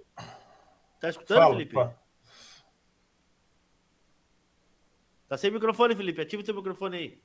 Tá 1.00 1.08
escutando, 1.10 1.38
Fala, 1.38 1.52
Felipe? 1.52 1.74
Fala. 1.74 2.01
Tá 5.32 5.38
sem 5.38 5.50
microfone, 5.50 5.96
Felipe. 5.96 6.20
Ativa 6.20 6.42
o 6.42 6.44
seu 6.44 6.54
microfone 6.54 6.96
aí. 6.98 7.18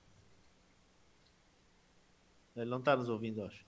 Ele 2.55 2.69
não 2.69 2.81
tá 2.81 2.95
nos 2.95 3.09
ouvindo, 3.09 3.43
acho. 3.43 3.65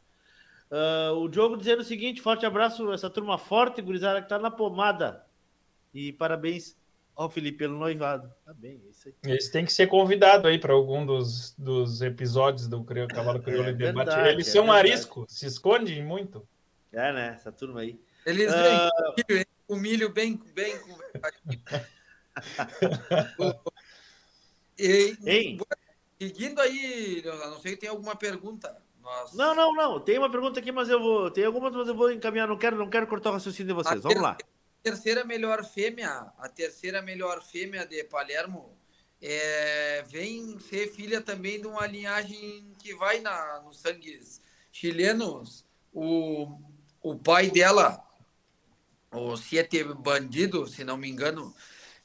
Uh, 0.71 1.13
o 1.17 1.27
Diogo 1.27 1.57
dizendo 1.57 1.81
o 1.81 1.83
seguinte: 1.83 2.21
forte 2.21 2.45
abraço, 2.45 2.89
essa 2.93 3.09
turma 3.09 3.37
forte, 3.37 3.81
gurizada, 3.81 4.21
que 4.21 4.29
tá 4.29 4.39
na 4.39 4.49
pomada. 4.49 5.25
E 5.93 6.13
parabéns 6.13 6.77
ao 7.17 7.29
Felipe 7.29 7.57
pelo 7.57 7.77
noivado. 7.77 8.33
Tá 8.45 8.53
bem, 8.53 8.81
é 8.87 8.89
isso 8.89 9.09
aí. 9.09 9.15
Eles 9.25 9.49
têm 9.49 9.65
que 9.65 9.73
ser 9.73 9.87
convidado 9.87 10.47
aí 10.47 10.57
para 10.57 10.71
algum 10.71 11.05
dos, 11.05 11.53
dos 11.57 12.01
episódios 12.01 12.65
do 12.65 12.81
Cavalo 13.09 13.41
Crioulo 13.41 13.67
é, 13.67 13.71
em 13.73 13.75
Debate. 13.75 14.05
Verdade, 14.05 14.29
Eles 14.29 14.47
é 14.47 14.51
são 14.51 14.67
verdade. 14.67 14.87
arisco, 14.87 15.25
se 15.27 15.47
escondem 15.47 16.01
muito. 16.01 16.47
É, 16.93 17.11
né? 17.11 17.33
Essa 17.35 17.51
turma 17.51 17.81
aí. 17.81 17.99
Eles 18.25 18.49
uh... 18.53 18.89
vêm 19.27 19.45
com 19.67 19.75
milho 19.75 20.13
bem. 20.13 20.41
bem 20.55 20.79
E, 24.79 25.17
Ei. 25.25 25.59
Seguindo 26.19 26.59
aí, 26.59 27.23
a 27.25 27.47
não 27.47 27.59
sei 27.59 27.71
se 27.71 27.77
tem 27.77 27.89
alguma 27.89 28.15
pergunta. 28.15 28.75
Nós... 29.01 29.33
Não, 29.33 29.55
não, 29.55 29.73
não. 29.73 29.99
Tem 29.99 30.17
uma 30.17 30.29
pergunta 30.29 30.59
aqui, 30.59 30.71
mas 30.71 30.89
eu 30.89 30.99
vou. 30.99 31.31
Tem 31.31 31.45
algumas, 31.45 31.73
mas 31.73 31.87
eu 31.87 31.95
vou 31.95 32.11
encaminhar. 32.11 32.47
Não 32.47 32.57
quero, 32.57 32.77
não 32.77 32.89
quero 32.89 33.07
cortar 33.07 33.29
o 33.29 33.33
raciocínio 33.33 33.67
de 33.67 33.73
vocês. 33.73 33.99
A 33.99 34.01
Vamos 34.01 34.15
ter... 34.15 34.21
lá. 34.21 34.31
A 34.31 34.81
terceira 34.83 35.25
melhor 35.25 35.63
fêmea, 35.65 36.31
a 36.37 36.49
terceira 36.49 37.01
melhor 37.01 37.41
fêmea 37.43 37.85
de 37.85 38.03
Palermo 38.05 38.77
é, 39.21 40.03
vem 40.07 40.57
ser 40.59 40.91
filha 40.91 41.21
também 41.21 41.59
de 41.59 41.67
uma 41.67 41.85
linhagem 41.85 42.73
que 42.81 42.95
vai 42.95 43.19
na, 43.19 43.61
nos 43.61 43.79
sangues 43.79 44.41
chilenos. 44.71 45.65
O, 45.93 46.59
o 47.01 47.17
pai 47.17 47.49
dela, 47.49 48.01
o 49.11 49.35
Siete 49.35 49.83
Bandido, 49.83 50.67
se 50.67 50.83
não 50.83 50.97
me 50.97 51.09
engano, 51.09 51.53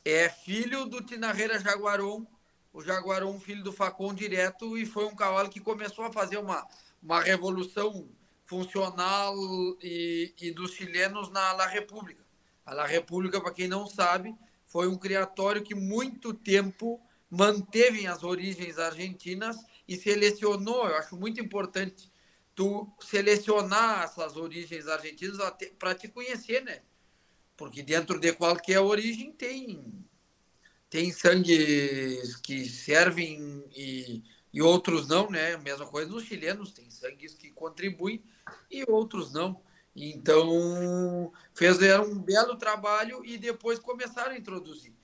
é 0.04 0.28
filho 0.28 0.86
do 0.86 1.02
Tinarreira 1.02 1.60
Jaguaron, 1.60 2.26
o 2.74 2.82
Jaguarão, 2.82 3.38
filho 3.38 3.62
do 3.62 3.72
Facon 3.72 4.12
direto, 4.12 4.76
e 4.76 4.84
foi 4.84 5.04
um 5.04 5.14
cavalo 5.14 5.48
que 5.48 5.60
começou 5.60 6.04
a 6.04 6.12
fazer 6.12 6.38
uma, 6.38 6.66
uma 7.00 7.20
revolução 7.20 8.08
funcional 8.44 9.36
e, 9.80 10.34
e 10.38 10.50
dos 10.50 10.72
chilenos 10.72 11.30
na 11.30 11.52
La 11.52 11.68
República. 11.68 12.22
A 12.66 12.74
La 12.74 12.84
República, 12.84 13.40
para 13.40 13.52
quem 13.52 13.68
não 13.68 13.86
sabe, 13.86 14.34
foi 14.66 14.88
um 14.88 14.98
criatório 14.98 15.62
que 15.62 15.74
muito 15.74 16.34
tempo 16.34 17.00
manteve 17.30 18.08
as 18.08 18.24
origens 18.24 18.76
argentinas 18.76 19.56
e 19.86 19.96
selecionou, 19.96 20.88
eu 20.88 20.96
acho 20.96 21.16
muito 21.16 21.40
importante 21.40 22.12
tu 22.56 22.92
selecionar 23.00 24.02
essas 24.02 24.36
origens 24.36 24.88
argentinas 24.88 25.38
para 25.78 25.94
te 25.94 26.08
conhecer, 26.08 26.62
né? 26.64 26.82
Porque 27.56 27.82
dentro 27.82 28.18
de 28.18 28.32
qualquer 28.32 28.80
origem 28.80 29.30
tem 29.32 30.04
tem 30.94 31.10
sangues 31.10 32.36
que 32.36 32.68
servem 32.68 33.64
e, 33.74 34.22
e 34.52 34.62
outros 34.62 35.08
não, 35.08 35.28
né? 35.28 35.56
Mesma 35.56 35.88
coisa 35.88 36.08
nos 36.08 36.22
chilenos, 36.22 36.70
tem 36.70 36.88
sangues 36.88 37.34
que 37.34 37.50
contribuem 37.50 38.22
e 38.70 38.84
outros 38.88 39.32
não. 39.32 39.60
Então, 39.96 41.32
fizeram 41.52 42.04
um 42.04 42.16
belo 42.16 42.54
trabalho 42.54 43.24
e 43.24 43.36
depois 43.36 43.80
começaram 43.80 44.30
a 44.30 44.38
introduzir 44.38 44.94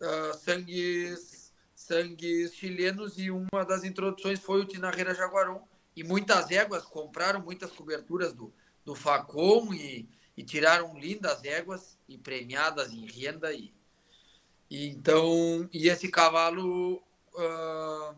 uh, 0.00 0.36
sangues, 0.36 1.52
sangues 1.76 2.52
chilenos 2.52 3.16
e 3.16 3.30
uma 3.30 3.64
das 3.64 3.84
introduções 3.84 4.40
foi 4.40 4.60
o 4.60 4.66
Tinarreira 4.66 5.14
Jaguarão. 5.14 5.62
E 5.94 6.02
muitas 6.02 6.50
éguas 6.50 6.82
compraram 6.82 7.40
muitas 7.40 7.70
coberturas 7.70 8.32
do, 8.32 8.52
do 8.84 8.96
Facom 8.96 9.72
e, 9.72 10.08
e 10.36 10.42
tiraram 10.42 10.98
lindas 10.98 11.44
éguas 11.44 11.96
e 12.08 12.18
premiadas 12.18 12.92
em 12.92 13.06
renda 13.06 13.52
e, 13.52 13.72
então, 14.70 15.68
e 15.72 15.88
esse 15.88 16.08
cavalo 16.08 17.02
uh, 17.34 18.14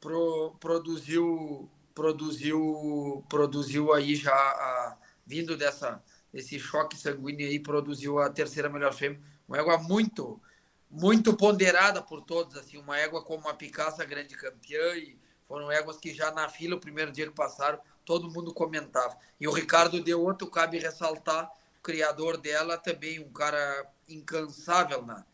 pro, 0.00 0.56
produziu, 0.58 1.70
produziu, 1.94 3.24
produziu 3.28 3.92
aí 3.92 4.16
já, 4.16 4.34
uh, 4.34 5.06
vindo 5.24 5.56
dessa, 5.56 6.02
desse 6.32 6.58
choque 6.58 6.96
sanguíneo 6.96 7.46
aí, 7.46 7.60
produziu 7.60 8.18
a 8.18 8.28
terceira 8.28 8.68
melhor 8.68 8.92
fêmea. 8.92 9.20
Uma 9.46 9.58
égua 9.58 9.78
muito, 9.78 10.42
muito 10.90 11.36
ponderada 11.36 12.02
por 12.02 12.22
todos, 12.22 12.56
assim, 12.56 12.76
uma 12.78 12.98
égua 12.98 13.22
como 13.22 13.48
a 13.48 13.54
Picasso, 13.54 14.04
grande 14.04 14.36
campeã, 14.36 14.96
e 14.96 15.16
foram 15.46 15.70
éguas 15.70 15.96
que 15.96 16.12
já 16.12 16.32
na 16.32 16.48
fila, 16.48 16.74
o 16.74 16.80
primeiro 16.80 17.12
dia 17.12 17.26
que 17.26 17.34
passaram, 17.34 17.78
todo 18.04 18.30
mundo 18.32 18.52
comentava. 18.52 19.16
E 19.38 19.46
o 19.46 19.52
Ricardo 19.52 20.02
deu 20.02 20.20
outro, 20.20 20.48
cabe 20.48 20.78
ressaltar, 20.78 21.48
o 21.78 21.82
criador 21.82 22.36
dela 22.36 22.76
também, 22.76 23.20
um 23.20 23.32
cara 23.32 23.86
incansável 24.08 25.02
na, 25.02 25.24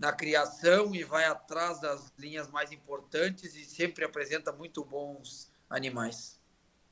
na 0.00 0.12
criação 0.12 0.92
e 0.94 1.04
vai 1.04 1.26
atrás 1.26 1.78
das 1.78 2.10
linhas 2.18 2.50
mais 2.50 2.72
importantes 2.72 3.54
e 3.54 3.66
sempre 3.66 4.02
apresenta 4.02 4.50
muito 4.50 4.82
bons 4.82 5.52
animais. 5.68 6.40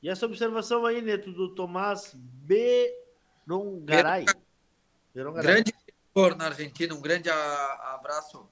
E 0.01 0.07
essa 0.07 0.27
observação 0.27 0.85
aí, 0.85 1.01
Neto, 1.01 1.33
do 1.33 1.55
Tomás 1.55 2.15
Berongaray. 3.47 4.25
Grande 5.13 5.73
criador 5.73 6.37
na 6.37 6.45
Argentina, 6.45 6.93
um 6.93 7.01
grande 7.01 7.31
abraço 7.31 8.47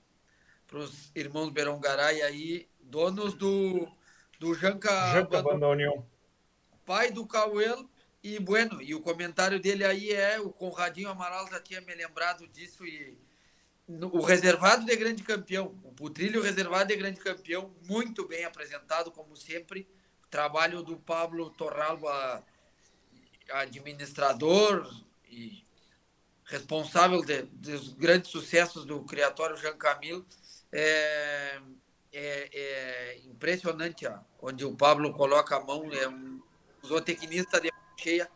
para 0.66 0.80
os 0.80 1.12
irmãos 1.16 1.52
Berongaray 1.52 2.24
aí, 2.24 2.68
donos 2.82 3.36
do, 3.36 3.88
do 4.40 4.56
Janca, 4.56 5.14
Janca 5.14 5.44
União. 5.68 6.04
Pai 6.84 7.12
do 7.12 7.28
Cauel 7.28 7.88
e 8.24 8.40
bueno, 8.40 8.82
e 8.82 8.96
o 8.96 9.02
comentário 9.02 9.60
dele 9.60 9.86
aí 9.86 10.12
é, 10.12 10.40
o 10.40 10.50
Conradinho 10.50 11.10
Amaral 11.10 11.48
já 11.48 11.62
tinha 11.62 11.80
me 11.80 11.94
lembrado 11.94 12.48
disso 12.48 12.84
e 12.84 13.27
o 13.88 14.22
reservado 14.22 14.86
de 14.86 14.96
grande 14.96 15.24
campeão, 15.24 15.74
o 15.84 15.94
Putrilho 15.94 16.42
reservado 16.42 16.90
de 16.90 16.96
grande 16.96 17.20
campeão, 17.20 17.74
muito 17.88 18.28
bem 18.28 18.44
apresentado, 18.44 19.12
como 19.12 19.36
sempre. 19.36 19.88
O 20.26 20.28
trabalho 20.28 20.84
do 20.84 20.98
Pablo 20.98 21.50
Torralba, 21.52 22.44
administrador 23.50 24.94
e 25.30 25.64
responsável 26.44 27.24
de, 27.24 27.44
dos 27.44 27.94
grandes 27.94 28.30
sucessos 28.30 28.84
do 28.84 29.02
criatório 29.04 29.56
Jean 29.58 29.78
Camilo, 29.78 30.26
é, 30.72 31.62
é, 32.12 32.50
é 32.54 33.20
impressionante 33.26 34.06
ó, 34.06 34.20
onde 34.42 34.66
o 34.66 34.76
Pablo 34.76 35.14
coloca 35.14 35.56
a 35.56 35.64
mão, 35.64 35.90
é 35.94 36.10
um 36.10 36.42
zootecnista 36.86 37.62
de 37.62 37.72
cheia, 37.98 38.30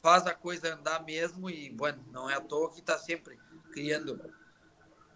faz 0.00 0.26
a 0.26 0.34
coisa 0.34 0.74
andar 0.74 1.04
mesmo 1.04 1.50
e, 1.50 1.70
bueno, 1.70 2.04
não 2.12 2.30
é 2.30 2.34
à 2.34 2.40
toa 2.40 2.72
que 2.72 2.80
está 2.80 2.98
sempre 2.98 3.38
criando 3.72 4.20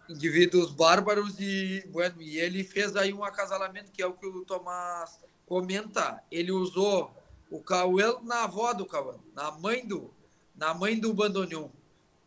indivíduos 0.08 0.70
bárbaros 0.72 1.38
e, 1.40 1.86
bueno, 1.90 2.20
e 2.22 2.38
ele 2.38 2.64
fez 2.64 2.96
aí 2.96 3.12
um 3.12 3.24
acasalamento 3.24 3.90
que 3.92 4.02
é 4.02 4.06
o 4.06 4.12
que 4.12 4.26
o 4.26 4.44
Tomás 4.44 5.20
comenta. 5.46 6.22
Ele 6.30 6.52
usou 6.52 7.14
o 7.50 7.60
Cauel 7.60 8.20
na 8.22 8.44
avó 8.44 8.72
do 8.72 8.86
Cauel, 8.86 9.20
na 9.34 9.50
mãe 9.50 9.86
do, 9.86 10.12
na 10.54 10.74
mãe 10.74 10.98
do 10.98 11.12
Bandoneon 11.12 11.68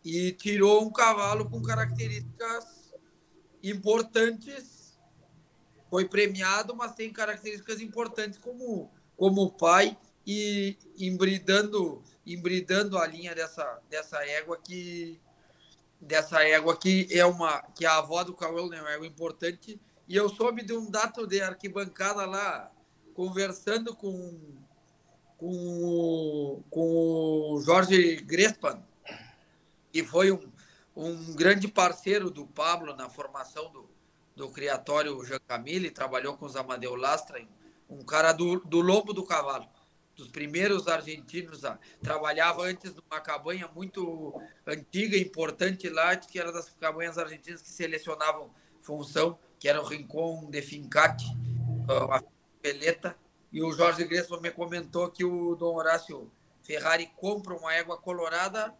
e 0.03 0.31
tirou 0.31 0.83
um 0.83 0.91
cavalo 0.91 1.49
com 1.49 1.61
características 1.61 2.93
importantes. 3.63 4.97
Foi 5.89 6.07
premiado, 6.07 6.75
mas 6.75 6.93
tem 6.93 7.11
características 7.11 7.81
importantes 7.81 8.37
como 8.37 8.91
como 9.17 9.51
pai 9.51 9.97
e 10.25 10.77
embridando 10.97 12.01
embridando 12.25 12.97
a 12.97 13.05
linha 13.05 13.35
dessa 13.35 13.81
dessa 13.89 14.23
égua 14.25 14.57
que 14.57 15.19
dessa 15.99 16.43
égua 16.43 16.77
que 16.77 17.07
é 17.11 17.25
uma 17.25 17.61
que 17.75 17.85
a 17.85 17.97
avó 17.97 18.23
do 18.23 18.33
Cauê 18.33 18.61
é 18.61 18.81
uma 18.81 18.91
égua 18.91 19.07
importante. 19.07 19.79
E 20.07 20.15
eu 20.15 20.29
soube 20.29 20.63
de 20.63 20.73
um 20.73 20.89
dado 20.89 21.27
de 21.27 21.41
arquibancada 21.41 22.25
lá 22.25 22.71
conversando 23.13 23.95
com 23.95 24.59
com 25.39 25.47
o, 25.47 26.63
com 26.69 27.53
o 27.53 27.61
Jorge 27.61 28.17
Grespan, 28.17 28.83
que 29.89 30.03
foi 30.03 30.33
um, 30.33 30.51
um 30.93 31.33
grande 31.33 31.65
parceiro 31.65 32.29
do 32.29 32.45
Pablo 32.45 32.93
na 32.93 33.07
formação 33.07 33.71
do, 33.71 33.89
do 34.35 34.49
criatório 34.49 35.23
Jean 35.23 35.39
Camille, 35.47 35.91
trabalhou 35.91 36.35
com 36.35 36.45
os 36.45 36.57
Amadeu 36.57 36.93
Lastra, 36.93 37.41
um 37.89 38.03
cara 38.03 38.33
do, 38.33 38.59
do 38.59 38.81
lobo 38.81 39.13
do 39.13 39.23
cavalo, 39.23 39.65
dos 40.19 40.27
primeiros 40.27 40.87
argentinos 40.87 41.65
a 41.65 41.79
trabalhava 42.01 42.63
antes 42.63 42.93
numa 42.93 43.19
cabanha 43.21 43.67
muito 43.73 44.39
antiga, 44.67 45.17
importante 45.17 45.89
lá, 45.89 46.15
que 46.15 46.37
era 46.37 46.51
das 46.51 46.69
cabanhas 46.69 47.17
argentinas 47.17 47.61
que 47.61 47.69
selecionavam 47.69 48.53
função, 48.81 49.39
que 49.57 49.67
era 49.67 49.81
o 49.81 49.85
Rincon 49.85 50.49
de 50.49 50.61
Fincate, 50.61 51.25
a 51.87 52.21
Peleta, 52.61 53.15
e 53.51 53.63
o 53.63 53.71
Jorge 53.71 54.03
Grespo 54.03 54.39
me 54.39 54.51
comentou 54.51 55.09
que 55.09 55.23
o 55.23 55.55
Dom 55.55 55.75
Horácio 55.75 56.31
Ferrari 56.61 57.11
compra 57.15 57.55
uma 57.55 57.73
égua 57.73 57.97
colorada 57.97 58.75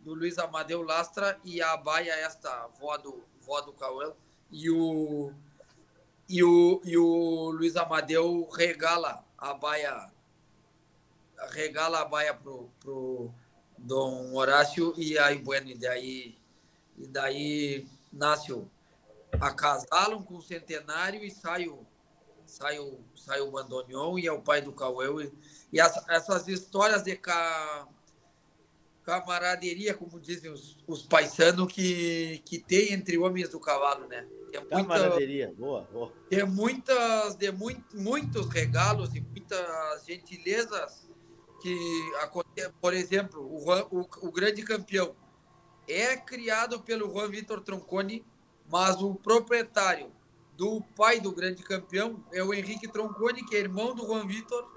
do 0.00 0.14
Luiz 0.14 0.38
Amadeu 0.38 0.82
Lastra 0.82 1.38
e 1.44 1.62
a 1.62 1.76
baia 1.76 2.12
esta 2.12 2.66
vó 2.80 2.96
do, 2.96 3.22
vó 3.40 3.60
do 3.60 3.72
Cauel 3.72 4.16
e 4.50 4.68
o, 4.70 5.32
e, 6.28 6.42
o, 6.42 6.80
e 6.84 6.96
o 6.96 7.50
Luiz 7.50 7.76
Amadeu 7.76 8.48
regala 8.50 9.24
a 9.36 9.54
baia 9.54 10.10
regala 11.50 12.00
a 12.00 12.04
baia 12.04 12.34
pro, 12.34 12.70
pro 12.80 13.30
Dom 13.76 14.34
Horácio 14.34 14.92
e 14.96 15.18
aí 15.18 15.38
bueno, 15.38 15.68
e 15.68 15.74
daí, 15.74 16.38
e 16.96 17.06
daí 17.06 17.86
nasce 18.12 18.52
o 18.52 18.68
acasalam 19.40 20.22
com 20.22 20.36
o 20.36 20.42
centenário 20.42 21.22
e 21.24 21.30
sai 21.30 21.68
o, 21.68 21.86
sai 22.46 22.78
o, 22.78 22.98
sai 23.14 23.40
o 23.40 23.50
Bandonion 23.50 24.18
e 24.18 24.26
é 24.26 24.32
o 24.32 24.40
pai 24.40 24.60
do 24.60 24.72
Cauê. 24.72 25.06
E, 25.24 25.32
e 25.74 25.80
as, 25.80 25.96
essas 26.08 26.48
histórias 26.48 27.02
de 27.02 27.14
ca, 27.16 27.86
camaraderia, 29.04 29.94
como 29.94 30.20
dizem 30.20 30.50
os, 30.50 30.76
os 30.86 31.02
paisanos, 31.02 31.72
que, 31.72 32.42
que 32.44 32.58
tem 32.58 32.92
entre 32.92 33.18
homens 33.18 33.50
do 33.50 33.60
cavalo, 33.60 34.06
né? 34.06 34.26
Tem 34.50 34.60
muita, 34.60 34.76
camaraderia, 34.76 35.54
boa, 35.56 35.82
boa. 35.92 36.12
Tem 36.28 36.44
muitas, 36.44 37.34
de 37.34 37.52
muito, 37.52 37.96
muitos 37.96 38.48
regalos 38.48 39.14
e 39.14 39.20
muitas 39.20 40.04
gentilezas 40.06 41.07
que. 41.60 41.76
Por 42.80 42.94
exemplo, 42.94 43.40
o, 43.40 44.00
o, 44.00 44.08
o 44.22 44.32
grande 44.32 44.62
campeão 44.62 45.14
é 45.86 46.16
criado 46.16 46.80
pelo 46.80 47.10
Juan 47.10 47.28
Vitor 47.28 47.60
Tronconi, 47.60 48.24
mas 48.70 49.00
o 49.02 49.14
proprietário 49.14 50.10
do 50.56 50.82
pai 50.96 51.20
do 51.20 51.32
grande 51.32 51.62
campeão 51.62 52.22
é 52.32 52.42
o 52.42 52.52
Henrique 52.52 52.88
Tronconi, 52.88 53.44
que 53.44 53.56
é 53.56 53.60
irmão 53.60 53.94
do 53.94 54.04
Juan 54.06 54.26
Vitor 54.26 54.68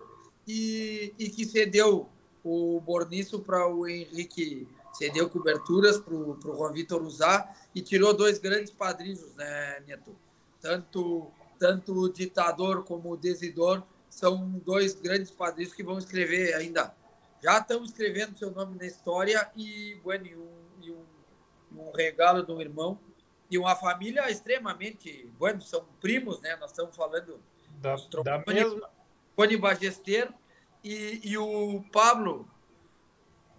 e, 0.47 1.13
e 1.17 1.29
que 1.29 1.45
cedeu 1.45 2.07
o 2.43 2.79
Borniço 2.81 3.39
para 3.39 3.67
o 3.67 3.87
Henrique, 3.87 4.67
cedeu 4.93 5.29
coberturas 5.29 5.97
para 5.97 6.13
o 6.13 6.37
Juan 6.43 6.71
Vitor 6.71 7.01
usar 7.01 7.55
e 7.73 7.81
tirou 7.81 8.13
dois 8.13 8.37
grandes 8.37 8.71
padrinhos, 8.71 9.33
né, 9.35 9.79
Neto? 9.87 10.15
Tanto, 10.59 11.27
tanto 11.57 11.93
o 11.93 12.09
ditador 12.09 12.83
como 12.83 13.11
o 13.11 13.17
desidor 13.17 13.83
são 14.11 14.61
dois 14.65 14.93
grandes 14.93 15.31
padrinhos 15.31 15.73
que 15.73 15.81
vão 15.81 15.97
escrever 15.97 16.53
ainda. 16.53 16.93
Já 17.41 17.57
estão 17.57 17.83
escrevendo 17.83 18.37
seu 18.37 18.51
nome 18.51 18.77
na 18.77 18.85
história 18.85 19.49
e, 19.55 19.95
bueno, 20.03 20.27
e 20.27 20.35
um, 20.35 20.51
e 20.81 20.91
um, 20.91 21.05
um 21.77 21.91
regalo 21.91 22.43
do 22.43 22.61
irmão 22.61 22.99
e 23.49 23.57
uma 23.57 23.75
família 23.75 24.29
extremamente, 24.29 25.31
bueno, 25.39 25.61
são 25.61 25.85
primos, 25.99 26.39
né? 26.41 26.55
Nós 26.57 26.71
estamos 26.71 26.95
falando 26.95 27.41
da, 27.81 27.95
da 28.23 28.43
mesma... 28.45 28.89
Tony 29.35 29.57
Bagesteiro 29.57 30.33
e, 30.83 31.21
e 31.23 31.37
o 31.37 31.83
Pablo 31.91 32.47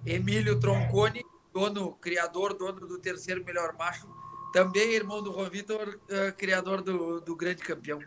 Emílio 0.04 0.60
Tronconi, 0.60 1.24
dono, 1.52 1.94
criador, 1.94 2.54
dono 2.54 2.86
do 2.86 2.98
terceiro 2.98 3.44
melhor 3.44 3.74
macho, 3.78 4.06
também 4.52 4.92
irmão 4.92 5.22
do 5.22 5.32
Juan 5.32 5.48
Vitor, 5.48 5.98
uh, 6.08 6.32
criador 6.36 6.82
do, 6.82 7.20
do 7.20 7.34
grande 7.34 7.62
campeão. 7.62 8.00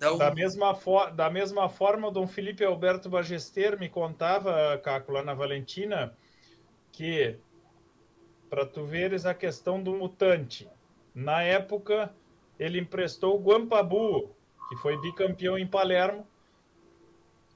Então... 0.00 0.16
Da, 0.16 0.34
mesma 0.34 0.74
for, 0.74 1.10
da 1.10 1.28
mesma 1.28 1.68
forma, 1.68 2.08
o 2.08 2.10
Dom 2.10 2.26
Felipe 2.26 2.64
Alberto 2.64 3.10
Bagester 3.10 3.78
me 3.78 3.86
contava, 3.86 4.78
Caco, 4.78 5.12
lá 5.12 5.22
na 5.22 5.34
Valentina, 5.34 6.16
que 6.90 7.36
para 8.48 8.64
tu 8.64 8.82
veres 8.86 9.26
a 9.26 9.34
questão 9.34 9.82
do 9.82 9.92
mutante, 9.92 10.66
na 11.14 11.42
época, 11.42 12.14
ele 12.58 12.80
emprestou 12.80 13.36
o 13.36 13.42
Guampabu, 13.42 14.34
que 14.70 14.76
foi 14.76 14.98
bicampeão 14.98 15.58
em 15.58 15.66
Palermo, 15.66 16.26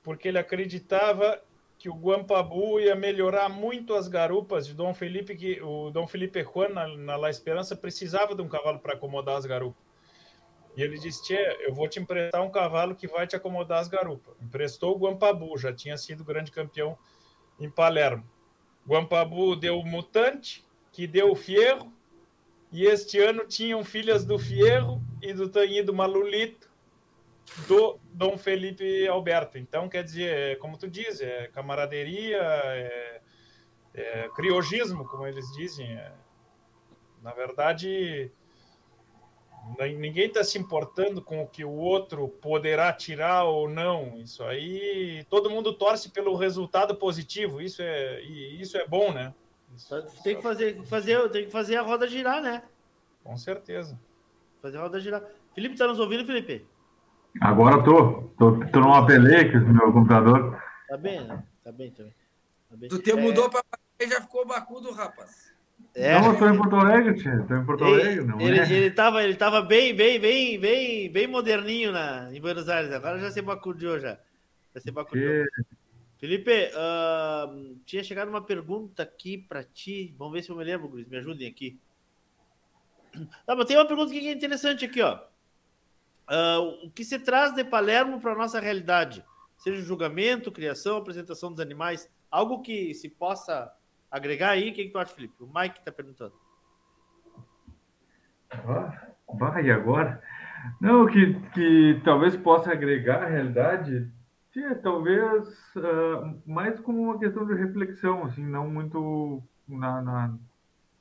porque 0.03 0.29
ele 0.29 0.39
acreditava 0.39 1.43
que 1.79 1.89
o 1.89 1.95
Guampabu 1.95 2.79
ia 2.79 2.95
melhorar 2.95 3.49
muito 3.49 3.95
as 3.95 4.07
garupas 4.07 4.67
de 4.67 4.75
Dom 4.75 4.93
Felipe, 4.93 5.35
que 5.35 5.63
o 5.63 5.91
Dom 5.91 6.07
Felipe 6.07 6.43
Juan, 6.45 6.69
na, 6.69 6.87
na 6.89 7.17
La 7.17 7.31
Esperança, 7.31 7.75
precisava 7.75 8.35
de 8.35 8.43
um 8.43 8.49
cavalo 8.49 8.81
para 8.81 8.93
acomodar 8.93 9.37
as 9.37 9.47
garupas. 9.47 9.83
E 10.77 10.83
ele 10.83 10.99
disse: 10.99 11.23
Tchê, 11.23 11.57
eu 11.61 11.73
vou 11.73 11.89
te 11.89 12.01
emprestar 12.01 12.43
um 12.43 12.51
cavalo 12.51 12.95
que 12.95 13.07
vai 13.07 13.27
te 13.27 13.37
acomodar 13.37 13.79
as 13.81 13.89
garupas. 13.89 14.35
Emprestou 14.41 14.95
o 14.95 14.99
Guampabu, 14.99 15.57
já 15.57 15.73
tinha 15.73 15.97
sido 15.97 16.25
grande 16.25 16.51
campeão 16.51 16.99
em 17.59 17.71
Palermo. 17.71 18.29
Guampabu 18.87 19.57
deu 19.57 19.79
o 19.79 19.87
Mutante, 19.87 20.65
que 20.93 21.07
deu 21.07 21.31
o 21.31 21.37
Fierro, 21.37 21.93
e 22.71 22.87
este 22.87 23.21
ano 23.21 23.47
tinham 23.47 23.85
filhas 23.85 24.25
do 24.25 24.39
Fierro 24.39 25.01
e 25.23 25.33
do 25.33 25.49
Tanhido 25.49 25.95
Malulito, 25.95 26.69
do 27.69 27.99
Dom 28.13 28.37
Felipe 28.37 29.07
Alberto. 29.07 29.59
Então, 29.59 29.89
quer 29.89 30.03
dizer, 30.03 30.37
é, 30.37 30.57
como 30.57 30.77
tu 30.77 30.89
diz, 30.89 31.21
é 31.21 31.47
camaraderia, 31.49 32.43
é, 32.43 33.21
é 33.95 34.29
criogismo, 34.35 35.07
como 35.07 35.27
eles 35.27 35.47
dizem. 35.53 35.87
É, 35.97 36.13
na 37.23 37.33
verdade, 37.33 38.31
ninguém 39.99 40.27
está 40.27 40.43
se 40.45 40.59
importando 40.59 41.23
com 41.23 41.43
o 41.43 41.47
que 41.47 41.65
o 41.65 41.71
outro 41.71 42.29
poderá 42.29 42.93
tirar 42.93 43.45
ou 43.45 43.69
não. 43.69 44.19
Isso 44.19 44.43
aí, 44.45 45.25
todo 45.31 45.51
mundo 45.51 45.73
torce 45.73 46.11
pelo 46.11 46.37
resultado 46.37 46.95
positivo. 46.95 47.61
Isso 47.61 47.83
é, 47.83 48.21
isso 48.23 48.77
é 48.77 48.87
bom, 48.87 49.13
né? 49.13 49.35
Tem 50.23 50.37
que 50.37 50.43
fazer, 50.43 50.85
fazer, 50.85 51.29
tem 51.31 51.45
que 51.47 51.51
fazer 51.51 51.77
a 51.77 51.83
roda 51.83 52.07
girar, 52.07 52.41
né? 52.41 52.63
Com 53.23 53.37
certeza. 53.37 53.99
Fazer 54.63 54.79
a 54.79 54.83
roda 54.83 55.01
girar. 55.01 55.23
Felipe, 55.55 55.77
tá 55.77 55.87
nos 55.87 55.99
ouvindo, 55.99 56.25
Felipe? 56.25 56.67
Agora 57.41 57.83
tô. 57.83 58.23
Tô, 58.39 58.67
tô 58.67 58.81
numa 58.81 59.07
peleia 59.07 59.59
meu 59.61 59.93
computador. 59.93 60.63
Tá 60.89 60.97
bem, 60.97 61.27
né? 61.27 61.43
Tá 61.63 61.73
bem, 61.73 61.91
tá 61.91 62.03
bem. 62.03 62.15
Tá 62.71 62.77
bem. 62.77 62.89
Tu 62.89 62.99
te 63.01 63.11
é... 63.11 63.15
mudou 63.15 63.51
pra 63.51 63.63
e 64.01 64.09
já 64.09 64.21
ficou 64.21 64.47
bacudo, 64.47 64.93
rapaz. 64.93 65.54
É. 65.95 66.19
Não, 66.19 66.33
eu 66.33 66.39
tô 66.39 66.49
em 66.49 66.57
Porto 66.57 66.75
Alegre, 66.75 67.15
tia. 67.15 67.45
Tô 67.47 67.55
em 67.55 67.65
Porto 67.65 67.85
Alegre, 67.85 68.25
não 68.25 68.41
ele, 68.41 68.59
é? 68.59 68.73
ele, 68.73 68.91
tava, 68.91 69.23
ele 69.23 69.37
tava 69.37 69.63
bem, 69.63 69.95
bem, 69.95 70.19
bem, 70.19 70.59
bem, 70.59 71.11
bem 71.11 71.27
moderninho 71.29 71.93
na, 71.93 72.35
em 72.35 72.41
Buenos 72.41 72.69
Aires. 72.69 72.93
Agora 72.93 73.19
já 73.21 73.31
se 73.31 73.41
bacudiou 73.41 74.01
já. 74.01 74.19
Já 74.75 74.81
se 74.81 74.91
bacudiou. 74.91 75.45
Felipe, 76.19 76.71
uh, 76.71 77.79
tinha 77.85 78.03
chegado 78.03 78.29
uma 78.29 78.43
pergunta 78.43 79.05
aqui 79.05 79.39
para 79.39 79.63
ti. 79.63 80.13
Vamos 80.19 80.33
ver 80.33 80.43
se 80.43 80.51
eu 80.51 80.57
me 80.57 80.65
lembro, 80.65 80.89
Luiz. 80.89 81.07
Me 81.07 81.19
ajudem 81.19 81.47
aqui. 81.47 81.79
Tá, 83.47 83.55
mas 83.55 83.67
tem 83.67 83.77
uma 83.77 83.87
pergunta 83.87 84.13
que 84.13 84.27
é 84.27 84.33
interessante 84.33 84.85
aqui, 84.85 85.01
ó. 85.01 85.21
Uh, 86.29 86.87
o 86.87 86.91
que 86.91 87.05
se 87.05 87.19
traz 87.21 87.55
de 87.55 87.63
Palermo 87.63 88.21
para 88.21 88.33
a 88.33 88.37
nossa 88.37 88.59
realidade? 88.59 89.25
Seja 89.57 89.81
julgamento, 89.81 90.51
criação, 90.51 90.97
apresentação 90.97 91.51
dos 91.51 91.61
animais, 91.61 92.11
algo 92.31 92.63
que 92.63 92.93
se 92.95 93.09
possa 93.09 93.73
agregar 94.17 94.51
aí? 94.51 94.71
O 94.71 94.75
que, 94.75 94.85
que 94.85 94.91
tu 94.91 94.99
acha, 94.99 95.15
Felipe? 95.15 95.35
O 95.43 95.47
Mike 95.47 95.79
está 95.79 95.93
perguntando. 95.93 96.35
Vai 99.35 99.71
agora. 99.71 100.23
Não, 100.81 101.07
que, 101.07 101.35
que 101.51 102.01
talvez 102.05 102.37
possa 102.37 102.73
agregar 102.73 103.23
a 103.23 103.27
realidade 103.27 104.11
Sim, 104.55 104.73
talvez 104.85 105.49
uh, 105.75 106.41
mais 106.47 106.79
como 106.79 107.03
uma 107.03 107.19
questão 107.19 107.45
de 107.45 107.55
reflexão, 107.55 108.23
assim, 108.23 108.47
não 108.47 108.71
muito 108.71 109.43
na, 109.69 110.01
na, 110.01 110.35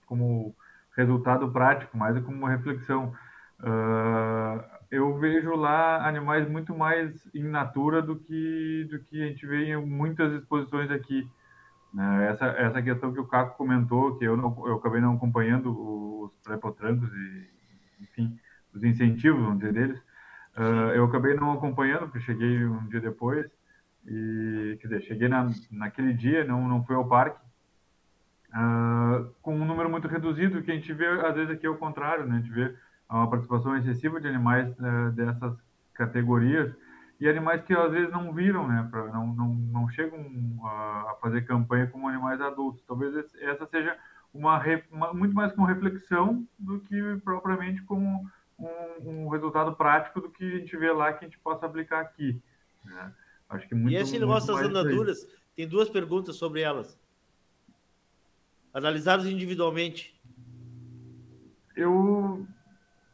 como 0.07 0.55
resultado 0.97 1.51
prático, 1.51 1.95
mais 1.95 2.17
como 2.23 2.35
uma 2.35 2.49
reflexão. 2.49 3.13
Uh, 3.59 4.63
eu 4.89 5.19
vejo 5.19 5.55
lá 5.55 6.07
animais 6.07 6.49
muito 6.49 6.75
mais 6.75 7.29
in 7.35 7.43
natura 7.43 8.01
do 8.01 8.15
que 8.15 8.87
do 8.89 8.99
que 9.03 9.21
a 9.21 9.27
gente 9.27 9.45
vê 9.45 9.65
em 9.65 9.85
muitas 9.85 10.33
exposições 10.33 10.89
aqui. 10.89 11.29
Né? 11.93 12.29
Essa 12.29 12.45
essa 12.45 12.81
questão 12.81 13.13
que 13.13 13.19
o 13.19 13.27
Caco 13.27 13.57
comentou, 13.57 14.17
que 14.17 14.25
eu 14.25 14.35
não, 14.35 14.67
eu 14.67 14.75
acabei 14.75 14.99
não 14.99 15.13
acompanhando 15.13 15.69
os 15.69 16.31
prepotrancos 16.43 17.09
e 17.13 17.49
enfim 18.01 18.37
os 18.73 18.83
incentivos, 18.83 19.41
vamos 19.41 19.59
dizer 19.59 19.73
deles 19.73 20.01
Uh, 20.55 20.93
eu 20.93 21.05
acabei 21.05 21.33
não 21.33 21.51
acompanhando, 21.51 22.01
porque 22.01 22.19
cheguei 22.19 22.63
um 22.65 22.85
dia 22.87 23.01
depois. 23.01 23.49
E, 24.05 24.77
quer 24.81 24.87
dizer, 24.87 25.01
cheguei 25.01 25.27
na, 25.27 25.49
naquele 25.71 26.13
dia, 26.13 26.43
não, 26.43 26.67
não 26.67 26.83
fui 26.83 26.95
ao 26.95 27.07
parque. 27.07 27.39
Uh, 28.49 29.33
com 29.41 29.55
um 29.55 29.65
número 29.65 29.89
muito 29.89 30.07
reduzido, 30.07 30.61
que 30.61 30.71
a 30.71 30.75
gente 30.75 30.93
vê, 30.93 31.07
às 31.07 31.33
vezes, 31.33 31.51
aqui 31.51 31.65
é 31.65 31.69
o 31.69 31.77
contrário, 31.77 32.25
né? 32.25 32.35
A 32.35 32.39
gente 32.39 32.51
vê 32.51 32.75
uma 33.09 33.29
participação 33.29 33.75
excessiva 33.77 34.21
de 34.21 34.27
animais 34.27 34.69
uh, 34.77 35.11
dessas 35.11 35.55
categorias. 35.93 36.71
E 37.23 37.29
animais 37.29 37.63
que 37.63 37.73
às 37.73 37.89
vezes 37.89 38.11
não 38.11 38.33
viram, 38.33 38.67
né? 38.67 38.85
Pra, 38.91 39.05
não, 39.07 39.27
não, 39.27 39.47
não 39.55 39.89
chegam 39.89 40.19
a, 40.61 41.11
a 41.11 41.17
fazer 41.21 41.43
campanha 41.43 41.87
como 41.87 42.09
animais 42.09 42.41
adultos. 42.41 42.83
Talvez 42.85 43.15
essa 43.39 43.65
seja 43.67 43.97
uma, 44.33 44.61
uma, 44.91 45.13
muito 45.13 45.33
mais 45.33 45.53
com 45.53 45.63
reflexão 45.63 46.45
do 46.59 46.81
que 46.81 47.01
propriamente 47.23 47.81
como 47.83 48.29
um, 48.59 48.67
um, 49.09 49.29
resultado 49.29 49.73
prático 49.73 50.19
do 50.19 50.29
que 50.29 50.43
a 50.43 50.57
gente 50.57 50.75
vê 50.75 50.91
lá 50.91 51.13
que 51.13 51.23
a 51.23 51.27
gente 51.29 51.39
possa 51.39 51.65
aplicar 51.65 52.01
aqui. 52.01 52.41
Né? 52.83 53.13
Acho 53.47 53.69
que 53.69 53.73
muito, 53.73 53.93
e 53.93 53.95
esse 53.95 54.19
negócio 54.19 54.53
das 54.53 54.65
andaduras, 54.65 55.25
tem 55.55 55.65
duas 55.65 55.89
perguntas 55.89 56.35
sobre 56.35 56.59
elas. 56.59 56.99
Analisadas 58.73 59.27
individualmente. 59.27 60.13
Eu, 61.73 62.45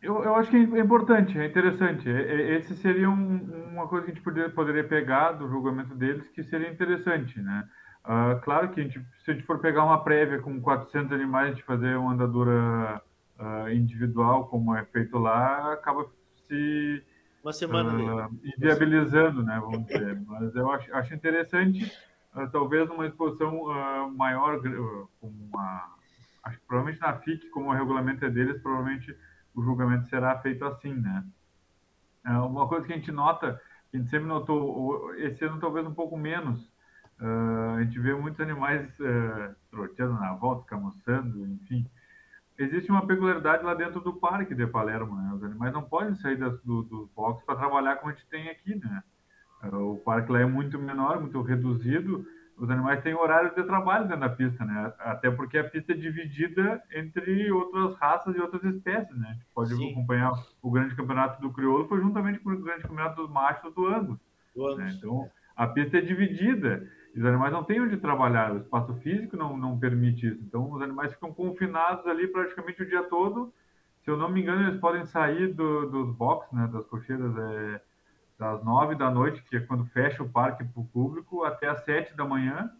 eu, 0.01 0.23
eu 0.23 0.35
acho 0.35 0.49
que 0.49 0.57
é 0.57 0.79
importante, 0.79 1.37
é 1.37 1.45
interessante. 1.45 2.09
Esse 2.09 2.75
seria 2.75 3.09
um, 3.09 3.69
uma 3.71 3.87
coisa 3.87 4.05
que 4.05 4.11
a 4.11 4.13
gente 4.13 4.23
poderia, 4.23 4.49
poderia 4.49 4.83
pegar 4.83 5.33
do 5.33 5.47
julgamento 5.49 5.93
deles, 5.93 6.27
que 6.29 6.43
seria 6.43 6.69
interessante, 6.69 7.39
né? 7.41 7.67
Uh, 8.05 8.39
claro 8.41 8.69
que 8.69 8.79
a 8.79 8.83
gente, 8.83 8.99
se 9.23 9.31
a 9.31 9.33
gente 9.33 9.45
for 9.45 9.59
pegar 9.59 9.83
uma 9.83 10.01
prévia 10.01 10.39
com 10.39 10.59
400 10.61 11.11
animais, 11.11 11.49
gente 11.49 11.63
fazer 11.63 11.97
uma 11.97 12.13
andadura 12.13 13.01
uh, 13.37 13.69
individual, 13.69 14.47
como 14.47 14.73
é 14.73 14.85
feito 14.85 15.17
lá, 15.17 15.73
acaba 15.73 16.07
se 16.47 17.03
uma 17.43 17.53
semana 17.53 18.27
uh, 18.27 18.39
inviabilizando, 18.57 19.43
né? 19.43 19.59
Vamos 19.59 19.85
dizer. 19.85 20.19
Mas 20.25 20.55
eu 20.55 20.71
acho, 20.71 20.93
acho 20.95 21.13
interessante, 21.13 21.91
talvez 22.51 22.87
numa 22.87 23.05
exposição 23.05 23.65
maior, 24.15 24.61
como 25.19 25.33
uma, 25.51 25.93
acho 26.43 26.57
que 26.57 26.65
provavelmente 26.65 27.01
na 27.01 27.13
FIC, 27.13 27.49
como 27.49 27.69
o 27.69 27.73
regulamento 27.73 28.25
é 28.25 28.29
deles, 28.29 28.61
provavelmente 28.61 29.15
o 29.55 29.63
julgamento 29.63 30.07
será 30.07 30.37
feito 30.39 30.63
assim, 30.65 30.93
né? 30.93 31.23
uma 32.25 32.67
coisa 32.67 32.85
que 32.85 32.93
a 32.93 32.95
gente 32.95 33.11
nota, 33.11 33.59
a 33.93 33.97
gente 33.97 34.09
sempre 34.09 34.27
notou, 34.27 35.15
esse 35.15 35.43
ano 35.45 35.59
talvez 35.59 35.85
um 35.85 35.93
pouco 35.93 36.17
menos, 36.17 36.69
Uh, 37.21 37.75
a 37.75 37.83
gente 37.83 37.99
vê 37.99 38.13
muitos 38.13 38.39
animais 38.39 38.97
uh, 38.99 39.53
troteando 39.69 40.13
na 40.13 40.33
volta, 40.33 40.61
escamoçando, 40.61 41.45
enfim. 41.47 41.85
Existe 42.57 42.89
uma 42.89 43.05
peculiaridade 43.05 43.63
lá 43.63 43.73
dentro 43.73 43.99
do 43.99 44.13
parque 44.13 44.55
de 44.55 44.65
Palermo, 44.65 45.15
né? 45.15 45.33
Os 45.33 45.43
animais 45.43 45.73
não 45.73 45.83
podem 45.83 46.15
sair 46.15 46.37
das, 46.37 46.61
do, 46.61 46.83
dos 46.83 47.09
boxes 47.09 47.45
para 47.45 47.57
trabalhar 47.57 47.97
como 47.97 48.11
a 48.11 48.15
gente 48.15 48.25
tem 48.27 48.49
aqui, 48.49 48.75
né? 48.75 49.03
Uh, 49.65 49.93
o 49.93 49.97
parque 49.97 50.31
lá 50.31 50.39
é 50.39 50.45
muito 50.45 50.79
menor, 50.79 51.19
muito 51.19 51.41
reduzido. 51.41 52.25
Os 52.59 52.69
animais 52.69 53.01
têm 53.01 53.13
horário 53.13 53.55
de 53.55 53.63
trabalho 53.63 54.05
dentro 54.05 54.21
da 54.21 54.29
pista, 54.29 54.65
né? 54.65 54.93
Até 54.99 55.31
porque 55.31 55.57
a 55.57 55.63
pista 55.63 55.93
é 55.93 55.95
dividida 55.95 56.83
entre 56.93 57.51
outras 57.51 57.95
raças 57.95 58.35
e 58.35 58.39
outras 58.39 58.63
espécies, 58.63 59.17
né? 59.17 59.29
A 59.29 59.33
gente 59.33 59.45
pode 59.53 59.75
Sim. 59.75 59.91
acompanhar 59.91 60.33
o 60.61 60.69
grande 60.69 60.95
campeonato 60.95 61.41
do 61.41 61.53
crioulo 61.53 61.87
foi 61.87 62.01
juntamente 62.01 62.39
com 62.39 62.51
o 62.51 62.61
grande 62.61 62.83
campeonato 62.83 63.21
dos 63.21 63.31
machos 63.31 63.73
do 63.73 63.87
Angus. 63.87 64.19
Do 64.53 64.67
Angus. 64.67 64.77
Né? 64.77 64.93
Então, 64.97 65.29
a 65.55 65.67
pista 65.67 65.97
é 65.97 66.01
dividida 66.01 66.85
os 67.15 67.25
animais 67.25 67.51
não 67.51 67.63
têm 67.63 67.81
onde 67.81 67.97
trabalhar, 67.97 68.53
o 68.53 68.57
espaço 68.57 68.93
físico 68.95 69.35
não, 69.35 69.57
não 69.57 69.77
permite 69.77 70.27
isso. 70.27 70.41
Então, 70.41 70.71
os 70.71 70.81
animais 70.81 71.11
ficam 71.13 71.33
confinados 71.33 72.05
ali 72.07 72.27
praticamente 72.27 72.81
o 72.81 72.87
dia 72.87 73.03
todo. 73.03 73.53
Se 74.03 74.09
eu 74.09 74.17
não 74.17 74.29
me 74.29 74.41
engano, 74.41 74.67
eles 74.67 74.79
podem 74.79 75.05
sair 75.05 75.53
do, 75.53 75.89
dos 75.89 76.15
boxes, 76.15 76.51
né, 76.53 76.69
das 76.71 76.85
cocheiras, 76.85 77.35
é, 77.37 77.81
das 78.39 78.63
nove 78.63 78.95
da 78.95 79.11
noite, 79.11 79.43
que 79.43 79.57
é 79.57 79.59
quando 79.59 79.85
fecha 79.87 80.23
o 80.23 80.29
parque 80.29 80.63
para 80.63 80.81
o 80.81 80.85
público, 80.85 81.43
até 81.43 81.67
as 81.67 81.83
sete 81.83 82.15
da 82.15 82.25
manhã, 82.25 82.71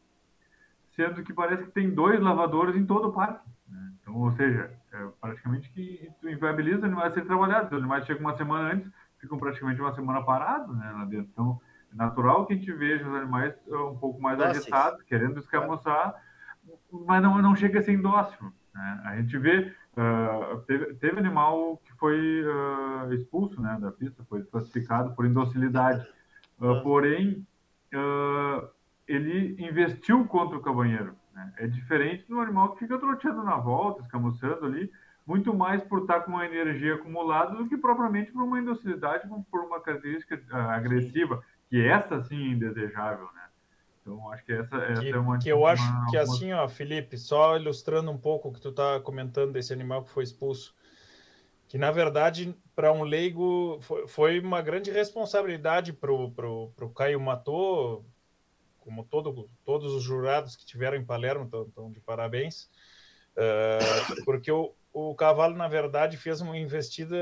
sendo 0.95 1.21
que 1.21 1.33
parece 1.33 1.65
que 1.65 1.71
tem 1.71 1.89
dois 1.89 2.19
lavadores 2.21 2.75
em 2.77 2.85
todo 2.85 3.09
o 3.09 3.11
parque. 3.11 3.45
Né? 3.67 3.91
Então, 4.01 4.15
ou 4.15 4.31
seja, 4.31 4.71
é 4.93 5.07
praticamente 5.19 5.69
que 5.71 6.09
inviabiliza 6.23 6.79
os 6.79 6.83
animais 6.85 7.11
a 7.11 7.11
serem 7.11 7.27
trabalhados. 7.27 7.71
Os 7.71 7.77
animais 7.77 8.05
chegam 8.05 8.21
uma 8.21 8.37
semana 8.37 8.73
antes, 8.73 8.89
ficam 9.19 9.37
praticamente 9.37 9.81
uma 9.81 9.93
semana 9.93 10.23
parados 10.23 10.75
né, 10.77 10.91
lá 10.91 11.03
dentro. 11.03 11.29
Então, 11.33 11.61
natural 11.93 12.45
que 12.45 12.53
a 12.53 12.55
gente 12.55 12.71
veja 12.71 13.07
os 13.07 13.15
animais 13.15 13.53
eh, 13.67 13.75
um 13.75 13.97
pouco 13.97 14.21
mais 14.21 14.37
Dóceis. 14.37 14.57
agitados, 14.59 15.03
querendo 15.03 15.39
escamoçar, 15.39 16.15
mas 17.05 17.21
não, 17.21 17.41
não 17.41 17.55
chega 17.55 17.79
a 17.79 17.83
ser 17.83 17.97
dócil. 17.97 18.51
Né? 18.73 19.01
A 19.05 19.15
gente 19.17 19.37
vê, 19.37 19.75
uh, 19.99 20.59
teve, 20.61 20.93
teve, 20.95 21.19
animal 21.19 21.81
que 21.83 21.93
foi 21.93 22.43
uh, 22.43 23.13
expulso 23.13 23.61
né, 23.61 23.77
da 23.79 23.91
pista, 23.91 24.23
foi 24.29 24.43
classificado 24.43 25.13
por 25.15 25.25
indocilidade. 25.25 26.07
Uh, 26.59 26.81
porém, 26.81 27.45
ele 29.07 29.55
investiu 29.59 30.25
contra 30.25 30.57
o 30.57 30.61
cabanheiro. 30.61 31.15
Né? 31.33 31.53
É 31.57 31.67
diferente 31.67 32.25
do 32.27 32.39
animal 32.39 32.73
que 32.73 32.79
fica 32.79 32.97
troteando 32.97 33.43
na 33.43 33.57
volta, 33.57 34.01
escamoçando 34.03 34.65
ali, 34.65 34.91
muito 35.25 35.53
mais 35.53 35.83
por 35.83 36.01
estar 36.01 36.21
com 36.21 36.31
uma 36.31 36.45
energia 36.45 36.95
acumulada 36.95 37.55
do 37.55 37.67
que 37.67 37.77
propriamente 37.77 38.31
por 38.31 38.43
uma 38.43 38.59
indocilidade, 38.59 39.27
por 39.49 39.61
uma 39.61 39.79
característica 39.79 40.41
agressiva 40.51 41.43
que 41.69 41.85
essa 41.85 42.23
sim 42.23 42.49
é 42.49 42.53
indesejável, 42.53 43.25
né? 43.33 43.48
Então, 44.13 44.31
acho 44.31 44.43
que 44.45 44.53
essa, 44.53 44.75
essa 44.77 45.01
que, 45.01 45.09
é 45.09 45.17
uma... 45.17 45.39
Que 45.39 45.49
eu 45.49 45.65
acho 45.65 45.83
uma, 45.83 46.09
que 46.09 46.17
assim, 46.17 46.51
ó, 46.53 46.67
Felipe, 46.67 47.17
só 47.17 47.55
ilustrando 47.57 48.09
um 48.11 48.17
pouco 48.17 48.49
o 48.49 48.53
que 48.53 48.61
tu 48.61 48.71
tá 48.71 48.99
comentando 48.99 49.53
desse 49.53 49.71
animal 49.71 50.03
que 50.03 50.09
foi 50.09 50.23
expulso, 50.23 50.75
que 51.67 51.77
na 51.77 51.91
verdade, 51.91 52.55
para 52.75 52.91
um 52.91 53.03
leigo, 53.03 53.79
foi, 53.81 54.07
foi, 54.07 54.39
uma 54.39 54.61
grande 54.61 54.89
responsabilidade 54.89 55.93
pro, 55.93 56.31
pro, 56.31 56.71
pro 56.75 56.89
Caio 56.89 57.19
Matô, 57.19 58.03
como 58.79 59.03
todo, 59.03 59.49
todos 59.63 59.93
os 59.93 60.01
jurados 60.01 60.55
que 60.55 60.65
tiveram 60.65 60.97
em 60.97 61.05
Palermo 61.05 61.45
estão 61.67 61.91
de 61.91 61.99
parabéns, 61.99 62.69
uh, 63.35 64.25
porque 64.25 64.51
o, 64.51 64.73
o 64.91 65.13
cavalo, 65.13 65.55
na 65.55 65.67
verdade, 65.67 66.17
fez 66.17 66.41
uma 66.41 66.57
investida 66.57 67.15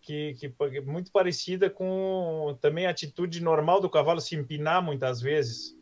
que, 0.00 0.34
que 0.34 0.80
muito 0.82 1.10
parecida 1.10 1.68
com 1.68 2.56
também 2.60 2.86
a 2.86 2.90
atitude 2.90 3.42
normal 3.42 3.80
do 3.80 3.90
cavalo 3.90 4.20
se 4.20 4.36
empinar 4.36 4.80
muitas 4.80 5.20
vezes. 5.20 5.75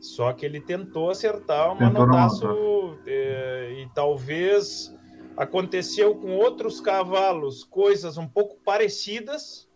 Só 0.00 0.32
que 0.32 0.46
ele 0.46 0.60
tentou 0.60 1.10
acertar 1.10 1.72
uma 1.72 1.90
notaço 1.90 2.98
é, 3.06 3.82
e 3.82 3.88
talvez 3.94 4.94
aconteceu 5.36 6.14
com 6.14 6.36
outros 6.36 6.80
cavalos 6.80 7.64
coisas 7.64 8.16
um 8.16 8.26
pouco 8.26 8.56
parecidas, 8.64 9.68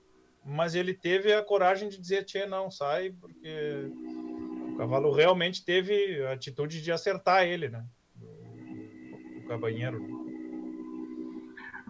mas 0.45 0.75
ele 0.75 0.95
teve 0.95 1.33
a 1.33 1.43
coragem 1.43 1.89
de 1.89 1.99
dizer: 1.99 2.25
Tchê, 2.25 2.47
não, 2.47 2.71
sai, 2.71 3.11
porque 3.21 3.91
o 4.73 4.77
cavalo 4.77 5.13
realmente 5.13 5.65
teve 5.65 6.25
a 6.25 6.33
atitude 6.33 6.81
de 6.81 6.91
acertar 6.91 7.45
ele, 7.45 7.69
né? 7.69 7.85
O, 8.21 9.41
o 9.41 9.47
cabanheiro. 9.47 10.03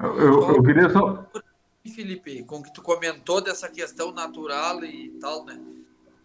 Eu, 0.02 0.18
eu, 0.18 0.56
eu 0.56 0.62
queria 0.62 0.90
só. 0.90 1.24
Felipe, 1.94 2.42
com 2.44 2.62
que 2.62 2.72
tu 2.72 2.82
comentou 2.82 3.40
dessa 3.40 3.68
questão 3.68 4.10
natural 4.10 4.84
e 4.84 5.10
tal, 5.20 5.44
né? 5.44 5.60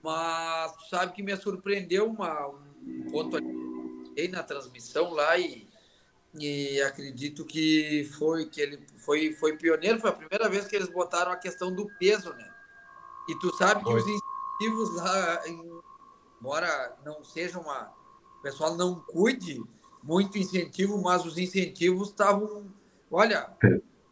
Mas 0.01 0.73
sabe 0.89 1.13
que 1.13 1.23
me 1.23 1.35
surpreendeu 1.35 2.07
uma, 2.07 2.47
um 2.47 3.09
ponto 3.11 3.37
ali 3.37 4.27
na 4.29 4.43
transmissão 4.43 5.11
lá 5.11 5.37
e, 5.37 5.67
e 6.33 6.81
acredito 6.81 7.45
que 7.45 8.09
foi 8.17 8.45
que 8.45 8.61
ele 8.61 8.79
foi, 8.97 9.33
foi 9.33 9.57
pioneiro, 9.57 9.99
foi 9.99 10.09
a 10.09 10.13
primeira 10.13 10.49
vez 10.49 10.67
que 10.67 10.75
eles 10.75 10.89
botaram 10.89 11.31
a 11.31 11.37
questão 11.37 11.73
do 11.73 11.87
peso, 11.97 12.33
né? 12.33 12.53
E 13.27 13.35
tu 13.37 13.55
sabe 13.55 13.83
que 13.83 13.93
os 13.93 14.03
incentivos 14.03 14.95
lá, 14.95 15.43
embora 16.39 16.97
não 17.05 17.23
seja 17.23 17.59
uma. 17.59 17.93
O 18.39 18.41
pessoal 18.41 18.75
não 18.75 19.01
cuide 19.01 19.61
muito 20.01 20.37
incentivo, 20.37 20.99
mas 21.01 21.25
os 21.25 21.37
incentivos 21.37 22.09
estavam. 22.09 22.65
Olha, 23.11 23.55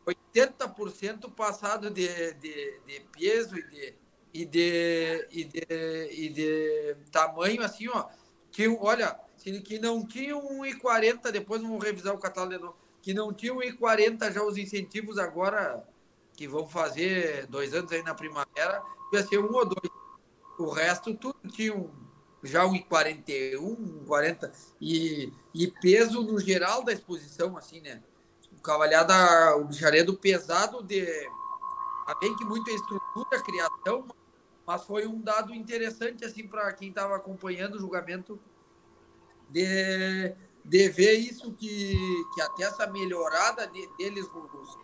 80% 0.05 1.31
passado 1.33 1.89
de, 1.89 2.33
de, 2.33 2.79
de 2.85 2.99
peso 3.11 3.57
e 3.57 3.63
de, 3.63 3.95
e 4.41 4.45
de, 4.45 5.27
e 5.31 5.43
de, 5.45 6.09
e 6.11 6.29
de 6.29 6.95
tamanho, 7.11 7.63
assim, 7.63 7.87
ó, 7.87 8.05
que, 8.51 8.67
olha, 8.67 9.19
que 9.65 9.79
não 9.79 10.05
tinha 10.05 10.35
1,40, 10.35 11.31
depois 11.31 11.61
vamos 11.61 11.83
revisar 11.83 12.13
o 12.13 12.19
catálogo 12.19 12.75
que 13.01 13.13
não 13.13 13.33
tinha 13.33 13.53
1,40 13.53 14.31
já 14.31 14.43
os 14.43 14.57
incentivos 14.57 15.17
agora, 15.17 15.83
que 16.33 16.47
vão 16.47 16.67
fazer 16.67 17.47
dois 17.47 17.73
anos 17.73 17.91
aí 17.91 18.03
na 18.03 18.13
primavera, 18.13 18.83
vai 19.11 19.23
ser 19.23 19.39
um 19.39 19.51
ou 19.51 19.65
dois. 19.65 19.91
O 20.59 20.69
resto 20.69 21.15
tudo 21.15 21.39
tinha 21.51 21.75
um, 21.75 21.89
já 22.43 22.63
1,41, 22.63 24.05
40, 24.05 24.51
e, 24.79 25.33
e 25.53 25.67
peso 25.81 26.21
no 26.21 26.39
geral 26.39 26.83
da 26.83 26.93
exposição, 26.93 27.57
assim, 27.57 27.81
né? 27.81 28.03
cavalhada, 28.61 29.55
o 29.55 29.65
bicharedo 29.65 30.15
pesado 30.15 30.83
de. 30.83 31.05
Bem 32.21 32.35
que 32.35 32.45
muita 32.45 32.71
estrutura, 32.71 33.41
criação, 33.43 34.07
mas 34.67 34.83
foi 34.83 35.07
um 35.07 35.21
dado 35.21 35.55
interessante 35.55 36.25
assim 36.25 36.45
para 36.45 36.71
quem 36.73 36.89
estava 36.89 37.15
acompanhando 37.15 37.75
o 37.75 37.79
julgamento 37.79 38.37
de, 39.49 40.35
de 40.63 40.89
ver 40.89 41.13
isso 41.13 41.53
que, 41.53 41.97
que 42.35 42.41
até 42.41 42.63
essa 42.63 42.85
melhorada 42.85 43.65
de, 43.65 43.87
deles 43.97 44.27
nos, 44.33 44.77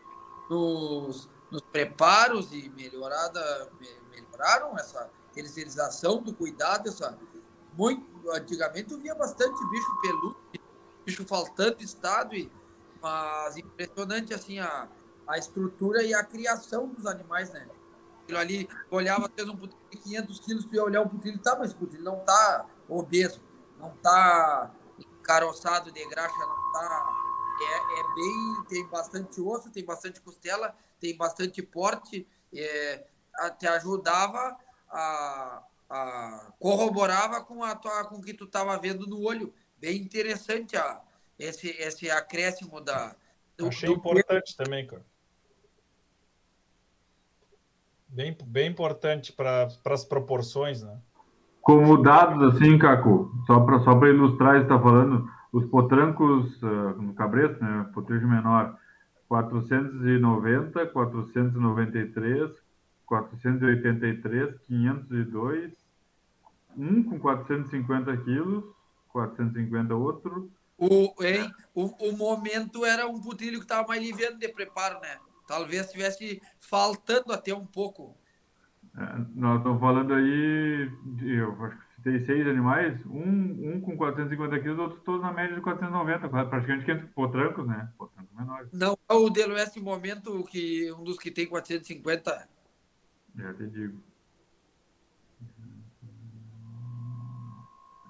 nos, 0.49 1.29
nos, 1.51 1.61
preparos 1.63 2.53
e 2.53 2.69
melhorada 2.69 3.69
melhoraram 4.09 4.77
essa 4.79 5.11
terceirização 5.33 6.21
do 6.23 6.33
cuidado 6.33 6.87
essa 6.87 7.19
muito 7.77 8.31
antigamente 8.31 8.93
eu 8.93 8.99
via 8.99 9.13
bastante 9.13 9.59
bicho 9.69 10.01
peludo 10.01 10.37
bicho 11.05 11.25
faltando 11.25 11.83
estado 11.83 12.33
e 12.33 12.49
mas 13.01 13.57
impressionante 13.57 14.33
assim 14.33 14.59
a, 14.59 14.87
a 15.27 15.37
estrutura 15.37 16.01
e 16.03 16.13
a 16.13 16.23
criação 16.23 16.87
dos 16.87 17.05
animais, 17.05 17.49
né? 17.51 17.67
Aquilo 18.23 18.39
ali, 18.39 18.69
olhava, 18.89 19.29
fez 19.35 19.47
um 19.47 19.55
putilho 19.55 19.81
de 19.91 19.97
500 19.97 20.39
quilos, 20.39 20.65
tu 20.65 20.75
ia 20.75 20.83
olhar 20.83 21.01
o 21.01 21.09
putilho, 21.09 21.37
tá, 21.39 21.57
mas 21.57 21.71
o 21.73 21.75
putilho 21.75 22.03
não 22.03 22.19
tá 22.19 22.65
obeso, 22.87 23.41
não 23.77 23.91
tá 23.97 24.71
encaroçado 24.97 25.91
de 25.91 26.05
graxa, 26.07 26.37
não 26.37 26.71
tá... 26.71 27.19
É, 27.61 27.99
é 27.99 28.15
bem, 28.15 28.63
tem 28.67 28.87
bastante 28.87 29.39
osso, 29.39 29.69
tem 29.69 29.85
bastante 29.85 30.19
costela, 30.19 30.75
tem 30.99 31.15
bastante 31.15 31.61
porte, 31.61 32.27
é, 32.53 33.05
te 33.59 33.67
ajudava 33.67 34.57
a, 34.89 35.63
a, 35.89 36.53
corroborava 36.59 37.43
com 37.43 37.63
a 37.63 37.75
tua, 37.75 38.05
com 38.05 38.15
o 38.15 38.21
que 38.21 38.33
tu 38.33 38.45
estava 38.45 38.77
vendo 38.77 39.05
no 39.05 39.21
olho. 39.21 39.53
Bem 39.77 39.97
interessante 39.97 40.75
a, 40.75 41.01
esse, 41.37 41.69
esse 41.69 42.09
acréscimo 42.09 42.79
da. 42.81 43.15
Do, 43.57 43.67
Achei 43.67 43.89
do 43.89 43.95
importante 43.95 44.55
também, 44.55 44.87
cara. 44.87 45.05
Bem, 48.13 48.37
bem 48.45 48.69
importante 48.69 49.33
para 49.33 49.67
as 49.85 50.05
proporções, 50.05 50.83
né? 50.83 50.95
Como 51.63 51.99
dados, 51.99 52.53
assim, 52.53 52.77
Caco, 52.77 53.31
só 53.47 53.59
para 53.61 53.79
só 53.79 53.93
ilustrar, 54.05 54.61
está 54.61 54.79
falando, 54.79 55.27
os 55.51 55.65
potrancos 55.65 56.61
uh, 56.61 57.01
no 57.01 57.15
cabresto, 57.15 57.63
né, 57.63 57.89
potrejo 57.91 58.27
menor, 58.27 58.77
490, 59.27 60.85
493, 60.87 62.51
483, 63.07 64.59
502, 64.67 65.71
um 66.77 67.01
com 67.03 67.17
450 67.17 68.17
quilos, 68.17 68.63
450 69.09 69.95
outro. 69.95 70.51
O, 70.77 71.13
hein, 71.23 71.51
o, 71.73 72.09
o 72.09 72.15
momento 72.15 72.85
era 72.85 73.07
um 73.07 73.19
putilho 73.19 73.57
que 73.57 73.65
estava 73.65 73.87
mais 73.87 74.03
liviano 74.03 74.37
de 74.37 74.49
preparo, 74.49 74.99
né? 74.99 75.17
Talvez 75.47 75.85
estivesse 75.85 76.41
faltando 76.59 77.31
até 77.31 77.53
um 77.53 77.65
pouco. 77.65 78.17
É, 78.97 79.25
nós 79.35 79.57
estamos 79.57 79.79
falando 79.79 80.13
aí, 80.13 80.89
de, 81.17 81.35
eu 81.35 81.65
acho 81.65 81.77
que 81.77 81.95
citei 81.95 82.25
seis 82.25 82.47
animais, 82.47 83.03
um, 83.05 83.73
um 83.73 83.81
com 83.81 83.97
450 83.97 84.59
quilos, 84.59 84.79
outros 84.79 85.03
todos 85.03 85.21
na 85.21 85.33
média 85.33 85.55
de 85.55 85.61
490, 85.61 86.29
praticamente 86.29 86.85
500 86.85 87.09
potrancos, 87.11 87.67
né? 87.67 87.91
Potrancos 87.97 88.35
menores. 88.35 88.69
Não 88.71 88.97
é 89.09 89.13
o 89.13 89.29
Delo 89.29 89.57
esse 89.57 89.79
momento 89.79 90.43
que 90.43 90.91
um 90.93 91.03
dos 91.03 91.17
que 91.17 91.31
tem 91.31 91.47
450 91.47 92.53
já 93.35 93.53
te 93.53 93.67
digo. 93.67 93.99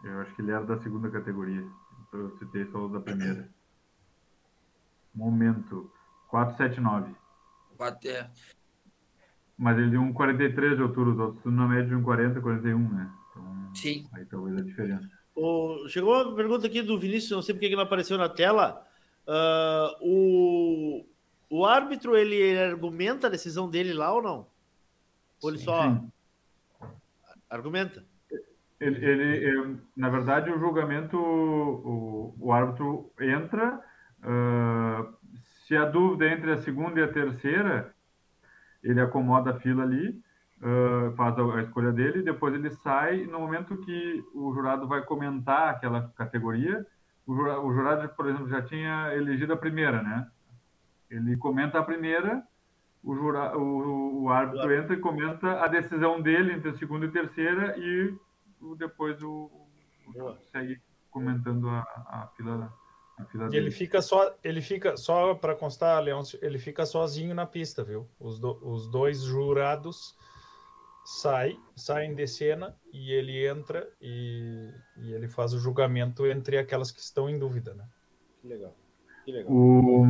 Eu 0.03 0.19
acho 0.19 0.35
que 0.35 0.41
ele 0.41 0.51
era 0.51 0.65
da 0.65 0.77
segunda 0.81 1.09
categoria. 1.09 1.65
Então 2.01 2.19
eu 2.19 2.37
citei 2.37 2.65
só 2.65 2.85
o 2.85 2.89
da 2.89 2.99
primeira. 2.99 3.49
Momento. 5.15 5.89
479. 6.27 7.15
Bater. 7.77 8.29
Mas 9.57 9.77
ele 9.77 9.91
tem 9.91 9.99
1,43 9.99 10.75
de 10.75 10.81
altura, 10.81 11.09
os 11.11 11.19
outros 11.19 11.53
na 11.53 11.67
média 11.67 11.85
de 11.85 11.95
1,40, 11.95 12.41
41, 12.41 12.89
né? 12.89 13.11
Então, 13.29 13.71
Sim. 13.75 14.07
Aí 14.13 14.25
talvez 14.25 14.57
a 14.57 14.61
diferença. 14.61 15.09
Oh, 15.35 15.85
chegou 15.87 16.13
uma 16.23 16.35
pergunta 16.35 16.67
aqui 16.67 16.81
do 16.81 16.99
Vinícius, 16.99 17.31
não 17.31 17.41
sei 17.41 17.55
porque 17.55 17.69
que 17.69 17.75
não 17.75 17.83
apareceu 17.83 18.17
na 18.17 18.29
tela. 18.29 18.85
Uh, 19.27 19.95
o, 20.01 21.05
o 21.49 21.65
árbitro, 21.65 22.15
ele 22.15 22.57
argumenta 22.57 23.27
a 23.27 23.29
decisão 23.29 23.69
dele 23.69 23.93
lá 23.93 24.13
ou 24.13 24.21
não? 24.21 24.47
Ou 25.41 25.49
ele 25.49 25.59
só 25.59 25.83
Sim. 25.83 26.11
argumenta? 27.49 28.05
Ele, 28.79 29.05
ele, 29.05 29.77
na 29.95 30.09
verdade, 30.09 30.51
o 30.51 30.59
julgamento, 30.59 31.17
o, 31.17 32.35
o 32.37 32.51
árbitro 32.51 33.11
entra, 33.19 33.79
uh, 34.19 35.13
se 35.67 35.75
a 35.75 35.85
dúvida 35.85 36.25
é 36.25 36.33
entre 36.33 36.51
a 36.51 36.57
segunda 36.57 36.99
e 36.99 37.03
a 37.03 37.11
terceira, 37.11 37.93
ele 38.83 38.99
acomoda 38.99 39.51
a 39.51 39.59
fila 39.59 39.83
ali, 39.83 40.21
uh, 40.61 41.15
faz 41.15 41.37
a, 41.37 41.41
a, 41.41 41.61
escolha 41.61 41.91
dele, 41.91 42.21
depois 42.21 42.53
ele 42.53 42.69
sai. 42.69 43.25
No 43.25 43.39
momento 43.39 43.77
que 43.77 44.23
o 44.33 44.53
jurado 44.53 44.87
vai 44.87 45.01
comentar 45.01 45.69
aquela 45.69 46.11
categoria, 46.15 46.85
o 47.25 47.35
jurado, 47.35 47.65
o 47.65 47.73
jurado 47.73 48.09
por 48.09 48.27
exemplo, 48.27 48.49
já 48.49 48.61
tinha 48.61 49.13
elegido 49.13 49.53
a 49.53 49.57
primeira, 49.57 50.01
né? 50.01 50.27
Ele 51.09 51.37
comenta 51.37 51.79
a 51.79 51.83
primeira 51.83 52.43
o, 53.03 53.15
jura, 53.15 53.57
o, 53.57 54.23
o 54.23 54.29
árbitro 54.29 54.73
entra 54.73 54.93
e 54.95 54.99
comenta 54.99 55.61
a 55.61 55.67
decisão 55.67 56.21
dele 56.21 56.53
entre 56.53 56.69
a 56.69 56.77
segunda 56.77 57.05
e 57.05 57.11
terceira 57.11 57.77
e 57.77 58.15
depois 58.77 59.21
o, 59.21 59.51
o 60.07 60.35
segue 60.51 60.81
comentando 61.11 61.69
a, 61.69 61.81
a 62.07 62.23
a 62.23 62.27
fila 62.37 62.73
ele 63.51 63.71
fica 63.71 64.01
só 64.01 64.35
ele 64.43 64.61
fica 64.61 64.97
só 64.97 65.35
para 65.35 65.55
constar 65.55 66.01
Leôncio 66.01 66.39
ele 66.41 66.57
fica 66.57 66.85
sozinho 66.85 67.35
na 67.35 67.45
pista 67.45 67.83
viu 67.83 68.07
os, 68.19 68.39
do, 68.39 68.59
os 68.63 68.89
dois 68.89 69.21
jurados 69.21 70.15
saem 71.05 71.59
saem 71.75 72.15
de 72.15 72.25
cena 72.27 72.75
e 72.91 73.11
ele 73.11 73.45
entra 73.45 73.87
e, 74.01 74.71
e 74.97 75.13
ele 75.13 75.27
faz 75.27 75.53
o 75.53 75.59
julgamento 75.59 76.25
entre 76.25 76.57
aquelas 76.57 76.91
que 76.91 76.99
estão 76.99 77.29
em 77.29 77.37
dúvida 77.37 77.73
né 77.75 77.85
que 78.41 78.47
legal 78.47 78.75
que 79.23 79.31
legal 79.31 79.51
o, 79.51 80.05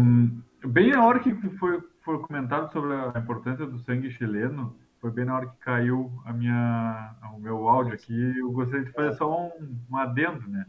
bem 0.65 0.91
na 0.91 1.05
hora 1.05 1.19
que 1.19 1.33
foi 1.57 1.83
foi 2.03 2.19
comentado 2.19 2.71
sobre 2.71 2.93
a 2.93 3.13
importância 3.17 3.65
do 3.65 3.79
sangue 3.79 4.11
chileno, 4.11 4.77
foi 4.99 5.11
bem 5.11 5.25
na 5.25 5.35
hora 5.35 5.47
que 5.47 5.57
caiu 5.57 6.11
a 6.25 6.33
minha, 6.33 7.15
o 7.33 7.39
meu 7.39 7.67
áudio 7.67 7.93
aqui. 7.93 8.37
Eu 8.37 8.51
gostaria 8.51 8.85
de 8.85 8.91
fazer 8.91 9.13
só 9.15 9.47
um, 9.47 9.77
um 9.89 9.97
adendo, 9.97 10.47
né? 10.47 10.65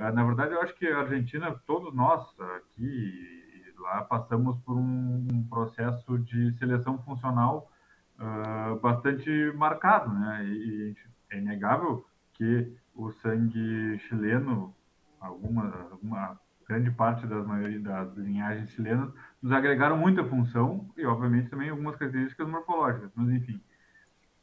Ah, 0.00 0.10
na 0.10 0.24
verdade, 0.24 0.54
eu 0.54 0.62
acho 0.62 0.74
que 0.76 0.86
a 0.86 1.00
Argentina, 1.00 1.54
todos 1.66 1.94
nós 1.94 2.26
aqui 2.56 3.74
lá, 3.78 4.02
passamos 4.02 4.58
por 4.60 4.76
um, 4.76 5.46
processo 5.50 6.18
de 6.18 6.52
seleção 6.58 6.98
funcional 7.02 7.70
uh, 8.18 8.80
bastante 8.80 9.30
marcado, 9.56 10.10
né? 10.12 10.44
E, 10.46 10.96
é 11.30 11.38
inegável 11.38 12.04
que 12.32 12.74
o 12.94 13.10
sangue 13.12 13.98
chileno, 14.08 14.74
alguma, 15.20 15.88
alguma 15.90 16.40
grande 16.66 16.90
parte 16.90 17.26
das 17.26 17.46
maioria 17.46 17.80
das 17.80 18.16
linhagens 18.16 18.70
chilenas 18.70 19.12
nos 19.42 19.52
agregaram 19.52 19.98
muita 19.98 20.24
função 20.24 20.90
e, 20.96 21.04
obviamente, 21.04 21.50
também 21.50 21.68
algumas 21.68 21.96
características 21.96 22.48
morfológicas. 22.48 23.10
Mas, 23.14 23.28
enfim, 23.28 23.60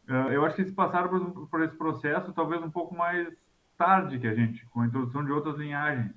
eh, 0.08 0.36
eu 0.36 0.46
acho 0.46 0.56
que 0.56 0.62
eles 0.62 0.74
passaram 0.74 1.10
por, 1.10 1.48
por, 1.48 1.64
esse 1.64 1.76
processo 1.76 2.32
talvez 2.32 2.62
um 2.62 2.72
pouco 2.72 2.96
mais 2.96 3.28
tarde 3.78 4.20
que 4.20 4.28
a 4.28 4.34
gente, 4.34 4.66
com 4.68 4.82
a 4.82 4.88
introdução 4.88 5.24
de 5.24 5.32
outras 5.32 5.58
linhagens. 5.58 6.14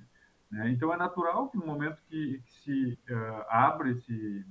Né? 0.49 0.69
Então, 0.71 0.93
é 0.93 0.97
natural 0.97 1.49
que 1.49 1.57
no 1.57 1.65
momento 1.65 1.97
que, 2.09 2.41
que 2.45 2.53
se 2.53 2.99
uh, 3.09 3.45
abre, 3.49 3.95
se 4.01 4.45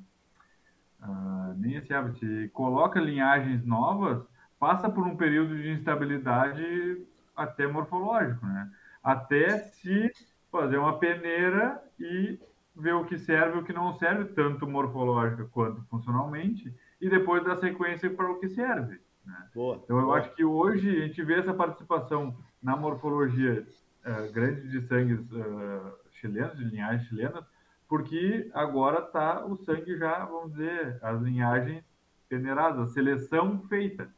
uh, 1.02 1.54
nem 1.58 1.80
se 1.82 1.92
abre, 1.92 2.12
se 2.18 2.48
coloca 2.54 3.00
linhagens 3.00 3.64
novas, 3.64 4.26
passa 4.58 4.88
por 4.88 5.06
um 5.06 5.16
período 5.16 5.56
de 5.56 5.70
instabilidade 5.70 7.06
até 7.36 7.66
morfológico, 7.66 8.44
né? 8.44 8.70
Até 9.02 9.58
se 9.58 10.12
fazer 10.52 10.76
uma 10.76 10.98
peneira 10.98 11.82
e 11.98 12.38
ver 12.76 12.94
o 12.94 13.04
que 13.04 13.18
serve 13.18 13.56
e 13.56 13.60
o 13.60 13.64
que 13.64 13.72
não 13.72 13.94
serve, 13.94 14.26
tanto 14.34 14.66
morfológica 14.66 15.48
quanto 15.52 15.82
funcionalmente, 15.84 16.74
e 17.00 17.08
depois 17.08 17.44
dar 17.44 17.56
sequência 17.56 18.10
para 18.10 18.30
o 18.30 18.38
que 18.38 18.48
serve. 18.48 19.00
Né? 19.24 19.48
Boa, 19.54 19.80
então, 19.82 19.98
eu 19.98 20.06
boa. 20.06 20.18
acho 20.18 20.34
que 20.34 20.44
hoje 20.44 20.88
a 20.90 21.06
gente 21.06 21.22
vê 21.22 21.38
essa 21.38 21.54
participação 21.54 22.36
na 22.62 22.76
morfologia 22.76 23.66
uh, 24.04 24.32
grande 24.32 24.68
de 24.68 24.86
sangues 24.86 25.20
uh, 25.32 25.92
chilenos, 26.12 26.58
de 26.58 26.64
linhagens 26.64 27.08
chilenas, 27.08 27.44
porque 27.88 28.50
agora 28.54 29.04
está 29.04 29.44
o 29.44 29.56
sangue 29.64 29.98
já, 29.98 30.24
vamos 30.24 30.52
dizer, 30.52 30.98
as 31.02 31.20
linhagens 31.20 31.82
peneiradas, 32.28 32.90
a 32.90 32.92
seleção 32.92 33.60
feita. 33.68 34.08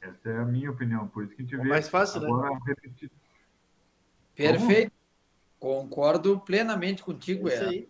Essa 0.00 0.30
é 0.30 0.38
a 0.38 0.44
minha 0.44 0.70
opinião, 0.70 1.06
por 1.06 1.24
isso 1.24 1.34
que 1.36 1.42
a 1.42 1.44
gente 1.44 1.54
é 1.54 1.58
vê 1.58 1.68
mais 1.68 1.88
fácil, 1.88 2.20
né? 2.20 2.26
agora 2.26 2.50
né? 2.50 2.60
repetido. 2.66 3.12
Perfeito. 4.34 4.92
Concordo 5.60 6.40
plenamente 6.40 7.04
contigo, 7.04 7.48
é. 7.48 7.86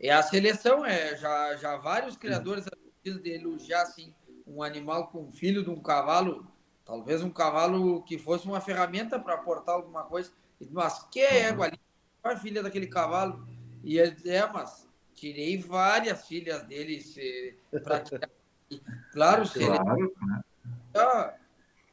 É 0.00 0.10
a 0.10 0.22
seleção, 0.22 0.84
é 0.84 1.16
já, 1.16 1.56
já 1.56 1.76
vários 1.76 2.16
criadores 2.16 2.64
de 3.02 3.30
elogiar 3.30 3.82
assim, 3.82 4.12
um 4.46 4.62
animal 4.62 5.08
com 5.08 5.30
filho 5.32 5.62
de 5.62 5.70
um 5.70 5.80
cavalo, 5.80 6.46
talvez 6.88 7.22
um 7.22 7.28
cavalo 7.28 8.02
que 8.02 8.16
fosse 8.16 8.46
uma 8.46 8.62
ferramenta 8.62 9.20
para 9.20 9.34
aportar 9.34 9.74
alguma 9.74 10.04
coisa, 10.04 10.32
mas 10.70 11.02
que 11.10 11.20
égua 11.20 11.66
ali, 11.66 11.78
a 12.24 12.34
filha 12.34 12.62
daquele 12.62 12.86
cavalo? 12.86 13.46
E 13.84 13.98
ele 13.98 14.16
é, 14.24 14.46
mas 14.50 14.88
tirei 15.14 15.58
várias 15.58 16.26
filhas 16.26 16.62
deles 16.62 17.14
para 17.84 18.00
tirar. 18.00 18.30
Claro, 19.12 19.46
se 19.46 19.58
claro, 19.58 19.98
ele... 19.98 20.14
né? 20.26 21.34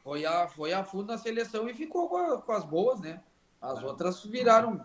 foi, 0.02 0.24
a, 0.24 0.48
foi 0.48 0.72
a 0.72 0.82
fundo 0.82 1.08
na 1.08 1.18
seleção 1.18 1.68
e 1.68 1.74
ficou 1.74 2.08
com, 2.08 2.16
a, 2.16 2.40
com 2.40 2.52
as 2.52 2.64
boas, 2.64 2.98
né? 3.00 3.22
As 3.60 3.82
outras 3.82 4.24
viraram 4.24 4.80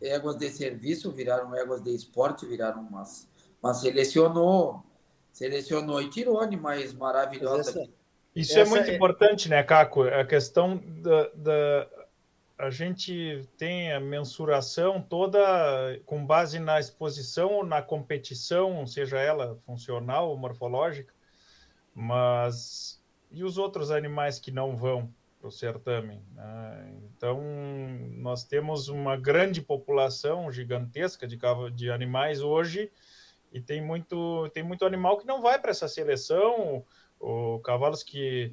éguas 0.00 0.36
de 0.36 0.48
serviço, 0.48 1.12
viraram 1.12 1.54
éguas 1.54 1.82
de 1.82 1.94
esporte, 1.94 2.46
viraram 2.46 2.80
umas. 2.80 3.28
Mas 3.60 3.78
selecionou, 3.78 4.82
selecionou 5.32 6.00
e 6.00 6.08
tirou 6.08 6.40
animais 6.40 6.94
maravilhosos. 6.94 7.68
Essa, 7.76 8.03
isso 8.34 8.58
é 8.58 8.64
muito 8.64 8.90
é... 8.90 8.94
importante, 8.94 9.48
né, 9.48 9.62
Caco? 9.62 10.02
A 10.02 10.24
questão 10.24 10.76
da, 10.76 11.28
da. 11.34 11.88
A 12.56 12.70
gente 12.70 13.48
tem 13.56 13.92
a 13.92 14.00
mensuração 14.00 15.00
toda 15.00 15.40
com 16.06 16.24
base 16.24 16.58
na 16.58 16.78
exposição, 16.78 17.64
na 17.64 17.82
competição, 17.82 18.86
seja 18.86 19.18
ela 19.18 19.56
funcional 19.66 20.30
ou 20.30 20.36
morfológica, 20.36 21.12
mas 21.92 23.02
e 23.30 23.42
os 23.42 23.58
outros 23.58 23.90
animais 23.90 24.38
que 24.38 24.52
não 24.52 24.76
vão 24.76 25.12
para 25.40 25.48
o 25.48 25.52
certame? 25.52 26.22
Né? 26.32 26.94
Então, 27.02 27.42
nós 28.16 28.44
temos 28.44 28.88
uma 28.88 29.16
grande 29.16 29.60
população 29.60 30.50
gigantesca 30.50 31.26
de, 31.26 31.38
de 31.74 31.90
animais 31.90 32.40
hoje 32.40 32.90
e 33.52 33.60
tem 33.60 33.84
muito, 33.84 34.48
tem 34.54 34.62
muito 34.62 34.86
animal 34.86 35.18
que 35.18 35.26
não 35.26 35.42
vai 35.42 35.58
para 35.58 35.70
essa 35.70 35.86
seleção, 35.86 36.84
ou 37.24 37.58
cavalos 37.60 38.02
que 38.02 38.52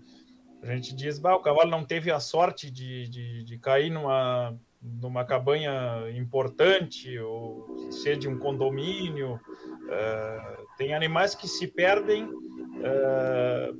a 0.63 0.67
gente 0.67 0.95
diz, 0.95 1.19
bah, 1.19 1.35
o 1.35 1.41
cavalo 1.41 1.69
não 1.69 1.83
teve 1.83 2.11
a 2.11 2.19
sorte 2.19 2.71
de, 2.71 3.07
de, 3.09 3.43
de 3.43 3.57
cair 3.57 3.89
numa, 3.89 4.57
numa 4.81 5.25
cabanha 5.25 6.09
importante 6.15 7.17
ou 7.19 7.91
ser 7.91 8.17
de 8.17 8.29
um 8.29 8.37
condomínio. 8.37 9.35
Uh, 9.35 10.65
tem 10.77 10.93
animais 10.93 11.35
que 11.35 11.47
se 11.47 11.67
perdem 11.67 12.25
uh, 12.25 13.75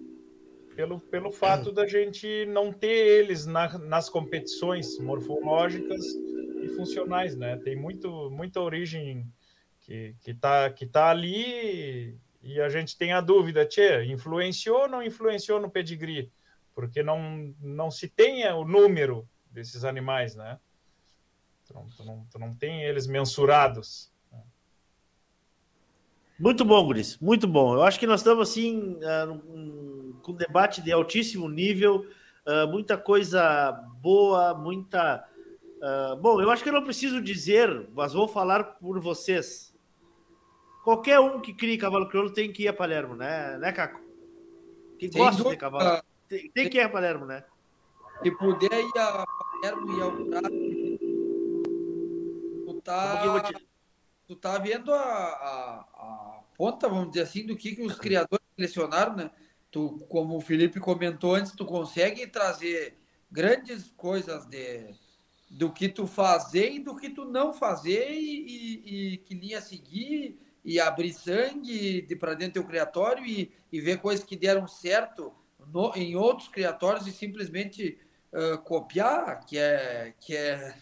pelo, 0.75 0.99
pelo 0.99 1.31
fato 1.31 1.71
da 1.71 1.87
gente 1.87 2.45
não 2.47 2.73
ter 2.73 3.19
eles 3.19 3.45
na, 3.45 3.77
nas 3.77 4.09
competições 4.09 4.99
morfológicas 4.99 6.03
e 6.63 6.67
funcionais, 6.69 7.35
né? 7.35 7.57
Tem 7.57 7.75
muito, 7.75 8.29
muita 8.31 8.59
origem 8.59 9.25
que, 9.81 10.15
que, 10.21 10.33
tá, 10.33 10.69
que 10.71 10.85
tá 10.85 11.09
ali 11.09 12.17
e 12.41 12.59
a 12.59 12.69
gente 12.69 12.97
tem 12.97 13.13
a 13.13 13.21
dúvida, 13.21 13.65
tchê, 13.65 14.05
influenciou 14.05 14.81
ou 14.81 14.87
não 14.87 15.03
influenciou 15.03 15.59
no 15.59 15.69
pedigree? 15.69 16.31
Porque 16.73 17.03
não, 17.03 17.53
não 17.61 17.91
se 17.91 18.07
tem 18.07 18.47
o 18.51 18.63
número 18.63 19.27
desses 19.51 19.83
animais, 19.83 20.35
né? 20.35 20.59
Tu 21.65 21.73
não, 21.73 21.87
tu 21.89 22.03
não, 22.03 22.27
tu 22.31 22.39
não 22.39 22.55
tem 22.55 22.83
eles 22.83 23.05
mensurados. 23.05 24.11
Muito 26.41 26.65
bom, 26.65 26.83
Guris, 26.83 27.19
muito 27.19 27.47
bom. 27.47 27.75
Eu 27.75 27.83
acho 27.83 27.99
que 27.99 28.07
nós 28.07 28.21
estamos 28.21 28.49
assim 28.49 28.95
uh, 28.95 30.17
com 30.23 30.31
um 30.31 30.35
debate 30.35 30.81
de 30.81 30.91
altíssimo 30.91 31.47
nível, 31.47 32.07
uh, 32.47 32.67
muita 32.67 32.97
coisa 32.97 33.71
boa, 34.01 34.55
muita. 34.55 35.23
Uh, 35.77 36.15
bom, 36.17 36.41
eu 36.41 36.49
acho 36.49 36.63
que 36.63 36.69
eu 36.69 36.73
não 36.73 36.83
preciso 36.83 37.21
dizer, 37.21 37.87
mas 37.93 38.13
vou 38.13 38.27
falar 38.27 38.63
por 38.63 38.99
vocês. 38.99 39.70
Qualquer 40.83 41.19
um 41.19 41.39
que 41.39 41.53
crie 41.53 41.77
cavalo 41.77 42.07
crioulo 42.07 42.31
tem 42.31 42.51
que 42.51 42.63
ir 42.63 42.67
a 42.67 42.73
Palermo, 42.73 43.15
né, 43.15 43.57
né 43.57 43.71
Caco? 43.71 44.01
Que 44.97 45.09
gosta 45.09 45.49
de 45.49 45.57
cavalo. 45.57 46.03
Tem, 46.27 46.49
tem, 46.49 46.69
que 46.69 46.77
ir 46.77 46.81
a 46.81 46.89
Palermo, 46.89 47.25
né? 47.25 47.43
Se 48.23 48.31
puder 48.31 48.71
ir 48.71 48.97
a 48.97 49.25
Palermo 49.25 49.97
e 49.97 50.01
ao 50.01 50.11
tu 52.65 52.81
tá, 52.81 53.41
te... 53.41 53.67
tu 54.27 54.35
tá 54.35 54.57
vendo 54.57 54.93
a, 54.93 54.99
a, 54.99 55.79
a, 55.93 56.39
ponta, 56.57 56.89
vamos 56.89 57.09
dizer 57.09 57.21
assim, 57.21 57.45
do 57.45 57.55
que, 57.55 57.75
que 57.75 57.81
os 57.83 57.95
criadores 57.95 58.45
selecionaram, 58.55 59.15
né? 59.15 59.31
Tu, 59.69 59.99
como 60.09 60.37
o 60.37 60.41
Felipe 60.41 60.79
comentou 60.79 61.35
antes, 61.35 61.51
tu 61.51 61.65
consegue 61.65 62.25
trazer 62.27 62.97
grandes 63.31 63.91
coisas 63.95 64.45
de, 64.45 64.93
do 65.49 65.71
que 65.71 65.87
tu 65.87 66.07
fazer 66.07 66.71
e 66.71 66.79
do 66.79 66.95
que 66.95 67.09
tu 67.09 67.25
não 67.25 67.53
fazer 67.53 68.11
e, 68.11 68.45
e, 68.47 69.13
e 69.13 69.17
que 69.17 69.35
linha 69.35 69.61
seguir 69.61 70.39
e 70.63 70.79
abrir 70.79 71.13
sangue 71.13 72.01
de 72.01 72.15
para 72.15 72.33
dentro 72.33 72.61
do 72.61 72.67
criatório 72.67 73.25
e, 73.25 73.51
e 73.71 73.81
ver 73.81 73.97
coisas 73.99 74.23
que 74.23 74.35
deram 74.35 74.67
certo 74.67 75.33
no, 75.67 75.91
em 75.95 76.15
outros 76.15 76.47
criatórios 76.47 77.07
e 77.07 77.11
simplesmente 77.11 77.99
uh, 78.31 78.57
copiar, 78.59 79.45
que 79.45 79.57
é, 79.57 80.13
que 80.19 80.35
é 80.35 80.75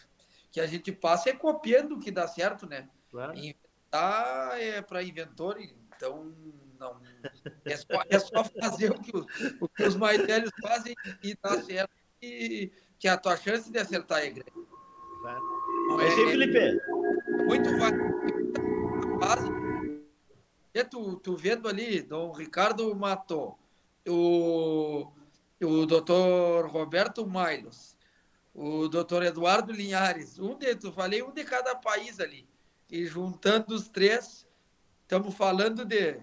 que 0.50 0.60
a 0.60 0.66
gente 0.66 0.90
passa 0.90 1.30
é 1.30 1.32
copiando 1.32 1.92
o 1.92 2.00
que 2.00 2.10
dá 2.10 2.26
certo, 2.26 2.68
né? 2.68 2.88
Claro. 3.10 3.34
Inventar 3.36 4.60
é 4.60 4.82
para 4.82 5.02
inventor, 5.02 5.58
então 5.60 6.34
não 6.78 7.00
é 7.64 7.76
só, 7.76 8.02
é 8.08 8.18
só 8.18 8.44
fazer 8.44 8.90
o 8.90 9.00
que, 9.00 9.16
os, 9.16 9.26
o 9.60 9.68
que 9.68 9.84
os 9.84 9.94
mais 9.94 10.26
velhos 10.26 10.50
fazem 10.60 10.94
e 11.22 11.36
dá 11.40 11.62
certo 11.62 11.92
e 12.20 12.72
que 12.98 13.06
a 13.06 13.16
tua 13.16 13.36
chance 13.36 13.70
de 13.70 13.78
acertar 13.78 14.20
é 14.20 14.30
grande. 14.30 14.50
Claro. 15.20 15.42
É, 16.00 16.06
é, 16.06 16.30
Felipe. 16.30 16.80
Muito 17.46 17.70
base 19.18 19.59
e 20.72 20.84
tu, 20.84 21.16
tu 21.16 21.36
vendo 21.36 21.68
ali, 21.68 22.00
Dom 22.00 22.32
Ricardo 22.32 22.94
Matou, 22.94 23.58
o, 24.06 25.10
o 25.60 25.86
doutor 25.86 26.68
Roberto 26.68 27.26
Mailos, 27.26 27.96
o 28.54 28.88
doutor 28.88 29.22
Eduardo 29.22 29.72
Linhares, 29.72 30.38
um 30.38 30.56
de, 30.56 30.74
tu 30.76 30.92
falei 30.92 31.22
um 31.22 31.32
de 31.32 31.44
cada 31.44 31.74
país 31.74 32.20
ali. 32.20 32.48
E 32.90 33.04
juntando 33.06 33.74
os 33.74 33.88
três, 33.88 34.46
estamos 35.02 35.34
falando 35.34 35.84
de. 35.84 36.20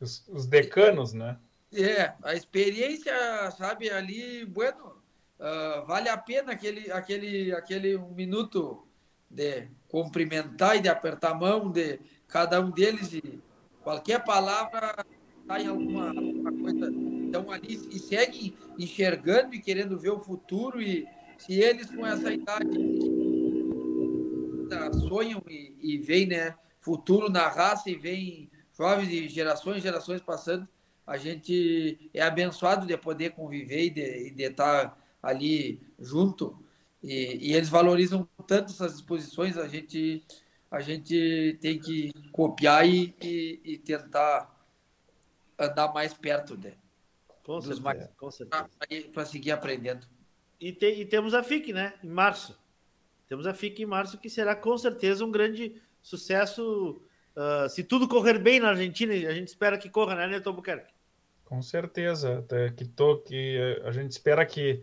Os, 0.00 0.26
os, 0.28 0.46
decanos, 0.46 1.12
né? 1.12 1.38
É, 1.72 2.12
a 2.22 2.34
experiência, 2.34 3.14
sabe, 3.52 3.88
ali, 3.88 4.44
bueno, 4.44 5.00
uh, 5.38 5.86
vale 5.86 6.08
a 6.08 6.18
pena 6.18 6.52
aquele, 6.52 6.90
aquele, 6.90 7.54
aquele 7.54 7.96
um 7.96 8.10
minuto 8.10 8.86
de 9.30 9.68
cumprimentar 9.88 10.76
e 10.76 10.80
de 10.80 10.88
apertar 10.88 11.30
a 11.30 11.34
mão 11.34 11.70
de 11.70 12.00
cada 12.26 12.60
um 12.60 12.70
deles 12.70 13.12
e 13.12 13.42
Qualquer 13.82 14.24
palavra 14.24 15.04
está 15.40 15.60
em 15.60 15.66
alguma, 15.66 16.08
alguma 16.08 16.52
coisa. 16.52 16.90
Então 16.90 17.50
ali 17.50 17.74
e 17.90 17.98
segue 17.98 18.54
enxergando 18.78 19.54
e 19.54 19.60
querendo 19.60 19.98
ver 19.98 20.10
o 20.10 20.20
futuro. 20.20 20.80
E 20.80 21.06
se 21.38 21.54
eles 21.54 21.90
com 21.90 22.06
essa 22.06 22.32
idade 22.32 22.68
sonham 25.08 25.42
e, 25.48 25.74
e 25.80 25.98
veem 25.98 26.26
né, 26.26 26.54
futuro 26.80 27.28
na 27.30 27.48
raça 27.48 27.90
e 27.90 27.94
veem 27.94 28.50
jovens 28.76 29.08
de 29.08 29.28
gerações 29.28 29.82
gerações 29.82 30.20
passando, 30.20 30.66
a 31.06 31.16
gente 31.16 32.10
é 32.14 32.22
abençoado 32.22 32.86
de 32.86 32.96
poder 32.96 33.30
conviver 33.30 33.86
e 33.86 33.90
de, 33.90 34.30
de 34.30 34.42
estar 34.44 34.98
ali 35.22 35.80
junto. 35.98 36.58
E, 37.02 37.50
e, 37.50 37.54
eles 37.54 37.68
valorizam 37.68 38.28
tanto 38.46 38.72
essas 38.72 38.94
exposições, 38.94 39.58
a 39.58 39.66
gente 39.66 40.24
a 40.72 40.80
gente 40.80 41.58
tem 41.60 41.78
que 41.78 42.10
copiar 42.32 42.88
e, 42.88 43.14
e, 43.20 43.60
e 43.62 43.78
tentar 43.78 44.50
andar 45.58 45.92
mais 45.92 46.14
perto 46.14 46.56
de, 46.56 46.72
com 47.44 47.56
dos 47.56 47.66
certeza, 47.66 47.82
mais 47.82 48.08
com 48.16 48.30
certeza. 48.30 48.68
para 49.12 49.26
seguir 49.26 49.50
aprendendo. 49.50 50.06
E, 50.58 50.72
te, 50.72 50.86
e, 50.86 51.04
temos 51.04 51.34
a 51.34 51.42
FIC, 51.42 51.74
né? 51.74 51.92
Em 52.02 52.08
março. 52.08 52.58
Temos 53.28 53.46
a 53.46 53.52
FIC 53.52 53.82
em 53.82 53.86
março, 53.86 54.16
que 54.16 54.30
será 54.30 54.56
com 54.56 54.78
certeza 54.78 55.22
um 55.26 55.30
grande 55.30 55.76
sucesso. 56.00 57.02
Uh, 57.36 57.68
se 57.68 57.84
tudo 57.84 58.08
correr 58.08 58.38
bem 58.38 58.58
na 58.58 58.70
Argentina, 58.70 59.12
a 59.12 59.34
gente 59.34 59.48
espera 59.48 59.76
que 59.76 59.90
corra, 59.90 60.14
né, 60.14 60.26
Neto 60.26 60.54
Buquerque? 60.54 60.92
Com 61.44 61.60
certeza. 61.60 62.38
Até 62.38 62.70
que, 62.70 62.86
tô, 62.86 63.18
que 63.18 63.78
a 63.84 63.92
gente 63.92 64.12
espera 64.12 64.46
que 64.46 64.82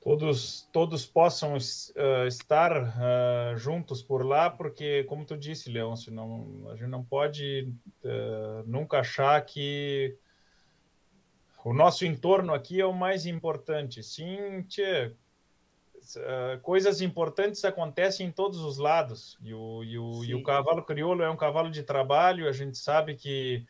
todos 0.00 0.66
todos 0.72 1.04
possam 1.04 1.54
uh, 1.54 2.26
estar 2.26 2.72
uh, 2.72 3.56
juntos 3.56 4.02
por 4.02 4.24
lá, 4.24 4.48
porque, 4.48 5.04
como 5.04 5.26
tu 5.26 5.36
disse, 5.36 5.70
Leôncio, 5.70 6.12
não, 6.12 6.68
a 6.70 6.76
gente 6.76 6.88
não 6.88 7.04
pode 7.04 7.72
uh, 8.02 8.62
nunca 8.66 9.00
achar 9.00 9.40
que 9.44 10.16
o 11.62 11.74
nosso 11.74 12.06
entorno 12.06 12.54
aqui 12.54 12.80
é 12.80 12.86
o 12.86 12.94
mais 12.94 13.26
importante. 13.26 14.02
Sim, 14.02 14.62
tchê, 14.62 15.12
coisas 16.62 17.02
importantes 17.02 17.62
acontecem 17.66 18.26
em 18.26 18.32
todos 18.32 18.60
os 18.60 18.78
lados, 18.78 19.36
e 19.42 19.52
o, 19.52 19.84
e 19.84 19.98
o, 19.98 20.24
e 20.24 20.34
o 20.34 20.42
cavalo 20.42 20.82
crioulo 20.82 21.22
é 21.22 21.28
um 21.28 21.36
cavalo 21.36 21.70
de 21.70 21.82
trabalho, 21.82 22.48
a 22.48 22.52
gente 22.52 22.78
sabe 22.78 23.14
que 23.14 23.66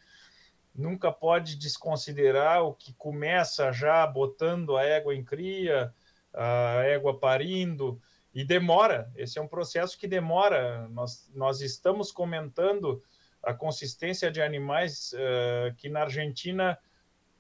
nunca 0.73 1.11
pode 1.11 1.57
desconsiderar 1.57 2.63
o 2.63 2.73
que 2.73 2.93
começa 2.93 3.73
já 3.73 4.07
botando 4.07 4.77
a 4.77 4.85
égua 4.85 5.13
em 5.13 5.25
cria, 5.25 5.93
a 6.33 6.83
égua 6.85 7.19
parindo, 7.19 8.01
e 8.35 8.45
demora. 8.45 9.11
Esse 9.17 9.39
é 9.39 9.43
um 9.43 9.49
processo 9.49 9.99
que 9.99 10.07
demora. 10.07 10.89
Nós, 10.89 11.31
nós 11.35 11.61
estamos 11.61 12.13
comentando 12.13 13.03
a 13.43 13.53
consistência 13.53 14.31
de 14.31 14.41
animais 14.41 15.13
uh, 15.13 15.75
que 15.77 15.89
na 15.89 16.03
Argentina 16.03 16.79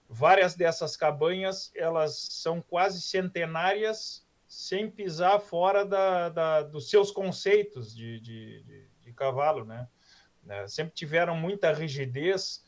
várias 0.08 0.54
dessas 0.54 0.96
cabanhas 0.96 1.70
elas 1.74 2.16
são 2.30 2.60
quase 2.60 3.00
centenárias 3.00 4.26
sem 4.48 4.90
pisar 4.90 5.38
fora 5.38 5.84
da, 5.84 6.28
da 6.28 6.62
dos 6.62 6.90
seus 6.90 7.12
conceitos 7.12 7.94
de, 7.94 8.18
de, 8.20 8.62
de, 8.64 8.88
de 9.04 9.12
cavalo, 9.12 9.64
né? 9.64 9.86
Uh, 10.44 10.68
sempre 10.68 10.94
tiveram 10.94 11.36
muita 11.36 11.72
rigidez, 11.72 12.64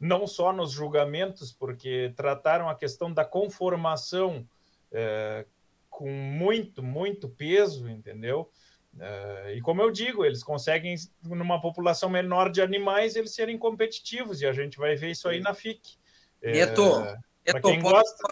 não 0.00 0.26
só 0.26 0.52
nos 0.52 0.70
julgamentos, 0.70 1.52
porque 1.52 2.14
trataram 2.16 2.68
a 2.68 2.74
questão 2.74 3.12
da 3.12 3.24
conformação 3.24 4.48
uh, 4.92 5.55
com 5.96 6.10
muito, 6.10 6.82
muito 6.82 7.26
peso, 7.26 7.88
entendeu? 7.88 8.52
Uh, 8.96 9.48
e 9.54 9.62
como 9.62 9.80
eu 9.80 9.90
digo, 9.90 10.26
eles 10.26 10.44
conseguem, 10.44 10.94
numa 11.22 11.58
população 11.58 12.10
menor 12.10 12.50
de 12.50 12.60
animais, 12.60 13.16
eles 13.16 13.34
serem 13.34 13.56
competitivos, 13.56 14.42
e 14.42 14.46
a 14.46 14.52
gente 14.52 14.76
vai 14.76 14.94
ver 14.94 15.12
isso 15.12 15.26
aí 15.26 15.40
na 15.40 15.54
FIC. 15.54 15.96
Neto, 16.42 16.82
é, 16.82 17.18
Neto, 17.46 17.66
quem 17.66 17.80
gosta... 17.80 18.28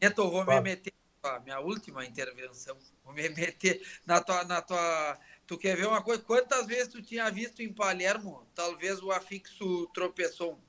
Neto, 0.00 0.30
vou 0.30 0.44
me 0.44 0.60
meter 0.60 0.94
na 1.20 1.40
minha 1.40 1.58
última 1.58 2.06
intervenção, 2.06 2.78
vou 3.04 3.12
me 3.12 3.28
meter 3.28 3.82
na 4.06 4.20
tua, 4.20 4.44
na 4.44 4.62
tua... 4.62 5.18
Tu 5.48 5.58
quer 5.58 5.76
ver 5.76 5.88
uma 5.88 6.00
coisa? 6.00 6.22
Quantas 6.22 6.64
vezes 6.68 6.86
tu 6.86 7.02
tinha 7.02 7.28
visto 7.28 7.60
em 7.60 7.72
Palermo, 7.72 8.46
talvez 8.54 9.02
o 9.02 9.10
afixo 9.10 9.88
tropeçou? 9.88 10.60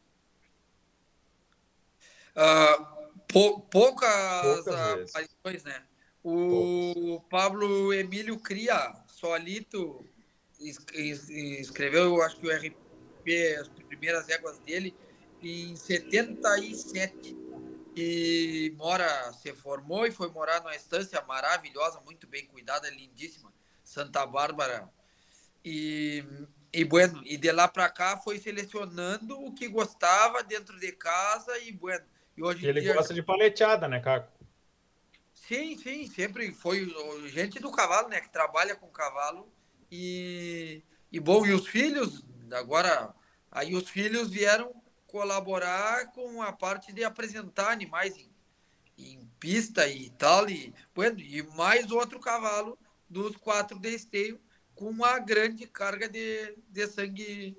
Uh, 2.36 3.14
pou, 3.28 3.60
poucas, 3.60 4.42
poucas 4.42 5.16
aparições, 5.16 5.64
né? 5.64 5.86
O. 6.30 7.20
Pablo 7.30 7.94
Emílio 7.94 8.38
Cria, 8.38 8.94
solito, 9.08 10.06
escreveu, 10.60 12.16
eu 12.16 12.22
acho 12.22 12.38
que 12.38 12.48
o 12.48 12.56
RP, 12.56 13.58
as 13.60 13.68
primeiras 13.68 14.30
éguas 14.30 14.60
dele, 14.60 14.96
em 15.42 15.76
77 15.76 17.38
e 17.96 18.74
mora, 18.78 19.34
se 19.34 19.54
formou 19.54 20.06
e 20.06 20.12
foi 20.12 20.30
morar 20.30 20.62
numa 20.62 20.76
estância 20.76 21.22
maravilhosa, 21.28 22.00
muito 22.02 22.28
bem 22.28 22.46
cuidada, 22.46 22.90
lindíssima, 22.90 23.52
Santa 23.84 24.26
Bárbara. 24.26 24.88
E, 25.66 26.24
e 26.72 26.84
bueno, 26.86 27.22
e 27.26 27.38
de 27.38 27.52
lá 27.52 27.68
para 27.68 27.90
cá 27.90 28.18
foi 28.18 28.38
selecionando 28.38 29.40
o 29.44 29.54
que 29.54 29.68
gostava 29.68 30.44
dentro 30.44 30.80
de 30.80 30.92
casa 30.92 31.58
e 31.60 31.72
bueno. 31.72 32.06
E 32.38 32.44
hoje 32.44 32.66
ele 32.66 32.82
dia, 32.82 32.94
gosta 32.94 33.14
de 33.14 33.24
paleteada, 33.24 33.88
né, 33.88 34.00
Caco? 34.00 34.39
Sim, 35.50 35.76
sim, 35.80 36.06
sempre 36.06 36.54
foi 36.54 36.86
gente 37.30 37.60
do 37.60 37.72
cavalo, 37.72 38.08
né, 38.08 38.22
que 38.22 38.30
trabalha 38.30 38.76
com 38.76 38.88
cavalo 38.92 39.52
e 39.92 40.84
e 41.12 41.20
bom, 41.20 41.44
e 41.44 41.52
os 41.54 41.68
filhos 41.68 42.24
agora 42.52 43.16
aí 43.52 43.74
os 43.74 43.90
filhos 43.90 44.30
vieram 44.30 44.72
colaborar 45.08 46.12
com 46.12 46.40
a 46.44 46.54
parte 46.54 46.94
de 46.94 47.04
apresentar 47.04 47.72
animais 47.72 48.16
em, 48.16 48.32
em 48.96 49.28
pista 49.40 49.88
e 49.88 50.12
tal, 50.12 50.48
e, 50.48 50.72
bueno, 50.94 51.20
e 51.20 51.42
mais 51.56 51.90
outro 51.92 52.20
cavalo 52.20 52.78
dos 53.10 53.36
quatro 53.38 53.80
de 53.80 53.90
esteio 53.90 54.40
com 54.76 54.88
uma 54.90 55.18
grande 55.18 55.66
carga 55.66 56.08
de, 56.08 56.56
de 56.70 56.88
sangue 56.88 57.58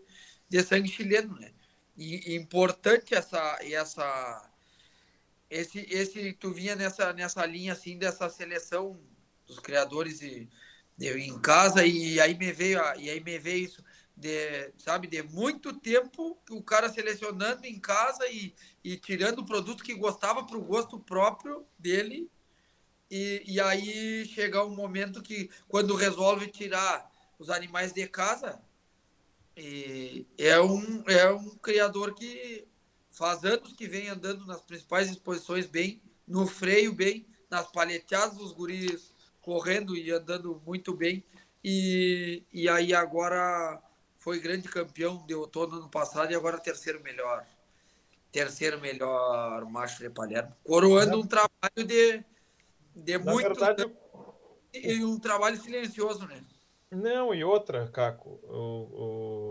de 0.48 0.62
sangue 0.62 0.88
chileno, 0.88 1.34
né? 1.40 1.52
E, 1.96 2.36
importante 2.36 3.14
essa 3.16 3.58
essa 3.62 4.49
esse 5.50 5.86
esse 5.90 6.32
tu 6.34 6.52
vinha 6.52 6.76
nessa 6.76 7.12
nessa 7.12 7.44
linha 7.44 7.72
assim 7.72 7.98
dessa 7.98 8.28
seleção 8.28 8.98
dos 9.46 9.58
criadores 9.58 10.20
de 10.20 10.48
em 10.98 11.38
casa 11.40 11.84
e 11.84 12.20
aí 12.20 12.36
me 12.36 12.52
veio 12.52 12.78
e 12.98 13.10
aí 13.10 13.20
me 13.22 13.38
veio 13.38 13.64
isso 13.64 13.82
de, 14.20 14.70
sabe, 14.76 15.08
de 15.08 15.22
muito 15.22 15.72
tempo 15.72 16.38
o 16.50 16.62
cara 16.62 16.90
selecionando 16.90 17.66
em 17.66 17.80
casa 17.80 18.28
e, 18.28 18.54
e 18.84 18.98
tirando 18.98 19.38
o 19.38 19.46
produto 19.46 19.82
que 19.82 19.94
gostava 19.94 20.44
para 20.44 20.58
o 20.58 20.64
gosto 20.64 21.00
próprio 21.00 21.66
dele. 21.78 22.30
E, 23.10 23.42
e 23.46 23.60
aí 23.60 24.26
chegar 24.26 24.64
um 24.64 24.76
momento 24.76 25.22
que, 25.22 25.50
quando 25.66 25.96
resolve 25.96 26.48
tirar 26.48 27.10
os 27.38 27.48
animais 27.48 27.92
de 27.92 28.06
casa, 28.06 28.60
e 29.56 30.26
é, 30.38 30.60
um, 30.60 31.02
é 31.08 31.32
um 31.32 31.56
criador 31.56 32.14
que 32.14 32.68
faz 33.20 33.44
anos 33.44 33.74
que 33.74 33.86
vem 33.86 34.08
andando 34.08 34.46
nas 34.46 34.62
principais 34.62 35.10
exposições 35.10 35.66
bem, 35.66 36.00
no 36.26 36.46
freio 36.46 36.94
bem, 36.94 37.26
nas 37.50 37.70
paleteadas 37.70 38.38
dos 38.38 38.50
guris 38.50 39.12
correndo 39.42 39.94
e 39.94 40.10
andando 40.10 40.58
muito 40.64 40.94
bem. 40.94 41.22
E, 41.62 42.42
e 42.50 42.66
aí 42.66 42.94
agora 42.94 43.78
foi 44.16 44.40
grande 44.40 44.68
campeão 44.68 45.22
de 45.26 45.34
outono 45.34 45.76
ano 45.76 45.90
passado 45.90 46.32
e 46.32 46.34
agora 46.34 46.58
terceiro 46.58 47.02
melhor. 47.02 47.44
Terceiro 48.32 48.80
melhor 48.80 49.66
macho 49.66 50.02
de 50.02 50.08
Palermo. 50.08 50.56
Coroando 50.64 51.20
um 51.20 51.26
trabalho 51.26 51.84
de, 51.86 52.24
de 52.96 53.18
muito 53.18 53.48
verdade, 53.48 53.92
e 54.72 55.04
um 55.04 55.18
trabalho 55.18 55.60
silencioso, 55.60 56.26
né? 56.26 56.42
Não, 56.90 57.34
e 57.34 57.44
outra, 57.44 57.86
Caco, 57.88 58.40
o, 58.44 58.56
o, 58.56 59.49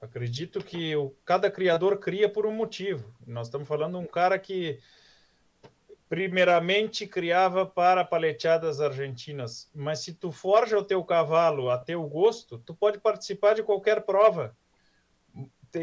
acredito 0.00 0.62
que 0.62 0.94
o, 0.96 1.10
cada 1.24 1.50
criador 1.50 1.98
cria 1.98 2.28
por 2.28 2.46
um 2.46 2.52
motivo. 2.52 3.14
Nós 3.26 3.46
estamos 3.46 3.66
falando 3.66 3.98
de 3.98 4.04
um 4.04 4.06
cara 4.06 4.38
que 4.38 4.78
primeiramente 6.08 7.06
criava 7.06 7.66
para 7.66 8.04
paleteadas 8.04 8.80
argentinas, 8.80 9.70
mas 9.74 10.00
se 10.00 10.14
tu 10.14 10.30
forja 10.30 10.78
o 10.78 10.84
teu 10.84 11.02
cavalo 11.02 11.68
a 11.68 11.78
teu 11.78 12.02
gosto, 12.06 12.58
tu 12.58 12.74
pode 12.74 12.98
participar 12.98 13.54
de 13.54 13.62
qualquer 13.62 14.02
prova. 14.02 14.56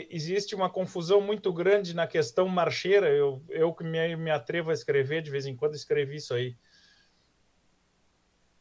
existe 0.10 0.56
uma 0.56 0.70
confusão 0.70 1.20
muito 1.20 1.52
grande 1.52 1.94
na 1.94 2.08
questão 2.08 2.48
marcheira, 2.48 3.10
eu, 3.10 3.44
eu 3.50 3.74
que 3.74 3.84
me, 3.84 4.16
me 4.16 4.32
atrevo 4.32 4.72
a 4.72 4.74
escrever, 4.74 5.22
de 5.22 5.30
vez 5.30 5.46
em 5.46 5.56
quando 5.56 5.76
escrevi 5.76 6.16
isso 6.16 6.34
aí. 6.34 6.56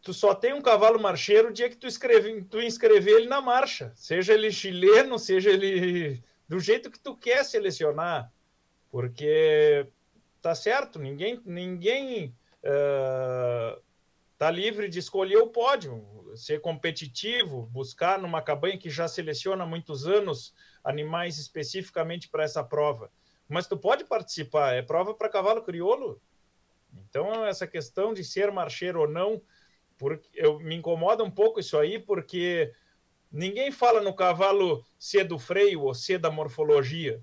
Tu 0.03 0.13
só 0.13 0.35
tem 0.35 0.53
um 0.53 0.61
cavalo 0.61 1.01
marcheiro 1.01 1.49
o 1.49 1.53
dia 1.53 1.71
que 1.71 1.77
tu, 1.77 1.87
escreve, 1.87 2.43
tu 2.43 2.61
inscrever 2.61 3.15
ele 3.15 3.29
na 3.29 3.41
marcha, 3.41 3.93
seja 3.95 4.35
ele 4.35 4.51
chileno, 4.51 5.17
seja 5.17 5.51
ele 5.51 6.21
do 6.49 6.59
jeito 6.59 6.91
que 6.91 6.99
tu 6.99 7.17
quer 7.17 7.45
selecionar, 7.45 8.31
porque 8.91 9.87
tá 10.43 10.57
certo, 10.57 10.99
ninguém 10.99 11.41
ninguém 11.47 12.35
uh, 12.65 13.81
tá 14.37 14.51
livre 14.51 14.89
de 14.89 14.99
escolher 14.99 15.37
o 15.37 15.47
pódio, 15.47 16.05
ser 16.35 16.61
competitivo, 16.61 17.67
buscar 17.67 18.19
numa 18.19 18.43
cabanha 18.43 18.77
que 18.77 18.91
já 18.91 19.07
seleciona 19.07 19.63
há 19.63 19.67
muitos 19.67 20.07
anos 20.07 20.53
animais 20.83 21.39
especificamente 21.39 22.29
para 22.29 22.43
essa 22.43 22.65
prova. 22.65 23.09
Mas 23.49 23.69
tu 23.69 23.77
pode 23.77 24.05
participar, 24.05 24.75
é 24.75 24.83
prova 24.83 25.15
para 25.15 25.29
cavalo 25.29 25.63
crioulo. 25.63 26.21
Então 27.09 27.47
essa 27.47 27.67
questão 27.69 28.13
de 28.13 28.25
ser 28.25 28.51
marcheiro 28.51 29.01
ou 29.01 29.09
não, 29.09 29.41
porque 30.03 30.29
eu 30.35 30.59
me 30.59 30.75
incomoda 30.75 31.23
um 31.23 31.31
pouco 31.31 31.61
isso 31.61 31.79
aí, 31.79 31.97
porque 31.97 32.73
ninguém 33.31 33.71
fala 33.71 34.01
no 34.01 34.13
cavalo 34.13 34.85
ser 34.99 35.23
do 35.23 35.39
freio 35.39 35.83
ou 35.83 35.95
ser 35.95 36.19
da 36.19 36.29
morfologia. 36.29 37.23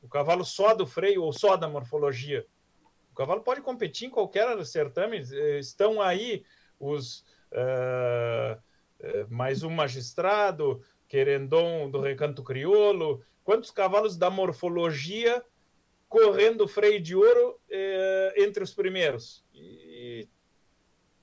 O 0.00 0.08
cavalo 0.08 0.42
só 0.42 0.74
do 0.74 0.86
freio 0.86 1.22
ou 1.22 1.34
só 1.34 1.54
da 1.54 1.68
morfologia. 1.68 2.46
O 3.12 3.14
cavalo 3.14 3.42
pode 3.42 3.60
competir 3.60 4.08
em 4.08 4.10
qualquer 4.10 4.64
certame. 4.64 5.18
Eh, 5.18 5.58
estão 5.58 6.00
aí 6.00 6.46
os 6.80 7.26
uh, 7.52 8.58
mais 9.28 9.62
um 9.62 9.68
magistrado, 9.68 10.82
querendon 11.06 11.90
do 11.90 12.00
recanto 12.00 12.42
crioulo. 12.42 13.22
Quantos 13.44 13.70
cavalos 13.70 14.16
da 14.16 14.30
morfologia 14.30 15.44
correndo 16.08 16.66
freio 16.66 17.02
de 17.02 17.14
ouro 17.14 17.60
entre 18.34 18.64
os 18.64 18.72
primeiros? 18.72 19.45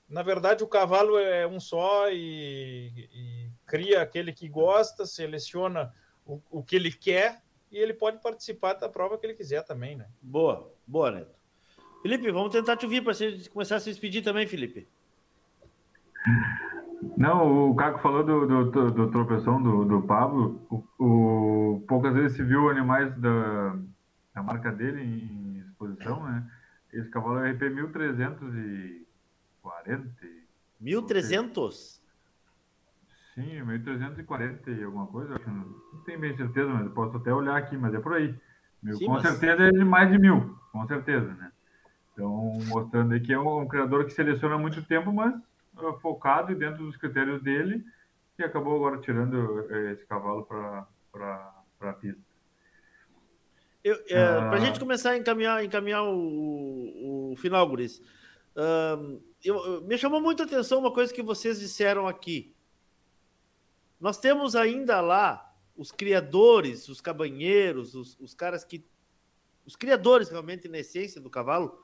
E, 0.08 0.12
na 0.12 0.22
verdade, 0.22 0.62
o 0.62 0.68
cavalo 0.68 1.18
é 1.18 1.46
um 1.46 1.60
só 1.60 2.10
e, 2.10 3.08
e 3.12 3.50
cria 3.66 4.02
aquele 4.02 4.32
que 4.32 4.48
gosta, 4.48 5.06
seleciona 5.06 5.92
o, 6.26 6.40
o 6.50 6.62
que 6.62 6.76
ele 6.76 6.92
quer 6.92 7.42
e 7.70 7.78
ele 7.78 7.92
pode 7.92 8.20
participar 8.22 8.74
da 8.74 8.88
prova 8.88 9.18
que 9.18 9.26
ele 9.26 9.34
quiser 9.34 9.62
também, 9.64 9.96
né? 9.96 10.06
Boa, 10.22 10.72
boa, 10.86 11.10
Neto. 11.10 11.34
Felipe, 12.02 12.30
vamos 12.30 12.52
tentar 12.52 12.76
te 12.76 12.84
ouvir 12.84 13.02
para 13.02 13.14
começar 13.52 13.76
a 13.76 13.80
se 13.80 13.90
despedir 13.90 14.22
também, 14.22 14.46
Felipe. 14.46 14.86
Não, 17.16 17.70
o 17.70 17.74
Caco 17.74 17.98
falou 18.00 18.22
do, 18.22 18.46
do, 18.46 18.70
do, 18.70 18.90
do 18.90 19.10
tropeção 19.10 19.62
do, 19.62 19.84
do 19.84 20.02
Pablo. 20.02 20.60
O, 20.70 20.84
o, 20.98 21.84
poucas 21.88 22.14
vezes 22.14 22.36
se 22.36 22.42
viu 22.42 22.68
animais 22.70 23.14
da, 23.16 23.76
da 24.34 24.42
marca 24.42 24.70
dele 24.70 25.02
em 25.02 25.58
exposição, 25.58 26.22
né? 26.24 26.46
Esse 26.92 27.10
cavalo 27.10 27.40
é 27.40 27.50
RP 27.50 27.62
1340. 29.64 30.44
1300? 30.80 32.02
Sim, 33.34 33.62
1340 33.62 34.70
e 34.70 34.84
alguma 34.84 35.06
coisa, 35.06 35.34
acho, 35.34 35.50
não 35.50 36.00
tenho 36.04 36.20
bem 36.20 36.36
certeza, 36.36 36.68
mas 36.68 36.92
posso 36.92 37.16
até 37.16 37.32
olhar 37.32 37.56
aqui, 37.56 37.76
mas 37.76 37.92
é 37.92 37.98
por 37.98 38.14
aí. 38.14 38.34
Mil, 38.80 38.96
Sim, 38.96 39.06
com 39.06 39.12
mas... 39.12 39.22
certeza 39.22 39.64
é 39.64 39.70
de 39.70 39.84
mais 39.84 40.10
de 40.10 40.18
mil, 40.18 40.56
com 40.70 40.86
certeza, 40.86 41.34
né? 41.34 41.50
Então, 42.12 42.58
mostrando 42.66 43.12
aí 43.12 43.20
que 43.20 43.32
é 43.32 43.38
um, 43.38 43.62
um 43.62 43.66
criador 43.66 44.04
que 44.04 44.12
seleciona 44.12 44.56
muito 44.56 44.84
tempo, 44.84 45.12
mas 45.12 45.34
uh, 45.76 45.98
focado 46.00 46.52
e 46.52 46.54
dentro 46.54 46.84
dos 46.84 46.96
critérios 46.96 47.42
dele, 47.42 47.84
e 48.38 48.44
acabou 48.44 48.76
agora 48.76 49.00
tirando 49.00 49.34
uh, 49.34 49.88
esse 49.88 50.06
cavalo 50.06 50.44
para 50.44 50.86
a 51.80 51.92
pista. 51.94 52.22
Eu, 53.82 53.96
é, 54.08 54.24
ah. 54.24 54.48
Para 54.48 54.56
a 54.56 54.60
gente 54.60 54.78
começar 54.78 55.10
a 55.10 55.16
encaminhar, 55.16 55.64
encaminhar 55.64 56.04
o, 56.04 57.32
o 57.32 57.36
final, 57.36 57.68
Guris, 57.68 58.00
uh, 58.56 59.20
eu, 59.44 59.82
me 59.82 59.98
chamou 59.98 60.20
muita 60.20 60.44
atenção 60.44 60.78
uma 60.78 60.92
coisa 60.92 61.12
que 61.12 61.22
vocês 61.22 61.60
disseram 61.60 62.08
aqui. 62.08 62.54
Nós 64.00 64.18
temos 64.18 64.56
ainda 64.56 65.00
lá 65.00 65.54
os 65.76 65.92
criadores, 65.92 66.88
os 66.88 67.00
cabanheiros, 67.00 67.94
os, 67.94 68.18
os 68.18 68.34
caras 68.34 68.64
que. 68.64 68.86
Os 69.66 69.76
criadores 69.76 70.28
realmente 70.28 70.68
na 70.68 70.78
essência 70.78 71.20
do 71.20 71.30
cavalo. 71.30 71.82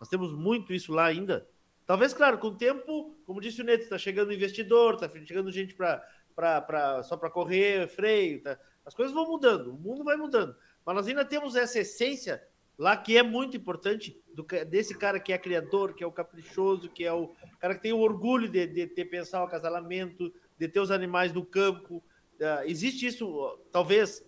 Nós 0.00 0.08
temos 0.08 0.32
muito 0.32 0.72
isso 0.72 0.92
lá 0.92 1.06
ainda. 1.06 1.48
Talvez, 1.86 2.12
claro, 2.12 2.38
com 2.38 2.48
o 2.48 2.56
tempo, 2.56 3.16
como 3.24 3.40
disse 3.40 3.60
o 3.60 3.64
Neto, 3.64 3.82
está 3.84 3.98
chegando 3.98 4.32
investidor, 4.32 4.94
está 4.94 5.08
chegando 5.08 5.52
gente 5.52 5.74
para 5.74 7.02
só 7.04 7.16
para 7.16 7.30
correr, 7.30 7.86
freio, 7.88 8.42
tá? 8.42 8.58
as 8.84 8.94
coisas 8.94 9.14
vão 9.14 9.26
mudando, 9.26 9.72
o 9.72 9.78
mundo 9.78 10.02
vai 10.02 10.16
mudando. 10.16 10.56
Mas 10.84 10.96
nós 10.96 11.06
ainda 11.06 11.24
temos 11.24 11.54
essa 11.54 11.78
essência 11.78 12.42
lá 12.82 12.96
que 12.96 13.16
é 13.16 13.22
muito 13.22 13.56
importante 13.56 14.20
do, 14.34 14.44
desse 14.68 14.98
cara 14.98 15.20
que 15.20 15.32
é 15.32 15.38
criador, 15.38 15.94
que 15.94 16.02
é 16.02 16.06
o 16.06 16.10
caprichoso, 16.10 16.88
que 16.88 17.04
é 17.04 17.12
o 17.12 17.32
cara 17.60 17.76
que 17.76 17.82
tem 17.82 17.92
o 17.92 18.00
orgulho 18.00 18.48
de, 18.48 18.66
de 18.66 18.86
ter 18.88 19.04
pensar 19.04 19.40
o 19.40 19.46
acasalamento, 19.46 20.32
de 20.58 20.68
ter 20.68 20.80
os 20.80 20.90
animais 20.90 21.32
no 21.32 21.44
campo. 21.44 22.02
Uh, 22.40 22.66
existe 22.66 23.06
isso, 23.06 23.56
talvez 23.70 24.24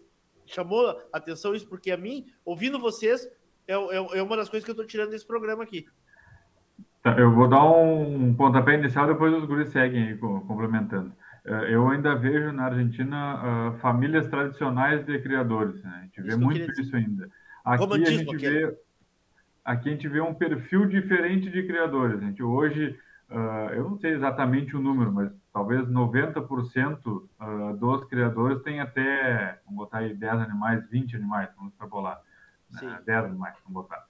chamou 0.46 0.96
atenção 1.12 1.54
isso, 1.54 1.68
porque 1.68 1.90
a 1.90 1.96
mim, 1.96 2.26
ouvindo 2.44 2.78
vocês, 2.78 3.26
é, 3.66 3.74
é, 3.74 4.18
é 4.18 4.22
uma 4.22 4.36
das 4.36 4.48
coisas 4.48 4.64
que 4.64 4.70
eu 4.70 4.74
estou 4.74 4.86
tirando 4.86 5.10
desse 5.10 5.26
programa 5.26 5.64
aqui. 5.64 5.86
Tá, 7.02 7.18
eu 7.18 7.32
vou 7.34 7.48
dar 7.48 7.64
um 7.64 8.32
pontapé 8.34 8.74
inicial, 8.74 9.08
depois 9.08 9.34
os 9.34 9.44
guris 9.46 9.70
seguem 9.70 10.08
aí, 10.08 10.16
complementando. 10.16 11.12
É, 11.44 11.74
eu 11.74 11.88
ainda 11.88 12.14
vejo 12.14 12.52
na 12.52 12.66
Argentina 12.66 13.72
uh, 13.72 13.78
famílias 13.78 14.28
tradicionais 14.28 15.04
de 15.04 15.18
criadores. 15.18 15.82
Né? 15.82 15.92
A 15.98 16.02
gente 16.04 16.22
vê 16.22 16.36
muito 16.36 16.70
isso 16.80 16.94
ainda. 16.94 17.28
Aqui 17.64 17.94
a 17.94 18.10
gente 18.10 18.36
vê, 18.36 18.78
aqui 19.64 19.88
a 19.88 19.92
gente 19.92 20.06
vê 20.06 20.20
um 20.20 20.34
perfil 20.34 20.86
diferente 20.86 21.50
de 21.50 21.66
criadores. 21.66 22.20
A 22.20 22.26
gente 22.26 22.42
hoje, 22.42 22.98
uh, 23.30 23.72
eu 23.72 23.88
não 23.88 23.98
sei 23.98 24.12
exatamente 24.12 24.76
o 24.76 24.80
número, 24.80 25.10
mas 25.10 25.32
talvez 25.50 25.88
90% 25.88 26.98
uh, 27.06 27.76
dos 27.78 28.04
criadores 28.04 28.62
têm 28.62 28.80
até, 28.80 29.58
vamos 29.64 29.78
botar 29.78 29.98
aí 29.98 30.14
10 30.14 30.32
animais, 30.40 30.86
20 30.90 31.16
animais, 31.16 31.48
vamos 31.56 31.72
extrapolar. 31.72 32.20
Né? 32.70 33.00
10 33.06 33.24
animais, 33.24 33.54
vamos 33.64 33.82
botar. 33.82 34.04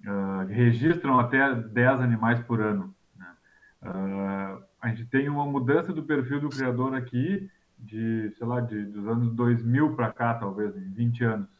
Uh, 0.00 0.46
registram 0.48 1.20
até 1.20 1.54
10 1.54 2.00
animais 2.00 2.40
por 2.40 2.62
ano. 2.62 2.94
Né? 3.18 3.26
A 4.80 4.88
gente 4.88 5.04
tem 5.06 5.28
uma 5.28 5.44
mudança 5.44 5.92
do 5.92 6.02
perfil 6.02 6.40
do 6.40 6.48
criador 6.48 6.94
aqui, 6.94 7.50
de, 7.78 8.30
sei 8.38 8.46
lá, 8.46 8.62
de, 8.62 8.82
dos 8.86 9.06
anos 9.06 9.30
2000 9.34 9.94
para 9.94 10.10
cá, 10.10 10.32
talvez, 10.32 10.74
em 10.74 10.90
20 10.90 11.24
anos. 11.24 11.53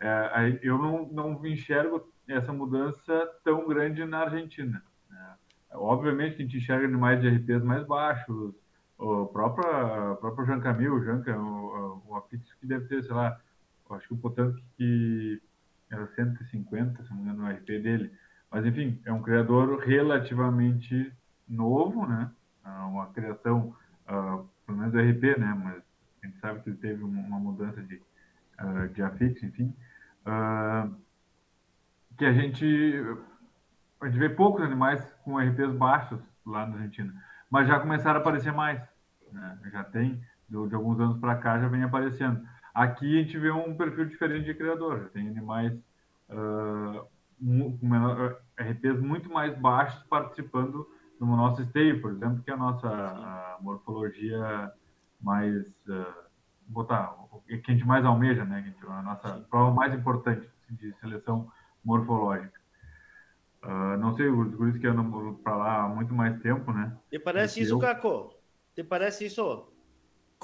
Uh, 0.00 0.58
eu 0.62 0.78
não, 0.78 1.06
não 1.06 1.46
enxergo 1.46 2.12
essa 2.28 2.52
mudança 2.52 3.28
tão 3.44 3.66
grande 3.68 4.04
na 4.04 4.20
Argentina. 4.20 4.82
Né? 5.10 5.34
Obviamente 5.72 6.34
a 6.34 6.38
gente 6.38 6.56
enxerga 6.56 6.86
animais 6.86 7.20
de 7.20 7.28
RPs 7.28 7.62
mais 7.62 7.86
baixos, 7.86 8.54
o 8.98 9.26
próprio, 9.26 10.12
o 10.12 10.16
próprio 10.16 10.46
Jancamil, 10.46 10.94
o 10.94 11.04
Janca, 11.04 11.36
o, 11.38 12.02
o 12.06 12.16
Afix, 12.16 12.52
que 12.54 12.66
deve 12.66 12.86
ter, 12.86 13.02
sei 13.02 13.14
lá, 13.14 13.38
acho 13.90 14.08
que 14.08 14.14
o 14.14 14.18
Potanque 14.18 14.62
que 14.76 15.42
era 15.90 16.06
150, 16.14 17.04
se 17.04 17.10
não 17.10 17.16
me 17.16 17.22
engano, 17.22 17.42
no 17.42 17.50
RP 17.50 17.66
dele. 17.66 18.12
Mas, 18.50 18.64
enfim, 18.64 19.00
é 19.04 19.12
um 19.12 19.22
criador 19.22 19.78
relativamente 19.80 21.12
novo, 21.48 22.06
né? 22.06 22.30
É 22.64 22.68
uma 22.68 23.06
criação, 23.08 23.74
uh, 24.08 24.48
pelo 24.66 24.78
menos 24.78 24.92
do 24.92 25.00
RP, 25.00 25.38
né? 25.38 25.60
Mas 25.62 25.82
a 26.22 26.26
gente 26.26 26.38
sabe 26.40 26.60
que 26.60 26.70
ele 26.70 26.78
teve 26.78 27.02
uma 27.02 27.38
mudança 27.38 27.82
de, 27.82 28.00
uh, 28.60 28.88
de 28.88 29.02
afix, 29.02 29.42
enfim. 29.42 29.74
Uh, 30.26 30.94
que 32.16 32.24
a 32.24 32.32
gente, 32.32 32.64
a 34.00 34.06
gente 34.06 34.18
vê 34.18 34.28
poucos 34.28 34.62
animais 34.62 35.02
com 35.24 35.38
RPs 35.38 35.72
baixos 35.72 36.20
lá 36.46 36.66
na 36.66 36.76
Argentina, 36.76 37.12
mas 37.50 37.66
já 37.66 37.80
começaram 37.80 38.18
a 38.18 38.20
aparecer 38.20 38.52
mais. 38.52 38.80
Né? 39.32 39.58
Já 39.72 39.84
tem, 39.84 40.22
de, 40.48 40.68
de 40.68 40.74
alguns 40.74 41.00
anos 41.00 41.18
para 41.18 41.36
cá, 41.36 41.58
já 41.58 41.68
vem 41.68 41.82
aparecendo. 41.82 42.46
Aqui 42.72 43.18
a 43.18 43.22
gente 43.22 43.38
vê 43.38 43.50
um 43.50 43.76
perfil 43.76 44.06
diferente 44.06 44.44
de 44.44 44.54
criador. 44.54 45.10
Tem 45.12 45.28
animais 45.28 45.72
uh, 46.30 47.06
com 47.38 47.86
menor, 47.86 48.40
RPs 48.58 49.00
muito 49.00 49.30
mais 49.30 49.56
baixos 49.58 50.02
participando 50.04 50.88
do 51.18 51.26
nosso 51.26 51.62
esteio, 51.62 52.00
por 52.00 52.10
exemplo, 52.12 52.42
que 52.42 52.50
é 52.50 52.54
a 52.54 52.56
nossa 52.56 52.88
a 52.88 53.58
morfologia 53.60 54.72
mais 55.20 55.66
uh, 55.88 56.24
botar 56.66 57.14
que 57.46 57.70
a 57.70 57.74
gente 57.74 57.86
mais 57.86 58.04
almeja, 58.04 58.44
né? 58.44 58.74
A 58.88 59.02
nossa 59.02 59.36
Sim. 59.36 59.44
prova 59.50 59.74
mais 59.74 59.94
importante 59.94 60.48
de 60.70 60.92
seleção 61.00 61.50
morfológica. 61.84 62.60
Uh, 63.62 63.96
não 63.98 64.14
sei, 64.14 64.28
os 64.28 64.54
guris 64.54 64.78
que 64.78 64.86
andam 64.86 65.34
para 65.42 65.56
lá 65.56 65.84
há 65.84 65.88
muito 65.88 66.12
mais 66.12 66.40
tempo, 66.42 66.72
né? 66.72 66.96
Te 67.10 67.18
parece 67.18 67.62
isso, 67.62 67.74
eu... 67.74 67.78
Caco? 67.78 68.34
Te 68.74 68.84
parece 68.84 69.24
isso? 69.24 69.72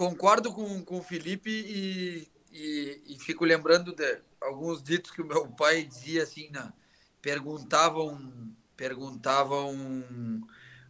concordo 0.01 0.51
com, 0.51 0.83
com 0.83 0.99
o 0.99 1.03
Felipe 1.03 1.51
e, 1.51 2.27
e, 2.51 3.03
e, 3.07 3.19
fico 3.19 3.45
lembrando 3.45 3.95
de 3.95 4.19
alguns 4.41 4.83
ditos 4.83 5.11
que 5.11 5.21
o 5.21 5.27
meu 5.27 5.47
pai 5.49 5.85
dizia 5.85 6.23
assim, 6.23 6.49
né? 6.51 6.73
perguntavam 7.21 8.19
perguntavam 8.75 9.77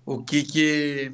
o 0.06 0.22
que 0.22 0.44
que 0.44 1.12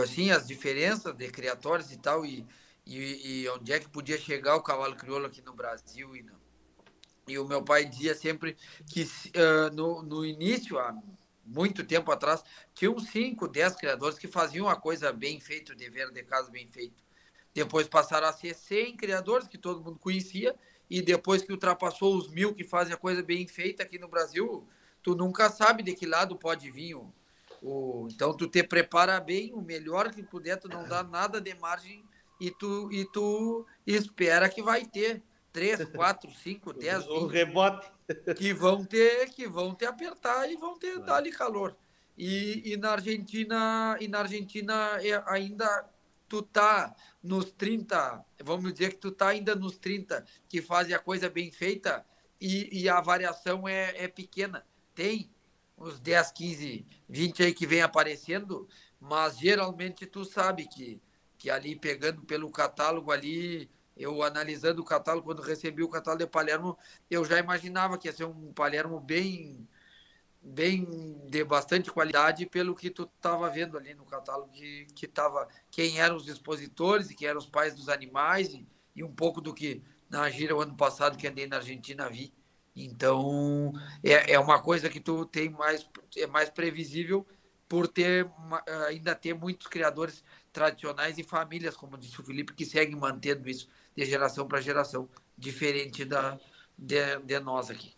assim 0.00 0.30
as 0.30 0.46
diferenças 0.46 1.12
de 1.16 1.28
criatórios 1.28 1.90
e 1.90 1.98
tal 1.98 2.24
e, 2.24 2.46
e, 2.86 3.42
e, 3.42 3.48
onde 3.48 3.72
é 3.72 3.80
que 3.80 3.88
podia 3.88 4.18
chegar 4.18 4.56
o 4.56 4.62
cavalo 4.62 4.96
crioulo 4.96 5.26
aqui 5.26 5.40
no 5.40 5.54
Brasil 5.54 6.16
e 6.16 6.22
não. 6.22 6.40
E 7.28 7.38
o 7.38 7.46
meu 7.46 7.62
pai 7.62 7.84
dizia 7.84 8.14
sempre 8.14 8.56
que 8.88 9.02
uh, 9.02 9.72
no, 9.72 10.02
no 10.02 10.24
início, 10.24 10.78
há 10.78 10.94
muito 11.44 11.84
tempo 11.84 12.10
atrás, 12.10 12.42
tinham 12.74 12.98
5, 12.98 13.46
10 13.46 13.76
criadores 13.76 14.18
que 14.18 14.26
faziam 14.26 14.68
a 14.68 14.76
coisa 14.76 15.12
bem 15.12 15.38
feita, 15.38 15.72
o 15.72 15.76
dever 15.76 16.10
de 16.10 16.22
casa 16.24 16.50
bem 16.50 16.68
feito. 16.68 17.02
Depois 17.54 17.86
passaram 17.86 18.26
a 18.26 18.32
ser 18.32 18.54
100 18.54 18.96
criadores 18.96 19.46
que 19.46 19.58
todo 19.58 19.82
mundo 19.82 19.98
conhecia, 19.98 20.54
e 20.90 21.00
depois 21.00 21.42
que 21.42 21.52
ultrapassou 21.52 22.16
os 22.16 22.28
mil 22.28 22.52
que 22.52 22.64
fazem 22.64 22.92
a 22.92 22.98
coisa 22.98 23.22
bem 23.22 23.46
feita 23.46 23.82
aqui 23.82 23.98
no 23.98 24.08
Brasil, 24.08 24.66
tu 25.02 25.14
nunca 25.14 25.48
sabe 25.48 25.82
de 25.82 25.94
que 25.94 26.06
lado 26.06 26.36
pode 26.36 26.70
vir 26.70 26.94
o, 26.96 27.12
o, 27.62 28.08
então 28.10 28.36
tu 28.36 28.46
te 28.46 28.62
prepara 28.62 29.18
bem, 29.20 29.52
o 29.54 29.62
melhor 29.62 30.10
que 30.10 30.22
puder, 30.22 30.58
tu 30.58 30.68
não 30.68 30.86
dá 30.86 31.02
nada 31.02 31.40
de 31.40 31.54
margem 31.54 32.04
e 32.42 32.50
tu, 32.50 32.90
e 32.90 33.04
tu 33.04 33.64
espera 33.86 34.48
que 34.48 34.60
vai 34.60 34.84
ter 34.84 35.22
três, 35.52 35.84
quatro, 35.94 36.28
cinco, 36.32 36.72
dez, 36.72 37.06
o 37.06 37.28
rebote 37.28 37.88
que 38.36 38.52
vão 38.52 38.84
ter 38.84 39.30
que 39.30 39.46
vão 39.46 39.72
te 39.76 39.84
apertar 39.84 40.50
e 40.50 40.56
vão 40.56 40.76
ter 40.76 40.98
dar-lhe 40.98 41.30
calor. 41.30 41.76
E, 42.18 42.72
e 42.72 42.76
na 42.76 42.90
Argentina 42.90 43.96
e 44.00 44.08
na 44.08 44.18
Argentina 44.18 44.98
é, 45.00 45.22
ainda 45.26 45.88
tu 46.28 46.42
tá 46.42 46.96
nos 47.22 47.52
30, 47.52 48.24
vamos 48.42 48.72
dizer 48.72 48.94
que 48.94 48.98
tu 48.98 49.12
tá 49.12 49.28
ainda 49.28 49.54
nos 49.54 49.78
30 49.78 50.24
que 50.48 50.60
fazem 50.60 50.96
a 50.96 50.98
coisa 50.98 51.30
bem 51.30 51.52
feita 51.52 52.04
e, 52.40 52.80
e 52.82 52.88
a 52.88 53.00
variação 53.00 53.68
é, 53.68 53.94
é 53.96 54.08
pequena. 54.08 54.66
Tem 54.96 55.30
uns 55.78 56.00
10, 56.00 56.32
15, 56.32 56.86
20 57.08 57.42
aí 57.44 57.54
que 57.54 57.66
vem 57.66 57.82
aparecendo, 57.82 58.66
mas 58.98 59.38
geralmente 59.38 60.06
tu 60.06 60.24
sabe 60.24 60.66
que, 60.66 61.00
que 61.42 61.50
ali 61.50 61.74
pegando 61.74 62.22
pelo 62.22 62.48
catálogo 62.52 63.10
ali 63.10 63.68
eu 63.96 64.22
analisando 64.22 64.80
o 64.80 64.84
catálogo, 64.84 65.26
quando 65.26 65.42
recebi 65.42 65.82
o 65.82 65.88
catálogo 65.88 66.24
de 66.24 66.30
Palermo, 66.30 66.78
eu 67.10 67.24
já 67.24 67.36
imaginava 67.36 67.98
que 67.98 68.06
ia 68.06 68.12
ser 68.12 68.24
um 68.24 68.52
Palermo 68.52 69.00
bem, 69.00 69.68
bem 70.40 70.86
de 71.28 71.42
bastante 71.42 71.90
qualidade 71.90 72.46
pelo 72.46 72.76
que 72.76 72.90
tu 72.90 73.10
estava 73.16 73.50
vendo 73.50 73.76
ali 73.76 73.92
no 73.92 74.04
catálogo, 74.04 74.52
que, 74.52 74.86
que 74.94 75.08
tava, 75.08 75.48
quem 75.68 76.00
eram 76.00 76.14
os 76.14 76.28
expositores 76.28 77.10
e 77.10 77.14
quem 77.16 77.26
eram 77.26 77.40
os 77.40 77.46
pais 77.46 77.74
dos 77.74 77.88
animais 77.88 78.54
e, 78.54 78.64
e 78.94 79.02
um 79.02 79.12
pouco 79.12 79.40
do 79.40 79.52
que 79.52 79.82
na 80.08 80.30
gira 80.30 80.54
o 80.54 80.60
ano 80.60 80.76
passado 80.76 81.18
que 81.18 81.26
andei 81.26 81.48
na 81.48 81.56
Argentina 81.56 82.08
vi. 82.08 82.32
Então, 82.74 83.72
é, 84.02 84.34
é 84.34 84.38
uma 84.38 84.62
coisa 84.62 84.88
que 84.88 85.00
tu 85.00 85.26
tem 85.26 85.50
mais, 85.50 85.86
é 86.16 86.26
mais 86.28 86.48
previsível 86.48 87.26
por 87.68 87.88
ter 87.88 88.30
ainda 88.86 89.14
ter 89.14 89.34
muitos 89.34 89.66
criadores 89.66 90.22
tradicionais 90.52 91.18
e 91.18 91.24
famílias, 91.24 91.76
como 91.76 91.96
disse 91.96 92.20
o 92.20 92.24
Felipe, 92.24 92.52
que 92.52 92.64
seguem 92.64 92.94
mantendo 92.94 93.48
isso 93.48 93.68
de 93.96 94.04
geração 94.04 94.46
para 94.46 94.60
geração, 94.60 95.08
diferente 95.36 96.04
da, 96.04 96.38
de, 96.78 97.18
de, 97.20 97.40
nós 97.40 97.70
aqui. 97.70 97.94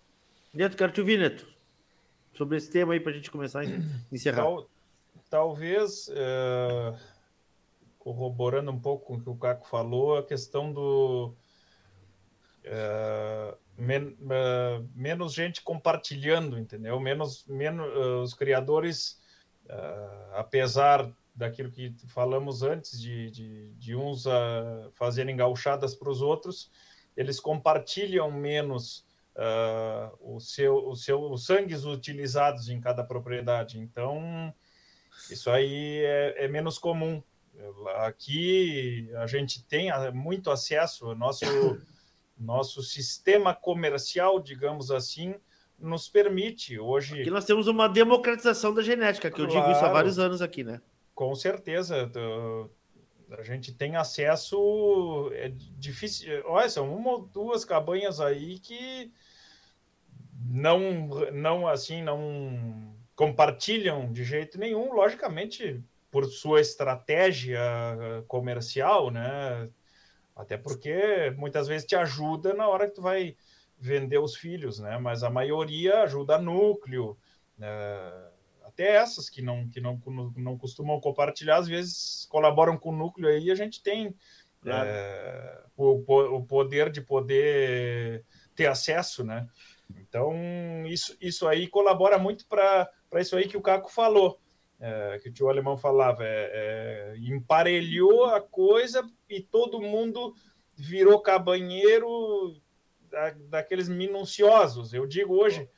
Neto, 0.52 0.76
quero 0.76 0.92
te 0.92 1.00
ouvir, 1.00 1.18
Neto, 1.18 1.46
sobre 2.32 2.56
esse 2.56 2.70
tema 2.70 2.92
aí 2.92 3.00
para 3.00 3.12
a 3.12 3.14
gente 3.14 3.30
começar 3.30 3.60
a 3.60 3.64
encerrar. 4.12 4.42
Tal, 4.42 4.70
talvez, 5.28 6.08
é, 6.12 6.98
corroborando 7.98 8.70
um 8.70 8.78
pouco 8.78 9.06
com 9.06 9.14
o 9.14 9.20
que 9.20 9.30
o 9.30 9.36
Caco 9.36 9.68
falou, 9.68 10.16
a 10.16 10.24
questão 10.24 10.72
do. 10.72 11.34
É, 12.62 13.54
men, 13.76 14.16
é, 14.30 14.82
menos 14.94 15.34
gente 15.34 15.60
compartilhando, 15.60 16.58
entendeu? 16.58 16.98
Menos, 17.00 17.44
menos 17.46 17.86
os 18.22 18.32
criadores, 18.32 19.20
apesar 20.34 21.12
daquilo 21.34 21.70
que 21.70 21.94
falamos 22.06 22.62
antes, 22.62 23.00
de, 23.00 23.30
de, 23.30 23.72
de 23.74 23.96
uns 23.96 24.24
uh, 24.26 24.90
fazerem 24.92 25.36
gauchadas 25.36 25.94
para 25.94 26.10
os 26.10 26.22
outros, 26.22 26.70
eles 27.16 27.40
compartilham 27.40 28.30
menos 28.30 29.04
uh, 29.36 30.16
o 30.20 30.38
seu, 30.38 30.76
o 30.88 30.94
seu, 30.94 31.20
os 31.20 31.44
sangues 31.44 31.84
utilizados 31.84 32.68
em 32.68 32.80
cada 32.80 33.02
propriedade. 33.02 33.80
Então, 33.80 34.54
isso 35.30 35.50
aí 35.50 36.02
é, 36.04 36.44
é 36.44 36.48
menos 36.48 36.78
comum. 36.78 37.22
Aqui 37.98 39.08
a 39.16 39.26
gente 39.26 39.64
tem 39.64 39.88
muito 40.12 40.50
acesso, 40.50 41.14
nosso, 41.14 41.44
nosso 42.38 42.82
sistema 42.82 43.54
comercial, 43.54 44.40
digamos 44.40 44.90
assim, 44.90 45.34
nos 45.78 46.08
permite 46.08 46.78
hoje. 46.78 47.20
Aqui 47.20 47.30
nós 47.30 47.44
temos 47.44 47.66
uma 47.66 47.88
democratização 47.88 48.74
da 48.74 48.82
genética, 48.82 49.30
que 49.30 49.36
claro. 49.36 49.52
eu 49.52 49.60
digo 49.60 49.72
isso 49.72 49.84
há 49.84 49.88
vários 49.88 50.18
anos 50.18 50.42
aqui, 50.42 50.64
né? 50.64 50.80
Com 51.14 51.34
certeza. 51.34 52.10
A 53.30 53.42
gente 53.42 53.72
tem 53.72 53.96
acesso. 53.96 55.30
É 55.34 55.48
difícil. 55.48 56.42
Olha, 56.46 56.68
são 56.68 56.94
uma 56.94 57.12
ou 57.12 57.26
duas 57.26 57.64
cabanhas 57.64 58.20
aí 58.20 58.58
que 58.58 59.12
não, 60.46 61.08
não 61.32 61.66
assim, 61.66 62.02
não 62.02 62.94
compartilham 63.14 64.12
de 64.12 64.24
jeito 64.24 64.58
nenhum, 64.58 64.92
logicamente, 64.92 65.82
por 66.10 66.24
sua 66.26 66.60
estratégia 66.60 67.60
comercial, 68.28 69.10
né? 69.10 69.70
Até 70.34 70.56
porque 70.56 71.32
muitas 71.36 71.68
vezes 71.68 71.86
te 71.86 71.94
ajuda 71.94 72.52
na 72.54 72.68
hora 72.68 72.88
que 72.88 72.94
tu 72.94 73.02
vai 73.02 73.36
vender 73.78 74.18
os 74.18 74.36
filhos, 74.36 74.80
né? 74.80 74.98
Mas 74.98 75.22
a 75.22 75.30
maioria 75.30 76.02
ajuda 76.02 76.38
núcleo, 76.38 77.16
né? 77.56 77.68
Até 78.74 78.96
essas 78.96 79.30
que 79.30 79.40
não, 79.40 79.68
que 79.68 79.80
não, 79.80 80.00
não 80.36 80.58
costumam 80.58 81.00
compartilhar, 81.00 81.58
às 81.58 81.68
vezes 81.68 82.26
colaboram 82.28 82.76
com 82.76 82.90
o 82.90 82.96
núcleo 82.96 83.28
aí, 83.28 83.50
a 83.50 83.54
gente 83.54 83.82
tem 83.82 84.14
claro. 84.60 84.88
é, 84.88 85.62
o, 85.76 86.36
o 86.36 86.44
poder 86.44 86.90
de 86.90 87.00
poder 87.00 88.24
ter 88.54 88.66
acesso, 88.66 89.24
né? 89.24 89.46
Então, 89.96 90.34
isso, 90.86 91.16
isso 91.20 91.46
aí 91.46 91.68
colabora 91.68 92.18
muito 92.18 92.46
para 92.48 92.90
isso 93.14 93.36
aí 93.36 93.46
que 93.46 93.56
o 93.56 93.62
Caco 93.62 93.90
falou, 93.90 94.40
é, 94.80 95.18
que 95.22 95.28
o 95.28 95.32
tio 95.32 95.48
alemão 95.48 95.76
falava, 95.76 96.24
é, 96.24 96.50
é, 96.52 97.16
emparelhou 97.18 98.24
a 98.26 98.40
coisa 98.40 99.08
e 99.28 99.40
todo 99.40 99.80
mundo 99.80 100.34
virou 100.76 101.20
cabanheiro 101.20 102.60
da, 103.08 103.30
daqueles 103.48 103.88
minuciosos. 103.88 104.92
Eu 104.92 105.06
digo 105.06 105.34
hoje, 105.36 105.68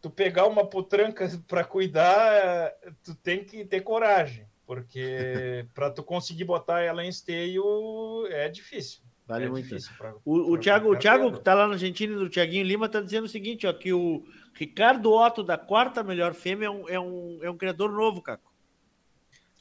tu 0.00 0.10
pegar 0.10 0.46
uma 0.46 0.66
potranca 0.66 1.28
para 1.46 1.64
cuidar, 1.64 2.72
tu 3.04 3.14
tem 3.14 3.44
que 3.44 3.64
ter 3.64 3.80
coragem, 3.80 4.46
porque 4.66 5.66
para 5.74 5.90
tu 5.90 6.02
conseguir 6.02 6.44
botar 6.44 6.80
ela 6.80 7.04
em 7.04 7.08
esteio 7.08 8.26
é 8.28 8.48
difícil. 8.48 9.02
Vale 9.26 9.44
é 9.44 9.48
muito. 9.48 9.76
Pra, 9.96 10.14
o, 10.24 10.42
pra, 10.42 10.52
o 10.52 10.58
Thiago, 10.58 10.92
o 10.92 10.98
Thiago 10.98 11.30
que 11.30 11.38
está 11.38 11.54
lá 11.54 11.68
na 11.68 11.74
Argentina, 11.74 12.16
do 12.16 12.28
Thiaguinho 12.28 12.64
Lima, 12.64 12.86
está 12.86 13.00
dizendo 13.00 13.26
o 13.26 13.28
seguinte, 13.28 13.64
ó, 13.64 13.72
que 13.72 13.92
o 13.92 14.24
Ricardo 14.54 15.12
Otto 15.12 15.44
da 15.44 15.56
quarta 15.56 16.02
melhor 16.02 16.34
fêmea 16.34 16.66
é 16.66 16.70
um, 16.70 16.88
é 16.88 16.98
um, 16.98 17.38
é 17.42 17.50
um 17.50 17.56
criador 17.56 17.92
novo, 17.92 18.20
Caco. 18.20 18.50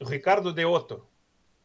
O 0.01 0.05
Ricardo 0.05 0.51
de 0.51 0.65
Otto. 0.65 1.05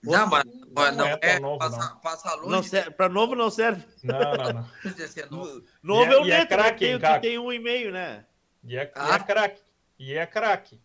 Não, 0.02 0.26
mas 0.26 0.44
não, 0.44 0.92
não 0.92 1.06
é, 1.06 1.18
é 1.22 1.40
novo, 1.40 1.58
passa, 1.58 1.78
não. 1.78 2.00
passa 2.00 2.34
longe. 2.34 2.90
Para 2.90 3.08
novo 3.08 3.34
não 3.34 3.48
serve. 3.48 3.86
Não, 4.02 4.18
não, 4.18 4.52
não. 4.52 4.70
novo. 5.30 5.64
novo 5.82 6.12
é, 6.12 6.14
é 6.14 6.18
o 6.18 6.24
Neto, 6.26 6.42
é 6.42 6.46
craque, 6.46 6.78
que, 6.78 6.98
tem, 6.98 7.12
que 7.14 7.20
tem 7.20 7.38
um 7.38 7.50
e 7.50 7.58
meio, 7.58 7.90
né? 7.90 8.26
E 8.64 8.76
é, 8.76 8.90
ah. 8.94 9.14
é 9.14 9.18
craque. 9.18 9.62
E 9.98 10.14
é 10.14 10.26
craque. 10.26 10.80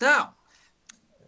Não. 0.00 0.34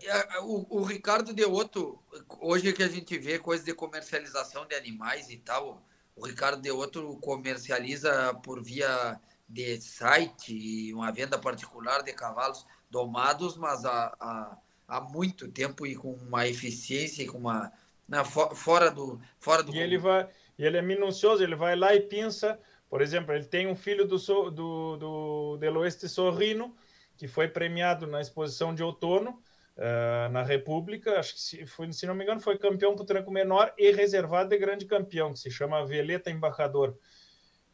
É, 0.02 0.40
o, 0.40 0.66
o 0.68 0.82
Ricardo 0.82 1.32
de 1.32 1.44
Outro, 1.44 2.02
hoje 2.40 2.72
que 2.72 2.82
a 2.82 2.88
gente 2.88 3.16
vê 3.18 3.38
coisa 3.38 3.64
de 3.64 3.74
comercialização 3.74 4.66
de 4.66 4.74
animais 4.74 5.30
e 5.30 5.36
tal, 5.36 5.86
o 6.16 6.26
Ricardo 6.26 6.60
de 6.60 6.70
Outro 6.70 7.16
comercializa 7.18 8.34
por 8.42 8.62
via 8.62 9.20
de 9.48 9.80
site, 9.80 10.92
uma 10.94 11.12
venda 11.12 11.38
particular 11.38 12.02
de 12.02 12.12
cavalos 12.12 12.66
domados, 12.90 13.56
mas 13.56 13.84
há, 13.84 14.16
há, 14.18 14.56
há 14.88 15.00
muito 15.00 15.48
tempo 15.48 15.86
e 15.86 15.94
com 15.94 16.12
uma 16.14 16.48
eficiência 16.48 17.22
e 17.22 17.26
com 17.26 17.38
uma. 17.38 17.72
Né, 18.08 18.24
fora 18.24 18.90
do. 18.90 19.20
Fora 19.38 19.62
do 19.62 19.74
e 19.74 19.78
ele 19.78 19.98
vai. 19.98 20.28
ele 20.58 20.78
é 20.78 20.82
minucioso, 20.82 21.42
ele 21.42 21.54
vai 21.54 21.76
lá 21.76 21.94
e 21.94 22.00
pensa 22.00 22.58
por 22.92 23.00
exemplo, 23.00 23.34
ele 23.34 23.46
tem 23.46 23.66
um 23.66 23.74
filho 23.74 24.06
do, 24.06 24.18
do, 24.50 24.96
do 24.98 25.56
Deloeste 25.56 26.06
Sorrino, 26.10 26.76
que 27.16 27.26
foi 27.26 27.48
premiado 27.48 28.06
na 28.06 28.20
exposição 28.20 28.74
de 28.74 28.82
outono 28.82 29.42
uh, 29.78 30.30
na 30.30 30.42
República, 30.42 31.18
acho 31.18 31.32
que 31.32 31.40
se, 31.40 31.66
foi, 31.66 31.90
se 31.90 32.04
não 32.06 32.14
me 32.14 32.22
engano 32.22 32.42
foi 32.42 32.58
campeão 32.58 32.94
por 32.94 33.06
tranco 33.06 33.30
menor 33.30 33.72
e 33.78 33.90
reservado 33.92 34.50
de 34.50 34.58
grande 34.58 34.84
campeão, 34.84 35.32
que 35.32 35.38
se 35.38 35.50
chama 35.50 35.86
Veleta 35.86 36.30
Embarcador. 36.30 36.94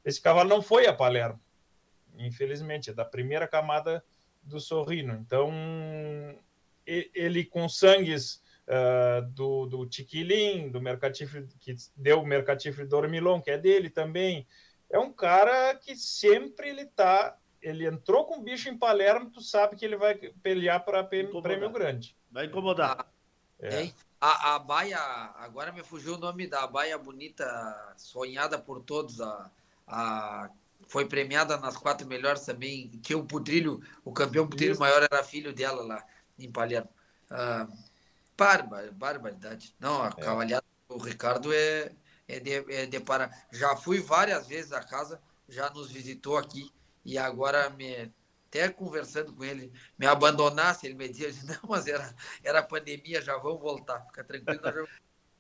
Esse 0.05 0.21
cavalo 0.21 0.49
não 0.49 0.63
foi 0.63 0.87
a 0.87 0.95
Palermo, 0.95 1.41
infelizmente, 2.17 2.91
é 2.91 2.93
da 2.93 3.05
primeira 3.05 3.49
camada 3.49 4.05
do 4.41 4.61
Sorrino. 4.61 5.15
Então, 5.15 5.51
ele 6.87 7.45
com 7.45 7.69
sangues 7.69 8.41
uh, 8.69 9.27
do, 9.33 9.67
do 9.67 9.85
Tiquilin, 9.85 10.71
do 10.71 10.81
Mercatifre, 10.81 11.45
que 11.59 11.75
deu 11.97 12.21
o 12.21 12.27
Mercatifre 12.27 12.87
Dormilon, 12.87 13.41
que 13.41 13.51
é 13.51 13.59
dele 13.59 13.91
também, 13.91 14.47
é 14.91 14.99
um 14.99 15.13
cara 15.13 15.75
que 15.75 15.97
sempre 15.97 16.69
ele 16.69 16.87
tá. 16.87 17.37
Ele 17.61 17.87
entrou 17.87 18.25
com 18.25 18.39
o 18.39 18.43
bicho 18.43 18.69
em 18.69 18.79
Palermo, 18.79 19.31
tu 19.31 19.41
sabe 19.41 19.77
que 19.77 19.85
ele 19.85 19.97
vai 19.97 20.15
pelear 20.15 20.85
para 20.85 21.03
prêmio 21.03 21.71
grande. 21.71 22.17
Vai 22.31 22.47
incomodar. 22.47 23.07
É. 23.61 23.91
A, 24.21 24.55
a 24.55 24.59
baia, 24.59 24.99
agora 25.37 25.73
me 25.73 25.83
fugiu 25.83 26.15
o 26.15 26.19
nome 26.19 26.47
da 26.47 26.67
baia 26.67 26.97
bonita, 26.97 27.95
sonhada 27.97 28.59
por 28.59 28.81
todos, 28.81 29.21
a, 29.21 29.51
a 29.87 30.51
foi 30.89 31.05
premiada 31.07 31.57
nas 31.57 31.77
quatro 31.77 32.07
melhores 32.07 32.45
também. 32.45 32.89
Tinha 33.03 33.19
o 33.19 33.25
Putrilho, 33.25 33.81
o 34.05 34.13
campeão 34.13 34.49
Putrilho 34.49 34.73
Isso. 34.73 34.81
maior 34.81 35.03
era 35.03 35.23
filho 35.23 35.53
dela 35.53 35.83
lá 35.83 36.05
em 36.39 36.51
Palermo. 36.51 36.89
Ah, 37.31 37.67
barba, 38.37 38.89
barbaridade. 38.93 39.75
Não, 39.79 40.03
a 40.03 40.09
é. 40.09 40.23
cavalhada 40.23 40.65
do 40.89 40.97
Ricardo 40.99 41.53
é, 41.53 41.93
é 42.29 42.39
de, 42.39 42.53
é 42.73 42.87
de 42.87 43.01
para. 43.01 43.31
Já 43.51 43.75
fui 43.75 44.01
várias 44.01 44.47
vezes 44.47 44.73
à 44.73 44.81
casa, 44.85 45.21
já 45.49 45.71
nos 45.71 45.91
visitou 45.91 46.37
aqui 46.37 46.71
e 47.05 47.17
agora 47.17 47.71
me 47.71 48.13
até 48.49 48.69
conversando 48.69 49.33
com 49.35 49.45
ele, 49.45 49.71
me 49.99 50.07
abandonasse, 50.07 50.87
ele 50.87 50.95
me 50.95 51.09
dizia, 51.09 51.31
não, 51.45 51.69
mas 51.69 51.87
era, 51.87 52.15
era 52.43 52.63
pandemia, 52.63 53.21
já 53.21 53.37
vão 53.37 53.59
voltar, 53.59 54.01
fica 54.07 54.25
tranquilo. 54.25 54.61
Já... 54.63 54.87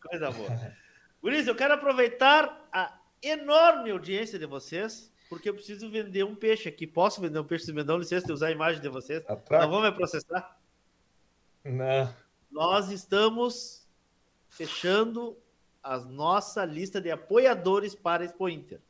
Coisa 0.09 0.31
boa. 0.31 0.77
Luiz, 1.23 1.47
eu 1.47 1.56
quero 1.56 1.74
aproveitar 1.74 2.69
a 2.73 3.01
enorme 3.23 3.90
audiência 3.90 4.39
de 4.39 4.47
vocês, 4.47 5.12
porque 5.28 5.48
eu 5.48 5.55
preciso 5.55 5.90
vender 5.90 6.24
um 6.24 6.36
peixe 6.36 6.69
aqui. 6.69 6.86
Posso 6.86 7.20
vender 7.20 7.39
um 7.39 7.44
peixe? 7.44 7.65
Se 7.66 7.73
me 7.73 7.82
dão 7.82 7.98
licença 7.98 8.27
de 8.27 8.32
usar 8.32 8.48
a 8.48 8.52
imagem 8.52 8.81
de 8.81 8.89
vocês? 8.89 9.24
Atrás. 9.28 9.65
Não 9.65 9.70
vão 9.70 9.82
me 9.82 9.90
processar? 9.90 10.56
Não. 11.65 12.15
Nós 12.51 12.90
estamos 12.90 13.86
fechando 14.48 15.36
a 15.82 15.98
nossa 15.98 16.64
lista 16.64 17.00
de 17.00 17.10
apoiadores 17.10 17.94
para 17.94 18.24
Expo 18.24 18.48
Inter. 18.48 18.80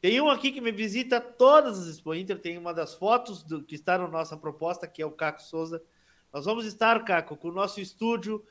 Tem 0.00 0.20
um 0.20 0.30
aqui 0.30 0.52
que 0.52 0.60
me 0.60 0.70
visita 0.70 1.20
todas 1.20 1.78
as 1.78 1.86
Expo 1.88 2.14
Inter, 2.14 2.38
tem 2.38 2.58
uma 2.58 2.72
das 2.72 2.94
fotos 2.94 3.42
do, 3.42 3.62
que 3.62 3.74
está 3.74 3.98
na 3.98 4.06
nossa 4.06 4.36
proposta, 4.36 4.86
que 4.86 5.02
é 5.02 5.06
o 5.06 5.10
Caco 5.10 5.42
Souza. 5.42 5.82
Nós 6.32 6.44
vamos 6.44 6.66
estar, 6.66 7.04
Caco, 7.04 7.36
com 7.36 7.48
o 7.48 7.52
nosso 7.52 7.80
estúdio 7.80 8.44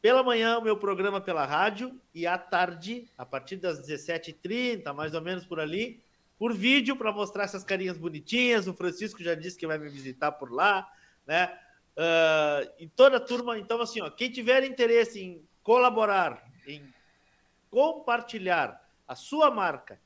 pela 0.00 0.22
manhã, 0.22 0.58
o 0.58 0.62
meu 0.62 0.76
programa 0.76 1.20
pela 1.20 1.46
rádio, 1.46 1.98
e 2.14 2.26
à 2.26 2.36
tarde, 2.36 3.08
a 3.16 3.24
partir 3.24 3.56
das 3.56 3.80
17h30, 3.80 4.92
mais 4.92 5.14
ou 5.14 5.20
menos 5.20 5.44
por 5.46 5.58
ali, 5.58 6.02
por 6.38 6.52
vídeo, 6.52 6.94
para 6.94 7.10
mostrar 7.10 7.44
essas 7.44 7.64
carinhas 7.64 7.96
bonitinhas. 7.96 8.68
O 8.68 8.74
Francisco 8.74 9.22
já 9.22 9.34
disse 9.34 9.56
que 9.56 9.66
vai 9.66 9.78
me 9.78 9.88
visitar 9.88 10.32
por 10.32 10.52
lá, 10.52 10.86
né? 11.26 11.58
Uh, 11.96 12.70
e 12.78 12.88
toda 12.88 13.16
a 13.16 13.20
turma, 13.20 13.58
então, 13.58 13.80
assim, 13.80 14.00
ó, 14.00 14.10
quem 14.10 14.30
tiver 14.30 14.64
interesse 14.64 15.20
em 15.20 15.42
colaborar, 15.64 16.48
em 16.66 16.94
compartilhar 17.70 18.80
a 19.08 19.16
sua 19.16 19.50
marca 19.50 20.00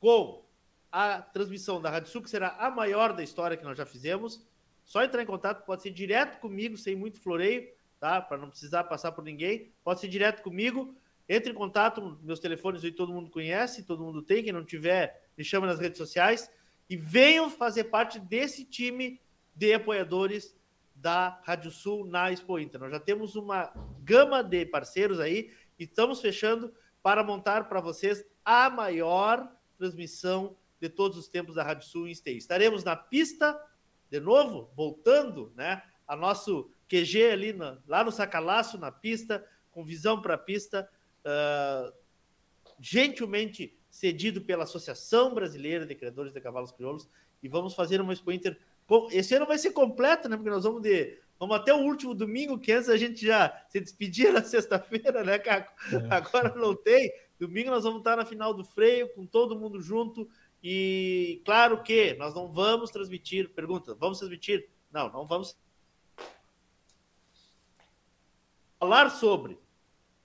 com 0.00 0.42
a 0.90 1.20
transmissão 1.20 1.82
da 1.82 1.90
Rádio 1.90 2.10
Sul, 2.10 2.22
que 2.22 2.30
será 2.30 2.56
a 2.58 2.70
maior 2.70 3.12
da 3.12 3.22
história 3.22 3.56
que 3.56 3.64
nós 3.64 3.76
já 3.76 3.84
fizemos, 3.84 4.46
só 4.84 5.02
entrar 5.02 5.22
em 5.22 5.26
contato, 5.26 5.64
pode 5.64 5.82
ser 5.82 5.90
direto 5.90 6.38
comigo, 6.38 6.76
sem 6.76 6.96
muito 6.96 7.20
floreio, 7.20 7.68
tá? 7.98 8.20
Para 8.20 8.38
não 8.38 8.48
precisar 8.48 8.84
passar 8.84 9.12
por 9.12 9.22
ninguém, 9.24 9.72
pode 9.84 10.00
ser 10.00 10.08
direto 10.08 10.42
comigo. 10.42 10.94
Entre 11.28 11.50
em 11.50 11.54
contato, 11.54 12.18
meus 12.22 12.40
telefones 12.40 12.84
aí 12.84 12.92
todo 12.92 13.12
mundo 13.12 13.30
conhece, 13.30 13.84
todo 13.84 14.04
mundo 14.04 14.22
tem. 14.22 14.42
Quem 14.42 14.52
não 14.52 14.64
tiver, 14.64 15.28
me 15.36 15.44
chama 15.44 15.66
nas 15.66 15.78
redes 15.78 15.98
sociais 15.98 16.50
e 16.90 16.96
venham 16.96 17.48
fazer 17.48 17.84
parte 17.84 18.18
desse 18.18 18.64
time 18.64 19.20
de 19.54 19.72
apoiadores 19.72 20.54
da 21.02 21.40
Rádio 21.42 21.72
Sul 21.72 22.06
na 22.06 22.30
Expo 22.30 22.60
Inter. 22.60 22.80
Nós 22.80 22.92
já 22.92 23.00
temos 23.00 23.34
uma 23.34 23.72
gama 24.04 24.40
de 24.40 24.64
parceiros 24.64 25.18
aí 25.18 25.52
e 25.76 25.82
estamos 25.82 26.20
fechando 26.20 26.72
para 27.02 27.24
montar 27.24 27.68
para 27.68 27.80
vocês 27.80 28.24
a 28.44 28.70
maior 28.70 29.52
transmissão 29.76 30.56
de 30.80 30.88
todos 30.88 31.18
os 31.18 31.28
tempos 31.28 31.56
da 31.56 31.64
Rádio 31.64 31.88
Sul 31.88 32.06
em. 32.06 32.36
Estaremos 32.36 32.84
na 32.84 32.94
pista, 32.94 33.60
de 34.08 34.20
novo, 34.20 34.70
voltando, 34.76 35.52
né? 35.56 35.82
A 36.06 36.14
nosso 36.14 36.70
QG 36.88 37.30
ali 37.32 37.52
na, 37.52 37.78
lá 37.88 38.04
no 38.04 38.12
Sacalaço, 38.12 38.78
na 38.78 38.92
pista, 38.92 39.44
com 39.72 39.84
visão 39.84 40.22
para 40.22 40.34
a 40.34 40.38
pista, 40.38 40.88
uh, 41.26 41.92
gentilmente 42.78 43.76
cedido 43.90 44.40
pela 44.40 44.62
Associação 44.62 45.34
Brasileira 45.34 45.84
de 45.84 45.96
Criadores 45.96 46.32
de 46.32 46.40
Cavalos 46.40 46.70
Crioulos, 46.70 47.08
e 47.42 47.48
vamos 47.48 47.74
fazer 47.74 48.00
uma 48.00 48.12
Expo 48.12 48.30
Inter 48.30 48.56
esse 49.10 49.34
ano 49.34 49.46
vai 49.46 49.58
ser 49.58 49.72
completo, 49.72 50.28
né? 50.28 50.36
Porque 50.36 50.50
nós 50.50 50.64
vamos 50.64 50.82
de. 50.82 51.20
Vamos 51.38 51.56
até 51.56 51.74
o 51.74 51.78
último 51.78 52.14
domingo, 52.14 52.58
que 52.58 52.70
antes 52.70 52.88
a 52.88 52.96
gente 52.96 53.26
já 53.26 53.64
se 53.68 53.80
despedia 53.80 54.30
na 54.32 54.42
sexta-feira, 54.42 55.24
né, 55.24 55.38
Caco? 55.38 55.72
É. 55.92 56.14
Agora 56.14 56.54
não 56.54 56.74
tem. 56.74 57.12
Domingo 57.38 57.70
nós 57.70 57.82
vamos 57.82 57.98
estar 57.98 58.16
na 58.16 58.24
final 58.24 58.54
do 58.54 58.64
freio, 58.64 59.12
com 59.14 59.26
todo 59.26 59.58
mundo 59.58 59.80
junto. 59.80 60.28
E 60.62 61.42
claro 61.44 61.82
que 61.82 62.14
nós 62.14 62.34
não 62.34 62.52
vamos 62.52 62.90
transmitir. 62.90 63.50
Pergunta: 63.50 63.94
vamos 63.94 64.18
transmitir? 64.18 64.68
Não, 64.92 65.10
não 65.10 65.26
vamos. 65.26 65.56
Falar 68.78 69.10
sobre 69.10 69.58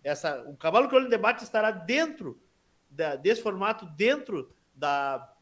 essa. 0.03 0.43
O 0.47 0.55
Cavalo 0.55 0.87
em 0.99 1.09
Debate 1.09 1.43
estará 1.43 1.71
dentro 1.71 2.39
da, 2.89 3.15
desse 3.15 3.41
formato, 3.41 3.85
dentro 3.85 4.51
da, 4.75 5.33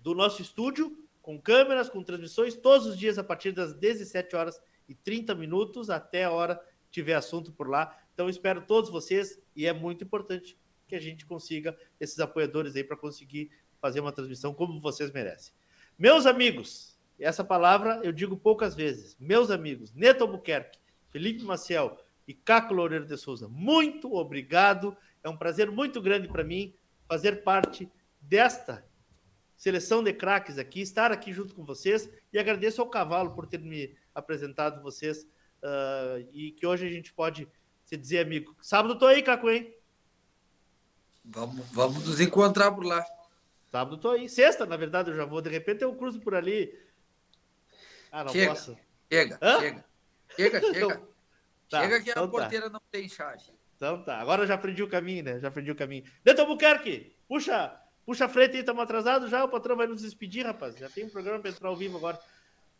do 0.00 0.14
nosso 0.14 0.42
estúdio 0.42 1.03
com 1.24 1.40
câmeras, 1.40 1.88
com 1.88 2.04
transmissões, 2.04 2.54
todos 2.54 2.86
os 2.86 2.98
dias 2.98 3.16
a 3.16 3.24
partir 3.24 3.50
das 3.50 3.72
17 3.72 4.36
horas 4.36 4.60
e 4.86 4.94
30 4.94 5.34
minutos, 5.34 5.88
até 5.88 6.24
a 6.24 6.30
hora 6.30 6.60
tiver 6.90 7.14
assunto 7.14 7.50
por 7.50 7.66
lá. 7.66 7.98
Então, 8.12 8.28
espero 8.28 8.66
todos 8.66 8.90
vocês 8.90 9.40
e 9.56 9.66
é 9.66 9.72
muito 9.72 10.04
importante 10.04 10.58
que 10.86 10.94
a 10.94 11.00
gente 11.00 11.24
consiga 11.24 11.74
esses 11.98 12.20
apoiadores 12.20 12.76
aí 12.76 12.84
para 12.84 12.94
conseguir 12.94 13.50
fazer 13.80 14.00
uma 14.00 14.12
transmissão 14.12 14.52
como 14.52 14.78
vocês 14.82 15.10
merecem. 15.12 15.54
Meus 15.98 16.26
amigos, 16.26 17.00
essa 17.18 17.42
palavra 17.42 18.00
eu 18.04 18.12
digo 18.12 18.36
poucas 18.36 18.74
vezes. 18.74 19.16
Meus 19.18 19.50
amigos, 19.50 19.94
Neto 19.94 20.24
Albuquerque, 20.24 20.78
Felipe 21.08 21.42
Maciel 21.42 21.98
e 22.28 22.34
Caco 22.34 22.74
Loureiro 22.74 23.06
de 23.06 23.16
Souza, 23.16 23.48
muito 23.48 24.14
obrigado. 24.14 24.94
É 25.22 25.28
um 25.30 25.38
prazer 25.38 25.70
muito 25.70 26.02
grande 26.02 26.28
para 26.28 26.44
mim 26.44 26.74
fazer 27.08 27.42
parte 27.42 27.90
desta 28.20 28.84
seleção 29.56 30.02
de 30.02 30.12
craques 30.12 30.58
aqui, 30.58 30.80
estar 30.80 31.12
aqui 31.12 31.32
junto 31.32 31.54
com 31.54 31.64
vocês 31.64 32.08
e 32.32 32.38
agradeço 32.38 32.80
ao 32.80 32.88
Cavalo 32.88 33.34
por 33.34 33.46
ter 33.46 33.60
me 33.60 33.96
apresentado 34.14 34.82
vocês 34.82 35.22
uh, 35.62 36.26
e 36.32 36.52
que 36.52 36.66
hoje 36.66 36.86
a 36.86 36.90
gente 36.90 37.12
pode 37.12 37.48
se 37.84 37.96
dizer 37.96 38.20
amigo. 38.20 38.56
Sábado 38.60 38.98
tô 38.98 39.06
aí, 39.06 39.22
Caco, 39.22 39.50
hein? 39.50 39.74
Vamos, 41.24 41.66
vamos 41.70 42.06
nos 42.06 42.20
encontrar 42.20 42.70
por 42.72 42.84
lá. 42.84 43.04
Sábado 43.70 43.96
tô 43.96 44.10
aí. 44.10 44.28
Sexta, 44.28 44.66
na 44.66 44.76
verdade, 44.76 45.10
eu 45.10 45.16
já 45.16 45.24
vou. 45.24 45.40
De 45.40 45.50
repente 45.50 45.82
eu 45.82 45.94
cruzo 45.94 46.20
por 46.20 46.34
ali. 46.34 46.78
Ah, 48.12 48.24
não 48.24 48.32
chega, 48.32 48.50
posso. 48.50 48.76
Chega, 49.10 49.38
Hã? 49.40 49.60
chega. 49.60 49.84
Chega, 50.36 50.60
chega. 50.62 50.76
Então, 50.76 51.08
tá, 51.68 51.82
chega 51.82 52.02
que 52.02 52.10
então 52.10 52.24
a 52.24 52.28
porteira 52.28 52.66
tá. 52.66 52.70
não 52.70 52.82
tem 52.90 53.08
chave. 53.08 53.42
Então 53.76 54.02
tá. 54.04 54.18
Agora 54.18 54.42
eu 54.42 54.46
já 54.46 54.54
aprendi 54.54 54.82
o 54.82 54.88
caminho, 54.88 55.24
né? 55.24 55.40
Já 55.40 55.48
aprendi 55.48 55.70
o 55.70 55.76
caminho. 55.76 56.04
Neto 56.24 56.40
Albuquerque, 56.40 57.16
puxa, 57.26 57.76
puxa 58.04 58.26
a 58.26 58.28
frente 58.28 58.54
aí, 58.54 58.60
estamos 58.60 58.82
atrasados 58.82 59.30
já. 59.30 59.44
O 59.44 59.48
patrão 59.48 59.76
vai 59.76 59.86
nos 59.86 60.02
despedir, 60.02 60.44
rapaz. 60.44 60.76
Já 60.76 60.88
tem 60.88 61.04
um 61.04 61.10
programa 61.10 61.40
para 61.40 61.50
entrar 61.50 61.68
ao 61.68 61.76
vivo 61.76 61.96
agora. 61.96 62.18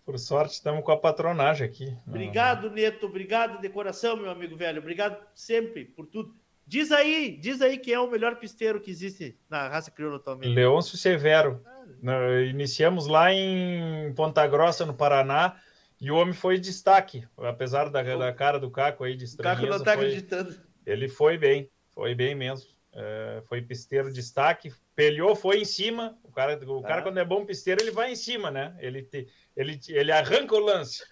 Por 0.04 0.18
sorte, 0.18 0.54
estamos 0.54 0.84
com 0.84 0.92
a 0.92 0.96
patronagem 0.98 1.66
aqui. 1.66 1.96
Obrigado, 2.06 2.70
Neto. 2.70 3.06
Obrigado 3.06 3.60
de 3.60 3.68
coração, 3.70 4.16
meu 4.16 4.30
amigo 4.30 4.54
velho. 4.54 4.80
Obrigado 4.80 5.16
sempre 5.34 5.84
por 5.84 6.06
tudo. 6.06 6.34
Diz 6.66 6.92
aí, 6.92 7.38
diz 7.40 7.60
aí 7.60 7.78
quem 7.78 7.94
é 7.94 8.00
o 8.00 8.10
melhor 8.10 8.36
pisteiro 8.36 8.80
que 8.80 8.90
existe 8.90 9.38
na 9.48 9.68
raça 9.68 9.90
crioula 9.90 10.16
atualmente. 10.16 10.54
Leôncio 10.54 10.96
Severo. 10.96 11.62
Ah. 11.64 12.40
Iniciamos 12.48 13.06
lá 13.06 13.32
em 13.32 14.12
Ponta 14.14 14.46
Grossa, 14.46 14.84
no 14.84 14.94
Paraná, 14.94 15.56
e 16.00 16.10
o 16.10 16.16
homem 16.16 16.34
foi 16.34 16.58
destaque, 16.58 17.26
apesar 17.38 17.88
da, 17.88 18.02
da 18.02 18.32
cara 18.32 18.58
do 18.58 18.70
Caco 18.70 19.04
aí 19.04 19.16
de 19.16 19.24
estranheza. 19.24 19.62
O 19.62 19.68
Caco 19.68 19.78
não 19.78 19.84
tá 19.84 19.94
foi... 19.94 20.06
acreditando. 20.06 20.54
Ele 20.84 21.08
foi 21.08 21.38
bem, 21.38 21.70
foi 21.94 22.14
bem 22.14 22.34
mesmo. 22.34 22.68
É, 22.92 23.42
foi 23.46 23.62
pisteiro 23.62 24.12
destaque, 24.12 24.72
pelhou, 24.94 25.34
foi 25.34 25.60
em 25.60 25.64
cima. 25.64 26.18
O 26.22 26.32
cara, 26.32 26.58
o 26.66 26.82
cara, 26.82 27.00
ah. 27.00 27.02
quando 27.02 27.18
é 27.18 27.24
bom 27.24 27.44
pisteiro, 27.44 27.82
ele 27.82 27.90
vai 27.90 28.12
em 28.12 28.16
cima, 28.16 28.50
né? 28.50 28.76
Ele, 28.78 29.02
te, 29.02 29.28
ele, 29.56 29.78
ele 29.88 30.12
arranca 30.12 30.54
o 30.54 30.60
lance. 30.60 31.02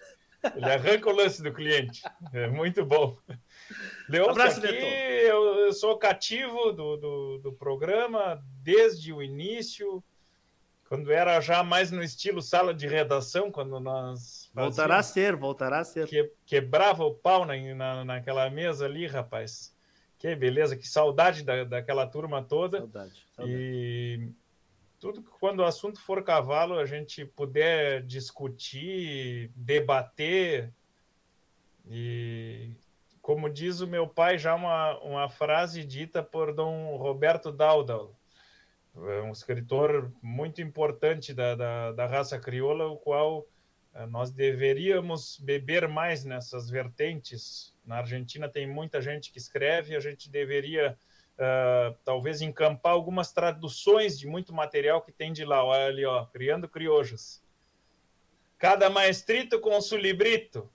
Ele 0.55 0.65
arranca 0.65 1.09
o 1.09 1.13
lance 1.13 1.41
do 1.41 1.53
cliente. 1.53 2.01
É 2.33 2.47
muito 2.47 2.85
bom. 2.85 3.17
Leôncio, 4.09 4.31
Abraço, 4.31 4.59
aqui 4.59 4.75
eu, 4.75 5.59
eu, 5.59 5.73
sou 5.73 5.97
cativo 5.97 6.73
do, 6.73 6.97
do, 6.97 7.37
do, 7.37 7.53
programa 7.53 8.43
desde 8.61 9.13
o 9.13 9.23
início, 9.23 10.03
quando 10.89 11.11
era 11.11 11.39
já 11.39 11.63
mais 11.63 11.91
no 11.91 12.03
estilo 12.03 12.41
sala 12.41 12.73
de 12.73 12.87
redação, 12.87 13.49
quando 13.49 13.79
nós. 13.79 14.51
Voltará 14.53 14.97
a 14.97 15.03
ser, 15.03 15.35
voltará 15.35 15.79
a 15.79 15.83
ser. 15.85 16.07
Que, 16.07 16.29
quebrava 16.45 17.05
o 17.05 17.13
pau 17.13 17.45
na, 17.45 17.55
na, 17.73 18.03
naquela 18.03 18.49
mesa 18.49 18.85
ali, 18.85 19.07
rapaz. 19.07 19.72
Que 20.23 20.37
beleza, 20.37 20.77
que 20.77 20.87
saudade 20.87 21.43
da, 21.43 21.65
daquela 21.65 22.07
turma 22.07 22.41
toda. 22.41 22.77
Saudade, 22.77 23.25
saudade. 23.35 23.57
E 23.59 24.29
tudo 24.97 25.21
que 25.21 25.29
quando 25.31 25.59
o 25.59 25.65
assunto 25.65 25.99
for 25.99 26.23
cavalo, 26.23 26.79
a 26.79 26.85
gente 26.85 27.25
puder 27.25 28.01
discutir, 28.03 29.51
debater 29.53 30.71
e 31.85 32.71
como 33.21 33.49
diz 33.49 33.81
o 33.81 33.87
meu 33.87 34.07
pai, 34.07 34.37
já 34.37 34.55
uma, 34.55 34.97
uma 34.99 35.29
frase 35.29 35.83
dita 35.83 36.23
por 36.23 36.53
Dom 36.53 36.95
Roberto 36.95 37.51
Dowdall, 37.51 38.15
é 38.95 39.21
um 39.23 39.31
escritor 39.33 40.09
muito 40.21 40.61
importante 40.61 41.33
da, 41.33 41.53
da, 41.53 41.91
da 41.91 42.07
raça 42.07 42.39
crioula, 42.39 42.87
o 42.87 42.95
qual 42.95 43.45
nós 44.09 44.31
deveríamos 44.31 45.39
beber 45.39 45.87
mais 45.87 46.23
nessas 46.23 46.69
vertentes. 46.69 47.75
Na 47.85 47.97
Argentina 47.97 48.49
tem 48.49 48.67
muita 48.67 49.01
gente 49.01 49.31
que 49.31 49.37
escreve, 49.37 49.95
a 49.95 49.99
gente 49.99 50.29
deveria 50.29 50.97
uh, 51.33 51.95
talvez 52.03 52.41
encampar 52.41 52.93
algumas 52.93 53.31
traduções 53.31 54.17
de 54.17 54.27
muito 54.27 54.53
material 54.53 55.01
que 55.01 55.11
tem 55.11 55.31
de 55.31 55.45
lá. 55.45 55.63
Olha 55.63 55.87
ali, 55.87 56.05
ó, 56.05 56.25
Criando 56.25 56.67
Criojos. 56.67 57.43
Cada 58.57 58.89
maestrito 58.89 59.59
com 59.59 59.79
su 59.81 59.97
librito. 59.97 60.69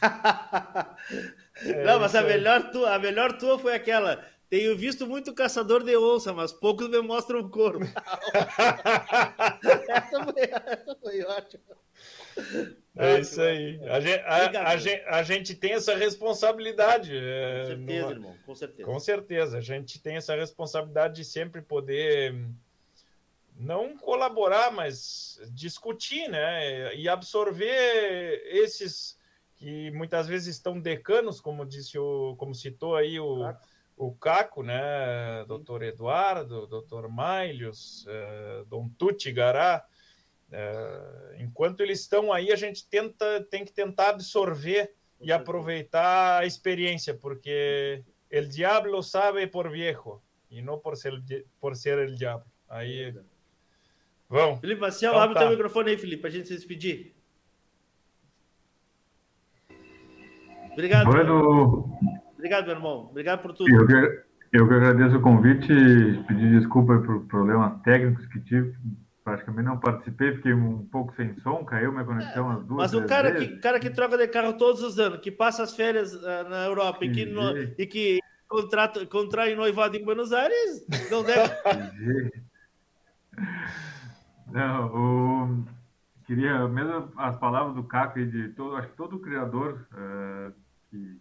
É, 1.62 1.84
não, 1.84 2.00
mas 2.00 2.16
a 2.16 2.22
melhor, 2.22 2.72
tua, 2.72 2.96
a 2.96 2.98
melhor 2.98 3.38
tua 3.38 3.56
foi 3.56 3.74
aquela. 3.74 4.26
Tenho 4.48 4.76
visto 4.76 5.06
muito 5.06 5.34
caçador 5.34 5.82
de 5.82 5.96
onça, 5.96 6.32
mas 6.32 6.52
poucos 6.52 6.88
me 6.88 7.00
mostram 7.00 7.40
o 7.40 7.48
corpo. 7.50 7.84
essa, 9.88 10.24
foi, 10.24 10.42
essa 10.42 10.96
foi 11.02 11.22
ótima. 11.22 11.64
É 12.96 13.20
isso 13.20 13.40
aí. 13.40 13.80
A 13.88 14.00
gente, 14.00 14.20
a, 14.20 14.70
a, 14.70 14.76
gente, 14.76 15.04
a 15.06 15.22
gente, 15.22 15.54
tem 15.54 15.72
essa 15.72 15.96
responsabilidade. 15.96 17.16
É, 17.16 17.62
com 17.62 17.66
certeza, 17.66 18.00
numa... 18.02 18.12
irmão. 18.12 18.36
Com 18.46 18.54
certeza. 18.54 18.84
Com 18.84 19.00
certeza. 19.00 19.58
A 19.58 19.60
gente 19.60 20.00
tem 20.00 20.16
essa 20.16 20.36
responsabilidade 20.36 21.16
de 21.16 21.24
sempre 21.24 21.60
poder 21.60 22.34
não 23.56 23.96
colaborar, 23.96 24.70
mas 24.70 25.40
discutir, 25.50 26.28
né? 26.28 26.94
E 26.94 27.08
absorver 27.08 28.42
esses 28.46 29.18
que 29.56 29.90
muitas 29.92 30.26
vezes 30.26 30.56
estão 30.56 30.78
decanos, 30.78 31.40
como 31.40 31.64
disse 31.64 31.98
o, 31.98 32.34
como 32.36 32.54
citou 32.54 32.96
aí 32.96 33.18
o, 33.18 33.44
o 33.96 34.12
Caco, 34.14 34.62
né, 34.62 35.44
doutor 35.46 35.82
Eduardo, 35.82 36.66
doutor 36.66 37.08
Mailhos, 37.08 38.06
uh, 38.06 38.64
Dom 38.66 38.88
Tuti 38.98 39.30
Gará, 39.30 39.84
uh, 40.50 41.42
enquanto 41.42 41.80
eles 41.80 42.00
estão 42.00 42.32
aí, 42.32 42.52
a 42.52 42.56
gente 42.56 42.86
tenta, 42.88 43.42
tem 43.50 43.64
que 43.64 43.72
tentar 43.72 44.10
absorver 44.10 44.92
e 45.20 45.32
aproveitar 45.32 46.42
a 46.42 46.46
experiência, 46.46 47.14
porque 47.14 48.02
el 48.30 48.48
diablo 48.48 49.02
sabe 49.02 49.46
por 49.46 49.70
viejo 49.70 50.20
e 50.50 50.60
não 50.60 50.78
por 50.78 50.96
ser, 50.96 51.22
por 51.60 51.76
ser 51.76 51.98
el 51.98 52.16
diablo. 52.16 52.46
Aí, 52.68 53.14
vamos. 54.28 54.60
Felipe 54.60 54.80
Marcial, 54.80 55.12
então, 55.12 55.22
abre 55.22 55.32
o 55.32 55.34
tá. 55.34 55.40
teu 55.40 55.50
microfone 55.50 55.90
aí, 55.90 55.98
Felipe, 55.98 56.20
para 56.20 56.30
a 56.30 56.32
gente 56.32 56.48
se 56.48 56.54
despedir. 56.54 57.14
Obrigado. 60.72 61.06
Bueno, 61.06 61.96
Obrigado, 62.44 62.66
meu 62.66 62.74
irmão. 62.74 63.06
Obrigado 63.10 63.40
por 63.40 63.54
tudo. 63.54 63.74
Eu 63.74 63.86
que, 63.86 64.22
eu 64.52 64.68
que 64.68 64.74
agradeço 64.74 65.16
o 65.16 65.22
convite, 65.22 65.66
pedir 66.28 66.58
desculpa 66.58 66.98
por 66.98 67.24
problemas 67.24 67.80
técnicos 67.80 68.26
que 68.26 68.38
tive. 68.40 68.76
Praticamente 69.24 69.66
não 69.66 69.80
participei, 69.80 70.34
fiquei 70.34 70.52
um 70.52 70.84
pouco 70.84 71.16
sem 71.16 71.34
som, 71.38 71.64
caiu 71.64 71.90
minha 71.90 72.04
conexão 72.04 72.52
é, 72.52 72.56
as 72.56 72.66
duas 72.66 72.92
Mas 72.92 72.92
o 72.92 73.06
cara 73.06 73.34
que, 73.34 73.56
cara 73.60 73.80
que 73.80 73.88
troca 73.88 74.18
de 74.18 74.28
carro 74.28 74.58
todos 74.58 74.82
os 74.82 74.98
anos, 74.98 75.20
que 75.20 75.30
passa 75.30 75.62
as 75.62 75.74
férias 75.74 76.12
uh, 76.12 76.46
na 76.50 76.66
Europa 76.66 77.06
e 77.06 77.10
que, 77.10 77.24
no, 77.24 77.56
e 77.56 77.86
que 77.86 78.18
contrata, 78.46 79.06
contrai 79.06 79.54
noivado 79.54 79.96
em 79.96 80.04
Buenos 80.04 80.30
Aires, 80.30 80.86
não 81.10 81.24
deve. 81.24 81.50
não, 84.52 84.86
o, 84.94 85.64
queria, 86.26 86.68
mesmo 86.68 87.10
as 87.16 87.38
palavras 87.38 87.74
do 87.74 87.84
Caco 87.84 88.18
e 88.18 88.26
de 88.26 88.50
todo, 88.50 88.76
acho 88.76 88.88
que 88.88 88.96
todo 88.96 89.18
criador 89.18 89.86
uh, 89.94 90.52
que, 90.90 91.18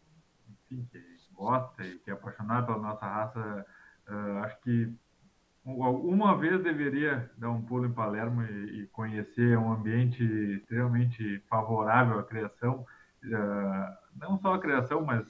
enfim, 0.69 0.85
que 0.91 1.12
gosta 1.35 1.83
e 1.83 1.99
que 1.99 2.09
é 2.09 2.13
apaixonado 2.13 2.67
pela 2.67 2.79
nossa 2.79 3.05
raça, 3.05 3.65
uh, 4.07 4.37
acho 4.43 4.59
que 4.61 4.93
uma 5.65 6.37
vez 6.37 6.61
deveria 6.61 7.31
dar 7.37 7.49
um 7.49 7.61
pulo 7.61 7.85
em 7.85 7.93
Palermo 7.93 8.43
e, 8.43 8.81
e 8.81 8.87
conhecer 8.87 9.57
um 9.57 9.71
ambiente 9.71 10.21
extremamente 10.23 11.41
favorável 11.49 12.19
à 12.19 12.23
criação, 12.23 12.85
uh, 13.23 14.19
não 14.19 14.37
só 14.39 14.55
à 14.55 14.59
criação, 14.59 15.05
mas 15.05 15.25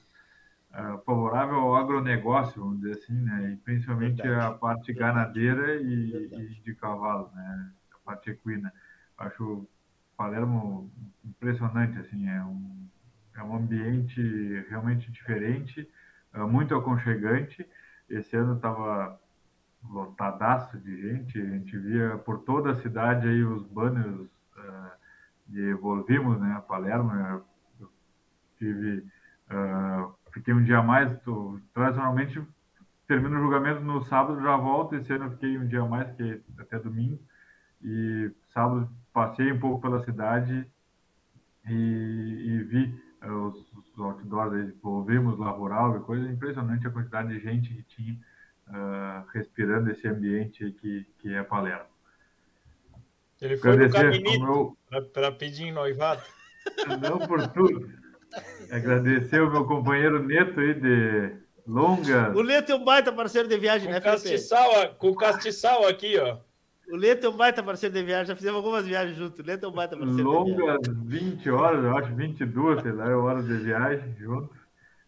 uh, 0.71 0.99
favorável 1.05 1.55
ao 1.55 1.75
agronegócio, 1.75 2.61
vamos 2.61 2.81
dizer 2.81 2.97
assim, 2.97 3.13
né? 3.13 3.51
E 3.51 3.57
principalmente 3.57 4.23
Verdade. 4.23 4.47
a 4.47 4.57
parte 4.57 4.91
ganadeira 4.91 5.75
e, 5.75 6.29
e, 6.31 6.61
de 6.61 6.75
cavalo, 6.75 7.31
né? 7.35 7.71
A 7.93 7.97
parte 8.03 8.31
equina. 8.31 8.73
Acho 9.17 9.67
Palermo 10.17 10.91
impressionante, 11.23 11.97
assim, 11.99 12.27
é 12.27 12.43
um 12.43 12.82
é 13.35 13.43
um 13.43 13.55
ambiente 13.55 14.65
realmente 14.69 15.11
diferente, 15.11 15.89
é 16.33 16.39
muito 16.39 16.75
aconchegante. 16.75 17.65
Esse 18.09 18.35
ano 18.35 18.55
estava 18.55 19.19
lotadaço 19.89 20.77
de 20.77 21.01
gente, 21.01 21.39
a 21.39 21.45
gente 21.45 21.77
via 21.77 22.17
por 22.19 22.39
toda 22.39 22.71
a 22.71 22.75
cidade 22.75 23.27
aí 23.27 23.43
os 23.43 23.65
banners 23.67 24.29
uh, 24.57 24.91
de 25.47 25.73
Volvimos, 25.73 26.39
né, 26.39 26.61
Palermo. 26.67 27.11
Eu 27.79 27.89
tive, 28.57 29.05
uh, 29.49 30.13
fiquei 30.31 30.53
um 30.53 30.63
dia 30.63 30.79
a 30.79 30.83
mais, 30.83 31.19
tô, 31.21 31.59
tradicionalmente 31.73 32.41
termino 33.07 33.37
o 33.37 33.41
julgamento 33.41 33.81
no 33.81 34.01
sábado, 34.03 34.41
já 34.41 34.55
volto. 34.55 34.95
Esse 34.95 35.13
ano 35.13 35.25
eu 35.25 35.31
fiquei 35.31 35.57
um 35.57 35.67
dia 35.67 35.81
a 35.81 35.87
mais, 35.87 36.09
que 36.15 36.41
até 36.57 36.79
domingo. 36.79 37.19
E 37.81 38.31
sábado 38.53 38.89
passei 39.11 39.51
um 39.51 39.59
pouco 39.59 39.81
pela 39.81 40.03
cidade 40.03 40.65
e, 41.67 41.73
e 41.73 42.63
vi 42.63 43.03
os, 43.31 43.55
os 43.73 43.99
outdoors 43.99 44.53
aí, 44.53 44.73
ouvimos 44.83 45.39
Laboral 45.39 45.97
e 45.97 45.99
coisa, 46.01 46.27
impressionante 46.29 46.85
a 46.87 46.91
quantidade 46.91 47.29
de 47.29 47.39
gente 47.39 47.73
que 47.73 47.83
tinha 47.83 48.19
uh, 48.69 49.25
respirando 49.33 49.91
esse 49.91 50.07
ambiente 50.07 50.71
que, 50.71 51.05
que 51.19 51.33
é 51.33 51.43
Palermo. 51.43 51.85
Ele 53.41 53.57
foi 53.57 53.75
no 53.75 53.89
caminito 53.89 54.77
meu... 54.89 55.03
para 55.13 55.31
pedir 55.31 55.71
noivado. 55.71 56.23
Não 57.01 57.19
por 57.19 57.45
tudo. 57.49 57.89
Agradecer 58.71 59.41
o 59.41 59.51
meu 59.51 59.65
companheiro 59.65 60.23
Neto 60.23 60.59
aí 60.59 60.73
de 60.73 61.35
longa. 61.67 62.31
O 62.35 62.43
Neto 62.43 62.71
é 62.71 62.75
um 62.75 62.83
baita 62.83 63.11
parceiro 63.11 63.47
de 63.47 63.57
viagem, 63.57 63.87
com 63.87 63.93
né, 63.93 64.01
castiçal, 64.01 64.95
Com 64.95 65.13
castiçal 65.13 65.85
aqui, 65.87 66.17
ó. 66.17 66.39
O 66.89 66.97
Neto 66.97 67.25
é 67.25 67.29
um 67.29 67.37
baita 67.37 67.63
parceiro 67.63 67.95
de 67.95 68.03
viagem, 68.03 68.27
já 68.27 68.35
fizemos 68.35 68.57
algumas 68.57 68.85
viagens 68.85 69.17
juntos. 69.17 69.39
O 69.39 69.43
Neto 69.43 69.65
é 69.65 69.69
um 69.69 69.71
baita 69.71 69.97
parceiro 69.97 70.29
Longas 70.29 70.87
20 70.87 71.49
horas, 71.49 71.83
eu 71.83 71.97
acho 71.97 72.13
22, 72.13 72.81
sei 72.81 72.91
lá, 72.91 73.17
horas 73.17 73.45
de 73.45 73.57
viagem 73.57 74.15
juntos. 74.17 74.57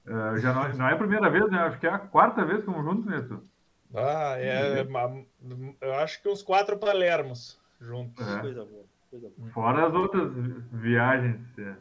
Uh, 0.06 0.38
já 0.38 0.54
não, 0.54 0.78
não, 0.78 0.88
é 0.88 0.94
a 0.94 0.98
primeira 0.98 1.30
vez, 1.30 1.50
né? 1.52 1.58
Acho 1.60 1.80
que 1.80 1.88
é 1.88 1.90
a 1.90 2.00
quarta 2.00 2.46
vez 2.46 2.64
que 2.64 2.70
estamos 2.70 2.84
juntos, 2.86 3.06
Neto. 3.06 3.42
Ah, 3.94 4.36
é. 4.38 4.86
Eu 5.82 5.94
acho 5.96 6.22
que 6.22 6.30
uns 6.30 6.44
quatro 6.44 6.78
Palermos 6.78 7.60
juntos. 7.80 8.28
É. 8.28 8.40
Coisa 8.40 8.66
boa, 8.66 8.86
coisa 9.10 9.32
boa. 9.36 9.50
Fora 9.52 9.88
as 9.88 9.94
outras 9.94 10.32
viagens. 10.72 11.42
É. 11.58 11.76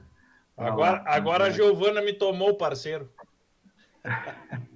Agora, 0.57 1.03
agora 1.07 1.45
a 1.47 1.51
Giovana 1.51 2.01
me 2.01 2.13
tomou 2.13 2.57
parceiro. 2.57 3.11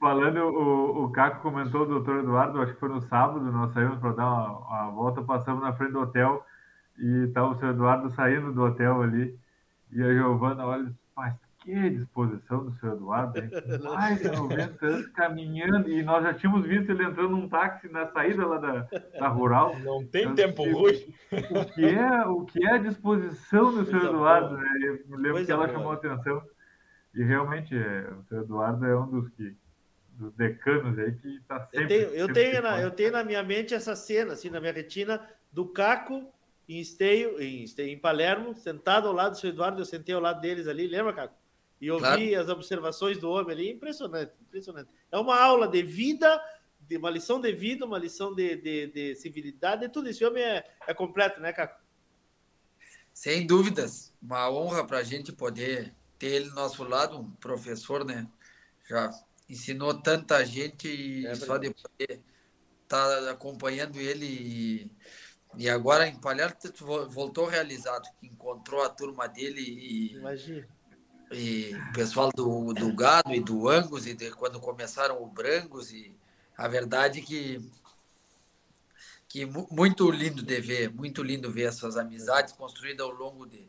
Falando, 0.00 0.40
o, 0.40 1.04
o 1.04 1.12
Caco 1.12 1.42
comentou, 1.42 1.82
o 1.82 1.86
doutor 1.86 2.20
Eduardo, 2.20 2.60
acho 2.60 2.74
que 2.74 2.80
foi 2.80 2.88
no 2.88 3.00
sábado, 3.02 3.40
nós 3.52 3.72
saímos 3.72 3.98
para 3.98 4.12
dar 4.12 4.26
uma, 4.26 4.58
uma, 4.58 4.90
volta, 4.90 5.22
passamos 5.22 5.62
na 5.62 5.72
frente 5.72 5.92
do 5.92 6.00
hotel 6.00 6.44
e 6.98 7.26
estava 7.28 7.50
o 7.50 7.58
seu 7.58 7.70
Eduardo 7.70 8.10
saindo 8.10 8.52
do 8.52 8.62
hotel 8.62 9.02
ali. 9.02 9.38
E 9.92 10.02
a 10.02 10.12
Giovana 10.12 10.66
olha, 10.66 10.92
mas 11.16 11.34
que 11.64 11.90
disposição 11.90 12.66
do 12.66 12.72
seu 12.72 12.92
Eduardo, 12.92 13.38
hein? 13.38 13.50
mais 13.82 14.20
de 14.20 14.30
90 14.30 14.86
anos 14.86 15.06
caminhando, 15.08 15.88
e 15.88 16.02
nós 16.02 16.22
já 16.22 16.34
tínhamos 16.34 16.66
visto 16.66 16.90
ele 16.90 17.04
entrando 17.04 17.30
num 17.30 17.48
táxi 17.48 17.88
na 17.90 18.06
saída 18.08 18.46
lá 18.46 18.58
da, 18.58 18.86
da 19.18 19.28
rural. 19.28 19.74
Não 19.78 20.04
tem 20.04 20.22
então, 20.22 20.34
tempo 20.34 20.62
ruim. 20.62 21.14
O 21.32 21.64
que 21.72 21.84
é, 21.86 22.26
o 22.26 22.44
que 22.44 22.66
é 22.66 22.72
a 22.72 22.78
disposição 22.78 23.72
do 23.72 23.86
seu 23.86 23.98
Eduardo, 23.98 24.58
né? 24.58 24.68
Eu 24.82 25.16
lembro 25.16 25.32
Coisa 25.32 25.46
que 25.46 25.52
ela 25.52 25.66
boa. 25.66 25.78
chamou 25.78 25.92
a 25.92 25.94
atenção. 25.94 26.42
E 27.14 27.22
realmente, 27.22 27.76
é, 27.76 28.10
o 28.10 28.24
seu 28.28 28.42
Eduardo 28.42 28.84
é 28.84 28.98
um 28.98 29.06
dos 29.06 29.28
que 29.30 29.56
dos 30.16 30.32
decanos 30.34 30.98
aí 30.98 31.12
que 31.12 31.36
está 31.36 31.60
sempre. 31.66 31.82
Eu 31.82 31.88
tenho, 31.88 32.02
eu, 32.02 32.26
sempre 32.26 32.34
tenho 32.34 32.62
na, 32.62 32.80
eu 32.80 32.90
tenho 32.90 33.12
na 33.12 33.24
minha 33.24 33.42
mente 33.42 33.74
essa 33.74 33.96
cena, 33.96 34.34
assim, 34.34 34.50
na 34.50 34.60
minha 34.60 34.72
retina, 34.72 35.20
do 35.52 35.66
Caco 35.66 36.32
em 36.68 36.80
Esteio, 36.80 37.40
em, 37.40 37.62
Esteio, 37.62 37.90
em 37.90 37.98
Palermo, 37.98 38.54
sentado 38.54 39.06
ao 39.06 39.12
lado 39.12 39.32
do 39.32 39.38
seu 39.38 39.50
Eduardo, 39.50 39.80
eu 39.80 39.84
sentei 39.84 40.14
ao 40.14 40.20
lado 40.20 40.40
deles 40.40 40.66
ali, 40.66 40.86
lembra, 40.86 41.12
Caco? 41.12 41.34
E 41.80 41.90
ouvi 41.90 42.02
claro. 42.02 42.40
as 42.40 42.48
observações 42.48 43.18
do 43.18 43.28
homem 43.28 43.52
ali, 43.52 43.70
impressionante, 43.70 44.32
impressionante. 44.40 44.88
É 45.10 45.18
uma 45.18 45.38
aula 45.38 45.68
de 45.68 45.82
vida, 45.82 46.40
de 46.80 46.96
uma 46.96 47.10
lição 47.10 47.40
de 47.40 47.52
vida, 47.52 47.84
uma 47.84 47.98
lição 47.98 48.34
de, 48.34 48.56
de, 48.56 48.86
de 48.86 49.14
civilidade, 49.16 49.88
tudo 49.90 50.08
isso. 50.08 50.24
O 50.24 50.28
homem 50.28 50.42
é, 50.42 50.64
é 50.86 50.94
completo, 50.94 51.40
né, 51.40 51.52
Caco? 51.52 51.82
Sem 53.12 53.46
dúvidas, 53.46 54.14
uma 54.22 54.50
honra 54.50 54.86
para 54.86 54.98
a 54.98 55.02
gente 55.02 55.32
poder 55.32 55.92
ter 56.18 56.26
ele 56.26 56.48
do 56.48 56.54
nosso 56.54 56.84
lado, 56.84 57.18
um 57.18 57.30
professor, 57.32 58.04
né? 58.04 58.26
Já 58.88 59.10
ensinou 59.48 59.94
tanta 59.94 60.44
gente 60.44 60.88
e 60.88 61.26
é 61.26 61.34
só 61.34 61.56
de 61.58 61.70
poder 61.70 62.20
estar 62.82 63.22
tá 63.22 63.30
acompanhando 63.30 63.98
ele 63.98 64.26
e, 64.26 64.90
e 65.56 65.68
agora 65.68 66.06
em 66.06 66.16
Palhares 66.16 66.56
voltou 67.10 67.46
realizado, 67.46 68.08
encontrou 68.22 68.82
a 68.82 68.88
turma 68.88 69.26
dele 69.28 69.60
e, 69.60 70.12
Imagina. 70.14 70.68
e 71.30 71.74
o 71.74 71.92
pessoal 71.92 72.30
do, 72.34 72.72
do 72.72 72.92
gado 72.94 73.34
e 73.34 73.40
do 73.40 73.68
Angus 73.68 74.06
e 74.06 74.14
de, 74.14 74.30
quando 74.32 74.60
começaram 74.60 75.22
o 75.22 75.26
Brangos 75.26 75.92
e 75.92 76.14
a 76.56 76.68
verdade 76.68 77.20
que 77.22 77.60
que 79.28 79.44
muito 79.46 80.08
lindo 80.12 80.44
de 80.44 80.60
ver, 80.60 80.94
muito 80.94 81.20
lindo 81.20 81.50
ver 81.50 81.64
essas 81.64 81.96
amizades 81.96 82.52
construídas 82.52 83.04
ao 83.04 83.12
longo 83.12 83.44
de, 83.44 83.68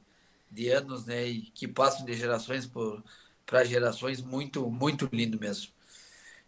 de 0.56 0.69
anos, 0.69 1.06
né? 1.06 1.27
E 1.27 1.41
que 1.41 1.68
passam 1.68 2.06
de 2.06 2.14
gerações 2.14 2.69
para 3.45 3.64
gerações, 3.65 4.22
muito, 4.22 4.69
muito 4.69 5.10
lindo 5.11 5.40
mesmo. 5.40 5.72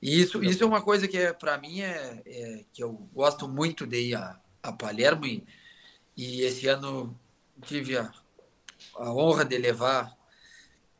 E 0.02 0.22
isso, 0.22 0.44
isso 0.44 0.64
é 0.64 0.68
uma 0.68 0.82
coisa 0.82 1.08
que 1.08 1.18
é, 1.18 1.34
para 1.34 1.58
mim 1.58 1.82
é, 1.82 2.22
é, 2.26 2.66
que 2.72 2.84
eu 2.84 2.94
gosto 3.14 3.48
muito 3.48 3.86
de 3.86 4.10
ir 4.10 4.16
a, 4.16 4.40
a 4.62 4.72
Palermo 4.72 5.26
e, 5.26 5.44
e 6.16 6.42
esse 6.42 6.68
ano 6.68 7.18
tive 7.64 7.98
a, 7.98 8.12
a 8.96 9.12
honra 9.12 9.44
de 9.44 9.58
levar 9.58 10.16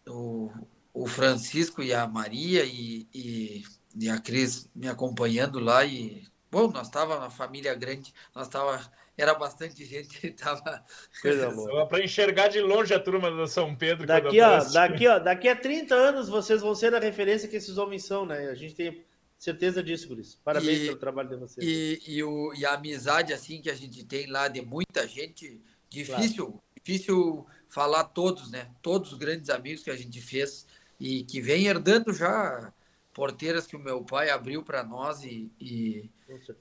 o, 0.08 0.52
o 0.94 1.06
Francisco 1.08 1.84
e 1.84 1.94
a 1.94 2.08
Maria 2.08 2.66
e, 2.66 3.08
e, 3.14 3.64
e 3.96 4.10
a 4.10 4.20
Cris 4.20 4.68
me 4.76 4.88
acompanhando 4.88 5.60
lá 5.60 5.86
e 5.86 6.24
bom, 6.52 6.68
nós 6.72 6.88
estava 6.88 7.18
uma 7.18 7.30
família 7.30 7.76
grande, 7.76 8.14
nós 8.34 8.48
estava 8.48 8.82
era 9.18 9.34
bastante 9.34 9.84
gente, 9.84 10.32
tava 10.32 10.84
para 11.90 12.04
enxergar 12.04 12.50
de 12.50 12.62
longe 12.62 12.94
a 12.94 13.00
turma 13.00 13.32
do 13.32 13.48
São 13.48 13.76
Pedro. 13.76 14.06
Daqui, 14.06 14.40
ó, 14.40 14.64
daqui, 14.64 15.08
ó, 15.08 15.20
daqui 15.20 15.50
a 15.50 15.56
30 15.56 15.96
anos 15.96 16.30
vocês 16.30 16.62
vão 16.62 16.76
ser 16.76 16.94
a 16.94 17.00
referência 17.00 17.50
que 17.50 17.56
esses 17.56 17.78
homens 17.78 18.04
são, 18.06 18.26
né? 18.26 18.50
A 18.50 18.54
gente 18.54 18.76
tem 18.76 19.04
certeza 19.38 19.82
disso, 19.82 20.08
Guris. 20.08 20.36
Parabéns 20.44 20.80
e, 20.80 20.86
pelo 20.86 20.98
trabalho 20.98 21.30
de 21.30 21.36
vocês. 21.36 21.66
E, 21.66 22.02
e, 22.08 22.24
o, 22.24 22.54
e 22.54 22.66
a 22.66 22.74
amizade 22.74 23.34
assim 23.34 23.60
que 23.60 23.70
a 23.70 23.76
gente 23.76 24.04
tem 24.04 24.28
lá 24.28 24.48
de 24.48 24.62
muita 24.62 25.08
gente, 25.08 25.60
difícil, 25.90 26.46
claro. 26.46 26.64
difícil 26.76 27.46
falar 27.68 28.04
todos, 28.04 28.52
né? 28.52 28.70
Todos 28.84 29.14
os 29.14 29.18
grandes 29.18 29.50
amigos 29.50 29.84
que 29.84 29.90
a 29.90 29.96
gente 29.96 30.22
fez 30.22 30.68
e 31.00 31.24
que 31.24 31.42
vem 31.42 31.66
herdando 31.66 32.14
já 32.14 32.72
porteiras 33.18 33.66
que 33.66 33.76
o 33.76 33.80
meu 33.80 34.04
pai 34.04 34.30
abriu 34.30 34.62
para 34.62 34.84
nós 34.84 35.24
e, 35.24 35.52
e, 35.60 36.08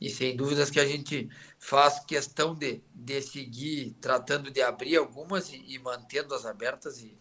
e, 0.00 0.08
sem 0.08 0.34
dúvidas 0.34 0.70
que 0.70 0.80
a 0.80 0.86
gente 0.86 1.28
faz 1.58 2.00
questão 2.00 2.54
de, 2.54 2.80
de 2.94 3.20
seguir 3.20 3.94
tratando 4.00 4.50
de 4.50 4.62
abrir 4.62 4.96
algumas 4.96 5.52
e, 5.52 5.62
e 5.68 5.78
mantendo-as 5.78 6.46
abertas. 6.46 7.02
E, 7.02 7.14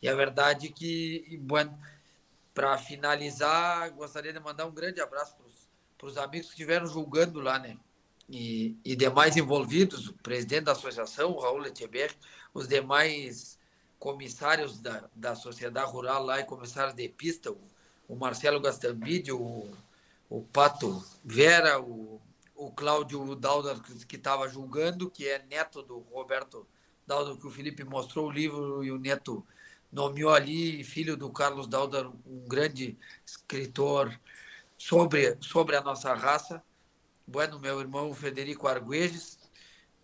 e 0.00 0.08
a 0.08 0.14
verdade 0.14 0.70
que, 0.70 1.38
bueno, 1.42 1.78
para 2.54 2.78
finalizar, 2.78 3.90
gostaria 3.90 4.32
de 4.32 4.40
mandar 4.40 4.64
um 4.64 4.72
grande 4.72 5.02
abraço 5.02 5.36
para 5.98 6.06
os 6.06 6.16
amigos 6.16 6.46
que 6.46 6.54
estiveram 6.54 6.86
julgando 6.86 7.40
lá, 7.40 7.58
né? 7.58 7.76
E, 8.26 8.74
e 8.82 8.96
demais 8.96 9.36
envolvidos, 9.36 10.08
o 10.08 10.14
presidente 10.14 10.64
da 10.64 10.72
associação, 10.72 11.32
o 11.32 11.40
Raul 11.40 11.62
os 12.54 12.66
demais 12.66 13.58
comissários 13.98 14.80
da, 14.80 15.10
da 15.14 15.34
sociedade 15.34 15.90
rural 15.90 16.24
lá 16.24 16.40
e 16.40 16.44
comissários 16.44 16.94
de 16.94 17.06
pista, 17.10 17.50
o 17.52 17.60
o 18.08 18.16
Marcelo 18.16 18.60
Gastambide, 18.60 19.30
o, 19.30 19.70
o 20.30 20.42
Pato 20.42 21.04
Vera, 21.22 21.80
o, 21.80 22.20
o 22.56 22.72
Cláudio 22.72 23.36
Dauda, 23.36 23.78
que 24.08 24.16
estava 24.16 24.48
julgando, 24.48 25.10
que 25.10 25.28
é 25.28 25.44
neto 25.48 25.82
do 25.82 25.98
Roberto 25.98 26.66
Dauda, 27.06 27.36
que 27.36 27.46
o 27.46 27.50
Felipe 27.50 27.84
mostrou 27.84 28.26
o 28.26 28.30
livro 28.30 28.82
e 28.82 28.90
o 28.90 28.98
neto 28.98 29.46
nomeou 29.92 30.32
ali, 30.34 30.82
filho 30.82 31.16
do 31.16 31.30
Carlos 31.30 31.66
Dauda, 31.66 32.08
um 32.26 32.48
grande 32.48 32.98
escritor 33.24 34.18
sobre, 34.76 35.36
sobre 35.40 35.76
a 35.76 35.80
nossa 35.80 36.14
raça. 36.14 36.62
Bueno, 37.26 37.58
meu 37.58 37.80
irmão 37.80 38.12
Federico 38.14 38.66
Argueges, 38.68 39.38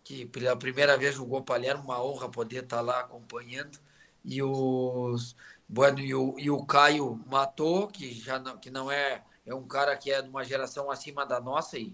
que 0.03 0.27
pela 0.27 0.57
primeira 0.57 0.97
vez 0.97 1.15
jogou 1.15 1.43
Palermo, 1.43 1.85
uma 1.85 2.03
honra 2.03 2.29
poder 2.29 2.65
estar 2.65 2.81
lá 2.81 3.01
acompanhando. 3.01 3.79
E 4.25 4.43
os 4.43 5.37
Bueno, 5.75 5.99
e 5.99 6.15
o, 6.15 6.39
e 6.39 6.49
o 6.53 6.65
Caio 6.65 7.21
matou, 7.27 7.89
que 7.89 8.15
já 8.15 8.39
não, 8.39 8.57
que 8.57 8.71
não 8.71 8.93
é, 8.93 9.25
é 9.45 9.53
um 9.53 9.67
cara 9.67 9.97
que 9.97 10.09
é 10.09 10.23
de 10.23 10.29
uma 10.29 10.45
geração 10.45 10.89
acima 10.89 11.27
da 11.27 11.41
nossa 11.41 11.77
e 11.77 11.93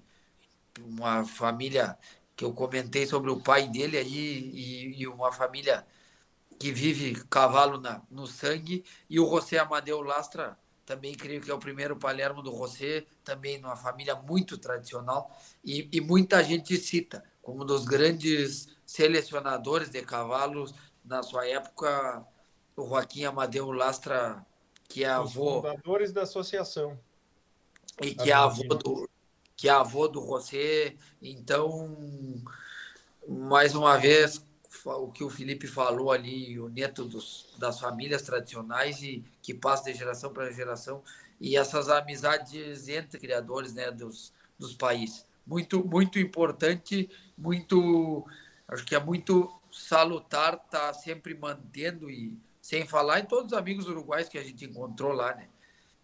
uma 0.79 1.25
família 1.25 1.97
que 2.37 2.45
eu 2.45 2.53
comentei 2.53 3.07
sobre 3.07 3.31
o 3.31 3.41
pai 3.41 3.67
dele 3.69 3.97
aí 3.97 4.51
e, 4.53 5.01
e 5.01 5.09
uma 5.09 5.33
família 5.33 5.87
que 6.59 6.71
vive 6.71 7.25
cavalo 7.31 7.81
na, 7.81 8.03
no 8.11 8.27
sangue. 8.27 8.85
E 9.09 9.19
o 9.19 9.27
José 9.27 9.57
Amadeu 9.57 10.03
Lastra 10.03 10.59
também 10.85 11.15
creio 11.15 11.41
que 11.41 11.51
é 11.51 11.55
o 11.55 11.59
primeiro 11.59 11.97
Palermo 11.97 12.43
do 12.43 12.55
José, 12.55 13.07
também 13.25 13.59
numa 13.59 13.77
família 13.77 14.15
muito 14.15 14.59
tradicional 14.59 15.35
e, 15.65 15.89
e 15.91 16.03
muita 16.03 16.45
gente 16.45 16.77
cita 16.77 17.25
como 17.41 17.63
um 17.63 17.67
dos 17.67 17.87
grandes 17.87 18.69
selecionadores 18.85 19.89
de 19.89 20.03
cavalos 20.03 20.75
na 21.03 21.23
sua 21.23 21.49
época 21.49 22.27
o 22.81 22.89
Joaquim 22.89 23.25
Amadeu 23.25 23.71
Lastra, 23.71 24.45
que 24.89 25.05
é 25.05 25.19
Os 25.19 25.31
avô. 25.31 25.63
fundadores 25.63 26.13
da 26.13 26.23
associação. 26.23 26.99
E 28.01 28.15
que 28.15 28.31
é 28.31 28.35
avô 28.35 28.75
do, 28.75 29.11
que 29.57 29.69
é 29.69 29.73
avô 29.73 30.09
do 30.09 30.21
José. 30.21 30.97
Então, 31.21 31.97
mais 33.29 33.75
uma 33.75 33.99
vez, 33.99 34.45
o 34.85 35.09
que 35.09 35.23
o 35.23 35.31
Felipe 35.31 35.67
falou 35.67 36.11
ali, 36.11 36.59
o 36.59 36.69
neto 36.69 37.05
dos, 37.05 37.55
das 37.59 37.79
famílias 37.79 38.23
tradicionais 38.23 39.03
e 39.03 39.25
que 39.43 39.53
passa 39.53 39.93
de 39.93 39.99
geração 39.99 40.33
para 40.33 40.51
geração, 40.51 41.03
e 41.41 41.57
essas 41.57 41.89
amizades 41.89 42.89
entre 42.89 43.19
criadores 43.19 43.75
né, 43.75 43.91
dos, 43.91 44.33
dos 44.59 44.75
países. 44.75 45.27
Muito, 45.47 45.85
muito 45.85 46.19
importante, 46.19 47.11
muito, 47.37 48.27
acho 48.69 48.85
que 48.85 48.95
é 48.95 49.01
muito 49.01 49.51
salutar 49.73 50.55
estar 50.55 50.89
tá 50.89 50.95
sempre 50.95 51.35
mantendo 51.35 52.11
e 52.11 52.37
sem 52.71 52.87
falar 52.87 53.19
em 53.19 53.25
todos 53.25 53.51
os 53.51 53.59
amigos 53.59 53.89
uruguais 53.89 54.29
que 54.29 54.39
a 54.39 54.45
gente 54.45 54.65
encontrou 54.65 55.13
lá, 55.13 55.35
né? 55.35 55.49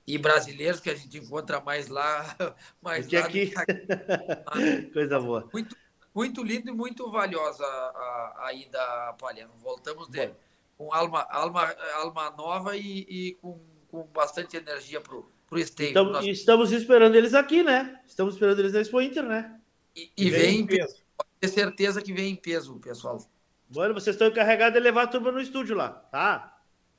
e 0.04 0.18
brasileiros 0.18 0.80
que 0.80 0.90
a 0.90 0.96
gente 0.96 1.16
encontra 1.18 1.60
mais 1.60 1.86
lá, 1.86 2.36
mais 2.82 3.08
lá 3.08 3.20
aqui. 3.20 3.52
Coisa 4.92 5.20
boa. 5.20 5.48
Muito, 5.52 5.76
muito 6.12 6.42
lindo 6.42 6.68
e 6.68 6.72
muito 6.72 7.08
valiosa 7.08 7.64
a, 7.64 8.46
a 8.46 8.52
ida 8.52 8.80
a 8.80 9.12
Palhano. 9.12 9.52
Voltamos 9.58 10.08
de, 10.08 10.28
com 10.76 10.92
alma, 10.92 11.22
alma, 11.30 11.72
alma 11.94 12.30
nova 12.30 12.76
e, 12.76 13.06
e 13.08 13.34
com, 13.40 13.60
com 13.88 14.02
bastante 14.06 14.56
energia 14.56 15.00
para 15.00 15.14
o 15.16 15.58
esteio. 15.58 15.90
Então, 15.90 16.10
Nós... 16.10 16.26
Estamos 16.26 16.72
esperando 16.72 17.14
eles 17.14 17.32
aqui, 17.32 17.62
né? 17.62 18.00
Estamos 18.04 18.34
esperando 18.34 18.58
eles 18.58 18.72
na 18.72 18.80
Expo 18.80 19.00
Inter, 19.00 19.22
né? 19.22 19.60
E, 19.94 20.10
e 20.16 20.30
vem 20.30 20.62
em 20.62 20.66
peso. 20.66 21.00
Pode 21.16 21.30
ter 21.40 21.48
certeza 21.48 22.02
que 22.02 22.12
vem 22.12 22.32
em 22.32 22.36
peso, 22.36 22.74
pessoal. 22.80 23.24
Bueno, 23.68 23.94
vocês 23.94 24.14
estão 24.14 24.26
encarregados 24.26 24.74
de 24.74 24.80
levar 24.80 25.04
a 25.04 25.06
turma 25.06 25.30
no 25.30 25.40
estúdio 25.40 25.76
lá, 25.76 25.90
tá? 25.90 26.55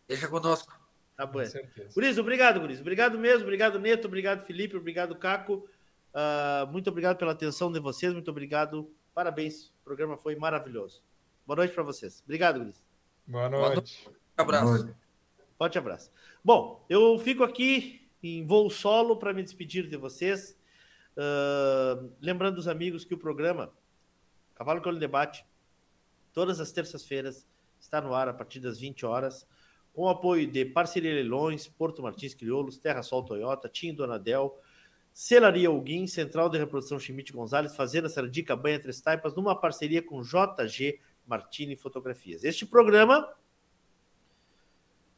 Deixa 0.07 0.27
conosco. 0.27 0.73
Tá 1.17 1.25
bom. 1.25 1.39
Guriz, 1.93 2.17
obrigado, 2.17 2.59
Guriz. 2.59 2.79
Obrigado 2.79 3.17
mesmo. 3.17 3.43
Obrigado, 3.43 3.79
Neto. 3.79 4.05
Obrigado, 4.05 4.45
Felipe. 4.45 4.77
Obrigado, 4.77 5.15
Caco. 5.15 5.67
Uh, 6.13 6.71
muito 6.71 6.89
obrigado 6.89 7.17
pela 7.17 7.31
atenção 7.31 7.71
de 7.71 7.79
vocês. 7.79 8.13
Muito 8.13 8.29
obrigado. 8.29 8.89
Parabéns. 9.13 9.69
O 9.81 9.83
programa 9.83 10.15
foi 10.15 10.35
maravilhoso. 10.35 11.03
Boa 11.45 11.57
noite 11.57 11.73
para 11.73 11.83
vocês. 11.83 12.21
Obrigado, 12.23 12.59
Guriz. 12.59 12.83
Boa 13.25 13.49
noite. 13.49 14.07
Um 14.37 14.41
abraço. 14.41 14.95
Forte 15.57 15.77
abraço. 15.77 16.11
Bom, 16.43 16.85
eu 16.87 17.17
fico 17.17 17.43
aqui 17.43 18.07
em 18.21 18.45
voo 18.45 18.69
solo 18.69 19.17
para 19.17 19.33
me 19.33 19.41
despedir 19.41 19.89
de 19.89 19.97
vocês. 19.97 20.55
Uh, 21.17 22.11
lembrando 22.21 22.59
os 22.59 22.67
amigos 22.67 23.03
que 23.03 23.15
o 23.15 23.17
programa 23.17 23.73
Cavalo 24.53 24.81
Colo 24.81 24.99
Debate, 24.99 25.43
todas 26.31 26.59
as 26.59 26.71
terças-feiras, 26.71 27.47
está 27.79 27.99
no 27.99 28.13
ar 28.13 28.29
a 28.29 28.33
partir 28.33 28.59
das 28.59 28.79
20 28.79 29.03
horas 29.03 29.47
com 29.97 30.03
o 30.03 30.09
apoio 30.09 30.45
de 30.45 30.63
Parceria 30.63 31.11
Leilões, 31.11 31.67
Porto 31.67 32.03
Martins 32.03 32.35
Crioulos, 32.35 32.77
Terra 32.77 33.01
Sol 33.01 33.23
Toyota, 33.23 33.67
Tim 33.67 33.95
Donadel, 33.95 34.61
Celaria 35.11 35.69
Alguim, 35.69 36.05
Central 36.05 36.49
de 36.49 36.57
Reprodução 36.59 36.99
Schmidt 36.99 37.33
Gonzalez, 37.33 37.75
Fazenda 37.75 38.07
Sardica, 38.07 38.55
Banha 38.55 38.79
Três 38.79 39.01
Taipas, 39.01 39.33
numa 39.33 39.59
parceria 39.59 39.99
com 40.03 40.21
JG 40.21 40.99
Martini 41.25 41.75
Fotografias. 41.75 42.43
Este 42.43 42.63
programa 42.63 43.27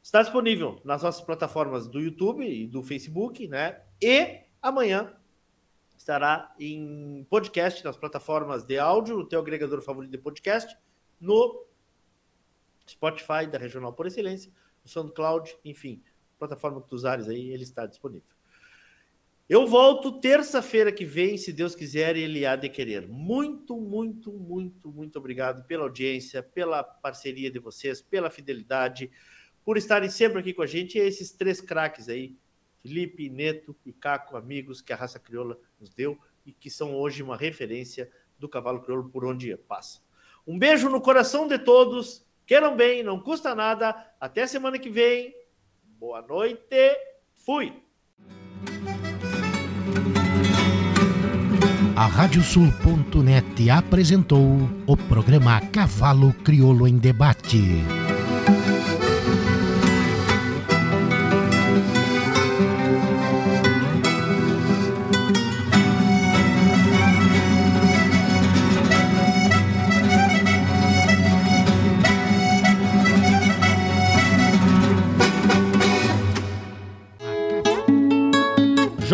está 0.01 0.21
disponível 0.21 0.79
nas 0.85 1.03
nossas 1.03 1.25
plataformas 1.25 1.85
do 1.85 1.99
YouTube 1.99 2.49
e 2.49 2.65
do 2.65 2.81
Facebook, 2.81 3.49
né? 3.49 3.81
E 4.01 4.43
amanhã 4.61 5.13
estará 5.97 6.55
em 6.57 7.27
podcast 7.29 7.83
nas 7.83 7.97
plataformas 7.97 8.63
de 8.63 8.79
áudio, 8.79 9.17
no 9.17 9.27
teu 9.27 9.41
agregador 9.41 9.81
favorito 9.81 10.11
de 10.11 10.17
podcast, 10.17 10.73
no 11.19 11.65
Spotify 12.87 13.45
da 13.45 13.57
Regional 13.57 13.91
por 13.91 14.07
Excelência, 14.07 14.49
SoundCloud, 14.89 15.57
enfim, 15.63 16.01
plataforma 16.37 16.81
que 16.81 16.87
tu 16.87 16.95
usares 16.95 17.27
aí, 17.27 17.49
ele 17.49 17.63
está 17.63 17.85
disponível. 17.85 18.39
Eu 19.49 19.65
volto 19.65 20.19
terça-feira 20.19 20.91
que 20.91 21.03
vem, 21.03 21.35
se 21.35 21.51
Deus 21.51 21.73
quiser 21.73 22.15
e 22.15 22.21
Ele 22.21 22.45
há 22.45 22.55
de 22.55 22.69
querer. 22.69 23.07
Muito, 23.07 23.75
muito, 23.75 24.31
muito, 24.31 24.91
muito 24.91 25.17
obrigado 25.17 25.65
pela 25.65 25.85
audiência, 25.85 26.43
pela 26.43 26.83
parceria 26.83 27.49
de 27.49 27.57
vocês, 27.57 27.99
pela 27.99 28.29
fidelidade, 28.29 29.09
por 29.65 29.75
estarem 29.75 30.07
sempre 30.07 30.39
aqui 30.39 30.53
com 30.53 30.61
a 30.61 30.67
gente. 30.67 30.99
E 30.99 31.01
esses 31.01 31.31
três 31.31 31.59
craques 31.59 32.07
aí, 32.09 32.37
Felipe, 32.83 33.27
Neto 33.27 33.75
e 33.83 33.91
Caco, 33.91 34.37
amigos 34.37 34.83
que 34.83 34.93
a 34.93 34.95
raça 34.95 35.17
crioula 35.17 35.57
nos 35.79 35.89
deu 35.89 36.15
e 36.45 36.51
que 36.53 36.69
são 36.69 36.95
hoje 36.95 37.23
uma 37.23 37.35
referência 37.35 38.07
do 38.37 38.47
cavalo 38.47 38.81
crioulo 38.83 39.09
por 39.09 39.25
onde 39.25 39.57
passa. 39.57 39.99
Um 40.45 40.59
beijo 40.59 40.89
no 40.89 41.01
coração 41.01 41.47
de 41.47 41.57
todos 41.57 42.23
Queiram 42.49 42.75
bem, 42.75 43.03
não 43.03 43.19
custa 43.19 43.53
nada. 43.53 43.95
Até 44.19 44.47
semana 44.47 44.79
que 44.79 44.89
vem. 44.89 45.31
Boa 45.99 46.19
noite. 46.19 46.97
Fui. 47.45 47.71
A 51.95 52.07
Radiosul.net 52.07 53.69
apresentou 53.69 54.67
o 54.87 54.97
programa 54.97 55.61
Cavalo 55.71 56.33
Crioulo 56.43 56.87
em 56.87 56.97
Debate. 56.97 57.83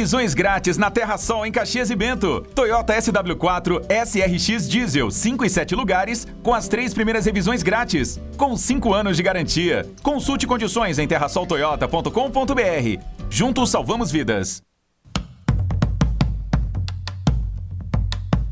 Revisões 0.00 0.32
grátis 0.32 0.78
na 0.78 0.90
Terra 0.90 1.18
Sol 1.18 1.44
em 1.44 1.52
Caxias 1.52 1.90
e 1.90 1.94
Bento. 1.94 2.40
Toyota 2.54 2.94
SW4 2.94 3.82
SRX 4.06 4.66
Diesel 4.66 5.10
5 5.10 5.44
e 5.44 5.50
7 5.50 5.74
lugares 5.74 6.26
com 6.42 6.54
as 6.54 6.68
três 6.68 6.94
primeiras 6.94 7.26
revisões 7.26 7.62
grátis, 7.62 8.18
com 8.38 8.56
5 8.56 8.94
anos 8.94 9.18
de 9.18 9.22
garantia. 9.22 9.86
Consulte 10.02 10.46
condições 10.46 10.98
em 10.98 11.06
terrasoltoyota.com.br. 11.06 13.04
Juntos 13.28 13.68
salvamos 13.68 14.10
vidas. 14.10 14.69